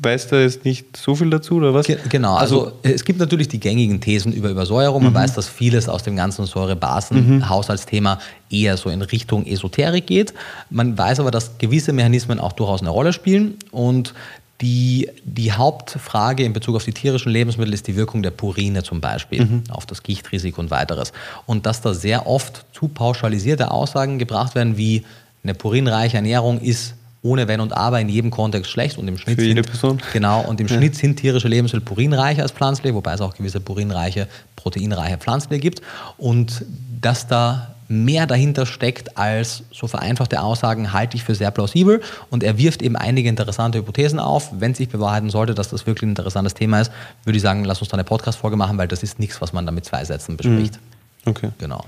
weißt 0.01 0.33
da 0.33 0.41
jetzt 0.41 0.65
nicht 0.65 0.97
so 0.97 1.15
viel 1.15 1.31
dazu, 1.31 1.57
oder 1.57 1.73
was? 1.73 1.87
genau, 2.09 2.35
also, 2.35 2.67
also, 2.67 2.79
es 2.83 3.05
gibt 3.05 3.21
natürlich 3.21 3.49
die 3.49 3.61
gängigen 3.61 4.01
Thesen 4.01 4.33
über 4.33 4.51
Übersäuerung. 4.51 5.03
Man 5.03 5.13
mhm. 5.13 5.17
weiß, 5.17 5.35
dass 5.35 5.49
vieles 5.49 5.89
aus 5.89 6.03
dem 6.03 6.17
ganzen 6.17 6.47
Säurebasen-Haushaltsthema 6.47 8.19
eher 8.51 8.77
so 8.77 8.91
in 8.91 9.03
Richtung 9.03 9.47
Esoterik 9.47 10.07
geht. 10.07 10.35
Man 10.71 10.99
weiß 10.99 11.21
aber, 11.21 11.31
dass 11.31 11.59
gewisse 11.59 11.93
Mechanismen 11.93 12.41
auch 12.41 12.53
durchaus 12.53 12.81
eine 12.81 12.91
Rolle 12.91 13.13
spielen 13.13 13.55
und 13.71 14.15
die, 14.61 15.11
die 15.25 15.53
Hauptfrage 15.53 16.45
in 16.45 16.53
Bezug 16.53 16.77
auf 16.77 16.85
die 16.85 16.93
tierischen 16.93 17.31
Lebensmittel 17.33 17.75
ist 17.75 17.87
die 17.87 17.97
Wirkung 17.97 18.23
der 18.23 18.31
Purine 18.31 18.83
zum 18.83 19.01
Beispiel 19.01 19.45
mhm. 19.45 19.65
auf 19.69 19.85
das 19.85 20.03
Gichtrisiko 20.03 20.61
und 20.61 20.71
weiteres. 20.71 21.13
Und 21.47 21.67
dass 21.67 21.81
da 21.81 21.93
sehr 21.93 22.27
oft 22.27 22.65
zu 22.73 22.89
pauschalisierte 22.89 23.71
Aussagen 23.71 24.19
gebracht 24.19 24.55
werden, 24.55 24.77
wie 24.77 25.05
eine 25.43 25.55
purinreiche 25.55 26.17
Ernährung 26.17 26.61
ist 26.61 26.95
ohne 27.25 27.49
Wenn 27.49 27.61
und 27.61 27.77
Aber 27.77 28.01
in 28.01 28.09
jedem 28.09 28.31
Kontext 28.31 28.71
schlecht 28.71 28.99
und 28.99 29.09
im 29.09 29.19
Schnitt 29.19 29.41
Für 29.41 29.45
jede 29.45 29.63
sind, 29.63 29.71
Person. 29.71 30.03
Genau, 30.13 30.43
und 30.43 30.61
im 30.61 30.69
ja. 30.69 30.77
Schnitt 30.77 30.95
sind 30.95 31.17
tierische 31.17 31.49
Lebensmittel 31.49 31.85
purinreicher 31.85 32.43
als 32.43 32.53
pflanzliche, 32.53 32.95
wobei 32.95 33.15
es 33.15 33.21
auch 33.21 33.35
gewisse 33.35 33.61
purinreiche, 33.61 34.29
proteinreiche 34.57 35.17
pflanzliche 35.17 35.61
gibt. 35.61 35.81
Und 36.19 36.65
dass 37.01 37.27
da 37.27 37.75
mehr 37.89 38.27
dahinter 38.27 38.67
steckt 38.67 39.17
als 39.17 39.63
so 39.73 39.87
vereinfachte 39.87 40.43
Aussagen, 40.43 40.93
halte 40.93 41.17
ich 41.17 41.25
für 41.25 41.35
sehr 41.35 41.51
plausibel. 41.51 42.03
Und 42.31 42.43
er 42.43 42.59
wirft 42.59 42.83
eben 42.83 42.97
einige 42.97 43.29
interessante 43.29 43.79
Hypothesen 43.79 44.19
auf. 44.19 44.51
Wenn 44.59 44.75
sich 44.75 44.91
bewahrheiten 44.91 45.31
sollte, 45.31 45.55
dass 45.55 45.71
das 45.71 45.87
wirklich 45.87 46.03
ein 46.03 46.11
interessantes 46.11 46.55
Thema 46.55 46.81
ist, 46.81 46.93
würde 47.25 47.37
ich 47.39 47.43
sagen, 47.43 47.65
lass 47.65 47.81
uns 47.81 47.89
da 47.89 47.97
eine 47.97 48.05
Podcast-Folge 48.05 48.57
machen, 48.57 48.77
weil 48.77 48.89
das 48.89 49.03
ist 49.03 49.19
nichts, 49.19 49.41
was 49.41 49.53
man 49.53 49.65
da 49.65 49.73
mit 49.73 49.87
zwei 49.87 50.05
Sätzen 50.05 50.37
bespricht. 50.37 50.79
Mhm. 51.25 51.31
Okay. 51.31 51.51
Genau. 51.59 51.85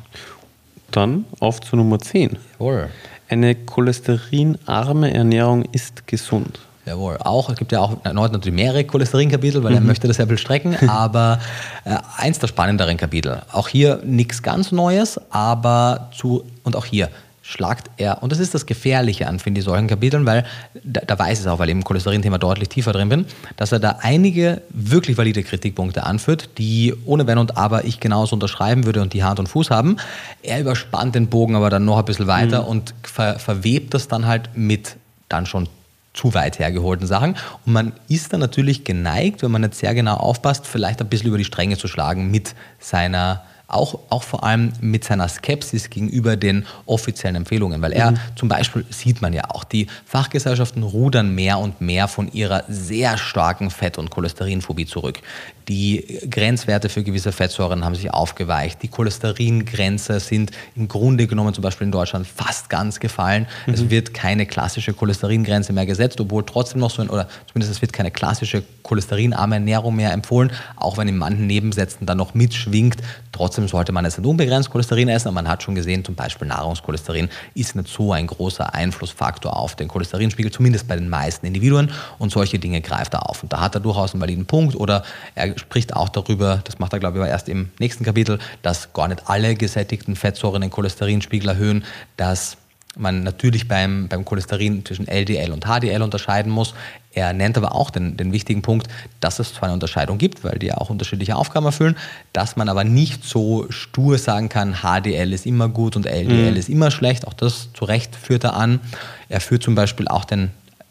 Dann 0.90 1.24
auf 1.40 1.60
zu 1.60 1.76
Nummer 1.76 1.98
10. 1.98 2.38
Jawohl. 2.58 2.88
Eine 3.28 3.54
cholesterinarme 3.54 5.12
Ernährung 5.12 5.64
ist 5.72 6.06
gesund. 6.06 6.60
Jawohl, 6.86 7.16
auch, 7.18 7.50
es 7.50 7.56
gibt 7.56 7.72
ja 7.72 7.80
auch 7.80 7.96
erneut 8.04 8.30
natürlich 8.30 8.54
mehrere 8.54 8.84
Cholesterinkapitel, 8.84 9.64
weil 9.64 9.72
mhm. 9.72 9.78
er 9.78 9.82
möchte 9.82 10.06
das 10.06 10.18
ja 10.18 10.36
strecken, 10.36 10.76
aber 10.88 11.40
äh, 11.84 11.96
eins 12.16 12.38
der 12.38 12.46
spannenderen 12.46 12.96
Kapitel. 12.96 13.42
Auch 13.50 13.66
hier 13.66 14.00
nichts 14.04 14.40
ganz 14.40 14.70
Neues, 14.70 15.20
aber 15.30 16.10
zu, 16.16 16.44
und 16.62 16.76
auch 16.76 16.84
hier, 16.84 17.08
schlagt 17.48 17.90
er, 17.96 18.24
und 18.24 18.32
das 18.32 18.40
ist 18.40 18.54
das 18.54 18.66
Gefährliche 18.66 19.28
an, 19.28 19.38
finde 19.38 19.60
ich, 19.60 19.64
solchen 19.64 19.86
Kapiteln, 19.86 20.26
weil 20.26 20.44
da, 20.82 21.00
da 21.02 21.16
weiß 21.16 21.38
es 21.38 21.46
auch, 21.46 21.60
weil 21.60 21.68
ich 21.68 21.76
im 21.76 21.84
Cholesterin-Thema 21.84 22.38
deutlich 22.38 22.68
tiefer 22.68 22.92
drin 22.92 23.08
bin, 23.08 23.26
dass 23.56 23.70
er 23.70 23.78
da 23.78 24.00
einige 24.02 24.62
wirklich 24.70 25.16
valide 25.16 25.44
Kritikpunkte 25.44 26.02
anführt, 26.02 26.58
die 26.58 26.92
ohne 27.04 27.28
Wenn 27.28 27.38
und 27.38 27.56
Aber 27.56 27.84
ich 27.84 28.00
genauso 28.00 28.34
unterschreiben 28.34 28.84
würde 28.84 29.00
und 29.00 29.12
die 29.12 29.22
Hand 29.22 29.38
und 29.38 29.48
Fuß 29.48 29.70
haben. 29.70 29.96
Er 30.42 30.60
überspannt 30.60 31.14
den 31.14 31.28
Bogen 31.28 31.54
aber 31.54 31.70
dann 31.70 31.84
noch 31.84 31.98
ein 31.98 32.04
bisschen 32.04 32.26
weiter 32.26 32.62
mhm. 32.62 32.68
und 32.68 32.94
ver, 33.04 33.38
verwebt 33.38 33.94
das 33.94 34.08
dann 34.08 34.26
halt 34.26 34.50
mit 34.56 34.96
dann 35.28 35.46
schon 35.46 35.68
zu 36.14 36.34
weit 36.34 36.58
hergeholten 36.58 37.06
Sachen. 37.06 37.36
Und 37.64 37.72
man 37.72 37.92
ist 38.08 38.32
dann 38.32 38.40
natürlich 38.40 38.82
geneigt, 38.82 39.44
wenn 39.44 39.52
man 39.52 39.60
nicht 39.60 39.74
sehr 39.74 39.94
genau 39.94 40.16
aufpasst, 40.16 40.66
vielleicht 40.66 41.00
ein 41.00 41.08
bisschen 41.08 41.28
über 41.28 41.38
die 41.38 41.44
Stränge 41.44 41.78
zu 41.78 41.86
schlagen 41.86 42.28
mit 42.28 42.56
seiner 42.80 43.44
auch, 43.68 43.98
auch 44.10 44.22
vor 44.22 44.44
allem 44.44 44.72
mit 44.80 45.04
seiner 45.04 45.28
Skepsis 45.28 45.90
gegenüber 45.90 46.36
den 46.36 46.66
offiziellen 46.86 47.36
Empfehlungen, 47.36 47.82
weil 47.82 47.92
er 47.92 48.12
mhm. 48.12 48.18
zum 48.36 48.48
Beispiel 48.48 48.84
sieht 48.90 49.22
man 49.22 49.32
ja 49.32 49.50
auch, 49.50 49.64
die 49.64 49.88
Fachgesellschaften 50.04 50.82
rudern 50.82 51.34
mehr 51.34 51.58
und 51.58 51.80
mehr 51.80 52.08
von 52.08 52.30
ihrer 52.32 52.64
sehr 52.68 53.18
starken 53.18 53.70
Fett- 53.70 53.98
und 53.98 54.10
Cholesterinphobie 54.10 54.86
zurück. 54.86 55.20
Die 55.68 56.20
Grenzwerte 56.30 56.88
für 56.88 57.02
gewisse 57.02 57.32
Fettsäuren 57.32 57.84
haben 57.84 57.94
sich 57.94 58.12
aufgeweicht, 58.12 58.82
die 58.82 58.88
Cholesteringrenze 58.88 60.20
sind 60.20 60.52
im 60.76 60.86
Grunde 60.86 61.26
genommen 61.26 61.54
zum 61.54 61.62
Beispiel 61.62 61.86
in 61.86 61.92
Deutschland 61.92 62.26
fast 62.26 62.70
ganz 62.70 63.00
gefallen. 63.00 63.46
Mhm. 63.66 63.74
Es 63.74 63.90
wird 63.90 64.14
keine 64.14 64.46
klassische 64.46 64.92
Cholesteringrenze 64.92 65.72
mehr 65.72 65.86
gesetzt, 65.86 66.20
obwohl 66.20 66.44
trotzdem 66.46 66.80
noch 66.80 66.90
so 66.90 67.02
ein, 67.02 67.10
oder 67.10 67.28
zumindest 67.48 67.72
es 67.72 67.82
wird 67.82 67.92
keine 67.92 68.12
klassische 68.12 68.62
cholesterinarme 68.84 69.56
Ernährung 69.56 69.96
mehr 69.96 70.12
empfohlen, 70.12 70.52
auch 70.76 70.98
wenn 70.98 71.08
in 71.08 71.16
manchen 71.16 71.48
Nebensätzen 71.48 72.06
dann 72.06 72.18
noch 72.18 72.34
mitschwingt. 72.34 72.98
Trotzdem 73.32 73.66
sollte 73.66 73.92
man 73.92 74.04
jetzt 74.04 74.18
nicht 74.18 74.26
unbegrenzt 74.26 74.70
Cholesterin 74.70 75.08
essen, 75.08 75.28
aber 75.28 75.34
man 75.34 75.48
hat 75.48 75.62
schon 75.62 75.74
gesehen, 75.74 76.04
zum 76.04 76.14
Beispiel 76.14 76.46
Nahrungscholesterin 76.46 77.28
ist 77.54 77.74
nicht 77.74 77.88
so 77.88 78.12
ein 78.12 78.28
großer 78.28 78.72
Einflussfaktor 78.72 79.56
auf 79.56 79.74
den 79.74 79.88
Cholesterinspiegel, 79.88 80.52
zumindest 80.52 80.86
bei 80.86 80.94
den 80.94 81.08
meisten 81.08 81.44
Individuen 81.44 81.90
und 82.18 82.30
solche 82.30 82.60
Dinge 82.60 82.80
greift 82.80 83.14
er 83.14 83.28
auf. 83.28 83.42
Und 83.42 83.52
da 83.52 83.60
hat 83.60 83.74
er 83.74 83.80
durchaus 83.80 84.14
einen 84.14 84.20
validen 84.20 84.46
Punkt 84.46 84.76
oder 84.76 85.02
er 85.34 85.55
spricht 85.56 85.94
auch 85.94 86.08
darüber, 86.08 86.60
das 86.64 86.78
macht 86.78 86.92
er 86.92 86.98
glaube 86.98 87.18
ich 87.18 87.22
aber 87.22 87.30
erst 87.30 87.48
im 87.48 87.70
nächsten 87.78 88.04
Kapitel, 88.04 88.38
dass 88.62 88.92
gar 88.92 89.08
nicht 89.08 89.28
alle 89.28 89.54
gesättigten 89.54 90.16
Fettsäuren 90.16 90.62
den 90.62 90.70
Cholesterinspiegel 90.70 91.48
erhöhen, 91.48 91.84
dass 92.16 92.58
man 92.96 93.22
natürlich 93.22 93.68
beim, 93.68 94.08
beim 94.08 94.24
Cholesterin 94.24 94.84
zwischen 94.84 95.06
LDL 95.06 95.52
und 95.52 95.64
HDL 95.64 96.02
unterscheiden 96.02 96.50
muss. 96.50 96.74
Er 97.12 97.32
nennt 97.32 97.56
aber 97.56 97.74
auch 97.74 97.90
den, 97.90 98.16
den 98.16 98.32
wichtigen 98.32 98.62
Punkt, 98.62 98.88
dass 99.20 99.38
es 99.38 99.54
zwar 99.54 99.64
eine 99.64 99.74
Unterscheidung 99.74 100.18
gibt, 100.18 100.44
weil 100.44 100.58
die 100.58 100.72
auch 100.72 100.90
unterschiedliche 100.90 101.36
Aufgaben 101.36 101.66
erfüllen, 101.66 101.96
dass 102.32 102.56
man 102.56 102.68
aber 102.68 102.84
nicht 102.84 103.24
so 103.24 103.66
stur 103.70 104.18
sagen 104.18 104.48
kann, 104.48 104.78
HDL 104.82 105.32
ist 105.32 105.46
immer 105.46 105.68
gut 105.68 105.96
und 105.96 106.06
LDL 106.06 106.52
mhm. 106.52 106.56
ist 106.56 106.68
immer 106.68 106.90
schlecht. 106.90 107.26
Auch 107.26 107.34
das 107.34 107.72
zu 107.72 107.84
Recht 107.84 108.16
führt 108.16 108.44
er 108.44 108.54
an. 108.54 108.80
Er 109.28 109.40
führt 109.40 109.62
zum 109.62 109.74
Beispiel 109.74 110.08
auch 110.08 110.24
den, 110.24 110.50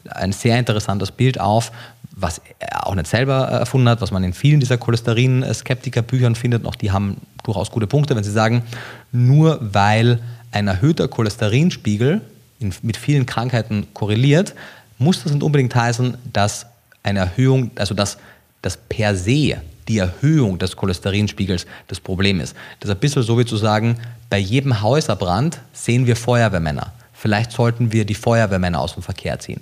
ein 0.09 0.31
sehr 0.31 0.57
interessantes 0.59 1.11
Bild 1.11 1.39
auf, 1.39 1.71
was 2.15 2.41
er 2.59 2.87
auch 2.87 2.95
nicht 2.95 3.07
selber 3.07 3.45
erfunden 3.47 3.89
hat, 3.89 4.01
was 4.01 4.11
man 4.11 4.23
in 4.23 4.33
vielen 4.33 4.59
dieser 4.59 4.77
Cholesterin-Skeptiker-Büchern 4.77 6.35
findet. 6.35 6.65
Auch 6.65 6.75
die 6.75 6.91
haben 6.91 7.17
durchaus 7.43 7.71
gute 7.71 7.87
Punkte, 7.87 8.15
wenn 8.15 8.23
sie 8.23 8.31
sagen, 8.31 8.63
nur 9.11 9.59
weil 9.61 10.19
ein 10.51 10.67
erhöhter 10.67 11.07
Cholesterinspiegel 11.07 12.21
in, 12.59 12.73
mit 12.81 12.95
vielen 12.95 13.25
Krankheiten 13.25 13.87
korreliert, 13.93 14.55
muss 14.97 15.23
das 15.23 15.33
nicht 15.33 15.43
unbedingt 15.43 15.75
heißen, 15.75 16.17
dass 16.31 16.67
eine 17.03 17.19
Erhöhung, 17.19 17.71
also 17.75 17.93
dass, 17.93 18.17
dass 18.61 18.77
per 18.77 19.15
se 19.15 19.57
die 19.87 19.97
Erhöhung 19.97 20.57
des 20.57 20.75
Cholesterinspiegels 20.75 21.67
das 21.87 21.99
Problem 21.99 22.39
ist. 22.39 22.55
Das 22.79 22.89
ist 22.89 22.95
ein 22.95 22.99
bisschen 22.99 23.23
so 23.23 23.37
wie 23.37 23.45
zu 23.45 23.57
sagen, 23.57 23.97
bei 24.29 24.39
jedem 24.39 24.81
Häuserbrand 24.81 25.59
sehen 25.73 26.07
wir 26.07 26.15
Feuerwehrmänner. 26.15 26.93
Vielleicht 27.13 27.51
sollten 27.51 27.91
wir 27.91 28.05
die 28.05 28.15
Feuerwehrmänner 28.15 28.79
aus 28.79 28.93
dem 28.93 29.03
Verkehr 29.03 29.37
ziehen. 29.39 29.61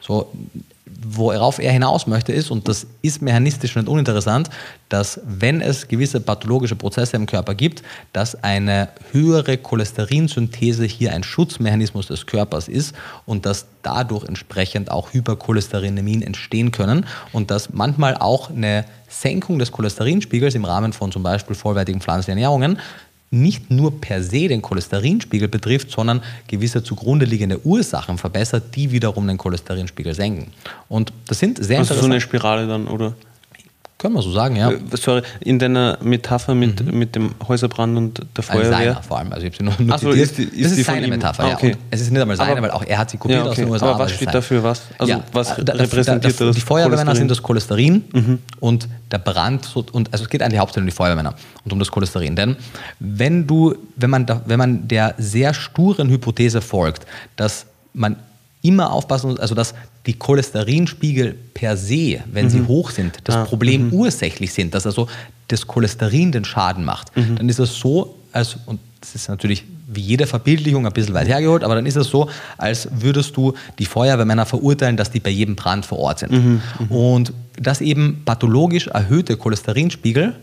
So, 0.00 0.30
worauf 1.06 1.58
er 1.58 1.72
hinaus 1.72 2.06
möchte, 2.06 2.32
ist, 2.32 2.50
und 2.50 2.68
das 2.68 2.86
ist 3.02 3.22
mechanistisch 3.22 3.76
nicht 3.76 3.88
uninteressant, 3.88 4.50
dass 4.88 5.20
wenn 5.24 5.60
es 5.60 5.88
gewisse 5.88 6.20
pathologische 6.20 6.76
Prozesse 6.76 7.16
im 7.16 7.26
Körper 7.26 7.54
gibt, 7.54 7.82
dass 8.12 8.42
eine 8.42 8.88
höhere 9.12 9.56
Cholesterinsynthese 9.56 10.84
hier 10.84 11.12
ein 11.12 11.22
Schutzmechanismus 11.22 12.06
des 12.06 12.26
Körpers 12.26 12.68
ist 12.68 12.94
und 13.26 13.46
dass 13.46 13.66
dadurch 13.82 14.24
entsprechend 14.24 14.90
auch 14.90 15.12
Hypercholesterinämien 15.12 16.22
entstehen 16.22 16.70
können 16.70 17.06
und 17.32 17.50
dass 17.50 17.72
manchmal 17.72 18.16
auch 18.16 18.50
eine 18.50 18.84
Senkung 19.08 19.58
des 19.58 19.72
Cholesterinspiegels 19.72 20.54
im 20.54 20.64
Rahmen 20.64 20.92
von 20.92 21.12
zum 21.12 21.22
Beispiel 21.22 21.54
vollwertigen 21.54 22.00
pflanzlichen 22.00 22.38
Ernährungen 22.38 22.78
nicht 23.34 23.70
nur 23.70 24.00
per 24.00 24.22
se 24.22 24.48
den 24.48 24.62
Cholesterinspiegel 24.62 25.48
betrifft, 25.48 25.90
sondern 25.90 26.22
gewisse 26.46 26.82
zugrunde 26.82 27.26
liegende 27.26 27.64
Ursachen 27.64 28.16
verbessert, 28.18 28.74
die 28.74 28.90
wiederum 28.92 29.26
den 29.26 29.38
Cholesterinspiegel 29.38 30.14
senken. 30.14 30.52
Und 30.88 31.12
das 31.26 31.38
sind 31.38 31.62
sehr 31.62 31.78
also 31.78 31.94
so 31.94 32.06
eine 32.06 32.20
Spirale 32.20 32.66
dann, 32.66 32.86
oder? 32.86 33.14
Können 34.04 34.16
wir 34.16 34.20
so 34.22 34.32
sagen, 34.32 34.56
ja. 34.56 34.70
Äh, 34.70 34.78
sorry, 35.00 35.22
in 35.40 35.58
deiner 35.58 35.96
Metapher 36.02 36.54
mit, 36.54 36.84
mhm. 36.84 36.98
mit 36.98 37.16
dem 37.16 37.34
Häuserbrand 37.48 37.96
und 37.96 38.20
der 38.36 38.44
Feuerwehr? 38.44 38.76
Also 38.76 38.84
seiner 38.84 39.02
vor 39.02 39.18
allem, 39.18 39.32
also 39.32 39.46
ich 39.46 39.54
habe 39.54 39.56
sie 39.56 39.64
nur, 39.64 39.88
nur 39.88 39.98
so, 39.98 40.10
ist, 40.10 40.36
die, 40.36 40.42
ist 40.42 40.72
das 40.72 40.78
ist 40.78 40.84
seine 40.84 41.08
Metapher, 41.08 41.44
ah, 41.44 41.54
okay. 41.54 41.68
ja. 41.68 41.72
Und 41.72 41.80
es 41.90 42.02
ist 42.02 42.10
nicht 42.10 42.20
einmal 42.20 42.36
seine, 42.36 42.52
aber, 42.52 42.62
weil 42.64 42.70
auch 42.72 42.84
er 42.84 42.98
hat 42.98 43.08
sie 43.08 43.16
kopiert 43.16 43.38
ja, 43.38 43.44
okay. 43.44 43.50
aus 43.52 43.56
den 43.56 43.70
USA. 43.70 43.86
Aber 43.86 44.00
was 44.00 44.12
steht 44.12 44.26
sein. 44.26 44.34
dafür 44.34 44.62
was? 44.62 44.82
Also 44.98 45.10
ja, 45.10 45.24
was 45.32 45.56
da, 45.56 45.72
repräsentiert 45.72 46.34
da, 46.34 46.38
da, 46.38 46.44
das? 46.48 46.54
Die 46.54 46.60
Feuerwehrmänner 46.60 47.16
sind 47.16 47.30
das 47.30 47.42
Cholesterin 47.42 48.04
mhm. 48.12 48.40
und 48.60 48.88
der 49.10 49.20
Brand, 49.20 49.74
und 49.74 50.12
also 50.12 50.24
es 50.24 50.28
geht 50.28 50.42
eigentlich 50.42 50.60
hauptsächlich 50.60 50.82
um 50.82 50.90
die 50.90 50.96
Feuerwehrmänner 50.96 51.34
und 51.64 51.72
um 51.72 51.78
das 51.78 51.90
Cholesterin. 51.90 52.36
Denn 52.36 52.56
wenn 53.00 53.46
du, 53.46 53.74
wenn 53.96 54.10
man, 54.10 54.26
wenn 54.44 54.58
man 54.58 54.86
der 54.86 55.14
sehr 55.16 55.54
sturen 55.54 56.10
Hypothese 56.10 56.60
folgt, 56.60 57.06
dass 57.36 57.64
man 57.94 58.16
immer 58.64 58.92
aufpassen 58.92 59.38
also 59.38 59.54
dass 59.54 59.74
die 60.06 60.14
Cholesterinspiegel 60.14 61.36
per 61.52 61.76
se, 61.76 62.20
wenn 62.32 62.46
mhm. 62.46 62.50
sie 62.50 62.62
hoch 62.62 62.90
sind, 62.90 63.18
das 63.24 63.36
ah, 63.36 63.44
Problem 63.44 63.88
mhm. 63.88 63.92
ursächlich 63.92 64.52
sind, 64.52 64.74
dass 64.74 64.86
also 64.86 65.06
das 65.48 65.66
Cholesterin 65.66 66.32
den 66.32 66.44
Schaden 66.44 66.84
macht, 66.84 67.14
mhm. 67.16 67.36
dann 67.36 67.48
ist 67.48 67.58
es 67.58 67.78
so, 67.78 68.16
als, 68.32 68.56
und 68.66 68.80
das 69.00 69.14
ist 69.14 69.28
natürlich 69.28 69.64
wie 69.86 70.00
jede 70.00 70.26
Verbildlichung 70.26 70.86
ein 70.86 70.92
bisschen 70.92 71.14
weit 71.14 71.28
hergeholt, 71.28 71.62
aber 71.62 71.74
dann 71.74 71.84
ist 71.84 71.96
es 71.96 72.08
so, 72.08 72.30
als 72.56 72.88
würdest 72.90 73.36
du 73.36 73.52
die 73.78 73.84
Feuerwehrmänner 73.84 74.46
verurteilen, 74.46 74.96
dass 74.96 75.10
die 75.10 75.20
bei 75.20 75.30
jedem 75.30 75.56
Brand 75.56 75.84
vor 75.84 75.98
Ort 75.98 76.20
sind. 76.20 76.32
Mhm. 76.32 76.62
Mhm. 76.78 76.90
Und 76.90 77.32
dass 77.60 77.82
eben 77.82 78.22
pathologisch 78.24 78.88
erhöhte 78.88 79.36
Cholesterinspiegel 79.36 80.34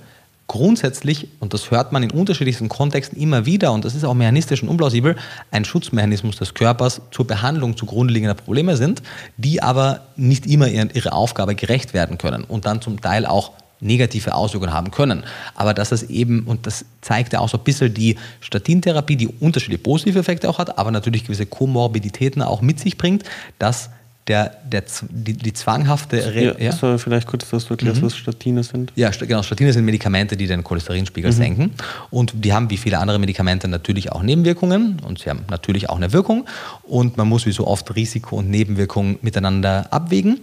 grundsätzlich, 0.48 1.30
und 1.40 1.54
das 1.54 1.72
hört 1.72 1.92
man 1.92 2.04
in 2.04 2.12
unterschiedlichsten 2.12 2.68
Kontexten 2.68 3.18
immer 3.18 3.46
wieder, 3.46 3.72
und 3.72 3.86
das 3.86 3.96
ist 3.96 4.04
auch 4.04 4.14
mechanistisch 4.14 4.62
und 4.64 4.70
unplausibel, 4.70 5.16
ein 5.50 5.64
Schutzmechanismus 5.64 6.36
des 6.36 6.54
Körpers 6.54 7.02
zur 7.12 7.26
Behandlung 7.26 7.78
zugrunde 7.78 8.14
liegender 8.14 8.34
Probleme 8.34 8.76
sind, 8.76 9.02
die 9.38 9.64
aber 9.64 10.02
nicht 10.18 10.46
immer 10.46 10.68
ihre 10.68 11.14
Aufgabe 11.14 11.56
gerecht 11.56 11.94
werden 11.94 12.18
können 12.18 12.44
und 12.44 12.66
dann 12.66 12.82
zum 12.82 13.00
Teil 13.00 13.26
auch 13.26 13.52
negative 13.82 14.36
Auswirkungen 14.36 14.74
haben 14.74 14.92
können. 14.92 15.24
Aber 15.56 15.74
dass 15.74 15.92
es 15.92 16.04
eben, 16.04 16.44
und 16.44 16.68
das 16.68 16.86
zeigt 17.02 17.34
ja 17.34 17.40
auch 17.40 17.50
so 17.50 17.58
ein 17.58 17.64
bisschen 17.64 17.94
die 17.94 18.18
Statintherapie, 18.40 19.16
die 19.16 19.28
unterschiedliche 19.28 19.82
positive 19.82 20.20
Effekte 20.20 20.50
auch 20.50 20.60
hat, 20.60 20.78
aber 20.78 20.92
natürlich 20.92 21.24
gewisse 21.24 21.46
Komorbiditäten 21.46 22.42
auch 22.42 22.62
mit 22.62 22.80
sich 22.80 22.98
bringt, 22.98 23.24
dass 23.58 23.90
der, 24.32 24.56
der, 24.64 24.84
die, 25.10 25.34
die 25.34 25.52
zwanghafte. 25.52 26.34
Re 26.34 26.56
ja, 26.58 26.72
ja? 26.72 26.98
vielleicht 26.98 27.28
kurz, 27.28 27.50
dass 27.50 27.66
du 27.66 27.74
erklärst, 27.74 28.02
mhm. 28.02 28.06
was 28.06 28.16
Statine 28.16 28.64
sind. 28.64 28.94
Ja, 28.96 29.10
genau. 29.10 29.44
Statine 29.44 29.74
sind 29.74 29.84
Medikamente, 29.84 30.38
die 30.38 30.48
den 30.48 30.64
Cholesterinspiegel 30.64 31.32
mhm. 31.32 31.36
senken. 31.36 31.72
Und 32.12 32.32
die 32.46 32.54
haben 32.54 32.70
wie 32.70 32.78
viele 32.78 33.00
andere 33.00 33.20
Medikamente 33.20 33.68
natürlich 33.68 34.10
auch 34.14 34.24
Nebenwirkungen. 34.24 35.02
Und 35.06 35.20
sie 35.20 35.30
haben 35.30 35.42
natürlich 35.50 35.90
auch 35.90 35.98
eine 35.98 36.14
Wirkung. 36.14 36.46
Und 36.84 37.18
man 37.18 37.28
muss 37.28 37.46
wie 37.46 37.52
so 37.52 37.68
oft 37.68 37.94
Risiko 37.94 38.38
und 38.38 38.50
Nebenwirkung 38.50 39.20
miteinander 39.22 39.92
abwägen. 39.92 40.40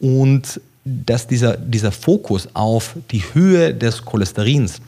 Und 0.00 0.58
dass 0.86 1.26
dieser, 1.26 1.58
dieser 1.58 1.92
Fokus 1.92 2.48
auf 2.54 2.96
die 3.10 3.22
Höhe 3.34 3.74
des 3.74 4.02
Cholesterins 4.02 4.80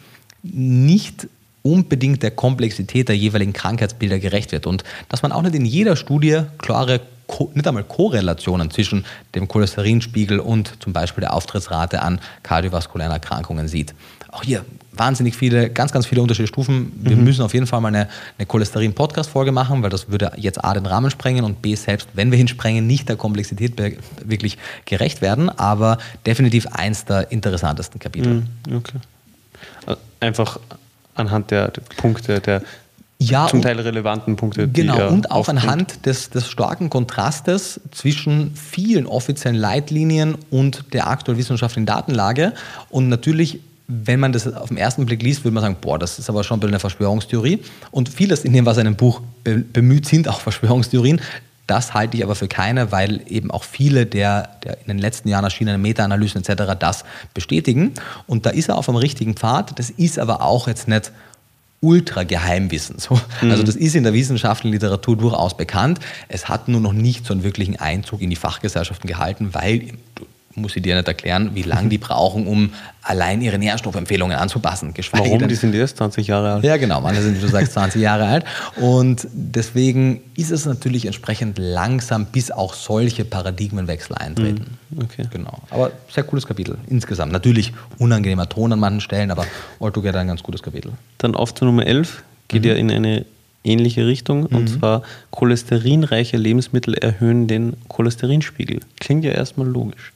nicht 0.43 1.29
unbedingt 1.63 2.23
der 2.23 2.31
Komplexität 2.31 3.11
der 3.11 3.17
jeweiligen 3.17 3.53
Krankheitsbilder 3.53 4.19
gerecht 4.19 4.53
wird 4.53 4.67
und 4.67 4.85
dass 5.11 5.21
man 5.23 5.33
auch 5.33 5.43
nicht 5.43 5.57
in 5.57 5.67
jeder 5.67 5.97
Studie 5.97 6.43
klare 6.57 7.01
nicht 7.55 7.67
einmal 7.67 7.85
Korrelationen 7.85 8.71
zwischen 8.71 9.05
dem 9.35 9.49
Cholesterinspiegel 9.49 10.41
und 10.41 10.73
zum 10.81 10.93
Beispiel 10.93 11.23
der 11.23 11.35
Auftrittsrate 11.35 12.03
an 12.03 12.21
kardiovaskulären 12.43 13.13
Erkrankungen 13.13 13.69
sieht. 13.69 13.95
Auch 14.31 14.43
hier 14.43 14.65
wahnsinnig 14.93 15.37
viele, 15.37 15.71
ganz, 15.71 15.93
ganz 15.93 16.07
viele 16.07 16.21
unterschiedliche 16.21 16.53
Stufen. 16.53 16.93
Wir 16.97 17.17
mhm. 17.17 17.25
müssen 17.25 17.43
auf 17.43 17.55
jeden 17.55 17.67
Fall 17.67 17.81
mal 17.81 17.89
eine, 17.89 18.09
eine 18.37 18.47
Cholesterin-Podcast-Folge 18.47 19.53
machen, 19.53 19.83
weil 19.83 19.91
das 19.91 20.11
würde 20.11 20.33
jetzt 20.37 20.63
A 20.63 20.75
den 20.75 20.85
Rahmen 20.87 21.11
sprengen 21.11 21.45
und 21.45 21.63
B 21.63 21.75
selbst, 21.75 22.09
wenn 22.15 22.31
wir 22.31 22.39
hinsprengen, 22.39 22.87
nicht 22.87 23.09
der 23.09 23.17
Komplexität 23.17 23.75
wirklich 24.25 24.59
gerecht 24.85 25.23
werden, 25.23 25.49
aber 25.49 25.99
definitiv 26.27 26.67
eins 26.67 27.05
der 27.05 27.31
interessantesten 27.33 28.01
Kapitel. 28.01 28.45
Mhm. 28.69 28.77
Okay. 28.77 28.99
Einfach 30.21 30.59
anhand 31.15 31.51
der, 31.51 31.69
der 31.69 31.83
Punkte 31.97 32.41
der 32.41 32.63
ja, 33.21 33.49
zum 33.49 33.63
Teil 33.63 33.81
relevanten 33.81 34.37
Punkte. 34.37 34.69
Genau, 34.69 35.09
und 35.09 35.31
auch 35.31 35.41
aufbringt. 35.41 35.65
anhand 35.65 36.07
des, 36.07 36.31
des 36.31 36.49
starken 36.49 36.89
Kontrastes 36.89 37.81
zwischen 37.91 38.55
vielen 38.55 39.07
offiziellen 39.07 39.57
Leitlinien 39.57 40.37
und 40.51 40.85
der 40.93 41.09
aktuellen 41.09 41.39
wissenschaftlichen 41.39 41.85
Datenlage. 41.87 42.53
Und 42.91 43.09
natürlich, 43.09 43.59
wenn 43.89 44.21
man 44.21 44.33
das 44.33 44.53
auf 44.55 44.69
den 44.69 44.77
ersten 44.77 45.05
Blick 45.05 45.21
liest, 45.23 45.45
würde 45.45 45.55
man 45.55 45.63
sagen, 45.63 45.77
boah, 45.81 45.99
das 45.99 46.21
ist 46.21 46.29
aber 46.31 46.45
schon 46.45 46.59
ein 46.59 46.61
bisschen 46.61 46.75
eine 46.75 46.81
Verschwörungstheorie. 46.81 47.61
Und 47.91 48.09
vieles 48.09 48.45
in 48.45 48.53
dem, 48.53 48.67
was 48.67 48.77
in 48.77 48.87
einem 48.87 48.97
Buch 48.97 49.21
bemüht, 49.43 50.07
sind 50.07 50.29
auch 50.29 50.41
Verschwörungstheorien. 50.41 51.21
Das 51.67 51.93
halte 51.93 52.17
ich 52.17 52.25
aber 52.25 52.35
für 52.35 52.49
keine, 52.49 52.93
weil 52.93 53.21
eben 53.27 53.51
auch 53.51 53.65
viele 53.65 54.07
der, 54.07 54.49
der 54.65 54.79
in 54.81 54.87
den 54.87 54.99
letzten 54.99 55.29
Jahren 55.29 55.45
erschienenen 55.45 55.83
Meta-Analysen 55.83 56.43
etc. 56.43 56.75
das 56.79 57.05
bestätigen. 57.35 57.93
Und 58.27 58.47
da 58.47 58.51
ist 58.51 58.69
er 58.69 58.79
auf 58.79 58.89
einem 58.89 58.97
richtigen 58.97 59.35
Pfad. 59.35 59.79
Das 59.79 59.91
ist 59.91 60.19
aber 60.19 60.41
auch 60.41 60.69
jetzt 60.69 60.89
nicht 60.89 61.13
Ultra-Geheimwissen. 61.81 62.99
So. 62.99 63.21
Mhm. 63.41 63.51
Also 63.51 63.63
das 63.63 63.77
ist 63.77 63.95
in 63.95 64.03
der 64.05 64.13
wissenschaftlichen 64.13 64.73
Literatur 64.73 65.17
durchaus 65.17 65.57
bekannt. 65.57 66.01
Es 66.29 66.49
hat 66.49 66.69
nur 66.69 66.81
noch 66.81 66.93
nicht 66.93 67.27
so 67.27 67.33
einen 67.33 67.43
wirklichen 67.43 67.77
Einzug 67.77 68.21
in 68.21 68.31
die 68.31 68.37
Fachgesellschaften 68.37 69.09
gehalten, 69.09 69.51
weil 69.53 69.93
muss 70.61 70.77
ich 70.77 70.83
dir 70.83 70.97
nicht 70.97 71.09
erklären, 71.09 71.51
wie 71.55 71.63
lange 71.63 71.89
die 71.89 71.99
brauchen, 71.99 72.47
um 72.47 72.71
allein 73.03 73.41
ihre 73.41 73.59
Nährstoffempfehlungen 73.59 74.37
anzupassen. 74.37 74.93
Geschweige 74.93 75.25
Warum? 75.25 75.39
Denn, 75.39 75.49
die 75.49 75.55
sind 75.55 75.75
erst 75.75 75.97
20 75.97 76.27
Jahre 76.27 76.55
alt. 76.55 76.65
Ja, 76.65 76.77
genau. 76.77 77.01
Manche 77.01 77.23
sind, 77.23 77.37
wie 77.37 77.41
du 77.41 77.49
sagst, 77.49 77.73
20 77.73 78.01
Jahre 78.01 78.27
alt. 78.27 78.45
Und 78.77 79.27
deswegen 79.33 80.21
ist 80.37 80.51
es 80.51 80.67
natürlich 80.67 81.07
entsprechend 81.07 81.59
langsam, 81.59 82.27
bis 82.27 82.51
auch 82.51 82.75
solche 82.75 83.25
Paradigmenwechsel 83.25 84.17
eintreten. 84.17 84.77
Mhm. 84.91 85.03
Okay. 85.03 85.25
Genau. 85.31 85.59
Aber 85.71 85.93
sehr 86.13 86.25
cooles 86.25 86.47
Kapitel 86.47 86.77
insgesamt. 86.89 87.33
Natürlich 87.33 87.73
unangenehmer 87.99 88.49
Ton 88.49 88.73
an 88.73 88.81
manchen 88.81 89.01
Stellen, 89.01 89.31
aber 89.31 89.47
altogether 89.81 90.21
ein 90.21 90.29
ganz 90.29 90.43
gutes 90.43 90.63
Kapitel. 90.63 90.93
Dann 91.19 91.35
auf 91.35 91.55
zu 91.55 91.65
Nummer 91.65 91.87
11 91.87 92.23
geht 92.49 92.63
mhm. 92.63 92.69
ja 92.69 92.75
in 92.75 92.91
eine 92.91 93.25
ähnliche 93.65 94.07
Richtung. 94.07 94.41
Mhm. 94.41 94.57
Und 94.57 94.69
zwar 94.69 95.03
cholesterinreiche 95.31 96.37
Lebensmittel 96.37 96.95
erhöhen 96.95 97.47
den 97.47 97.77
Cholesterinspiegel. 97.89 98.81
Klingt 99.01 99.25
ja 99.25 99.33
erstmal 99.33 99.67
logisch. 99.67 100.13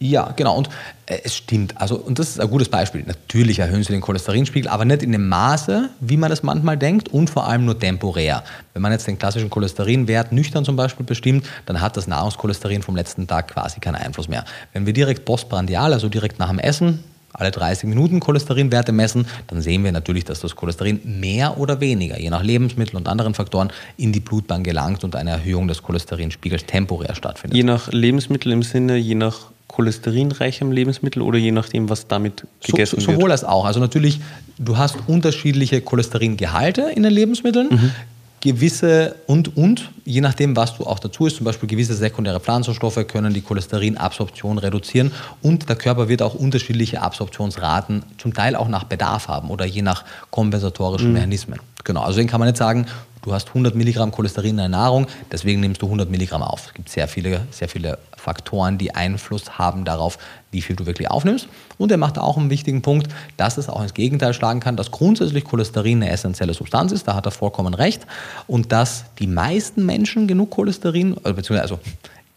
Ja, 0.00 0.32
genau. 0.36 0.56
Und 0.56 0.68
äh, 1.06 1.18
es 1.24 1.34
stimmt. 1.34 1.80
Also, 1.80 1.96
und 1.96 2.18
das 2.18 2.28
ist 2.30 2.40
ein 2.40 2.48
gutes 2.48 2.68
Beispiel. 2.68 3.02
Natürlich 3.06 3.58
erhöhen 3.58 3.82
sie 3.82 3.92
den 3.92 4.00
Cholesterinspiegel, 4.00 4.70
aber 4.70 4.84
nicht 4.84 5.02
in 5.02 5.12
dem 5.12 5.28
Maße, 5.28 5.90
wie 6.00 6.16
man 6.16 6.30
das 6.30 6.42
manchmal 6.42 6.76
denkt 6.76 7.08
und 7.08 7.30
vor 7.30 7.48
allem 7.48 7.64
nur 7.64 7.78
temporär. 7.78 8.44
Wenn 8.74 8.82
man 8.82 8.92
jetzt 8.92 9.06
den 9.06 9.18
klassischen 9.18 9.50
Cholesterinwert 9.50 10.32
nüchtern 10.32 10.64
zum 10.64 10.76
Beispiel 10.76 11.04
bestimmt, 11.04 11.46
dann 11.66 11.80
hat 11.80 11.96
das 11.96 12.06
Nahrungscholesterin 12.06 12.82
vom 12.82 12.94
letzten 12.94 13.26
Tag 13.26 13.48
quasi 13.48 13.80
keinen 13.80 13.96
Einfluss 13.96 14.28
mehr. 14.28 14.44
Wenn 14.72 14.86
wir 14.86 14.92
direkt 14.92 15.24
postprandial, 15.24 15.92
also 15.92 16.08
direkt 16.08 16.38
nach 16.38 16.48
dem 16.48 16.60
Essen, 16.60 17.02
alle 17.32 17.50
30 17.50 17.88
Minuten 17.88 18.20
Cholesterinwerte 18.20 18.92
messen, 18.92 19.26
dann 19.48 19.60
sehen 19.60 19.84
wir 19.84 19.92
natürlich, 19.92 20.24
dass 20.24 20.40
das 20.40 20.56
Cholesterin 20.56 21.00
mehr 21.04 21.58
oder 21.58 21.80
weniger, 21.80 22.18
je 22.18 22.30
nach 22.30 22.42
Lebensmittel 22.42 22.96
und 22.96 23.08
anderen 23.08 23.34
Faktoren, 23.34 23.70
in 23.96 24.12
die 24.12 24.20
Blutbahn 24.20 24.64
gelangt 24.64 25.04
und 25.04 25.14
eine 25.14 25.30
Erhöhung 25.30 25.68
des 25.68 25.82
Cholesterinspiegels 25.82 26.66
temporär 26.66 27.14
stattfindet. 27.14 27.56
Je 27.56 27.62
nach 27.62 27.92
Lebensmittel 27.92 28.52
im 28.52 28.62
Sinne, 28.62 28.96
je 28.96 29.14
nach 29.14 29.50
cholesterinreichem 29.78 30.72
Lebensmittel 30.72 31.22
oder 31.22 31.38
je 31.38 31.52
nachdem, 31.52 31.88
was 31.88 32.08
damit 32.08 32.44
gegessen 32.64 32.96
so, 32.96 33.00
so, 33.00 33.00
sowohl 33.00 33.06
wird? 33.06 33.20
Sowohl 33.20 33.30
als 33.30 33.44
auch. 33.44 33.64
Also 33.64 33.78
natürlich, 33.78 34.20
du 34.58 34.76
hast 34.76 34.96
unterschiedliche 35.06 35.80
Cholesteringehalte 35.80 36.90
in 36.94 37.04
den 37.04 37.12
Lebensmitteln. 37.12 37.68
Mhm 37.70 37.92
gewisse 38.40 39.16
und 39.26 39.56
und, 39.56 39.90
je 40.04 40.20
nachdem, 40.20 40.54
was 40.54 40.76
du 40.76 40.86
auch 40.86 40.98
dazu 40.98 41.26
isst, 41.26 41.36
zum 41.36 41.44
Beispiel 41.44 41.68
gewisse 41.68 41.94
sekundäre 41.94 42.38
Pflanzenstoffe 42.38 43.04
können 43.08 43.34
die 43.34 43.40
Cholesterinabsorption 43.40 44.58
reduzieren 44.58 45.12
und 45.42 45.68
der 45.68 45.76
Körper 45.76 46.08
wird 46.08 46.22
auch 46.22 46.34
unterschiedliche 46.34 47.02
Absorptionsraten 47.02 48.04
zum 48.16 48.34
Teil 48.34 48.54
auch 48.54 48.68
nach 48.68 48.84
Bedarf 48.84 49.26
haben 49.28 49.50
oder 49.50 49.64
je 49.64 49.82
nach 49.82 50.04
kompensatorischen 50.30 51.08
mhm. 51.08 51.14
Mechanismen. 51.14 51.58
Genau, 51.84 52.02
also 52.02 52.18
den 52.18 52.28
kann 52.28 52.38
man 52.38 52.48
nicht 52.48 52.58
sagen, 52.58 52.86
du 53.22 53.32
hast 53.32 53.48
100 53.48 53.74
Milligramm 53.74 54.10
Cholesterin 54.10 54.50
in 54.50 54.56
der 54.56 54.68
Nahrung, 54.68 55.06
deswegen 55.30 55.60
nimmst 55.60 55.82
du 55.82 55.86
100 55.86 56.10
Milligramm 56.10 56.42
auf. 56.42 56.66
Es 56.66 56.74
gibt 56.74 56.88
sehr 56.88 57.08
viele, 57.08 57.46
sehr 57.50 57.68
viele 57.68 57.98
Faktoren, 58.16 58.78
die 58.78 58.94
Einfluss 58.94 59.58
haben 59.58 59.84
darauf, 59.84 60.18
wie 60.50 60.62
viel 60.62 60.76
du 60.76 60.86
wirklich 60.86 61.10
aufnimmst. 61.10 61.48
Und 61.78 61.90
er 61.90 61.98
macht 61.98 62.18
auch 62.18 62.36
einen 62.36 62.50
wichtigen 62.50 62.82
Punkt, 62.82 63.08
dass 63.36 63.58
es 63.58 63.68
auch 63.68 63.82
ins 63.82 63.94
Gegenteil 63.94 64.34
schlagen 64.34 64.60
kann, 64.60 64.76
dass 64.76 64.90
grundsätzlich 64.90 65.44
Cholesterin 65.44 66.02
eine 66.02 66.10
essentielle 66.10 66.54
Substanz 66.54 66.92
ist, 66.92 67.06
da 67.06 67.14
hat 67.14 67.26
er 67.26 67.32
vollkommen 67.32 67.74
recht, 67.74 68.06
und 68.46 68.72
dass 68.72 69.04
die 69.18 69.26
meisten 69.26 69.86
Menschen 69.86 70.26
genug 70.26 70.50
Cholesterin, 70.50 71.16
äh, 71.24 71.32
beziehungsweise 71.32 71.62
also 71.62 71.78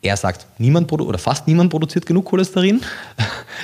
er 0.04 0.18
sagt, 0.18 0.48
niemand 0.58 0.92
oder 0.92 1.20
fast 1.20 1.48
niemand 1.48 1.70
produziert 1.70 2.06
genug 2.06 2.26
Cholesterin. 2.26 2.82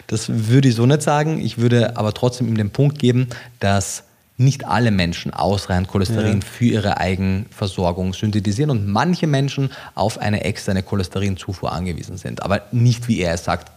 Das 0.05 0.29
würde 0.29 0.69
ich 0.69 0.75
so 0.75 0.85
nicht 0.85 1.01
sagen. 1.01 1.41
Ich 1.41 1.57
würde 1.57 1.97
aber 1.97 2.13
trotzdem 2.13 2.47
ihm 2.47 2.55
den 2.55 2.69
Punkt 2.69 2.99
geben, 2.99 3.27
dass 3.59 4.03
nicht 4.37 4.65
alle 4.65 4.91
Menschen 4.91 5.33
ausreichend 5.33 5.87
Cholesterin 5.87 6.41
ja. 6.41 6.45
für 6.45 6.65
ihre 6.65 6.97
Eigenversorgung 6.97 8.13
synthetisieren 8.13 8.69
und 8.69 8.87
manche 8.87 9.25
Menschen 9.25 9.71
auf 9.95 10.19
eine 10.19 10.43
externe 10.43 10.83
Cholesterinzufuhr 10.83 11.71
angewiesen 11.71 12.17
sind. 12.17 12.43
Aber 12.43 12.61
nicht, 12.71 13.07
wie 13.07 13.19
er 13.19 13.33
es 13.33 13.43
sagt, 13.43 13.71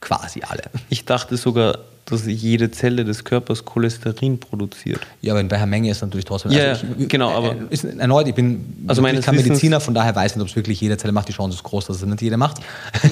quasi 0.00 0.42
alle. 0.46 0.62
Ich 0.88 1.04
dachte 1.04 1.36
sogar, 1.36 1.78
dass 2.04 2.24
jede 2.24 2.70
Zelle 2.70 3.04
des 3.04 3.24
Körpers 3.24 3.64
Cholesterin 3.64 4.38
produziert. 4.38 5.00
Ja, 5.22 5.32
aber 5.32 5.40
in 5.40 5.50
welcher 5.50 5.66
Menge 5.66 5.90
ist 5.90 6.02
natürlich 6.02 6.24
trotzdem. 6.24 6.52
Ja, 6.52 6.68
also 6.68 6.86
ich, 6.96 7.08
genau, 7.08 7.30
aber. 7.30 7.52
Äh, 7.52 7.66
ist, 7.70 7.84
erneut, 7.84 8.28
ich 8.28 8.34
bin 8.34 8.84
also 8.86 9.02
kein 9.02 9.34
Mediziner, 9.34 9.80
von 9.80 9.92
daher 9.92 10.14
weiß 10.14 10.32
ich 10.32 10.36
nicht, 10.36 10.42
ob 10.42 10.48
es 10.48 10.54
wirklich 10.54 10.80
jede 10.80 10.96
Zelle 10.98 11.12
macht. 11.12 11.28
Die 11.28 11.32
Chance 11.32 11.56
ist 11.56 11.64
groß, 11.64 11.86
dass 11.86 11.96
es 11.96 12.06
nicht 12.06 12.22
jede 12.22 12.36
macht. 12.36 12.58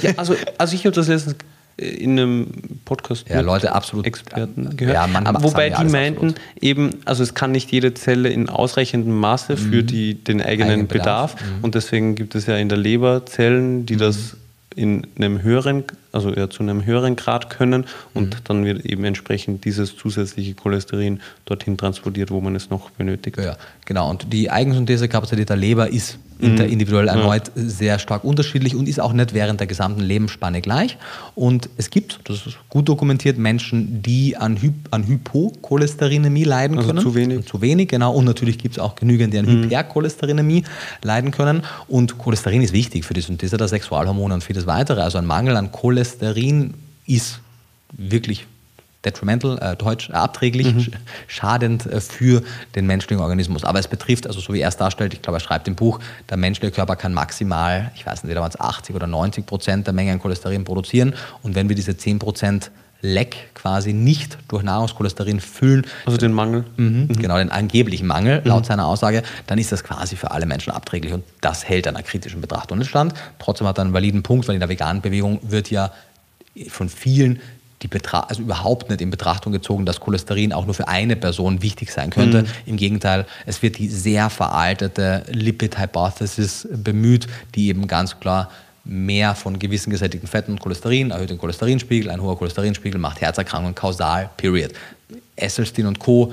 Ja, 0.02 0.12
also, 0.16 0.36
also 0.58 0.74
ich 0.76 0.84
habe 0.86 0.94
das 0.94 1.08
letztens 1.08 1.36
in 1.76 2.12
einem 2.12 2.46
Podcast 2.84 3.28
ja, 3.28 3.40
Leute 3.40 3.72
absolut 3.72 4.06
Experten 4.06 4.76
gehört. 4.76 4.94
Ja, 4.94 5.06
man, 5.06 5.42
Wobei 5.42 5.70
die 5.70 5.84
meinten 5.84 6.28
absolut. 6.28 6.62
eben, 6.62 6.90
also 7.04 7.22
es 7.22 7.34
kann 7.34 7.50
nicht 7.50 7.72
jede 7.72 7.94
Zelle 7.94 8.28
in 8.28 8.48
ausreichendem 8.48 9.18
Maße 9.18 9.56
für 9.56 9.82
mhm. 9.82 9.86
die, 9.86 10.14
den 10.14 10.40
eigenen 10.40 10.86
Bedarf. 10.86 11.34
Bedarf. 11.34 11.50
Mhm. 11.58 11.64
Und 11.64 11.74
deswegen 11.74 12.14
gibt 12.14 12.34
es 12.34 12.46
ja 12.46 12.56
in 12.56 12.68
der 12.68 12.78
Leber 12.78 13.26
Zellen, 13.26 13.86
die 13.86 13.94
mhm. 13.94 13.98
das 13.98 14.36
in 14.76 15.06
einem 15.16 15.42
höheren, 15.42 15.84
also 16.14 16.32
eher 16.32 16.48
zu 16.48 16.62
einem 16.62 16.84
höheren 16.84 17.16
Grad 17.16 17.50
können 17.50 17.84
und 18.14 18.34
mhm. 18.34 18.40
dann 18.44 18.64
wird 18.64 18.84
eben 18.86 19.04
entsprechend 19.04 19.64
dieses 19.64 19.96
zusätzliche 19.96 20.54
Cholesterin 20.54 21.20
dorthin 21.44 21.76
transportiert, 21.76 22.30
wo 22.30 22.40
man 22.40 22.54
es 22.54 22.70
noch 22.70 22.90
benötigt. 22.90 23.36
Ja, 23.38 23.56
genau. 23.84 24.10
Und 24.10 24.32
die 24.32 24.50
Eigensynthesekapazität 24.50 25.48
der 25.48 25.56
Leber 25.56 25.88
ist 25.88 26.18
mhm. 26.38 26.58
individuell 26.60 27.08
erneut 27.08 27.50
ja. 27.54 27.62
sehr 27.62 27.98
stark 27.98 28.24
unterschiedlich 28.24 28.74
und 28.74 28.88
ist 28.88 29.00
auch 29.00 29.12
nicht 29.12 29.34
während 29.34 29.60
der 29.60 29.66
gesamten 29.66 30.00
Lebensspanne 30.00 30.60
gleich. 30.60 30.96
Und 31.34 31.68
es 31.76 31.90
gibt, 31.90 32.20
das 32.24 32.46
ist 32.46 32.58
gut 32.68 32.88
dokumentiert, 32.88 33.38
Menschen, 33.38 34.02
die 34.02 34.36
an, 34.36 34.60
Hy 34.60 34.72
an 34.90 35.06
Hypocholesterinämie 35.06 36.44
leiden 36.44 36.78
also 36.78 36.88
können. 36.88 37.02
Zu 37.02 37.14
wenig. 37.14 37.46
Zu 37.46 37.60
wenig, 37.60 37.88
genau. 37.88 38.14
Und 38.14 38.24
natürlich 38.24 38.58
gibt 38.58 38.76
es 38.76 38.78
auch 38.78 38.94
genügend, 38.94 39.34
die 39.34 39.38
an 39.38 39.46
mhm. 39.46 39.64
Hypercholesterinämie 39.64 40.64
leiden 41.02 41.30
können. 41.30 41.62
Und 41.88 42.18
Cholesterin 42.18 42.62
ist 42.62 42.72
wichtig 42.72 43.04
für 43.04 43.14
die 43.14 43.20
Synthese 43.20 43.56
der 43.56 43.68
Sexualhormone 43.68 44.34
und 44.34 44.44
vieles 44.44 44.66
weitere. 44.66 45.00
Also 45.00 45.18
ein 45.18 45.26
Mangel 45.26 45.56
an 45.56 45.72
Cholesterin 45.72 46.03
ist 47.06 47.40
wirklich 47.92 48.46
detrimental, 49.04 49.58
äh, 49.58 49.76
deutsch, 49.76 50.10
äh, 50.10 50.14
abträglich, 50.14 50.74
mhm. 50.74 50.86
schadend 51.26 51.86
äh, 51.86 52.00
für 52.00 52.42
den 52.74 52.86
menschlichen 52.86 53.22
Organismus. 53.22 53.64
Aber 53.64 53.78
es 53.78 53.88
betrifft, 53.88 54.26
also 54.26 54.40
so 54.40 54.52
wie 54.52 54.60
er 54.60 54.68
es 54.68 54.76
darstellt, 54.76 55.14
ich 55.14 55.22
glaube, 55.22 55.38
er 55.38 55.40
schreibt 55.40 55.68
im 55.68 55.74
Buch, 55.74 56.00
der 56.28 56.36
menschliche 56.36 56.72
Körper 56.72 56.96
kann 56.96 57.12
maximal, 57.12 57.92
ich 57.94 58.06
weiß 58.06 58.24
nicht, 58.24 58.34
damals 58.34 58.58
80 58.58 58.96
oder 58.96 59.06
90 59.06 59.46
Prozent 59.46 59.86
der 59.86 59.94
Menge 59.94 60.12
an 60.12 60.20
Cholesterin 60.20 60.64
produzieren. 60.64 61.14
Und 61.42 61.54
wenn 61.54 61.68
wir 61.68 61.76
diese 61.76 61.96
10 61.96 62.18
Prozent 62.18 62.70
Leck 63.04 63.50
quasi 63.54 63.92
nicht 63.92 64.38
durch 64.48 64.62
Nahrungscholesterin 64.62 65.38
füllen. 65.38 65.86
Also 66.06 66.16
den 66.16 66.32
Mangel. 66.32 66.64
Mhm, 66.76 67.06
mhm. 67.08 67.08
Genau, 67.08 67.36
den 67.36 67.50
angeblichen 67.50 68.06
Mangel, 68.06 68.40
laut 68.44 68.62
mhm. 68.62 68.66
seiner 68.66 68.86
Aussage, 68.86 69.22
dann 69.46 69.58
ist 69.58 69.72
das 69.72 69.84
quasi 69.84 70.16
für 70.16 70.30
alle 70.30 70.46
Menschen 70.46 70.72
abträglich 70.72 71.12
und 71.12 71.22
das 71.42 71.68
hält 71.68 71.86
einer 71.86 72.02
kritischen 72.02 72.40
Betrachtung 72.40 72.78
nicht 72.78 72.88
stand. 72.88 73.12
Trotzdem 73.38 73.66
hat 73.66 73.78
er 73.78 73.82
einen 73.82 73.92
validen 73.92 74.22
Punkt, 74.22 74.48
weil 74.48 74.54
in 74.54 74.60
der 74.60 74.70
veganen 74.70 75.02
Bewegung 75.02 75.38
wird 75.42 75.70
ja 75.70 75.92
von 76.68 76.88
vielen 76.88 77.40
die 77.82 77.88
Betra 77.88 78.20
also 78.20 78.40
überhaupt 78.42 78.88
nicht 78.88 79.02
in 79.02 79.10
Betrachtung 79.10 79.52
gezogen, 79.52 79.84
dass 79.84 80.00
Cholesterin 80.00 80.54
auch 80.54 80.64
nur 80.64 80.74
für 80.74 80.88
eine 80.88 81.16
Person 81.16 81.60
wichtig 81.60 81.92
sein 81.92 82.08
könnte. 82.08 82.42
Mhm. 82.42 82.48
Im 82.64 82.76
Gegenteil, 82.78 83.26
es 83.44 83.60
wird 83.62 83.76
die 83.76 83.88
sehr 83.88 84.30
veraltete 84.30 85.24
Lipid 85.30 85.78
Hypothesis 85.78 86.66
bemüht, 86.72 87.26
die 87.54 87.68
eben 87.68 87.86
ganz 87.86 88.18
klar 88.18 88.50
mehr 88.84 89.34
von 89.34 89.58
gewissen 89.58 89.90
gesättigten 89.90 90.28
Fetten 90.28 90.52
und 90.52 90.60
Cholesterin 90.60 91.10
erhöht 91.10 91.30
den 91.30 91.38
Cholesterinspiegel. 91.38 92.10
Ein 92.10 92.20
hoher 92.20 92.38
Cholesterinspiegel 92.38 93.00
macht 93.00 93.20
Herzerkrankungen 93.20 93.74
kausal, 93.74 94.30
period. 94.36 94.72
Esselstyn 95.36 95.86
und 95.86 95.98
Co 95.98 96.32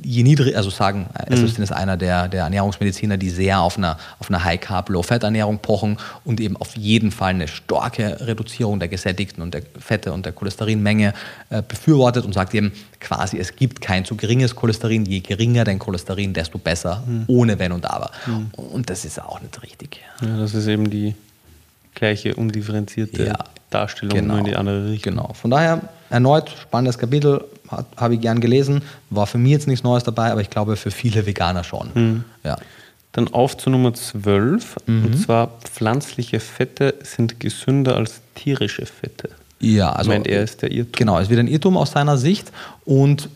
je 0.00 0.22
niedriger, 0.22 0.56
also 0.56 0.70
sagen, 0.70 1.06
Esselstyn 1.26 1.60
mhm. 1.60 1.64
ist 1.64 1.72
einer 1.72 1.96
der, 1.96 2.28
der 2.28 2.44
Ernährungsmediziner, 2.44 3.18
die 3.18 3.28
sehr 3.28 3.60
auf 3.60 3.76
einer, 3.76 3.98
auf 4.18 4.30
einer 4.30 4.42
High-Carb, 4.42 4.88
Low-Fat-Ernährung 4.88 5.58
pochen 5.58 5.98
und 6.24 6.40
eben 6.40 6.56
auf 6.56 6.76
jeden 6.76 7.10
Fall 7.10 7.30
eine 7.30 7.48
starke 7.48 8.26
Reduzierung 8.26 8.78
der 8.78 8.88
gesättigten 8.88 9.42
und 9.42 9.54
der 9.54 9.62
Fette 9.78 10.12
und 10.12 10.24
der 10.24 10.32
Cholesterinmenge 10.32 11.12
äh, 11.50 11.62
befürwortet 11.62 12.24
und 12.24 12.32
sagt 12.32 12.54
eben 12.54 12.72
quasi, 13.00 13.38
es 13.38 13.54
gibt 13.56 13.80
kein 13.80 14.04
zu 14.04 14.16
geringes 14.16 14.56
Cholesterin, 14.56 15.04
je 15.04 15.20
geringer 15.20 15.64
dein 15.64 15.78
Cholesterin, 15.78 16.32
desto 16.32 16.58
besser, 16.58 17.02
mhm. 17.06 17.24
ohne 17.26 17.58
Wenn 17.58 17.72
und 17.72 17.84
Aber. 17.84 18.10
Mhm. 18.26 18.50
Und 18.54 18.88
das 18.88 19.04
ist 19.04 19.20
auch 19.20 19.40
nicht 19.40 19.62
richtig. 19.62 20.00
Ja, 20.22 20.38
das 20.38 20.54
ist 20.54 20.66
eben 20.68 20.88
die 20.88 21.14
gleiche 22.02 22.34
undifferenzierte 22.34 23.26
ja, 23.26 23.38
Darstellung, 23.70 24.16
genau, 24.16 24.34
nur 24.34 24.38
in 24.40 24.44
die 24.46 24.56
andere 24.56 24.90
Richtung. 24.90 25.14
Genau, 25.14 25.32
von 25.34 25.52
daher 25.52 25.82
erneut 26.10 26.50
spannendes 26.60 26.98
Kapitel, 26.98 27.44
habe 27.96 28.14
ich 28.14 28.20
gern 28.20 28.40
gelesen. 28.40 28.82
War 29.10 29.28
für 29.28 29.38
mich 29.38 29.52
jetzt 29.52 29.68
nichts 29.68 29.84
Neues 29.84 30.02
dabei, 30.02 30.32
aber 30.32 30.40
ich 30.40 30.50
glaube 30.50 30.74
für 30.74 30.90
viele 30.90 31.24
Veganer 31.26 31.62
schon. 31.62 31.90
Mhm. 31.94 32.24
Ja. 32.42 32.56
Dann 33.12 33.28
auf 33.28 33.56
zu 33.56 33.70
Nummer 33.70 33.94
12. 33.94 34.76
Mhm. 34.86 35.04
Und 35.04 35.16
zwar 35.16 35.58
pflanzliche 35.62 36.40
Fette 36.40 36.94
sind 37.04 37.38
gesünder 37.38 37.96
als 37.96 38.20
tierische 38.34 38.84
Fette. 38.84 39.30
Ja, 39.60 39.92
also. 39.92 40.10
Meint 40.10 40.26
er, 40.26 40.42
ist 40.42 40.60
der 40.62 40.72
Irrtum. 40.72 40.92
Genau, 40.98 41.20
es 41.20 41.28
wird 41.28 41.38
ein 41.38 41.46
Irrtum 41.46 41.76
aus 41.76 41.92
seiner 41.92 42.18
Sicht. 42.18 42.50
Und 42.84 43.28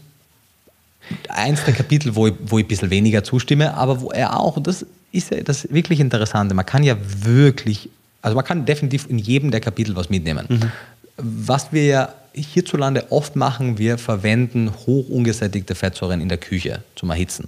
eins 1.29 1.65
der 1.65 1.75
Kapitel, 1.75 2.17
wo 2.17 2.27
ich, 2.27 2.35
wo 2.45 2.59
ich 2.59 2.65
ein 2.65 2.69
bisschen 2.69 2.91
weniger 2.91 3.23
zustimme, 3.23 3.75
aber 3.75 4.01
wo 4.01 4.11
er 4.11 4.41
auch, 4.41 4.57
und 4.57 4.67
das 4.67 4.85
ist 5.13 5.31
ja 5.31 5.41
das 5.43 5.73
wirklich 5.73 6.01
Interessante, 6.01 6.53
man 6.55 6.67
kann 6.67 6.83
ja 6.83 6.97
wirklich, 7.01 7.91
also 8.27 8.35
man 8.35 8.45
kann 8.45 8.65
definitiv 8.65 9.09
in 9.09 9.19
jedem 9.19 9.53
der 9.53 9.61
Kapitel 9.61 9.95
was 9.95 10.11
mitnehmen. 10.11 10.47
Mhm. 10.49 10.73
Was 11.17 11.73
wir 11.73 11.85
ja 11.85 12.15
hierzulande 12.35 13.13
oft 13.13 13.37
machen, 13.37 13.79
wir 13.79 13.99
verwenden 13.99 14.73
hoch 14.85 15.09
ungesättigte 15.09 15.77
Fettsäuren 15.77 16.21
in 16.21 16.29
der 16.29 16.39
Küche 16.39 16.83
zum 16.97 17.11
Erhitzen. 17.11 17.47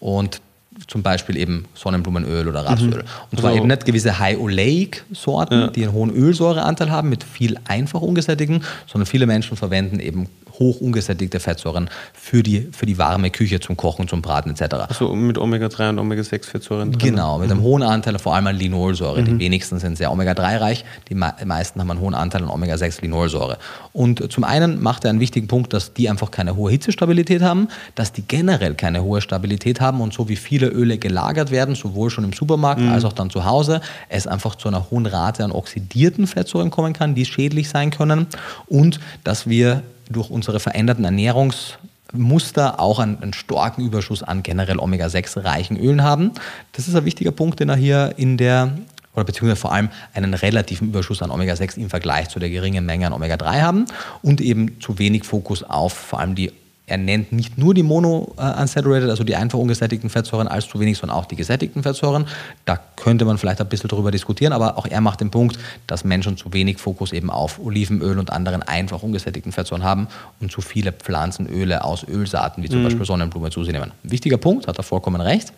Und 0.00 0.42
zum 0.86 1.02
Beispiel 1.02 1.36
eben 1.36 1.66
Sonnenblumenöl 1.74 2.48
oder 2.48 2.64
Rapsöl. 2.64 2.88
Mhm. 2.88 3.02
Und 3.30 3.40
zwar 3.40 3.50
also, 3.50 3.58
eben 3.58 3.68
nicht 3.68 3.84
gewisse 3.84 4.18
High-Oleic-Sorten, 4.18 5.60
ja. 5.60 5.66
die 5.68 5.84
einen 5.84 5.92
hohen 5.92 6.10
Ölsäureanteil 6.10 6.90
haben, 6.90 7.08
mit 7.08 7.24
viel 7.24 7.58
einfach 7.66 8.00
ungesättigten, 8.00 8.62
sondern 8.86 9.06
viele 9.06 9.26
Menschen 9.26 9.56
verwenden 9.56 10.00
eben 10.00 10.28
hoch 10.58 10.80
ungesättigte 10.80 11.40
Fettsäuren 11.40 11.88
für 12.12 12.42
die, 12.42 12.68
für 12.72 12.86
die 12.86 12.98
warme 12.98 13.30
Küche 13.30 13.60
zum 13.60 13.76
Kochen, 13.76 14.08
zum 14.08 14.22
Braten 14.22 14.50
etc. 14.50 14.74
Also 14.88 15.14
mit 15.14 15.38
Omega-3 15.38 15.90
und 15.90 15.98
Omega-6-Fettsäuren 15.98 16.92
drin? 16.92 17.14
Genau, 17.14 17.38
mit 17.38 17.50
einem 17.50 17.60
mhm. 17.60 17.64
hohen 17.64 17.82
Anteil, 17.82 18.18
vor 18.18 18.34
allem 18.34 18.46
an 18.46 18.56
Linolsäure. 18.56 19.22
Mhm. 19.22 19.24
Die 19.24 19.38
wenigsten 19.38 19.78
sind 19.78 19.96
sehr 19.96 20.12
Omega-3-reich, 20.12 20.84
die 21.08 21.14
meisten 21.14 21.80
haben 21.80 21.90
einen 21.90 22.00
hohen 22.00 22.14
Anteil 22.14 22.42
an 22.42 22.50
Omega-6-Linolsäure. 22.50 23.56
Und 23.92 24.30
zum 24.32 24.44
einen 24.44 24.82
macht 24.82 25.04
er 25.04 25.10
einen 25.10 25.20
wichtigen 25.20 25.48
Punkt, 25.48 25.72
dass 25.72 25.94
die 25.94 26.08
einfach 26.08 26.30
keine 26.30 26.56
hohe 26.56 26.70
Hitzestabilität 26.70 27.42
haben, 27.42 27.68
dass 27.94 28.12
die 28.12 28.22
generell 28.22 28.74
keine 28.74 29.02
hohe 29.02 29.20
Stabilität 29.20 29.80
haben 29.80 30.00
und 30.00 30.12
so 30.12 30.28
wie 30.28 30.36
viele 30.36 30.61
Öle 30.66 30.98
gelagert 30.98 31.50
werden, 31.50 31.74
sowohl 31.74 32.10
schon 32.10 32.24
im 32.24 32.32
Supermarkt 32.32 32.80
mhm. 32.80 32.90
als 32.90 33.04
auch 33.04 33.12
dann 33.12 33.30
zu 33.30 33.44
Hause, 33.44 33.80
es 34.08 34.26
einfach 34.26 34.54
zu 34.54 34.68
einer 34.68 34.90
hohen 34.90 35.06
Rate 35.06 35.44
an 35.44 35.52
oxidierten 35.52 36.26
Fettsäuren 36.26 36.70
kommen 36.70 36.92
kann, 36.92 37.14
die 37.14 37.24
schädlich 37.24 37.68
sein 37.68 37.90
können 37.90 38.26
und 38.66 39.00
dass 39.24 39.48
wir 39.48 39.82
durch 40.10 40.30
unsere 40.30 40.60
veränderten 40.60 41.04
Ernährungsmuster 41.04 42.80
auch 42.80 42.98
einen, 42.98 43.22
einen 43.22 43.32
starken 43.32 43.84
Überschuss 43.84 44.22
an 44.22 44.42
generell 44.42 44.78
Omega-6-reichen 44.78 45.76
Ölen 45.78 46.02
haben. 46.02 46.32
Das 46.72 46.88
ist 46.88 46.94
ein 46.94 47.04
wichtiger 47.04 47.32
Punkt, 47.32 47.60
den 47.60 47.68
er 47.68 47.76
hier 47.76 48.14
in 48.16 48.36
der 48.36 48.72
oder 49.14 49.24
beziehungsweise 49.24 49.60
vor 49.60 49.72
allem 49.72 49.90
einen 50.14 50.34
relativen 50.34 50.88
Überschuss 50.88 51.22
an 51.22 51.30
Omega-6 51.30 51.76
im 51.76 51.90
Vergleich 51.90 52.28
zu 52.28 52.38
der 52.38 52.48
geringen 52.48 52.86
Menge 52.86 53.06
an 53.06 53.12
Omega-3 53.12 53.60
haben 53.60 53.84
und 54.22 54.40
eben 54.40 54.80
zu 54.80 54.98
wenig 54.98 55.24
Fokus 55.24 55.62
auf 55.62 55.92
vor 55.92 56.20
allem 56.20 56.34
die 56.34 56.50
er 56.92 56.98
nennt 56.98 57.32
nicht 57.32 57.56
nur 57.56 57.72
die 57.72 57.82
Mono-Unsaturated, 57.82 59.08
also 59.08 59.24
die 59.24 59.34
einfach 59.34 59.58
ungesättigten 59.58 60.10
Fettsäuren, 60.10 60.46
als 60.46 60.68
zu 60.68 60.78
wenig, 60.78 60.98
sondern 60.98 61.16
auch 61.16 61.24
die 61.24 61.36
gesättigten 61.36 61.82
Fettsäuren. 61.82 62.26
Da 62.66 62.78
könnte 62.96 63.24
man 63.24 63.38
vielleicht 63.38 63.62
ein 63.62 63.68
bisschen 63.70 63.88
drüber 63.88 64.10
diskutieren, 64.10 64.52
aber 64.52 64.76
auch 64.76 64.84
er 64.84 65.00
macht 65.00 65.22
den 65.22 65.30
Punkt, 65.30 65.58
dass 65.86 66.04
Menschen 66.04 66.36
zu 66.36 66.52
wenig 66.52 66.76
Fokus 66.76 67.14
eben 67.14 67.30
auf 67.30 67.58
Olivenöl 67.58 68.18
und 68.18 68.30
anderen 68.30 68.62
einfach 68.62 69.02
ungesättigten 69.02 69.52
Fettsäuren 69.52 69.82
haben 69.82 70.06
und 70.38 70.52
zu 70.52 70.60
viele 70.60 70.92
Pflanzenöle 70.92 71.82
aus 71.82 72.06
Ölsaaten, 72.06 72.62
wie 72.62 72.68
zum 72.68 72.80
mhm. 72.80 72.84
Beispiel 72.84 73.06
Sonnenblume, 73.06 73.48
zu 73.48 73.64
sich 73.64 73.72
nehmen. 73.72 73.92
Wichtiger 74.02 74.36
Punkt, 74.36 74.68
hat 74.68 74.76
er 74.76 74.84
vollkommen 74.84 75.22
recht. 75.22 75.54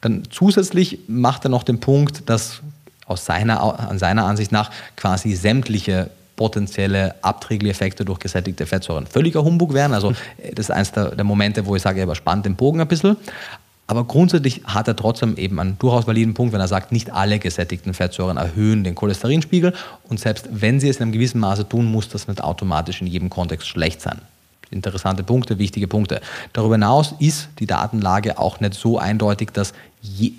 Dann 0.00 0.22
zusätzlich 0.30 1.00
macht 1.08 1.44
er 1.44 1.50
noch 1.50 1.64
den 1.64 1.80
Punkt, 1.80 2.30
dass 2.30 2.60
aus 3.06 3.24
seiner, 3.24 3.80
an 3.80 3.98
seiner 3.98 4.26
Ansicht 4.26 4.52
nach 4.52 4.70
quasi 4.94 5.34
sämtliche 5.34 6.10
potenzielle 6.38 7.16
abträgliche 7.22 7.72
Effekte 7.72 8.06
durch 8.06 8.20
gesättigte 8.20 8.64
Fettsäuren 8.64 9.06
völliger 9.06 9.44
Humbug 9.44 9.74
wären. 9.74 9.92
Also 9.92 10.12
äh, 10.38 10.54
das 10.54 10.66
ist 10.66 10.70
eines 10.70 10.92
der, 10.92 11.14
der 11.14 11.24
Momente, 11.24 11.66
wo 11.66 11.76
ich 11.76 11.82
sage, 11.82 11.98
er 11.98 12.04
überspannt 12.04 12.46
den 12.46 12.56
Bogen 12.56 12.80
ein 12.80 12.88
bisschen. 12.88 13.18
Aber 13.88 14.04
grundsätzlich 14.04 14.62
hat 14.64 14.86
er 14.86 14.96
trotzdem 14.96 15.36
eben 15.36 15.58
einen 15.58 15.78
durchaus 15.78 16.06
validen 16.06 16.34
Punkt, 16.34 16.52
wenn 16.52 16.60
er 16.60 16.68
sagt, 16.68 16.92
nicht 16.92 17.10
alle 17.10 17.38
gesättigten 17.38 17.94
Fettsäuren 17.94 18.36
erhöhen 18.36 18.84
den 18.84 18.94
Cholesterinspiegel 18.94 19.74
und 20.08 20.20
selbst 20.20 20.48
wenn 20.50 20.78
sie 20.78 20.88
es 20.88 20.96
in 20.96 21.04
einem 21.04 21.12
gewissen 21.12 21.40
Maße 21.40 21.68
tun, 21.68 21.86
muss 21.86 22.08
das 22.08 22.28
nicht 22.28 22.42
automatisch 22.42 23.00
in 23.00 23.06
jedem 23.06 23.30
Kontext 23.30 23.66
schlecht 23.66 24.00
sein. 24.00 24.20
Interessante 24.70 25.22
Punkte, 25.22 25.58
wichtige 25.58 25.88
Punkte. 25.88 26.20
Darüber 26.52 26.74
hinaus 26.74 27.14
ist 27.18 27.48
die 27.58 27.66
Datenlage 27.66 28.38
auch 28.38 28.60
nicht 28.60 28.74
so 28.74 28.98
eindeutig, 28.98 29.50
dass 29.54 29.72
je, 30.02 30.32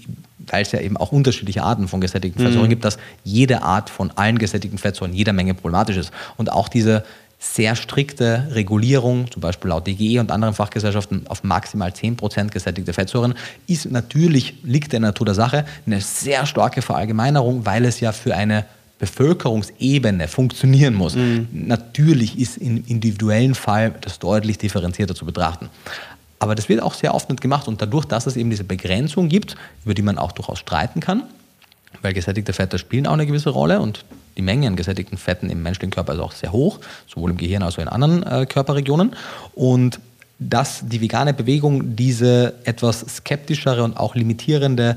weil 0.51 0.61
es 0.63 0.71
ja 0.71 0.79
eben 0.79 0.97
auch 0.97 1.11
unterschiedliche 1.11 1.63
Arten 1.63 1.87
von 1.87 2.01
gesättigten 2.01 2.43
Fettsäuren 2.43 2.67
mhm. 2.67 2.71
gibt, 2.71 2.85
dass 2.85 2.97
jede 3.23 3.63
Art 3.63 3.89
von 3.89 4.11
allen 4.15 4.37
gesättigten 4.37 4.77
Fettsäuren 4.77 5.13
jeder 5.13 5.33
Menge 5.33 5.53
problematisch 5.53 5.97
ist. 5.97 6.11
Und 6.37 6.51
auch 6.51 6.69
diese 6.69 7.03
sehr 7.39 7.77
strikte 7.77 8.49
Regulierung, 8.51 9.31
zum 9.31 9.41
Beispiel 9.41 9.69
laut 9.69 9.87
DGE 9.87 10.19
und 10.19 10.29
anderen 10.29 10.53
Fachgesellschaften 10.53 11.25
auf 11.27 11.43
maximal 11.43 11.89
10% 11.89 12.49
gesättigte 12.49 12.91
Fettsäuren, 12.91 13.33
ist 13.65 13.89
natürlich, 13.89 14.55
liegt 14.63 14.93
in 14.93 15.01
der 15.01 15.11
Natur 15.11 15.25
der 15.25 15.35
Sache, 15.35 15.65
eine 15.85 16.01
sehr 16.01 16.45
starke 16.45 16.81
Verallgemeinerung, 16.81 17.65
weil 17.65 17.85
es 17.85 18.01
ja 18.01 18.11
für 18.11 18.35
eine 18.35 18.65
Bevölkerungsebene 18.99 20.27
funktionieren 20.27 20.93
muss. 20.93 21.15
Mhm. 21.15 21.47
Natürlich 21.53 22.37
ist 22.37 22.57
im 22.57 22.83
individuellen 22.85 23.55
Fall 23.55 23.95
das 24.01 24.19
deutlich 24.19 24.57
differenzierter 24.57 25.15
zu 25.15 25.25
betrachten. 25.25 25.69
Aber 26.39 26.55
das 26.55 26.69
wird 26.69 26.81
auch 26.81 26.93
sehr 26.93 27.13
oft 27.13 27.29
nicht 27.29 27.41
gemacht 27.41 27.67
und 27.67 27.81
dadurch, 27.81 28.05
dass 28.05 28.25
es 28.25 28.37
eben 28.37 28.49
diese 28.49 28.63
Begrenzung 28.63 29.27
gibt, 29.27 29.55
über 29.83 29.93
die 29.93 30.01
man 30.01 30.17
auch 30.17 30.31
durchaus 30.31 30.59
streiten 30.59 31.01
kann, 31.01 31.23
weil 32.01 32.13
gesättigte 32.13 32.53
Fette 32.53 32.79
spielen 32.79 33.07
auch 33.07 33.13
eine 33.13 33.25
gewisse 33.25 33.49
Rolle 33.49 33.81
und 33.81 34.05
die 34.37 34.41
Menge 34.41 34.67
an 34.67 34.77
gesättigten 34.77 35.17
Fetten 35.17 35.49
im 35.49 35.61
menschlichen 35.61 35.91
Körper 35.91 36.13
ist 36.13 36.19
auch 36.19 36.31
sehr 36.31 36.53
hoch, 36.53 36.79
sowohl 37.07 37.31
im 37.31 37.37
Gehirn 37.37 37.61
als 37.61 37.77
auch 37.77 37.81
in 37.81 37.89
anderen 37.89 38.23
äh, 38.23 38.45
Körperregionen. 38.45 39.13
Und 39.53 39.99
dass 40.39 40.87
die 40.87 41.01
vegane 41.01 41.33
Bewegung 41.33 41.97
diese 41.97 42.53
etwas 42.63 43.01
skeptischere 43.01 43.83
und 43.83 43.97
auch 43.97 44.15
limitierende 44.15 44.95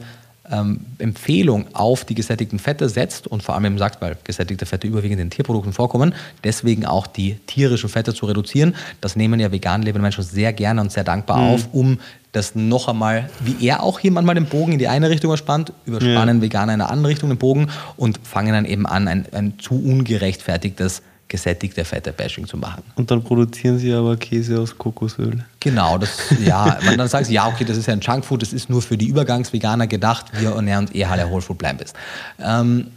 ähm, 0.51 0.81
Empfehlung 0.99 1.67
auf 1.75 2.05
die 2.05 2.15
gesättigten 2.15 2.59
Fette 2.59 2.89
setzt 2.89 3.27
und 3.27 3.43
vor 3.43 3.55
allem 3.55 3.65
eben 3.67 3.79
sagt, 3.79 4.01
weil 4.01 4.17
gesättigte 4.25 4.67
Fette 4.67 4.87
überwiegend 4.87 5.21
in 5.21 5.31
Tierprodukten 5.31 5.73
vorkommen, 5.73 6.15
deswegen 6.43 6.85
auch 6.85 7.07
die 7.07 7.37
tierischen 7.47 7.89
Fette 7.89 8.13
zu 8.13 8.27
reduzieren. 8.27 8.75
Das 9.01 9.17
nehmen 9.17 9.41
ja 9.41 9.53
vegan 9.53 9.83
lebende 9.83 10.03
Menschen 10.03 10.25
sehr 10.25 10.53
gerne 10.53 10.81
und 10.81 10.91
sehr 10.91 11.05
dankbar 11.05 11.39
mhm. 11.39 11.55
auf, 11.55 11.69
um 11.73 11.99
das 12.33 12.55
noch 12.55 12.89
einmal, 12.89 13.29
wie 13.41 13.67
er 13.67 13.83
auch 13.83 13.99
hier 13.99 14.11
manchmal 14.11 14.35
den 14.35 14.47
Bogen 14.47 14.73
in 14.73 14.79
die 14.79 14.89
eine 14.89 15.11
Richtung 15.11 15.29
überspannt, 15.31 15.73
überspannen 15.85 16.39
ja. 16.39 16.43
Veganer 16.43 16.75
in 16.75 16.81
eine 16.81 16.91
andere 16.91 17.13
Richtung 17.13 17.29
den 17.29 17.39
Bogen 17.39 17.69
und 17.97 18.21
fangen 18.23 18.53
dann 18.53 18.65
eben 18.65 18.87
an, 18.87 19.07
ein, 19.07 19.27
ein 19.33 19.59
zu 19.59 19.75
ungerechtfertigtes 19.75 21.03
gesättigte 21.33 21.83
Fette-Bashing 21.83 22.47
zu 22.47 22.59
machen. 22.59 22.83
Und 22.95 23.11
dann 23.11 23.25
produzieren 23.25 23.79
sie 23.79 23.91
aber 23.91 24.19
Käse 24.19 24.61
aus 24.61 24.77
Kokosöl. 24.77 25.43
Genau, 25.61 25.97
das, 25.97 26.11
ja, 26.45 26.79
man 26.85 26.99
dann 26.99 27.09
sagt 27.09 27.25
sie, 27.25 27.33
ja, 27.33 27.49
okay, 27.49 27.65
das 27.65 27.79
ist 27.79 27.87
ja 27.87 27.95
ein 27.95 28.01
Junkfood, 28.01 28.43
das 28.43 28.53
ist 28.53 28.69
nur 28.69 28.83
für 28.83 28.99
die 28.99 29.07
Übergangsveganer 29.07 29.87
gedacht, 29.87 30.27
wir 30.39 30.51
ernähren 30.51 30.85
uns 30.85 30.95
eher 30.95 31.09
halt 31.09 31.27
Whole 31.31 31.41
Food 31.41 31.57
Plant-Based. 31.57 31.97
Ähm, 32.39 32.89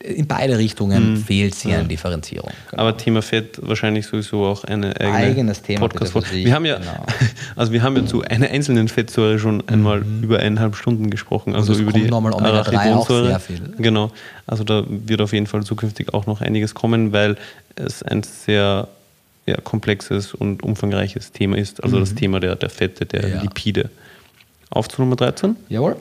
in 0.00 0.28
beide 0.28 0.58
Richtungen 0.58 1.14
mhm. 1.14 1.16
fehlt 1.16 1.56
hier 1.56 1.72
ja. 1.72 1.80
an 1.80 1.88
Differenzierung. 1.88 2.50
Genau. 2.70 2.82
Aber 2.82 2.96
Thema 2.96 3.20
Fett 3.20 3.58
wahrscheinlich 3.60 4.06
sowieso 4.06 4.44
auch 4.44 4.62
eine 4.62 4.94
eigene 5.00 5.16
eigenes 5.16 5.62
Thema 5.62 5.88
Podcast 5.88 6.14
wir 6.32 6.54
haben 6.54 6.64
ja 6.64 6.78
genau. 6.78 7.04
also 7.56 7.72
wir 7.72 7.82
haben 7.82 7.96
ja 7.96 8.06
zu 8.06 8.22
einer 8.22 8.48
einzelnen 8.48 8.86
Fettsäure 8.86 9.40
schon 9.40 9.68
einmal 9.68 10.00
mhm. 10.00 10.22
über 10.22 10.38
eineinhalb 10.38 10.76
Stunden 10.76 11.10
gesprochen, 11.10 11.56
also 11.56 11.74
über 11.74 11.92
die 11.92 12.10
Arachidonsäure. 12.12 13.40
Genau. 13.78 14.12
Also 14.46 14.62
da 14.62 14.84
wird 14.88 15.20
auf 15.20 15.32
jeden 15.32 15.46
Fall 15.46 15.64
zukünftig 15.64 16.14
auch 16.14 16.26
noch 16.26 16.40
einiges 16.40 16.74
kommen, 16.74 17.12
weil 17.12 17.36
es 17.78 18.02
ein 18.02 18.22
sehr 18.22 18.88
ja, 19.46 19.56
komplexes 19.56 20.34
und 20.34 20.62
umfangreiches 20.62 21.32
Thema 21.32 21.56
ist, 21.56 21.82
also 21.82 21.96
mhm. 21.96 22.00
das 22.00 22.14
Thema 22.14 22.40
der, 22.40 22.56
der 22.56 22.70
Fette, 22.70 23.06
der 23.06 23.28
ja. 23.28 23.42
Lipide. 23.42 23.90
Auf 24.70 24.88
zu 24.88 25.00
Nummer 25.00 25.16
13. 25.16 25.56
Jawohl. 25.68 25.96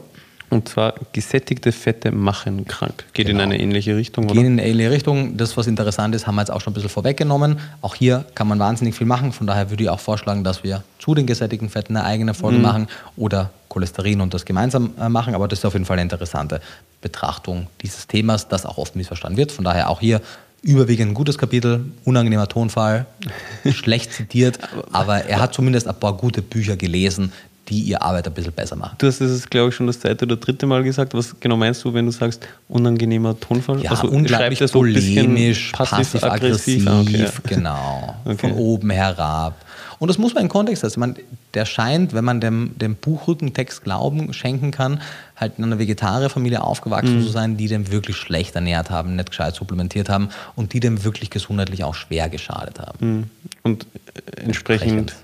Und 0.49 0.69
zwar 0.69 0.93
gesättigte 1.11 1.73
Fette 1.73 2.11
machen 2.11 2.65
krank. 2.65 3.03
Geht 3.13 3.27
genau. 3.27 3.39
in 3.39 3.51
eine 3.51 3.59
ähnliche 3.59 3.97
Richtung, 3.97 4.25
oder? 4.25 4.35
Geht 4.35 4.45
in 4.45 4.53
eine 4.53 4.65
ähnliche 4.65 4.91
Richtung. 4.91 5.35
Das, 5.35 5.57
was 5.57 5.67
interessant 5.67 6.15
ist, 6.15 6.25
haben 6.25 6.35
wir 6.35 6.41
jetzt 6.41 6.51
auch 6.51 6.61
schon 6.61 6.71
ein 6.71 6.75
bisschen 6.75 6.89
vorweggenommen. 6.89 7.59
Auch 7.81 7.95
hier 7.95 8.25
kann 8.33 8.47
man 8.47 8.57
wahnsinnig 8.57 8.95
viel 8.95 9.07
machen. 9.07 9.33
Von 9.33 9.45
daher 9.45 9.69
würde 9.69 9.83
ich 9.83 9.89
auch 9.89 9.99
vorschlagen, 9.99 10.45
dass 10.45 10.63
wir 10.63 10.83
zu 10.99 11.15
den 11.15 11.25
gesättigten 11.25 11.69
Fetten 11.69 11.97
eine 11.97 12.05
eigene 12.05 12.33
Folge 12.33 12.57
mhm. 12.57 12.63
machen 12.63 12.87
oder 13.17 13.51
Cholesterin 13.67 14.21
und 14.21 14.33
das 14.33 14.45
gemeinsam 14.45 14.93
äh, 14.99 15.09
machen. 15.09 15.35
Aber 15.35 15.49
das 15.49 15.59
ist 15.59 15.65
auf 15.65 15.73
jeden 15.73 15.85
Fall 15.85 15.95
eine 15.95 16.03
interessante 16.03 16.61
Betrachtung 17.01 17.67
dieses 17.81 18.07
Themas, 18.07 18.47
das 18.47 18.65
auch 18.65 18.77
oft 18.77 18.95
missverstanden 18.95 19.37
wird. 19.37 19.51
Von 19.51 19.65
daher 19.65 19.89
auch 19.89 19.99
hier 19.99 20.21
überwiegend 20.67 21.11
ein 21.11 21.13
gutes 21.13 21.37
Kapitel, 21.37 21.85
unangenehmer 22.03 22.47
Tonfall, 22.47 23.05
schlecht 23.71 24.11
zitiert, 24.11 24.59
aber 24.91 25.23
er 25.23 25.39
hat 25.39 25.53
zumindest 25.53 25.87
ein 25.87 25.95
paar 25.95 26.13
gute 26.13 26.41
Bücher 26.41 26.75
gelesen, 26.75 27.31
die 27.69 27.81
ihr 27.81 28.01
Arbeit 28.01 28.27
ein 28.27 28.33
bisschen 28.33 28.51
besser 28.51 28.75
machen. 28.75 28.95
Du 28.97 29.07
hast 29.07 29.21
es, 29.21 29.49
glaube 29.49 29.69
ich, 29.69 29.75
schon 29.75 29.87
das 29.87 29.99
zweite 29.99 30.25
oder 30.25 30.35
dritte 30.35 30.65
Mal 30.65 30.83
gesagt. 30.83 31.13
Was 31.13 31.37
genau 31.39 31.57
meinst 31.57 31.83
du, 31.83 31.93
wenn 31.93 32.05
du 32.05 32.11
sagst, 32.11 32.45
unangenehmer 32.67 33.37
Tonfall? 33.39 33.81
Ja, 33.81 33.91
also, 33.91 34.07
unglaublich 34.07 34.59
so 34.59 34.67
polemisch, 34.79 35.71
passiv-aggressiv, 35.71 36.85
passiv 36.85 37.07
okay, 37.07 37.23
ja. 37.23 37.31
genau, 37.55 38.15
okay. 38.25 38.37
von 38.37 38.51
oben 38.53 38.89
herab. 38.89 39.55
Und 39.99 40.09
das 40.09 40.17
muss 40.17 40.33
man 40.33 40.43
in 40.43 40.49
Kontext 40.49 40.81
setzen. 40.81 40.99
Man, 40.99 41.15
der 41.53 41.65
scheint, 41.65 42.13
wenn 42.13 42.23
man 42.23 42.39
dem, 42.39 42.77
dem 42.77 42.95
Buchrückentext 42.95 43.83
Glauben 43.83 44.31
schenken 44.31 44.71
kann, 44.71 45.01
halt 45.37 45.53
in 45.57 45.63
einer 45.63 45.79
Vegetarierfamilie 45.79 46.61
aufgewachsen 46.61 47.19
mhm. 47.19 47.23
zu 47.23 47.29
sein, 47.29 47.57
die 47.57 47.67
dem 47.67 47.91
wirklich 47.91 48.17
schlecht 48.17 48.55
ernährt 48.55 48.89
haben, 48.89 49.15
nicht 49.15 49.29
gescheit 49.29 49.55
supplementiert 49.55 50.09
haben 50.09 50.29
und 50.55 50.73
die 50.73 50.79
dem 50.79 51.03
wirklich 51.03 51.29
gesundheitlich 51.29 51.83
auch 51.83 51.95
schwer 51.95 52.27
geschadet 52.29 52.79
haben. 52.79 52.97
Mhm. 52.99 53.29
Und 53.63 53.87
entsprechend, 54.35 55.15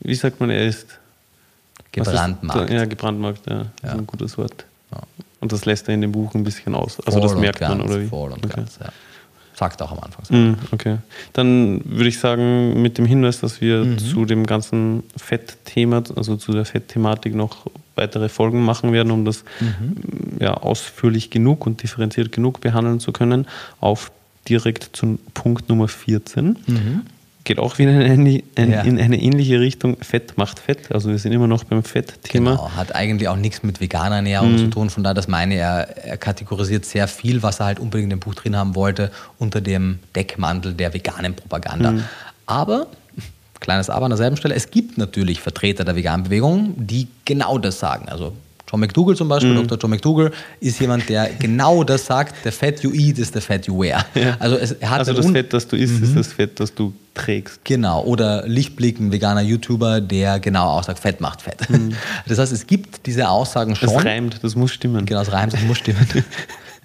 wie 0.00 0.14
sagt 0.14 0.40
man, 0.40 0.50
er 0.50 0.66
ist 0.66 0.86
Gebrandmarkt. 1.92 2.70
Ja, 2.70 2.84
gebrandmarkt, 2.84 3.46
ja. 3.48 3.62
Ist 3.82 3.90
ein 3.90 4.06
gutes 4.06 4.38
Wort. 4.38 4.64
Ja. 4.92 4.98
Und 5.40 5.52
das 5.52 5.64
lässt 5.64 5.88
er 5.88 5.94
in 5.94 6.02
dem 6.02 6.12
Buch 6.12 6.34
ein 6.34 6.44
bisschen 6.44 6.74
aus. 6.74 6.98
Also 7.00 7.18
voll 7.18 7.28
das 7.28 7.36
merkt 7.38 7.60
ganz, 7.60 7.78
man, 7.78 7.86
oder 7.86 8.00
wie? 8.00 8.06
Voll 8.06 8.32
und 8.32 8.44
okay. 8.44 8.56
ganz, 8.56 8.78
ja. 8.80 8.90
Sagt 9.54 9.82
auch 9.82 9.92
am 9.92 9.98
Anfang. 9.98 10.24
Mm, 10.30 10.54
okay. 10.70 10.98
Dann 11.32 11.82
würde 11.84 12.08
ich 12.08 12.18
sagen, 12.18 12.80
mit 12.80 12.96
dem 12.96 13.04
Hinweis, 13.04 13.40
dass 13.40 13.60
wir 13.60 13.84
mhm. 13.84 13.98
zu 13.98 14.24
dem 14.24 14.46
ganzen 14.46 15.02
Fettthema, 15.16 16.02
also 16.16 16.36
zu 16.36 16.52
der 16.52 16.64
Fettthematik 16.64 17.34
noch 17.34 17.66
weitere 17.96 18.28
Folgen 18.28 18.64
machen 18.64 18.92
werden, 18.92 19.10
um 19.10 19.24
das 19.24 19.44
mhm. 19.60 19.96
ja, 20.40 20.54
ausführlich 20.54 21.30
genug 21.30 21.66
und 21.66 21.82
differenziert 21.82 22.32
genug 22.32 22.60
behandeln 22.60 23.00
zu 23.00 23.12
können, 23.12 23.46
auf 23.80 24.10
direkt 24.48 24.90
zum 24.92 25.18
Punkt 25.34 25.68
Nummer 25.68 25.88
14. 25.88 26.56
Mhm 26.66 27.02
geht 27.44 27.58
auch 27.58 27.78
wieder 27.78 27.90
in 27.92 28.00
eine, 28.20 28.42
in, 28.54 28.70
Ja. 28.70 28.82
in 28.82 29.00
eine 29.00 29.20
ähnliche 29.20 29.60
Richtung. 29.60 29.96
Fett 30.02 30.36
macht 30.36 30.58
Fett. 30.58 30.92
Also 30.92 31.08
wir 31.08 31.18
sind 31.18 31.32
immer 31.32 31.46
noch 31.46 31.64
beim 31.64 31.82
Fettthema. 31.82 32.50
Genau, 32.52 32.70
hat 32.76 32.94
eigentlich 32.94 33.28
auch 33.28 33.36
nichts 33.36 33.62
mit 33.62 33.80
veganer 33.80 34.16
Ernährung 34.16 34.52
Mhm. 34.52 34.58
zu 34.58 34.66
tun. 34.68 34.90
Von 34.90 35.02
daher, 35.02 35.14
das 35.14 35.26
meine 35.26 35.54
er, 35.54 35.96
er 36.04 36.16
kategorisiert 36.16 36.84
sehr 36.84 37.08
viel, 37.08 37.42
was 37.42 37.60
er 37.60 37.66
halt 37.66 37.80
unbedingt 37.80 38.12
im 38.12 38.20
Buch 38.20 38.34
drin 38.34 38.56
haben 38.56 38.74
wollte, 38.74 39.10
unter 39.38 39.60
dem 39.60 40.00
Deckmantel 40.14 40.74
der 40.74 40.92
veganen 40.94 41.34
Propaganda. 41.34 41.92
Mhm. 41.92 42.04
Aber, 42.46 42.86
kleines 43.60 43.90
Aber 43.90 44.06
an 44.06 44.10
derselben 44.10 44.36
Stelle, 44.36 44.54
es 44.54 44.70
gibt 44.70 44.98
natürlich 44.98 45.40
Vertreter 45.40 45.84
der 45.84 45.94
veganen 45.96 46.24
Bewegung, 46.24 46.74
die 46.76 47.08
genau 47.24 47.58
das 47.58 47.78
sagen. 47.78 48.08
Also 48.08 48.32
John 48.70 48.80
McDougall 48.80 49.16
zum 49.16 49.28
Beispiel, 49.28 49.52
Mhm. 49.52 49.66
Dr. 49.66 49.78
John 49.78 49.90
McDougall, 49.90 50.30
ist 50.60 50.78
jemand, 50.80 51.08
der 51.08 51.28
genau 51.40 51.82
das 51.82 52.06
sagt, 52.06 52.36
the 52.44 52.50
fat 52.52 52.80
you 52.84 52.92
eat 52.92 53.18
is 53.18 53.32
the 53.32 53.40
fat 53.40 53.66
you 53.66 53.76
wear. 53.82 54.04
Also, 54.38 54.56
es, 54.56 54.76
hat 54.82 55.00
Also 55.00 55.12
das 55.12 55.26
un- 55.26 55.32
Fett, 55.32 55.52
das 55.52 55.66
du 55.66 55.76
isst, 55.76 56.00
ist 56.00 56.16
das 56.16 56.28
Fett, 56.32 56.60
das 56.60 56.72
du 56.74 56.92
trägst. 57.14 57.64
Genau, 57.64 58.04
oder 58.04 58.46
Lichtblick, 58.46 59.00
ein 59.00 59.10
veganer 59.10 59.40
YouTuber, 59.40 60.00
der 60.00 60.38
genau 60.38 60.66
auch 60.68 60.84
sagt, 60.84 61.00
Fett 61.00 61.20
macht 61.20 61.42
Fett. 61.42 61.56
Das 62.28 62.38
heißt, 62.38 62.52
es 62.52 62.64
gibt 62.66 63.06
diese 63.06 63.28
Aussagen 63.28 63.74
schon. 63.74 63.88
Mhm. 63.90 63.94
Das 63.94 64.04
reimt, 64.04 64.38
das 64.44 64.54
muss 64.54 64.70
stimmen. 64.70 65.04
Genau, 65.04 65.18
das 65.24 65.32
reimt, 65.32 65.52
das 65.52 65.62
muss 65.62 65.78
stimmen. 65.78 66.06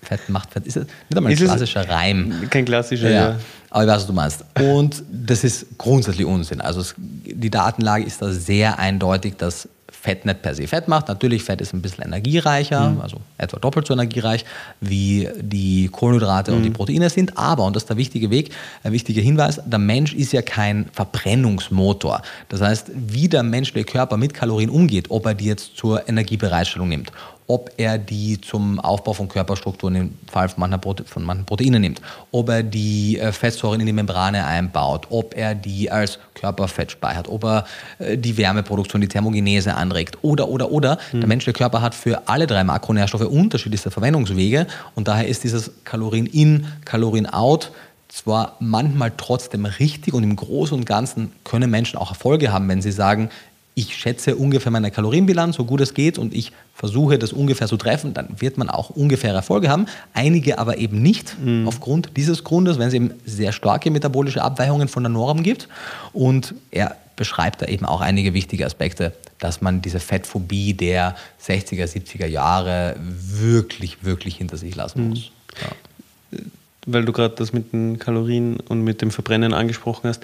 Fett 0.07 0.29
macht 0.29 0.51
Fett. 0.51 0.65
Ist 0.65 0.77
das 0.77 0.83
nicht 0.85 1.17
einmal 1.17 1.31
ein 1.31 1.33
Ist 1.33 1.41
es- 1.41 1.47
klassischer 1.49 1.89
Reim. 1.89 2.33
Kein 2.49 2.65
klassischer, 2.65 3.09
Ja, 3.09 3.29
ja. 3.29 3.39
aber 3.69 3.83
ich 3.83 3.89
weiß, 3.89 3.95
was 3.97 4.07
du 4.07 4.13
meinst. 4.13 4.45
Und 4.61 5.03
das 5.11 5.43
ist 5.43 5.77
grundsätzlich 5.77 6.25
Unsinn. 6.25 6.61
Also 6.61 6.81
es, 6.81 6.95
die 6.97 7.49
Datenlage 7.49 8.03
ist 8.05 8.21
da 8.21 8.31
sehr 8.31 8.79
eindeutig, 8.79 9.35
dass 9.37 9.67
Fett 9.89 10.23
nicht 10.23 10.43
per 10.43 10.53
se 10.53 10.67
Fett 10.67 10.87
macht. 10.87 11.07
Natürlich, 11.07 11.43
Fett 11.43 11.61
ist 11.61 11.73
ein 11.73 11.81
bisschen 11.81 12.03
energiereicher, 12.05 12.91
Mhm. 12.91 13.01
also 13.01 13.17
etwa 13.39 13.57
doppelt 13.57 13.87
so 13.87 13.93
energiereich, 13.95 14.45
wie 14.79 15.27
die 15.41 15.87
Kohlenhydrate 15.91 16.53
und 16.53 16.61
die 16.61 16.69
Mhm. 16.69 16.73
Proteine 16.73 17.09
sind. 17.09 17.35
Aber, 17.39 17.63
und 17.65 17.75
das 17.75 17.83
ist 17.83 17.89
der 17.89 17.97
wichtige 17.97 18.29
Weg, 18.29 18.51
ein 18.83 18.91
wichtiger 18.91 19.23
Hinweis, 19.23 19.59
der 19.65 19.79
Mensch 19.79 20.13
ist 20.13 20.31
ja 20.31 20.43
kein 20.43 20.85
Verbrennungsmotor. 20.93 22.21
Das 22.49 22.61
heißt, 22.61 22.91
wie 22.95 23.27
der 23.29 23.41
menschliche 23.41 23.85
Körper 23.85 24.17
mit 24.17 24.33
Kalorien 24.35 24.69
umgeht, 24.69 25.09
ob 25.09 25.25
er 25.25 25.33
die 25.33 25.45
jetzt 25.45 25.75
zur 25.75 26.07
Energiebereitstellung 26.07 26.87
nimmt, 26.89 27.11
ob 27.47 27.71
er 27.77 27.97
die 27.97 28.41
zum 28.41 28.79
Aufbau 28.79 29.13
von 29.13 29.27
Körperstrukturen 29.27 29.95
im 29.95 30.13
Fall 30.31 30.49
von 30.49 30.59
manchen, 30.59 30.81
Prote 30.81 31.03
von 31.03 31.23
manchen 31.23 31.45
Proteinen 31.45 31.81
nimmt, 31.81 32.01
ob 32.31 32.49
er 32.49 32.63
die 32.63 33.19
äh, 33.19 33.31
Fettsäuren 33.31 33.79
in 33.79 33.85
die 33.85 33.93
Membrane 33.93 34.45
einbaut, 34.45 35.07
ob 35.09 35.35
er 35.37 35.53
die 35.53 35.91
als 35.91 36.19
Körperfett 36.33 36.91
speichert, 36.91 37.27
ob 37.29 37.43
er 37.43 37.65
äh, 37.99 38.17
die 38.17 38.37
Wärmeproduktion, 38.37 39.01
die 39.01 39.07
Thermogenese 39.07 39.75
anregt. 39.75 40.17
Oder, 40.21 40.47
oder, 40.47 40.71
oder. 40.71 40.97
Der 41.13 41.27
menschliche 41.27 41.57
Körper 41.57 41.81
hat 41.81 41.93
für 41.93 42.27
alle 42.27 42.47
drei 42.47 42.63
Makronährstoffe 42.63 43.25
unterschiedlichste 43.25 43.91
Verwendungswege. 43.91 44.67
Und 44.95 45.07
daher 45.07 45.27
ist 45.27 45.43
dieses 45.43 45.71
Kalorien 45.83 46.25
in, 46.25 46.67
Kalorien 46.83 47.27
out 47.27 47.71
zwar 48.07 48.55
manchmal 48.59 49.11
trotzdem 49.17 49.65
richtig 49.65 50.13
und 50.13 50.23
im 50.23 50.35
Großen 50.35 50.77
und 50.77 50.85
Ganzen 50.85 51.33
können 51.43 51.69
Menschen 51.69 51.97
auch 51.97 52.09
Erfolge 52.09 52.51
haben, 52.53 52.69
wenn 52.69 52.81
sie 52.81 52.91
sagen, 52.91 53.29
ich 53.77 53.95
schätze 53.95 54.37
ungefähr 54.37 54.71
meine 54.71 54.89
Kalorienbilanz, 54.89 55.57
so 55.57 55.65
gut 55.65 55.81
es 55.81 55.93
geht, 55.93 56.17
und 56.17 56.33
ich 56.33 56.53
versuche 56.73 57.19
das 57.19 57.33
ungefähr 57.33 57.67
zu 57.67 57.75
treffen, 57.75 58.13
dann 58.13 58.29
wird 58.39 58.57
man 58.57 58.69
auch 58.69 58.89
ungefähr 58.89 59.33
Erfolge 59.33 59.69
haben. 59.69 59.85
Einige 60.13 60.59
aber 60.59 60.77
eben 60.77 61.01
nicht, 61.01 61.35
aufgrund 61.65 62.15
dieses 62.15 62.45
Grundes, 62.45 62.79
wenn 62.79 62.87
es 62.87 62.93
eben 62.93 63.11
sehr 63.25 63.51
starke 63.51 63.91
metabolische 63.91 64.41
Abweichungen 64.41 64.87
von 64.87 65.03
der 65.03 65.09
Norm 65.09 65.43
gibt. 65.43 65.67
Und 66.13 66.55
er 66.71 66.95
beschreibt 67.17 67.61
da 67.61 67.65
eben 67.67 67.85
auch 67.85 67.99
einige 67.99 68.33
wichtige 68.33 68.65
Aspekte, 68.65 69.13
dass 69.39 69.61
man 69.61 69.81
diese 69.81 69.99
Fettphobie 69.99 70.73
der 70.73 71.15
60er, 71.45 71.85
70er 71.85 72.27
Jahre 72.27 72.95
wirklich, 72.97 74.03
wirklich 74.03 74.37
hinter 74.37 74.55
sich 74.55 74.75
lassen 74.75 75.09
muss. 75.09 75.31
Ja. 75.61 76.39
weil 76.85 77.05
du 77.05 77.11
gerade 77.11 77.35
das 77.35 77.53
mit 77.53 77.73
den 77.73 77.99
Kalorien 77.99 78.57
und 78.57 78.83
mit 78.83 79.01
dem 79.01 79.11
Verbrennen 79.11 79.53
angesprochen 79.53 80.09
hast, 80.09 80.21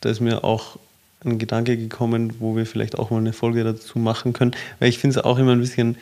da 0.00 0.08
ist 0.08 0.20
mir 0.20 0.44
auch 0.44 0.78
ein 1.24 1.38
Gedanke 1.38 1.76
gekommen, 1.76 2.34
wo 2.38 2.56
wir 2.56 2.66
vielleicht 2.66 2.98
auch 2.98 3.10
mal 3.10 3.18
eine 3.18 3.32
Folge 3.32 3.62
dazu 3.64 3.98
machen 3.98 4.32
können, 4.32 4.52
weil 4.78 4.88
ich 4.88 4.98
finde 4.98 5.18
es 5.18 5.24
auch 5.24 5.38
immer 5.38 5.52
ein 5.52 5.60
bisschen 5.60 5.96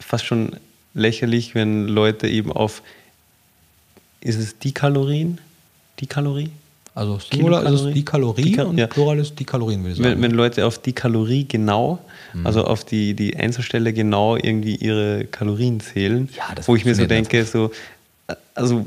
fast 0.00 0.24
schon 0.26 0.56
lächerlich, 0.94 1.54
wenn 1.54 1.86
Leute 1.86 2.28
eben 2.28 2.52
auf, 2.52 2.82
ist 4.20 4.38
es 4.38 4.58
die 4.58 4.72
Kalorien? 4.72 5.38
Die 6.00 6.06
Kalorie? 6.06 6.50
Also 6.94 7.18
Singular 7.18 7.64
ist 7.64 7.80
es 7.80 7.94
die 7.94 8.04
Kalorie 8.04 8.42
Die 8.42 8.52
Ka- 8.52 8.64
und 8.64 8.76
ja. 8.76 8.86
Plural 8.86 9.18
ist 9.18 9.38
die 9.38 9.44
Kalorien, 9.44 9.80
würde 9.82 9.92
ich 9.92 9.96
sagen. 9.98 10.10
Wenn, 10.10 10.22
wenn 10.22 10.30
Leute 10.32 10.66
auf 10.66 10.78
die 10.78 10.92
Kalorie 10.92 11.44
genau, 11.46 11.98
Mhm. 12.34 12.46
also 12.46 12.64
auf 12.64 12.84
die, 12.84 13.14
die 13.14 13.36
Einzelstelle 13.36 13.92
genau 13.92 14.36
irgendwie 14.36 14.76
ihre 14.76 15.24
Kalorien 15.26 15.80
zählen, 15.80 16.28
Ja, 16.36 16.44
wo 16.66 16.76
ich 16.76 16.84
mir 16.84 16.94
so 16.94 17.04
denke, 17.06 17.44
so, 17.44 17.70
also 18.54 18.84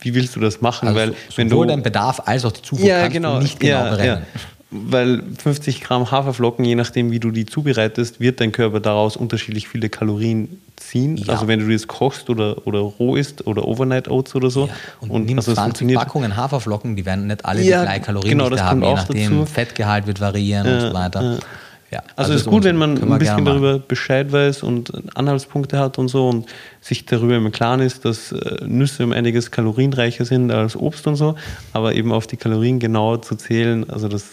wie 0.00 0.14
willst 0.14 0.34
du 0.36 0.40
das 0.40 0.60
machen? 0.60 0.88
also 0.88 1.00
weil 1.00 1.14
wenn 1.36 1.48
sowohl 1.48 1.66
du 1.66 1.72
dein 1.72 1.82
Bedarf 1.82 2.20
als 2.24 2.44
auch 2.44 2.52
die 2.52 2.62
Zufuhr 2.62 2.86
ja, 2.86 3.00
kannst 3.02 3.14
genau, 3.14 3.36
du 3.36 3.42
nicht 3.42 3.58
genau 3.60 3.84
ja, 3.84 3.90
berechnen. 3.90 4.22
Ja. 4.34 4.40
Weil 4.70 5.22
50 5.38 5.80
Gramm 5.80 6.10
Haferflocken, 6.10 6.62
je 6.62 6.74
nachdem, 6.74 7.10
wie 7.10 7.20
du 7.20 7.30
die 7.30 7.46
zubereitest, 7.46 8.20
wird 8.20 8.38
dein 8.40 8.52
Körper 8.52 8.80
daraus 8.80 9.16
unterschiedlich 9.16 9.66
viele 9.66 9.88
Kalorien 9.88 10.60
ziehen. 10.76 11.16
Ja. 11.16 11.32
Also 11.32 11.48
wenn 11.48 11.60
du 11.60 11.72
das 11.72 11.86
kochst 11.86 12.28
oder, 12.28 12.66
oder 12.66 12.80
roh 12.80 13.16
isst 13.16 13.46
oder 13.46 13.66
Overnight 13.66 14.08
Oats 14.08 14.34
oder 14.34 14.50
so. 14.50 14.66
Ja, 14.66 14.72
und, 15.08 15.24
nimm 15.24 15.38
also 15.38 15.52
es 15.52 15.56
20 15.56 15.64
funktioniert- 15.64 15.98
Packungen 16.00 16.36
Haferflocken, 16.36 16.96
die 16.96 17.06
werden 17.06 17.28
nicht 17.28 17.46
alle 17.46 17.62
Ja, 17.62 17.80
die 17.80 17.86
gleichen 17.86 18.04
Kalorien 18.04 18.30
genau, 18.38 18.50
das 18.50 18.60
haben, 18.62 18.82
je 18.82 18.88
auch 18.88 18.96
nachdem, 18.96 19.38
dazu. 19.40 19.46
Fettgehalt 19.46 20.06
wird 20.06 20.20
variieren 20.20 20.66
und 20.66 20.80
so 20.82 20.92
weiter. 20.92 21.38
ja. 21.90 22.02
Also, 22.16 22.34
es 22.34 22.42
ist 22.42 22.46
gut, 22.46 22.64
wenn 22.64 22.76
man 22.76 22.98
ein 23.10 23.18
bisschen 23.18 23.46
darüber 23.46 23.78
Bescheid 23.78 24.30
weiß 24.32 24.62
und 24.64 24.92
Anhaltspunkte 25.16 25.78
hat 25.78 25.96
und 25.98 26.08
so 26.08 26.28
und 26.28 26.44
sich 26.82 27.06
darüber 27.06 27.36
im 27.36 27.50
Klaren 27.52 27.80
ist, 27.80 28.04
dass 28.04 28.32
äh, 28.32 28.66
Nüsse 28.66 29.02
um 29.04 29.12
einiges 29.12 29.50
kalorienreicher 29.50 30.26
sind 30.26 30.50
als 30.50 30.76
Obst 30.76 31.06
und 31.06 31.16
so, 31.16 31.36
aber 31.72 31.94
eben 31.94 32.12
auf 32.12 32.26
die 32.26 32.36
Kalorien 32.36 32.78
genauer 32.80 33.22
zu 33.22 33.34
zählen, 33.34 33.88
also 33.88 34.08
das 34.08 34.24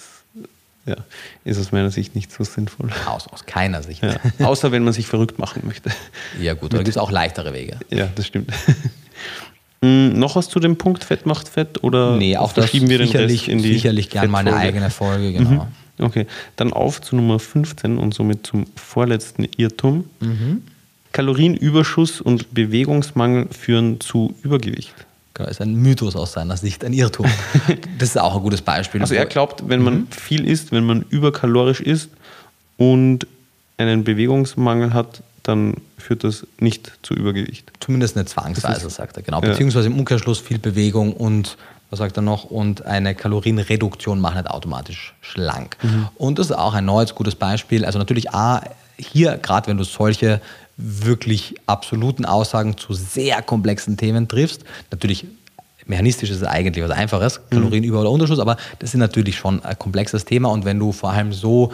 ja, 0.85 0.95
ist 1.43 1.59
aus 1.59 1.71
meiner 1.71 1.89
Sicht 1.89 2.15
nicht 2.15 2.31
so 2.31 2.43
sinnvoll. 2.43 2.89
Aus, 3.07 3.27
aus 3.27 3.45
keiner 3.45 3.81
Sicht. 3.81 4.03
Ja. 4.03 4.17
Außer 4.45 4.71
wenn 4.71 4.83
man 4.83 4.93
sich 4.93 5.07
verrückt 5.07 5.39
machen 5.39 5.63
möchte. 5.65 5.89
Ja, 6.39 6.53
gut, 6.53 6.71
aber 6.71 6.77
da 6.77 6.77
gibt 6.83 6.89
es 6.89 6.97
auch 6.97 7.11
leichtere 7.11 7.53
Wege. 7.53 7.77
Ja, 7.89 8.07
das 8.13 8.27
stimmt. 8.27 8.51
Mm, 9.81 10.09
Noch 10.19 10.35
was 10.35 10.49
zu 10.49 10.59
dem 10.59 10.77
Punkt 10.77 11.03
Fett 11.03 11.25
macht 11.25 11.49
Fett 11.49 11.83
oder 11.83 12.17
Nee, 12.17 12.37
auch 12.37 12.53
das 12.53 12.65
verschieben 12.65 12.89
wir 12.89 12.99
den 12.99 13.07
sicherlich, 13.07 13.41
Rest 13.41 13.49
in 13.49 13.57
die 13.59 13.73
sicherlich 13.73 14.09
gern 14.09 14.29
mal 14.29 14.39
eine 14.39 14.55
eigene 14.55 14.89
Folge, 14.89 15.33
genau. 15.33 15.67
Okay, 15.97 16.27
dann 16.57 16.73
auf 16.73 17.01
zu 17.01 17.15
Nummer 17.15 17.39
15 17.39 17.97
und 17.97 18.13
somit 18.13 18.45
zum 18.45 18.65
vorletzten 18.75 19.47
Irrtum. 19.57 20.05
Kalorienüberschuss 21.13 22.19
und 22.19 22.53
Bewegungsmangel 22.53 23.47
führen 23.49 24.01
zu 24.01 24.35
Übergewicht. 24.43 24.93
Das 25.35 25.51
ist 25.51 25.61
ein 25.61 25.75
Mythos 25.75 26.15
aus 26.15 26.31
seiner 26.31 26.55
Sicht, 26.57 26.83
ein 26.83 26.93
Irrtum. 26.93 27.27
Das 27.99 28.09
ist 28.09 28.17
auch 28.17 28.35
ein 28.35 28.41
gutes 28.41 28.61
Beispiel. 28.61 29.01
Also 29.01 29.15
er 29.15 29.25
glaubt, 29.25 29.67
wenn 29.67 29.81
man 29.81 30.07
viel 30.09 30.45
isst, 30.45 30.71
wenn 30.71 30.85
man 30.85 31.05
überkalorisch 31.09 31.81
isst 31.81 32.09
und 32.77 33.27
einen 33.77 34.03
Bewegungsmangel 34.03 34.93
hat, 34.93 35.21
dann 35.43 35.75
führt 35.97 36.23
das 36.23 36.47
nicht 36.59 36.91
zu 37.03 37.13
Übergewicht. 37.13 37.71
Zumindest 37.79 38.15
nicht 38.15 38.29
zwangsweise, 38.29 38.89
sagt 38.89 39.17
er, 39.17 39.23
genau. 39.23 39.41
Beziehungsweise 39.41 39.87
im 39.87 39.99
Umkehrschluss 39.99 40.39
viel 40.39 40.57
Bewegung 40.57 41.13
und, 41.13 41.57
was 41.89 41.99
sagt 41.99 42.17
er 42.17 42.21
noch, 42.21 42.45
und 42.45 42.85
eine 42.85 43.13
Kalorienreduktion 43.13 44.19
macht 44.19 44.35
nicht 44.35 44.49
automatisch 44.49 45.13
schlank. 45.21 45.77
Mhm. 45.83 46.07
Und 46.15 46.39
das 46.39 46.47
ist 46.47 46.55
auch 46.55 46.73
ein 46.73 46.85
neues 46.85 47.13
gutes 47.13 47.35
Beispiel. 47.35 47.85
Also 47.85 47.99
natürlich 47.99 48.31
A, 48.31 48.61
hier, 48.97 49.37
gerade 49.37 49.67
wenn 49.67 49.77
du 49.77 49.83
solche 49.83 50.41
wirklich 50.77 51.55
absoluten 51.67 52.25
Aussagen 52.25 52.77
zu 52.77 52.93
sehr 52.93 53.41
komplexen 53.41 53.97
Themen 53.97 54.27
triffst, 54.27 54.63
natürlich 54.91 55.25
mechanistisch 55.85 56.31
ist 56.31 56.37
es 56.37 56.47
eigentlich 56.47 56.83
was 56.83 56.91
Einfaches, 56.91 57.41
Kalorienüber- 57.49 58.01
oder 58.01 58.11
Unterschuss, 58.11 58.39
aber 58.39 58.57
das 58.79 58.93
ist 58.93 58.99
natürlich 58.99 59.35
schon 59.37 59.63
ein 59.63 59.77
komplexes 59.77 60.25
Thema. 60.25 60.49
Und 60.49 60.65
wenn 60.65 60.79
du 60.79 60.91
vor 60.91 61.11
allem 61.11 61.31
so 61.31 61.71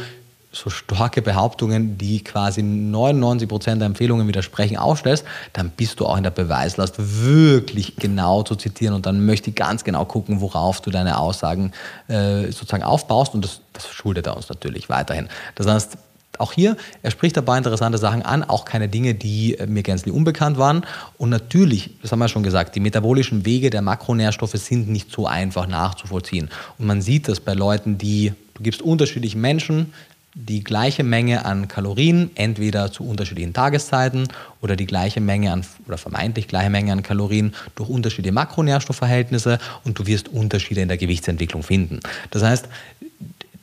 so 0.54 0.70
starke 0.70 1.22
Behauptungen, 1.22 1.98
die 1.98 2.24
quasi 2.24 2.62
99 2.62 3.48
Prozent 3.48 3.82
der 3.82 3.86
Empfehlungen 3.86 4.28
widersprechen, 4.28 4.78
aufstellst, 4.78 5.24
dann 5.54 5.70
bist 5.70 6.00
du 6.00 6.06
auch 6.06 6.18
in 6.18 6.24
der 6.24 6.32
Beweislast 6.32 6.96
wirklich 6.98 7.96
genau 7.96 8.44
zu 8.44 8.56
zitieren. 8.56 8.94
Und 8.94 9.06
dann 9.06 9.26
möchte 9.26 9.52
ich 9.52 9.56
ganz 9.56 9.84
genau 9.84 10.04
gucken, 10.04 10.42
worauf 10.42 10.82
du 10.82 10.92
deine 10.92 11.20
Aussagen 11.20 11.72
äh, 12.10 12.52
sozusagen 12.52 12.84
aufbaust. 12.84 13.34
Und 13.34 13.46
das, 13.46 13.62
das 13.72 13.88
schuldet 13.88 14.28
er 14.28 14.36
uns 14.36 14.50
natürlich 14.50 14.90
weiterhin. 14.90 15.30
Das 15.56 15.68
heißt, 15.68 15.98
auch 16.42 16.54
hier, 16.54 16.76
er 17.04 17.12
spricht 17.12 17.38
paar 17.46 17.58
interessante 17.58 17.98
Sachen 17.98 18.22
an, 18.22 18.44
auch 18.44 18.66
keine 18.66 18.90
Dinge, 18.90 19.14
die 19.14 19.58
äh, 19.58 19.68
mir 19.68 19.84
gänzlich 19.84 20.14
unbekannt 20.14 20.58
waren. 20.58 20.86
Und 21.18 21.30
natürlich, 21.30 21.92
das 22.02 22.12
haben 22.12 22.20
wir 22.20 22.28
schon 22.28 22.44
gesagt, 22.44 22.76
die 22.76 22.80
metabolischen 22.80 23.46
Wege 23.46 23.70
der 23.70 23.82
Makronährstoffe 23.82 24.54
sind 24.54 24.90
nicht 24.90 25.12
so 25.12 25.28
einfach 25.28 25.68
nachzuvollziehen. 25.68 26.50
Und 26.78 26.88
man 26.88 27.02
sieht 27.02 27.28
das 27.28 27.40
bei 27.40 27.54
Leuten, 27.54 27.98
die, 27.98 28.34
du 28.56 28.64
gibst 28.64 28.82
unterschiedlichen 28.82 29.42
Menschen 29.42 29.94
die 30.34 30.64
gleiche 30.64 31.04
Menge 31.04 31.46
an 31.46 31.68
Kalorien, 31.68 32.32
entweder 32.36 32.92
zu 32.92 33.04
unterschiedlichen 33.04 33.54
Tageszeiten 33.54 34.28
oder 34.62 34.78
die 34.78 34.86
gleiche 34.86 35.20
Menge 35.20 35.52
an, 35.52 35.66
oder 35.88 35.98
vermeintlich 35.98 36.48
gleiche 36.48 36.70
Menge 36.70 36.94
an 36.94 37.04
Kalorien 37.04 37.54
durch 37.76 37.90
unterschiedliche 37.90 38.34
Makronährstoffverhältnisse 38.34 39.60
und 39.84 40.00
du 40.00 40.06
wirst 40.08 40.30
Unterschiede 40.30 40.82
in 40.82 40.88
der 40.88 40.98
Gewichtsentwicklung 40.98 41.64
finden. 41.64 42.00
Das 42.30 42.44
heißt, 42.44 42.70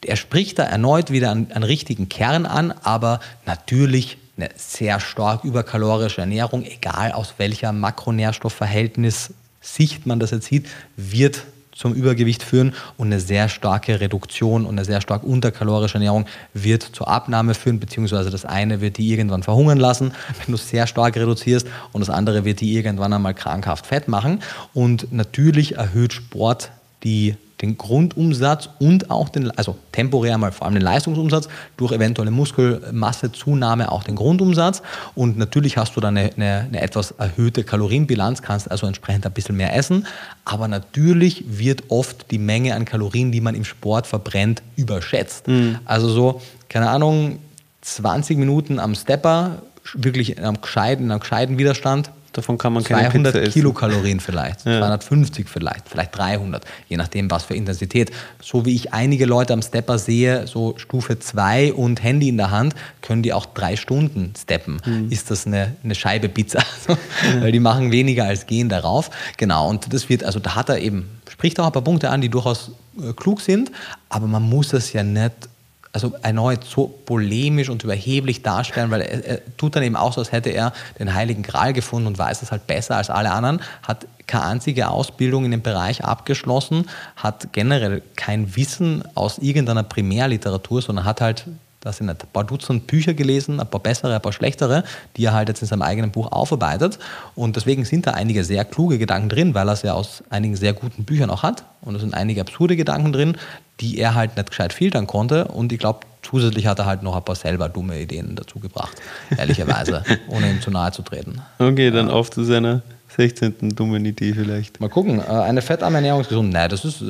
er 0.04 0.16
spricht 0.16 0.58
da 0.58 0.64
erneut 0.64 1.10
wieder 1.10 1.30
einen, 1.30 1.50
einen 1.52 1.64
richtigen 1.64 2.08
Kern 2.08 2.46
an, 2.46 2.72
aber 2.82 3.20
natürlich 3.46 4.18
eine 4.36 4.50
sehr 4.56 5.00
stark 5.00 5.44
überkalorische 5.44 6.20
Ernährung, 6.20 6.64
egal 6.64 7.12
aus 7.12 7.34
welcher 7.38 7.72
Makronährstoffverhältnis 7.72 9.34
Sicht 9.60 10.06
man 10.06 10.20
das 10.20 10.30
jetzt 10.30 10.46
sieht, 10.46 10.68
wird 10.96 11.42
zum 11.78 11.94
Übergewicht 11.94 12.42
führen 12.42 12.74
und 12.96 13.08
eine 13.08 13.20
sehr 13.20 13.48
starke 13.48 14.00
Reduktion 14.00 14.66
und 14.66 14.72
eine 14.72 14.84
sehr 14.84 15.00
stark 15.00 15.22
unterkalorische 15.22 15.94
Ernährung 15.94 16.26
wird 16.52 16.82
zur 16.82 17.06
Abnahme 17.08 17.54
führen, 17.54 17.78
beziehungsweise 17.78 18.30
das 18.30 18.44
eine 18.44 18.80
wird 18.80 18.98
die 18.98 19.08
irgendwann 19.10 19.44
verhungern 19.44 19.78
lassen, 19.78 20.12
wenn 20.44 20.52
du 20.52 20.56
sehr 20.56 20.86
stark 20.88 21.16
reduzierst 21.16 21.68
und 21.92 22.00
das 22.00 22.10
andere 22.10 22.44
wird 22.44 22.60
die 22.60 22.74
irgendwann 22.74 23.12
einmal 23.12 23.34
krankhaft 23.34 23.86
fett 23.86 24.08
machen. 24.08 24.42
Und 24.74 25.12
natürlich 25.12 25.76
erhöht 25.76 26.12
Sport 26.12 26.70
die 27.04 27.36
den 27.60 27.76
Grundumsatz 27.76 28.68
und 28.78 29.10
auch 29.10 29.28
den, 29.28 29.50
also 29.52 29.76
temporär 29.92 30.38
mal 30.38 30.52
vor 30.52 30.66
allem 30.66 30.74
den 30.74 30.82
Leistungsumsatz, 30.82 31.48
durch 31.76 31.92
eventuelle 31.92 32.30
Muskelmassezunahme 32.30 33.90
auch 33.90 34.04
den 34.04 34.14
Grundumsatz. 34.14 34.82
Und 35.14 35.38
natürlich 35.38 35.76
hast 35.76 35.96
du 35.96 36.00
dann 36.00 36.16
eine, 36.16 36.30
eine, 36.34 36.66
eine, 36.68 36.80
etwas 36.80 37.12
erhöhte 37.12 37.64
Kalorienbilanz, 37.64 38.42
kannst 38.42 38.70
also 38.70 38.86
entsprechend 38.86 39.26
ein 39.26 39.32
bisschen 39.32 39.56
mehr 39.56 39.74
essen. 39.74 40.06
Aber 40.44 40.68
natürlich 40.68 41.44
wird 41.48 41.84
oft 41.88 42.30
die 42.30 42.38
Menge 42.38 42.74
an 42.74 42.84
Kalorien, 42.84 43.32
die 43.32 43.40
man 43.40 43.54
im 43.54 43.64
Sport 43.64 44.06
verbrennt, 44.06 44.62
überschätzt. 44.76 45.48
Mhm. 45.48 45.78
Also 45.84 46.08
so, 46.08 46.40
keine 46.68 46.90
Ahnung, 46.90 47.38
20 47.82 48.38
Minuten 48.38 48.78
am 48.78 48.94
Stepper, 48.94 49.62
wirklich 49.94 50.38
einem 50.38 50.60
gescheiten, 50.60 51.06
in 51.06 51.10
einem 51.10 51.20
gescheiten 51.20 51.58
Widerstand, 51.58 52.10
Davon 52.32 52.58
kann 52.58 52.72
man 52.72 52.84
keine 52.84 53.08
200 53.08 53.34
Pizza 53.34 53.50
Kilokalorien 53.52 54.20
vielleicht, 54.20 54.64
ja. 54.66 54.78
250 54.78 55.48
vielleicht, 55.48 55.88
vielleicht 55.88 56.16
300, 56.16 56.64
je 56.88 56.96
nachdem, 56.96 57.30
was 57.30 57.44
für 57.44 57.54
Intensität. 57.54 58.10
So 58.40 58.64
wie 58.66 58.74
ich 58.74 58.92
einige 58.92 59.24
Leute 59.24 59.52
am 59.52 59.62
Stepper 59.62 59.98
sehe, 59.98 60.46
so 60.46 60.74
Stufe 60.76 61.18
2 61.18 61.72
und 61.72 62.02
Handy 62.02 62.28
in 62.28 62.36
der 62.36 62.50
Hand, 62.50 62.74
können 63.00 63.22
die 63.22 63.32
auch 63.32 63.46
drei 63.46 63.76
Stunden 63.76 64.34
steppen. 64.38 64.80
Mhm. 64.84 65.10
Ist 65.10 65.30
das 65.30 65.46
eine, 65.46 65.76
eine 65.82 65.94
Scheibe 65.94 66.28
Pizza? 66.28 66.58
ja. 66.88 66.96
Weil 67.40 67.52
die 67.52 67.60
machen 67.60 67.92
weniger 67.92 68.24
als 68.24 68.46
gehen 68.46 68.68
darauf. 68.68 69.10
Genau, 69.36 69.68
und 69.68 69.92
das 69.92 70.08
wird, 70.08 70.24
also 70.24 70.38
da 70.38 70.54
hat 70.54 70.68
er 70.68 70.78
eben, 70.80 71.08
spricht 71.30 71.58
auch 71.60 71.66
ein 71.66 71.72
paar 71.72 71.82
Punkte 71.82 72.10
an, 72.10 72.20
die 72.20 72.28
durchaus 72.28 72.72
äh, 73.00 73.12
klug 73.14 73.40
sind, 73.40 73.72
aber 74.08 74.26
man 74.26 74.42
muss 74.42 74.72
es 74.72 74.92
ja 74.92 75.02
nicht 75.02 75.48
also 75.92 76.12
erneut 76.22 76.64
so 76.64 76.86
polemisch 77.06 77.68
und 77.68 77.82
überheblich 77.82 78.42
darstellen, 78.42 78.90
weil 78.90 79.00
er, 79.02 79.24
er, 79.24 79.56
tut 79.56 79.76
dann 79.76 79.82
eben 79.82 79.96
auch 79.96 80.12
so, 80.12 80.20
als 80.20 80.32
hätte 80.32 80.50
er 80.50 80.72
den 80.98 81.14
Heiligen 81.14 81.42
Gral 81.42 81.72
gefunden 81.72 82.06
und 82.06 82.18
weiß 82.18 82.42
es 82.42 82.50
halt 82.50 82.66
besser 82.66 82.96
als 82.96 83.10
alle 83.10 83.30
anderen, 83.30 83.60
hat 83.82 84.06
keine 84.26 84.44
einzige 84.44 84.90
Ausbildung 84.90 85.44
in 85.44 85.50
dem 85.50 85.62
Bereich 85.62 86.04
abgeschlossen, 86.04 86.88
hat 87.16 87.52
generell 87.52 88.02
kein 88.16 88.54
Wissen 88.56 89.02
aus 89.14 89.38
irgendeiner 89.38 89.82
Primärliteratur, 89.82 90.82
sondern 90.82 91.04
hat 91.04 91.20
halt 91.20 91.46
da 91.80 91.92
sind 91.92 92.10
ein 92.10 92.16
paar 92.32 92.44
Dutzend 92.44 92.88
Bücher 92.88 93.14
gelesen, 93.14 93.60
ein 93.60 93.70
paar 93.70 93.80
bessere, 93.80 94.14
ein 94.14 94.20
paar 94.20 94.32
schlechtere, 94.32 94.82
die 95.16 95.24
er 95.24 95.32
halt 95.32 95.48
jetzt 95.48 95.62
in 95.62 95.68
seinem 95.68 95.82
eigenen 95.82 96.10
Buch 96.10 96.32
aufarbeitet. 96.32 96.98
Und 97.36 97.54
deswegen 97.54 97.84
sind 97.84 98.06
da 98.06 98.12
einige 98.12 98.42
sehr 98.42 98.64
kluge 98.64 98.98
Gedanken 98.98 99.28
drin, 99.28 99.54
weil 99.54 99.68
er 99.68 99.74
es 99.74 99.82
ja 99.82 99.92
aus 99.92 100.24
einigen 100.28 100.56
sehr 100.56 100.72
guten 100.72 101.04
Büchern 101.04 101.30
auch 101.30 101.44
hat. 101.44 101.64
Und 101.80 101.94
es 101.94 102.00
sind 102.00 102.14
einige 102.14 102.40
absurde 102.40 102.74
Gedanken 102.74 103.12
drin, 103.12 103.36
die 103.80 103.98
er 103.98 104.14
halt 104.14 104.36
nicht 104.36 104.50
gescheit 104.50 104.72
filtern 104.72 105.06
konnte. 105.06 105.46
Und 105.46 105.72
ich 105.72 105.78
glaube, 105.78 106.00
zusätzlich 106.22 106.66
hat 106.66 106.78
er 106.78 106.86
halt 106.86 107.02
noch 107.02 107.16
ein 107.16 107.24
paar 107.24 107.36
selber 107.36 107.68
dumme 107.68 108.00
Ideen 108.00 108.34
dazu 108.36 108.58
gebracht, 108.58 108.96
ehrlicherweise, 109.36 110.04
ohne 110.28 110.50
ihm 110.50 110.60
zu 110.60 110.70
nahe 110.70 110.92
zu 110.92 111.02
treten. 111.02 111.40
Okay, 111.58 111.90
dann 111.90 112.08
ja. 112.08 112.12
auf 112.12 112.30
zu 112.30 112.44
seiner 112.44 112.82
16. 113.16 113.74
dummen 113.74 114.04
Idee 114.04 114.34
vielleicht. 114.34 114.80
Mal 114.80 114.90
gucken, 114.90 115.20
äh, 115.20 115.24
eine 115.24 115.62
fettarme 115.62 115.96
Ernährung 115.96 116.20
ist 116.20 116.28
gesund. 116.28 116.52
Nein, 116.52 116.68
das 116.68 116.84
ist, 116.84 117.02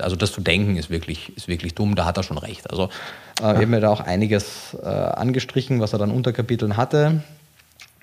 also 0.00 0.14
das 0.16 0.32
zu 0.32 0.40
denken 0.40 0.76
ist 0.76 0.90
wirklich, 0.90 1.34
ist 1.36 1.48
wirklich 1.48 1.74
dumm, 1.74 1.94
da 1.94 2.04
hat 2.04 2.16
er 2.16 2.22
schon 2.22 2.38
recht. 2.38 2.70
Also 2.70 2.84
äh, 2.84 2.88
ich 3.38 3.42
habe 3.42 3.66
mir 3.66 3.80
da 3.80 3.88
auch 3.88 4.00
einiges 4.00 4.76
äh, 4.82 4.86
angestrichen, 4.86 5.80
was 5.80 5.92
er 5.92 5.98
dann 5.98 6.10
unter 6.10 6.32
Kapiteln 6.32 6.76
hatte. 6.76 7.22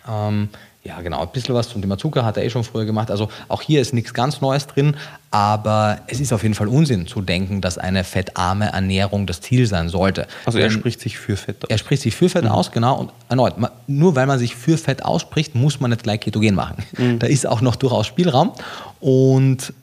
Ähm, 0.10 0.50
ja, 0.86 1.00
genau, 1.00 1.22
ein 1.22 1.30
bisschen 1.32 1.56
was 1.56 1.70
zum 1.70 1.82
Thema 1.82 1.98
Zucker 1.98 2.26
hat 2.26 2.36
er 2.36 2.44
eh 2.44 2.50
schon 2.50 2.66
früher 2.66 2.84
gemacht. 2.84 3.10
Also 3.10 3.30
auch 3.48 3.62
hier 3.62 3.80
ist 3.80 3.94
nichts 3.94 4.14
ganz 4.14 4.42
Neues 4.42 4.68
drin, 4.68 4.98
aber 5.32 6.02
es 6.08 6.20
ist 6.20 6.34
auf 6.34 6.44
jeden 6.44 6.56
Fall 6.56 6.68
Unsinn 6.68 7.08
zu 7.08 7.22
denken, 7.22 7.62
dass 7.62 7.78
eine 7.78 8.04
fettarme 8.04 8.74
Ernährung 8.74 9.26
das 9.26 9.40
Ziel 9.40 9.66
sein 9.66 9.88
sollte. 9.88 10.28
Also 10.46 10.60
er 10.60 10.68
Denn 10.68 10.78
spricht 10.78 11.00
sich 11.00 11.18
für 11.18 11.38
Fett 11.38 11.64
aus. 11.64 11.70
Er 11.70 11.78
spricht 11.78 12.02
sich 12.02 12.14
für 12.14 12.28
Fett 12.28 12.44
mhm. 12.44 12.52
aus, 12.52 12.72
genau. 12.72 12.98
Und 12.98 13.12
erneut, 13.30 13.56
nur 13.88 14.16
weil 14.18 14.28
man 14.28 14.40
sich 14.40 14.58
für 14.58 14.78
Fett 14.78 15.06
ausspricht, 15.06 15.56
muss 15.56 15.80
man 15.80 15.92
nicht 15.92 16.04
gleich 16.04 16.20
ketogen 16.20 16.56
machen. 16.56 16.84
Mhm. 16.98 17.20
Da 17.20 17.28
ist 17.28 17.48
auch 17.48 17.62
noch 17.62 17.78
durchaus 17.78 18.06
Spielraum. 18.06 18.52
Und 19.00 19.74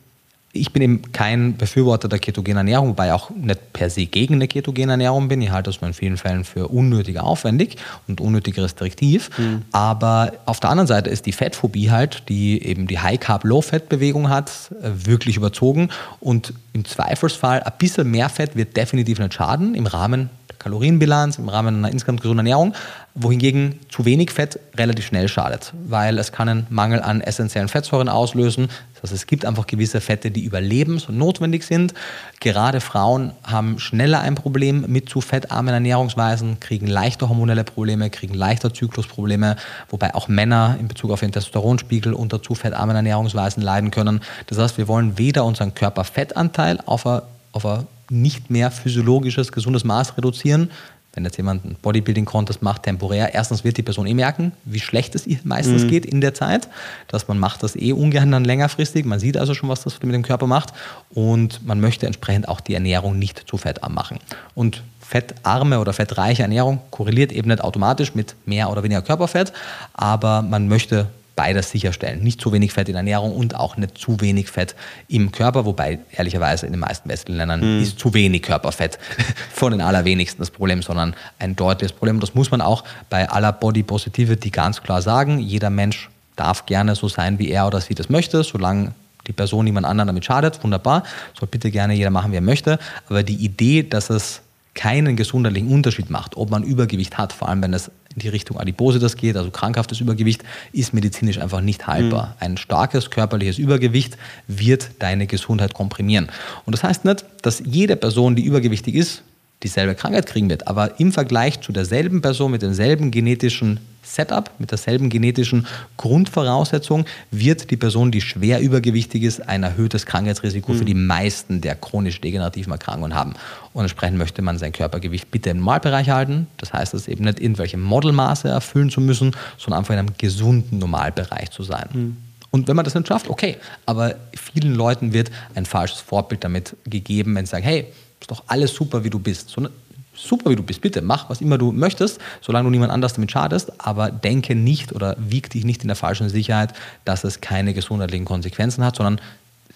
ich 0.53 0.73
bin 0.73 0.83
eben 0.83 1.13
kein 1.13 1.57
Befürworter 1.57 2.09
der 2.09 2.19
ketogenen 2.19 2.59
Ernährung, 2.59 2.89
wobei 2.89 3.07
ich 3.07 3.13
auch 3.13 3.31
nicht 3.31 3.73
per 3.73 3.89
se 3.89 4.07
gegen 4.07 4.35
eine 4.35 4.49
ketogene 4.49 4.93
Ernährung 4.93 5.29
bin. 5.29 5.41
Ich 5.43 5.51
halte 5.51 5.71
das 5.71 5.81
in 5.81 5.95
vielen 5.95 6.17
Fällen 6.17 6.45
für 6.45 6.69
unnötig 6.69 7.21
aufwendig 7.21 7.77
und 8.09 8.21
unnötig 8.21 8.59
restriktiv. 8.59 9.31
Mhm. 9.39 9.63
Aber 9.71 10.33
auf 10.47 10.59
der 10.59 10.71
anderen 10.71 10.89
Seite 10.89 11.09
ist 11.09 11.27
die 11.27 11.33
Fettphobie 11.33 11.91
halt, 11.91 12.29
die 12.29 12.65
eben 12.65 12.89
die 12.89 12.99
High-Carb-Low-Fat-Bewegung 12.99 14.29
hat, 14.29 14.51
äh, 14.83 15.07
wirklich 15.07 15.37
überzogen. 15.37 15.91
Und 16.19 16.53
im 16.73 16.85
Zweifelsfall 16.85 17.63
ein 17.63 17.73
bisschen 17.79 18.11
mehr 18.11 18.29
Fett 18.29 18.57
wird 18.57 18.77
definitiv 18.77 19.21
nicht 19.21 19.35
schaden 19.35 19.77
im 19.77 19.87
Rahmen 19.87 20.31
Kalorienbilanz 20.61 21.39
im 21.39 21.49
Rahmen 21.49 21.78
einer 21.78 21.91
insgesamt 21.91 22.20
gesunden 22.20 22.47
Ernährung, 22.47 22.74
wohingegen 23.15 23.81
zu 23.89 24.05
wenig 24.05 24.31
Fett 24.31 24.61
relativ 24.77 25.07
schnell 25.07 25.27
schadet, 25.27 25.73
weil 25.89 26.19
es 26.19 26.31
kann 26.31 26.49
einen 26.49 26.66
Mangel 26.70 27.03
an 27.03 27.20
essentiellen 27.20 27.69
Fettsäuren 27.69 28.09
auslösen. 28.09 28.69
Das 28.95 29.11
heißt, 29.11 29.12
es 29.23 29.27
gibt 29.27 29.47
einfach 29.47 29.66
gewisse 29.66 30.01
Fette, 30.01 30.31
die 30.31 30.49
überlebens- 30.49 31.09
und 31.09 31.16
notwendig 31.16 31.65
sind. 31.65 31.95
Gerade 32.39 32.81
Frauen 32.81 33.32
haben 33.43 33.78
schneller 33.81 34.20
ein 34.20 34.35
Problem 34.35 34.85
mit 34.87 35.09
zu 35.09 35.20
fettarmen 35.20 35.74
Ernährungsweisen, 35.74 36.61
kriegen 36.61 36.87
leichter 36.87 37.28
hormonelle 37.28 37.65
Probleme, 37.65 38.11
kriegen 38.11 38.35
leichter 38.35 38.73
Zyklusprobleme, 38.73 39.57
wobei 39.89 40.15
auch 40.15 40.28
Männer 40.28 40.77
in 40.78 40.87
Bezug 40.87 41.11
auf 41.11 41.20
den 41.20 41.32
Testosteronspiegel 41.32 42.12
unter 42.12 42.43
zu 42.43 42.55
fettarmen 42.55 42.95
Ernährungsweisen 42.95 43.62
leiden 43.62 43.91
können. 43.91 44.20
Das 44.47 44.59
heißt, 44.59 44.77
wir 44.77 44.87
wollen 44.87 45.19
weder 45.19 45.47
unseren 45.47 45.74
Körperfettanteil 45.74 46.78
auf 46.85 47.07
eine, 47.07 47.23
auf 47.53 47.65
eine 47.65 47.87
nicht 48.11 48.51
mehr 48.51 48.70
physiologisches, 48.70 49.53
gesundes 49.53 49.85
Maß 49.85 50.16
reduzieren. 50.16 50.70
Wenn 51.12 51.24
jetzt 51.24 51.39
jemand 51.39 51.65
einen 51.65 51.74
Bodybuilding-Contest 51.82 52.62
macht, 52.62 52.85
temporär, 52.85 53.35
erstens 53.35 53.65
wird 53.65 53.77
die 53.77 53.82
Person 53.82 54.07
eh 54.07 54.15
merken, 54.15 54.53
wie 54.65 54.78
schlecht 54.78 55.16
es 55.16 55.27
ihr 55.27 55.41
meistens 55.43 55.82
mhm. 55.82 55.89
geht 55.89 56.07
in 56.07 56.20
der 56.20 56.35
Zeit. 56.35 56.69
Dass 57.09 57.27
man 57.27 57.39
macht 57.39 57.65
das 57.65 57.74
eh 57.74 57.93
ungern 57.93 58.31
dann 58.31 58.45
längerfristig. 58.45 59.05
Man 59.05 59.19
sieht 59.19 59.37
also 59.37 59.55
schon, 59.55 59.69
was 59.69 59.82
das 59.82 60.01
mit 60.03 60.15
dem 60.15 60.23
Körper 60.23 60.47
macht. 60.47 60.73
Und 61.11 61.66
man 61.66 61.81
möchte 61.81 62.07
entsprechend 62.07 62.49
auch 62.49 62.61
die 62.61 62.74
Ernährung 62.74 63.19
nicht 63.19 63.45
zu 63.49 63.57
fettarm 63.57 63.95
machen. 63.95 64.19
Und 64.55 64.82
fettarme 65.11 65.81
oder 65.81 65.93
fettreiche 65.93 66.43
Ernährung 66.43 66.78
korreliert 66.91 67.32
eben 67.32 67.49
nicht 67.49 67.65
automatisch 67.65 68.15
mit 68.15 68.37
mehr 68.47 68.70
oder 68.70 68.85
weniger 68.85 69.03
Körperfett, 69.03 69.53
aber 69.93 70.41
man 70.41 70.69
möchte 70.69 71.09
beides 71.41 71.71
sicherstellen. 71.71 72.23
Nicht 72.23 72.39
zu 72.39 72.53
wenig 72.53 72.75
Fett 72.75 72.91
in 72.91 72.97
Ernährung 72.97 73.35
und 73.35 73.57
auch 73.57 73.79
nicht 73.79 73.97
zu 73.97 74.21
wenig 74.21 74.51
Fett 74.51 74.75
im 75.09 75.33
Körper, 75.33 75.65
wobei 75.65 75.99
ehrlicherweise 76.12 76.67
in 76.67 76.73
den 76.73 76.81
meisten 76.81 77.09
westlichen 77.09 77.39
Ländern 77.39 77.79
mm. 77.79 77.83
ist 77.83 77.99
zu 77.99 78.12
wenig 78.12 78.43
Körperfett 78.43 78.99
von 79.51 79.73
den 79.73 79.81
allerwenigsten 79.81 80.43
das 80.43 80.51
Problem, 80.51 80.83
sondern 80.83 81.15
ein 81.39 81.57
deutliches 81.57 81.93
Problem. 81.97 82.21
Das 82.21 82.35
muss 82.35 82.51
man 82.51 82.61
auch 82.61 82.85
bei 83.09 83.27
aller 83.27 83.53
Body 83.53 83.83
Positivity 83.83 84.51
ganz 84.51 84.83
klar 84.83 85.01
sagen. 85.01 85.39
Jeder 85.39 85.71
Mensch 85.71 86.11
darf 86.37 86.67
gerne 86.67 86.95
so 86.95 87.09
sein, 87.09 87.39
wie 87.39 87.49
er 87.49 87.67
oder 87.67 87.81
sie 87.81 87.95
das 87.95 88.11
möchte, 88.11 88.43
solange 88.43 88.93
die 89.27 89.33
Person 89.33 89.65
niemand 89.65 89.87
anderen 89.87 90.09
damit 90.09 90.27
schadet, 90.27 90.62
wunderbar. 90.62 91.05
Soll 91.39 91.49
bitte 91.51 91.71
gerne 91.71 91.95
jeder 91.95 92.11
machen, 92.11 92.33
wie 92.33 92.37
er 92.37 92.43
möchte. 92.43 92.79
Aber 93.09 93.23
die 93.23 93.37
Idee, 93.37 93.83
dass 93.83 94.11
es 94.11 94.43
keinen 94.75 95.17
gesundheitlichen 95.17 95.73
Unterschied 95.73 96.11
macht, 96.11 96.37
ob 96.37 96.51
man 96.51 96.65
Übergewicht 96.65 97.17
hat, 97.17 97.33
vor 97.33 97.49
allem 97.49 97.62
wenn 97.62 97.73
es 97.73 97.91
in 98.15 98.20
die 98.20 98.28
Richtung 98.28 98.59
Adipositas 98.59 99.16
geht, 99.16 99.37
also 99.37 99.51
krankhaftes 99.51 100.01
Übergewicht, 100.01 100.43
ist 100.73 100.93
medizinisch 100.93 101.39
einfach 101.39 101.61
nicht 101.61 101.87
haltbar. 101.87 102.27
Mhm. 102.27 102.35
Ein 102.41 102.57
starkes 102.57 103.11
körperliches 103.11 103.59
Übergewicht 103.59 104.16
wird 104.49 104.91
deine 104.99 105.27
Gesundheit 105.27 105.74
komprimieren. 105.74 106.28
Und 106.66 106.73
das 106.73 106.82
heißt 106.82 107.05
nicht, 107.05 107.24
dass 107.43 107.62
jede 107.65 107.97
Person, 107.97 108.35
die 108.35 108.45
übergewichtig 108.45 108.95
ist, 108.97 109.23
dieselbe 109.62 109.95
Krankheit 109.95 110.27
kriegen 110.27 110.49
wird. 110.49 110.69
Aber 110.69 110.99
im 110.99 111.12
Vergleich 111.12 111.61
zu 111.61 111.73
derselben 111.73 112.23
Person 112.23 112.51
mit 112.51 112.62
denselben 112.62 113.11
genetischen 113.11 113.81
Setup, 114.03 114.51
mit 114.59 114.70
derselben 114.70 115.11
genetischen 115.11 115.66
Grundvoraussetzung, 115.97 117.05
wird 117.31 117.70
die 117.70 117.77
Person, 117.77 118.11
die 118.11 118.20
schwer 118.20 118.61
übergewichtig 118.61 119.23
ist, 119.23 119.49
ein 119.49 119.62
erhöhtes 119.62 120.07
Krankheitsrisiko 120.07 120.73
mhm. 120.73 120.78
für 120.78 120.85
die 120.85 120.95
meisten 120.95 121.61
der 121.61 121.74
chronisch 121.77 122.20
degenerativen 122.20 122.73
Erkrankungen 122.73 123.15
haben. 123.15 123.35
Und 123.73 123.82
entsprechend 123.82 124.19
möchte 124.19 124.43
man 124.43 124.59
sein 124.59 124.73
Körpergewicht 124.73 125.31
bitte 125.31 125.51
im 125.51 125.59
Normalbereich 125.59 126.11
halten. 126.11 126.49
Das 126.57 126.73
heißt, 126.73 126.95
es 126.95 127.09
eben 127.09 127.24
nicht 127.24 127.41
irgendwelche 127.41 127.77
Modelmaße 127.77 128.49
erfüllen 128.49 128.91
zu 128.91 129.01
müssen, 129.01 129.37
sondern 129.59 129.81
einfach 129.81 129.95
in 129.95 130.01
einem 130.01 130.15
gesunden 130.19 130.78
Normalbereich 130.78 131.51
zu 131.51 131.62
sein. 131.62 131.89
Mhm. 131.93 132.16
Und 132.51 132.66
wenn 132.66 132.74
man 132.74 132.85
das 132.85 132.95
nicht 132.95 133.07
schafft, 133.07 133.28
okay. 133.28 133.59
Aber 133.87 134.16
vielen 134.35 134.74
Leuten 134.74 135.12
wird 135.12 135.31
ein 135.55 135.66
falsches 135.66 136.01
Vorbild 136.01 136.43
damit 136.43 136.77
gegeben, 136.85 137.37
wenn 137.37 137.47
sie 137.47 137.51
sagen, 137.51 137.65
hey, 137.65 137.87
ist 138.21 138.31
doch 138.31 138.45
alles 138.47 138.75
super, 138.75 139.05
wie 139.05 139.11
du 139.11 139.19
bist. 139.19 139.49
So, 139.51 139.69
super, 140.15 140.51
wie 140.51 140.57
du 140.57 140.63
bist. 140.63 140.81
Bitte 140.81 141.03
mach, 141.03 141.31
was 141.31 141.41
immer 141.41 141.59
du 141.59 141.73
möchtest, 141.73 142.21
solange 142.41 142.65
du 142.65 142.71
niemand 142.71 142.93
anders 142.93 143.15
damit 143.15 143.31
schadest. 143.31 143.73
Aber 143.79 144.11
denke 144.11 144.55
nicht 144.55 144.93
oder 144.93 145.17
wieg 145.19 145.51
dich 145.51 145.65
nicht 145.65 145.83
in 145.83 145.89
der 145.89 145.97
falschen 145.97 146.29
Sicherheit, 146.29 146.75
dass 147.05 147.25
es 147.25 147.41
keine 147.41 147.75
gesundheitlichen 147.75 148.25
Konsequenzen 148.25 148.85
hat, 148.85 148.97
sondern 148.97 149.21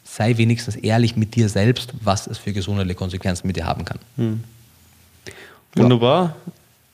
sei 0.04 0.36
wenigstens 0.36 0.76
ehrlich 0.76 1.16
mit 1.16 1.34
dir 1.34 1.48
selbst, 1.48 1.94
was 2.02 2.26
es 2.26 2.38
für 2.38 2.52
gesundheitliche 2.52 2.98
Konsequenzen 2.98 3.46
mit 3.46 3.56
dir 3.56 3.66
haben 3.66 3.84
kann. 3.84 3.98
Hm. 4.16 4.44
Wunderbar. 5.74 6.36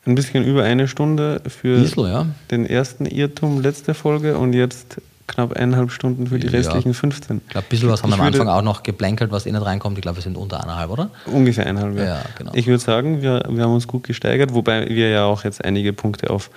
Ein 0.07 0.15
bisschen 0.15 0.45
über 0.45 0.65
eine 0.65 0.89
Stunde 0.89 1.43
für 1.47 1.77
Islo, 1.77 2.07
ja. 2.07 2.27
den 2.51 2.65
ersten 2.65 3.05
Irrtum 3.05 3.61
letzte 3.61 3.93
Folge 3.93 4.39
und 4.39 4.55
jetzt 4.55 4.97
knapp 5.31 5.53
eineinhalb 5.55 5.91
Stunden 5.91 6.27
für 6.27 6.39
die 6.39 6.47
Ja. 6.47 6.53
restlichen 6.53 6.93
15. 6.95 7.41
Ich 7.47 7.49
glaube, 7.53 7.67
ein 7.67 7.69
bisschen 7.71 7.89
was 7.89 8.03
haben 8.03 8.11
wir 8.11 8.15
am 8.19 8.21
Anfang 8.27 8.49
auch 8.49 8.63
noch 8.63 8.83
geblänkelt, 8.83 9.31
was 9.31 9.47
innen 9.47 9.63
reinkommt. 9.63 9.97
Ich 9.99 10.03
glaube, 10.03 10.19
wir 10.19 10.23
sind 10.23 10.37
unter 10.37 10.63
eineinhalb, 10.63 10.91
oder? 10.91 11.11
Ungefähr 11.27 11.67
eineinhalb, 11.67 11.97
ja. 11.99 12.05
Ja, 12.05 12.21
genau. 12.37 12.53
Ich 12.55 12.67
würde 12.67 12.79
sagen, 12.83 13.23
wir, 13.23 13.43
wir 13.49 13.63
haben 13.65 13.75
uns 13.75 13.87
gut 13.89 14.03
gesteigert, 14.05 14.53
wobei 14.55 14.89
wir 14.89 15.09
ja 15.09 15.25
auch 15.25 15.45
jetzt 15.45 15.65
einige 15.65 15.93
Punkte 15.93 16.31
auf 16.31 16.51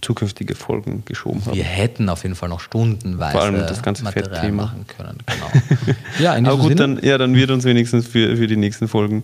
zukünftige 0.00 0.54
Folgen 0.54 1.02
geschoben 1.04 1.44
haben. 1.44 1.56
Wir 1.56 1.64
hätten 1.64 2.08
auf 2.08 2.22
jeden 2.22 2.34
Fall 2.34 2.48
noch 2.48 2.60
stundenweise 2.60 3.32
Vor 3.32 3.42
allem 3.42 3.56
das 3.56 3.82
ganze 3.82 4.04
Material 4.04 4.32
Fettthema. 4.32 4.62
machen 4.64 4.86
können. 4.86 5.18
Genau. 5.26 5.96
ja, 6.18 6.34
in 6.34 6.46
Aber 6.46 6.56
gut, 6.56 6.68
Sinne, 6.68 6.96
dann, 6.96 7.00
ja, 7.02 7.18
dann 7.18 7.34
wird 7.34 7.50
uns 7.50 7.64
wenigstens 7.64 8.06
für, 8.06 8.36
für 8.36 8.46
die 8.46 8.56
nächsten 8.56 8.88
Folgen, 8.88 9.22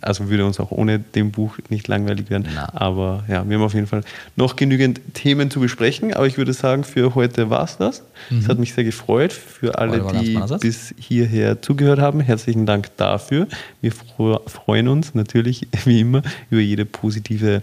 also 0.00 0.28
würde 0.28 0.46
uns 0.46 0.60
auch 0.60 0.70
ohne 0.70 0.98
dem 0.98 1.30
Buch 1.32 1.58
nicht 1.68 1.88
langweilig 1.88 2.30
werden. 2.30 2.48
Na. 2.54 2.68
Aber 2.74 3.24
ja, 3.28 3.48
wir 3.48 3.56
haben 3.56 3.64
auf 3.64 3.74
jeden 3.74 3.86
Fall 3.86 4.02
noch 4.36 4.56
genügend 4.56 5.00
Themen 5.14 5.50
zu 5.50 5.60
besprechen. 5.60 6.14
Aber 6.14 6.26
ich 6.26 6.38
würde 6.38 6.52
sagen, 6.52 6.84
für 6.84 7.14
heute 7.14 7.50
war 7.50 7.64
es 7.64 7.76
das. 7.76 8.02
Es 8.30 8.48
hat 8.48 8.58
mich 8.58 8.74
sehr 8.74 8.84
gefreut. 8.84 9.32
Für 9.32 9.78
alle, 9.78 10.04
die 10.20 10.38
bis 10.60 10.94
hierher 10.98 11.60
zugehört 11.60 11.98
haben, 11.98 12.20
herzlichen 12.20 12.66
Dank 12.66 12.96
dafür. 12.96 13.46
Wir 13.80 13.92
freuen 13.92 14.88
uns 14.88 15.14
natürlich, 15.14 15.68
wie 15.84 16.00
immer, 16.00 16.22
über 16.50 16.60
jede 16.60 16.84
positive 16.84 17.62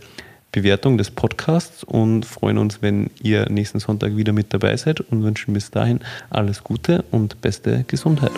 Bewertung 0.51 0.97
des 0.97 1.11
Podcasts 1.11 1.83
und 1.83 2.25
freuen 2.25 2.57
uns, 2.57 2.81
wenn 2.81 3.09
ihr 3.21 3.49
nächsten 3.49 3.79
Sonntag 3.79 4.17
wieder 4.17 4.33
mit 4.33 4.53
dabei 4.53 4.75
seid 4.75 4.99
und 5.01 5.23
wünschen 5.23 5.53
bis 5.53 5.71
dahin 5.71 5.99
alles 6.29 6.63
Gute 6.63 7.05
und 7.11 7.41
beste 7.41 7.85
Gesundheit. 7.87 8.31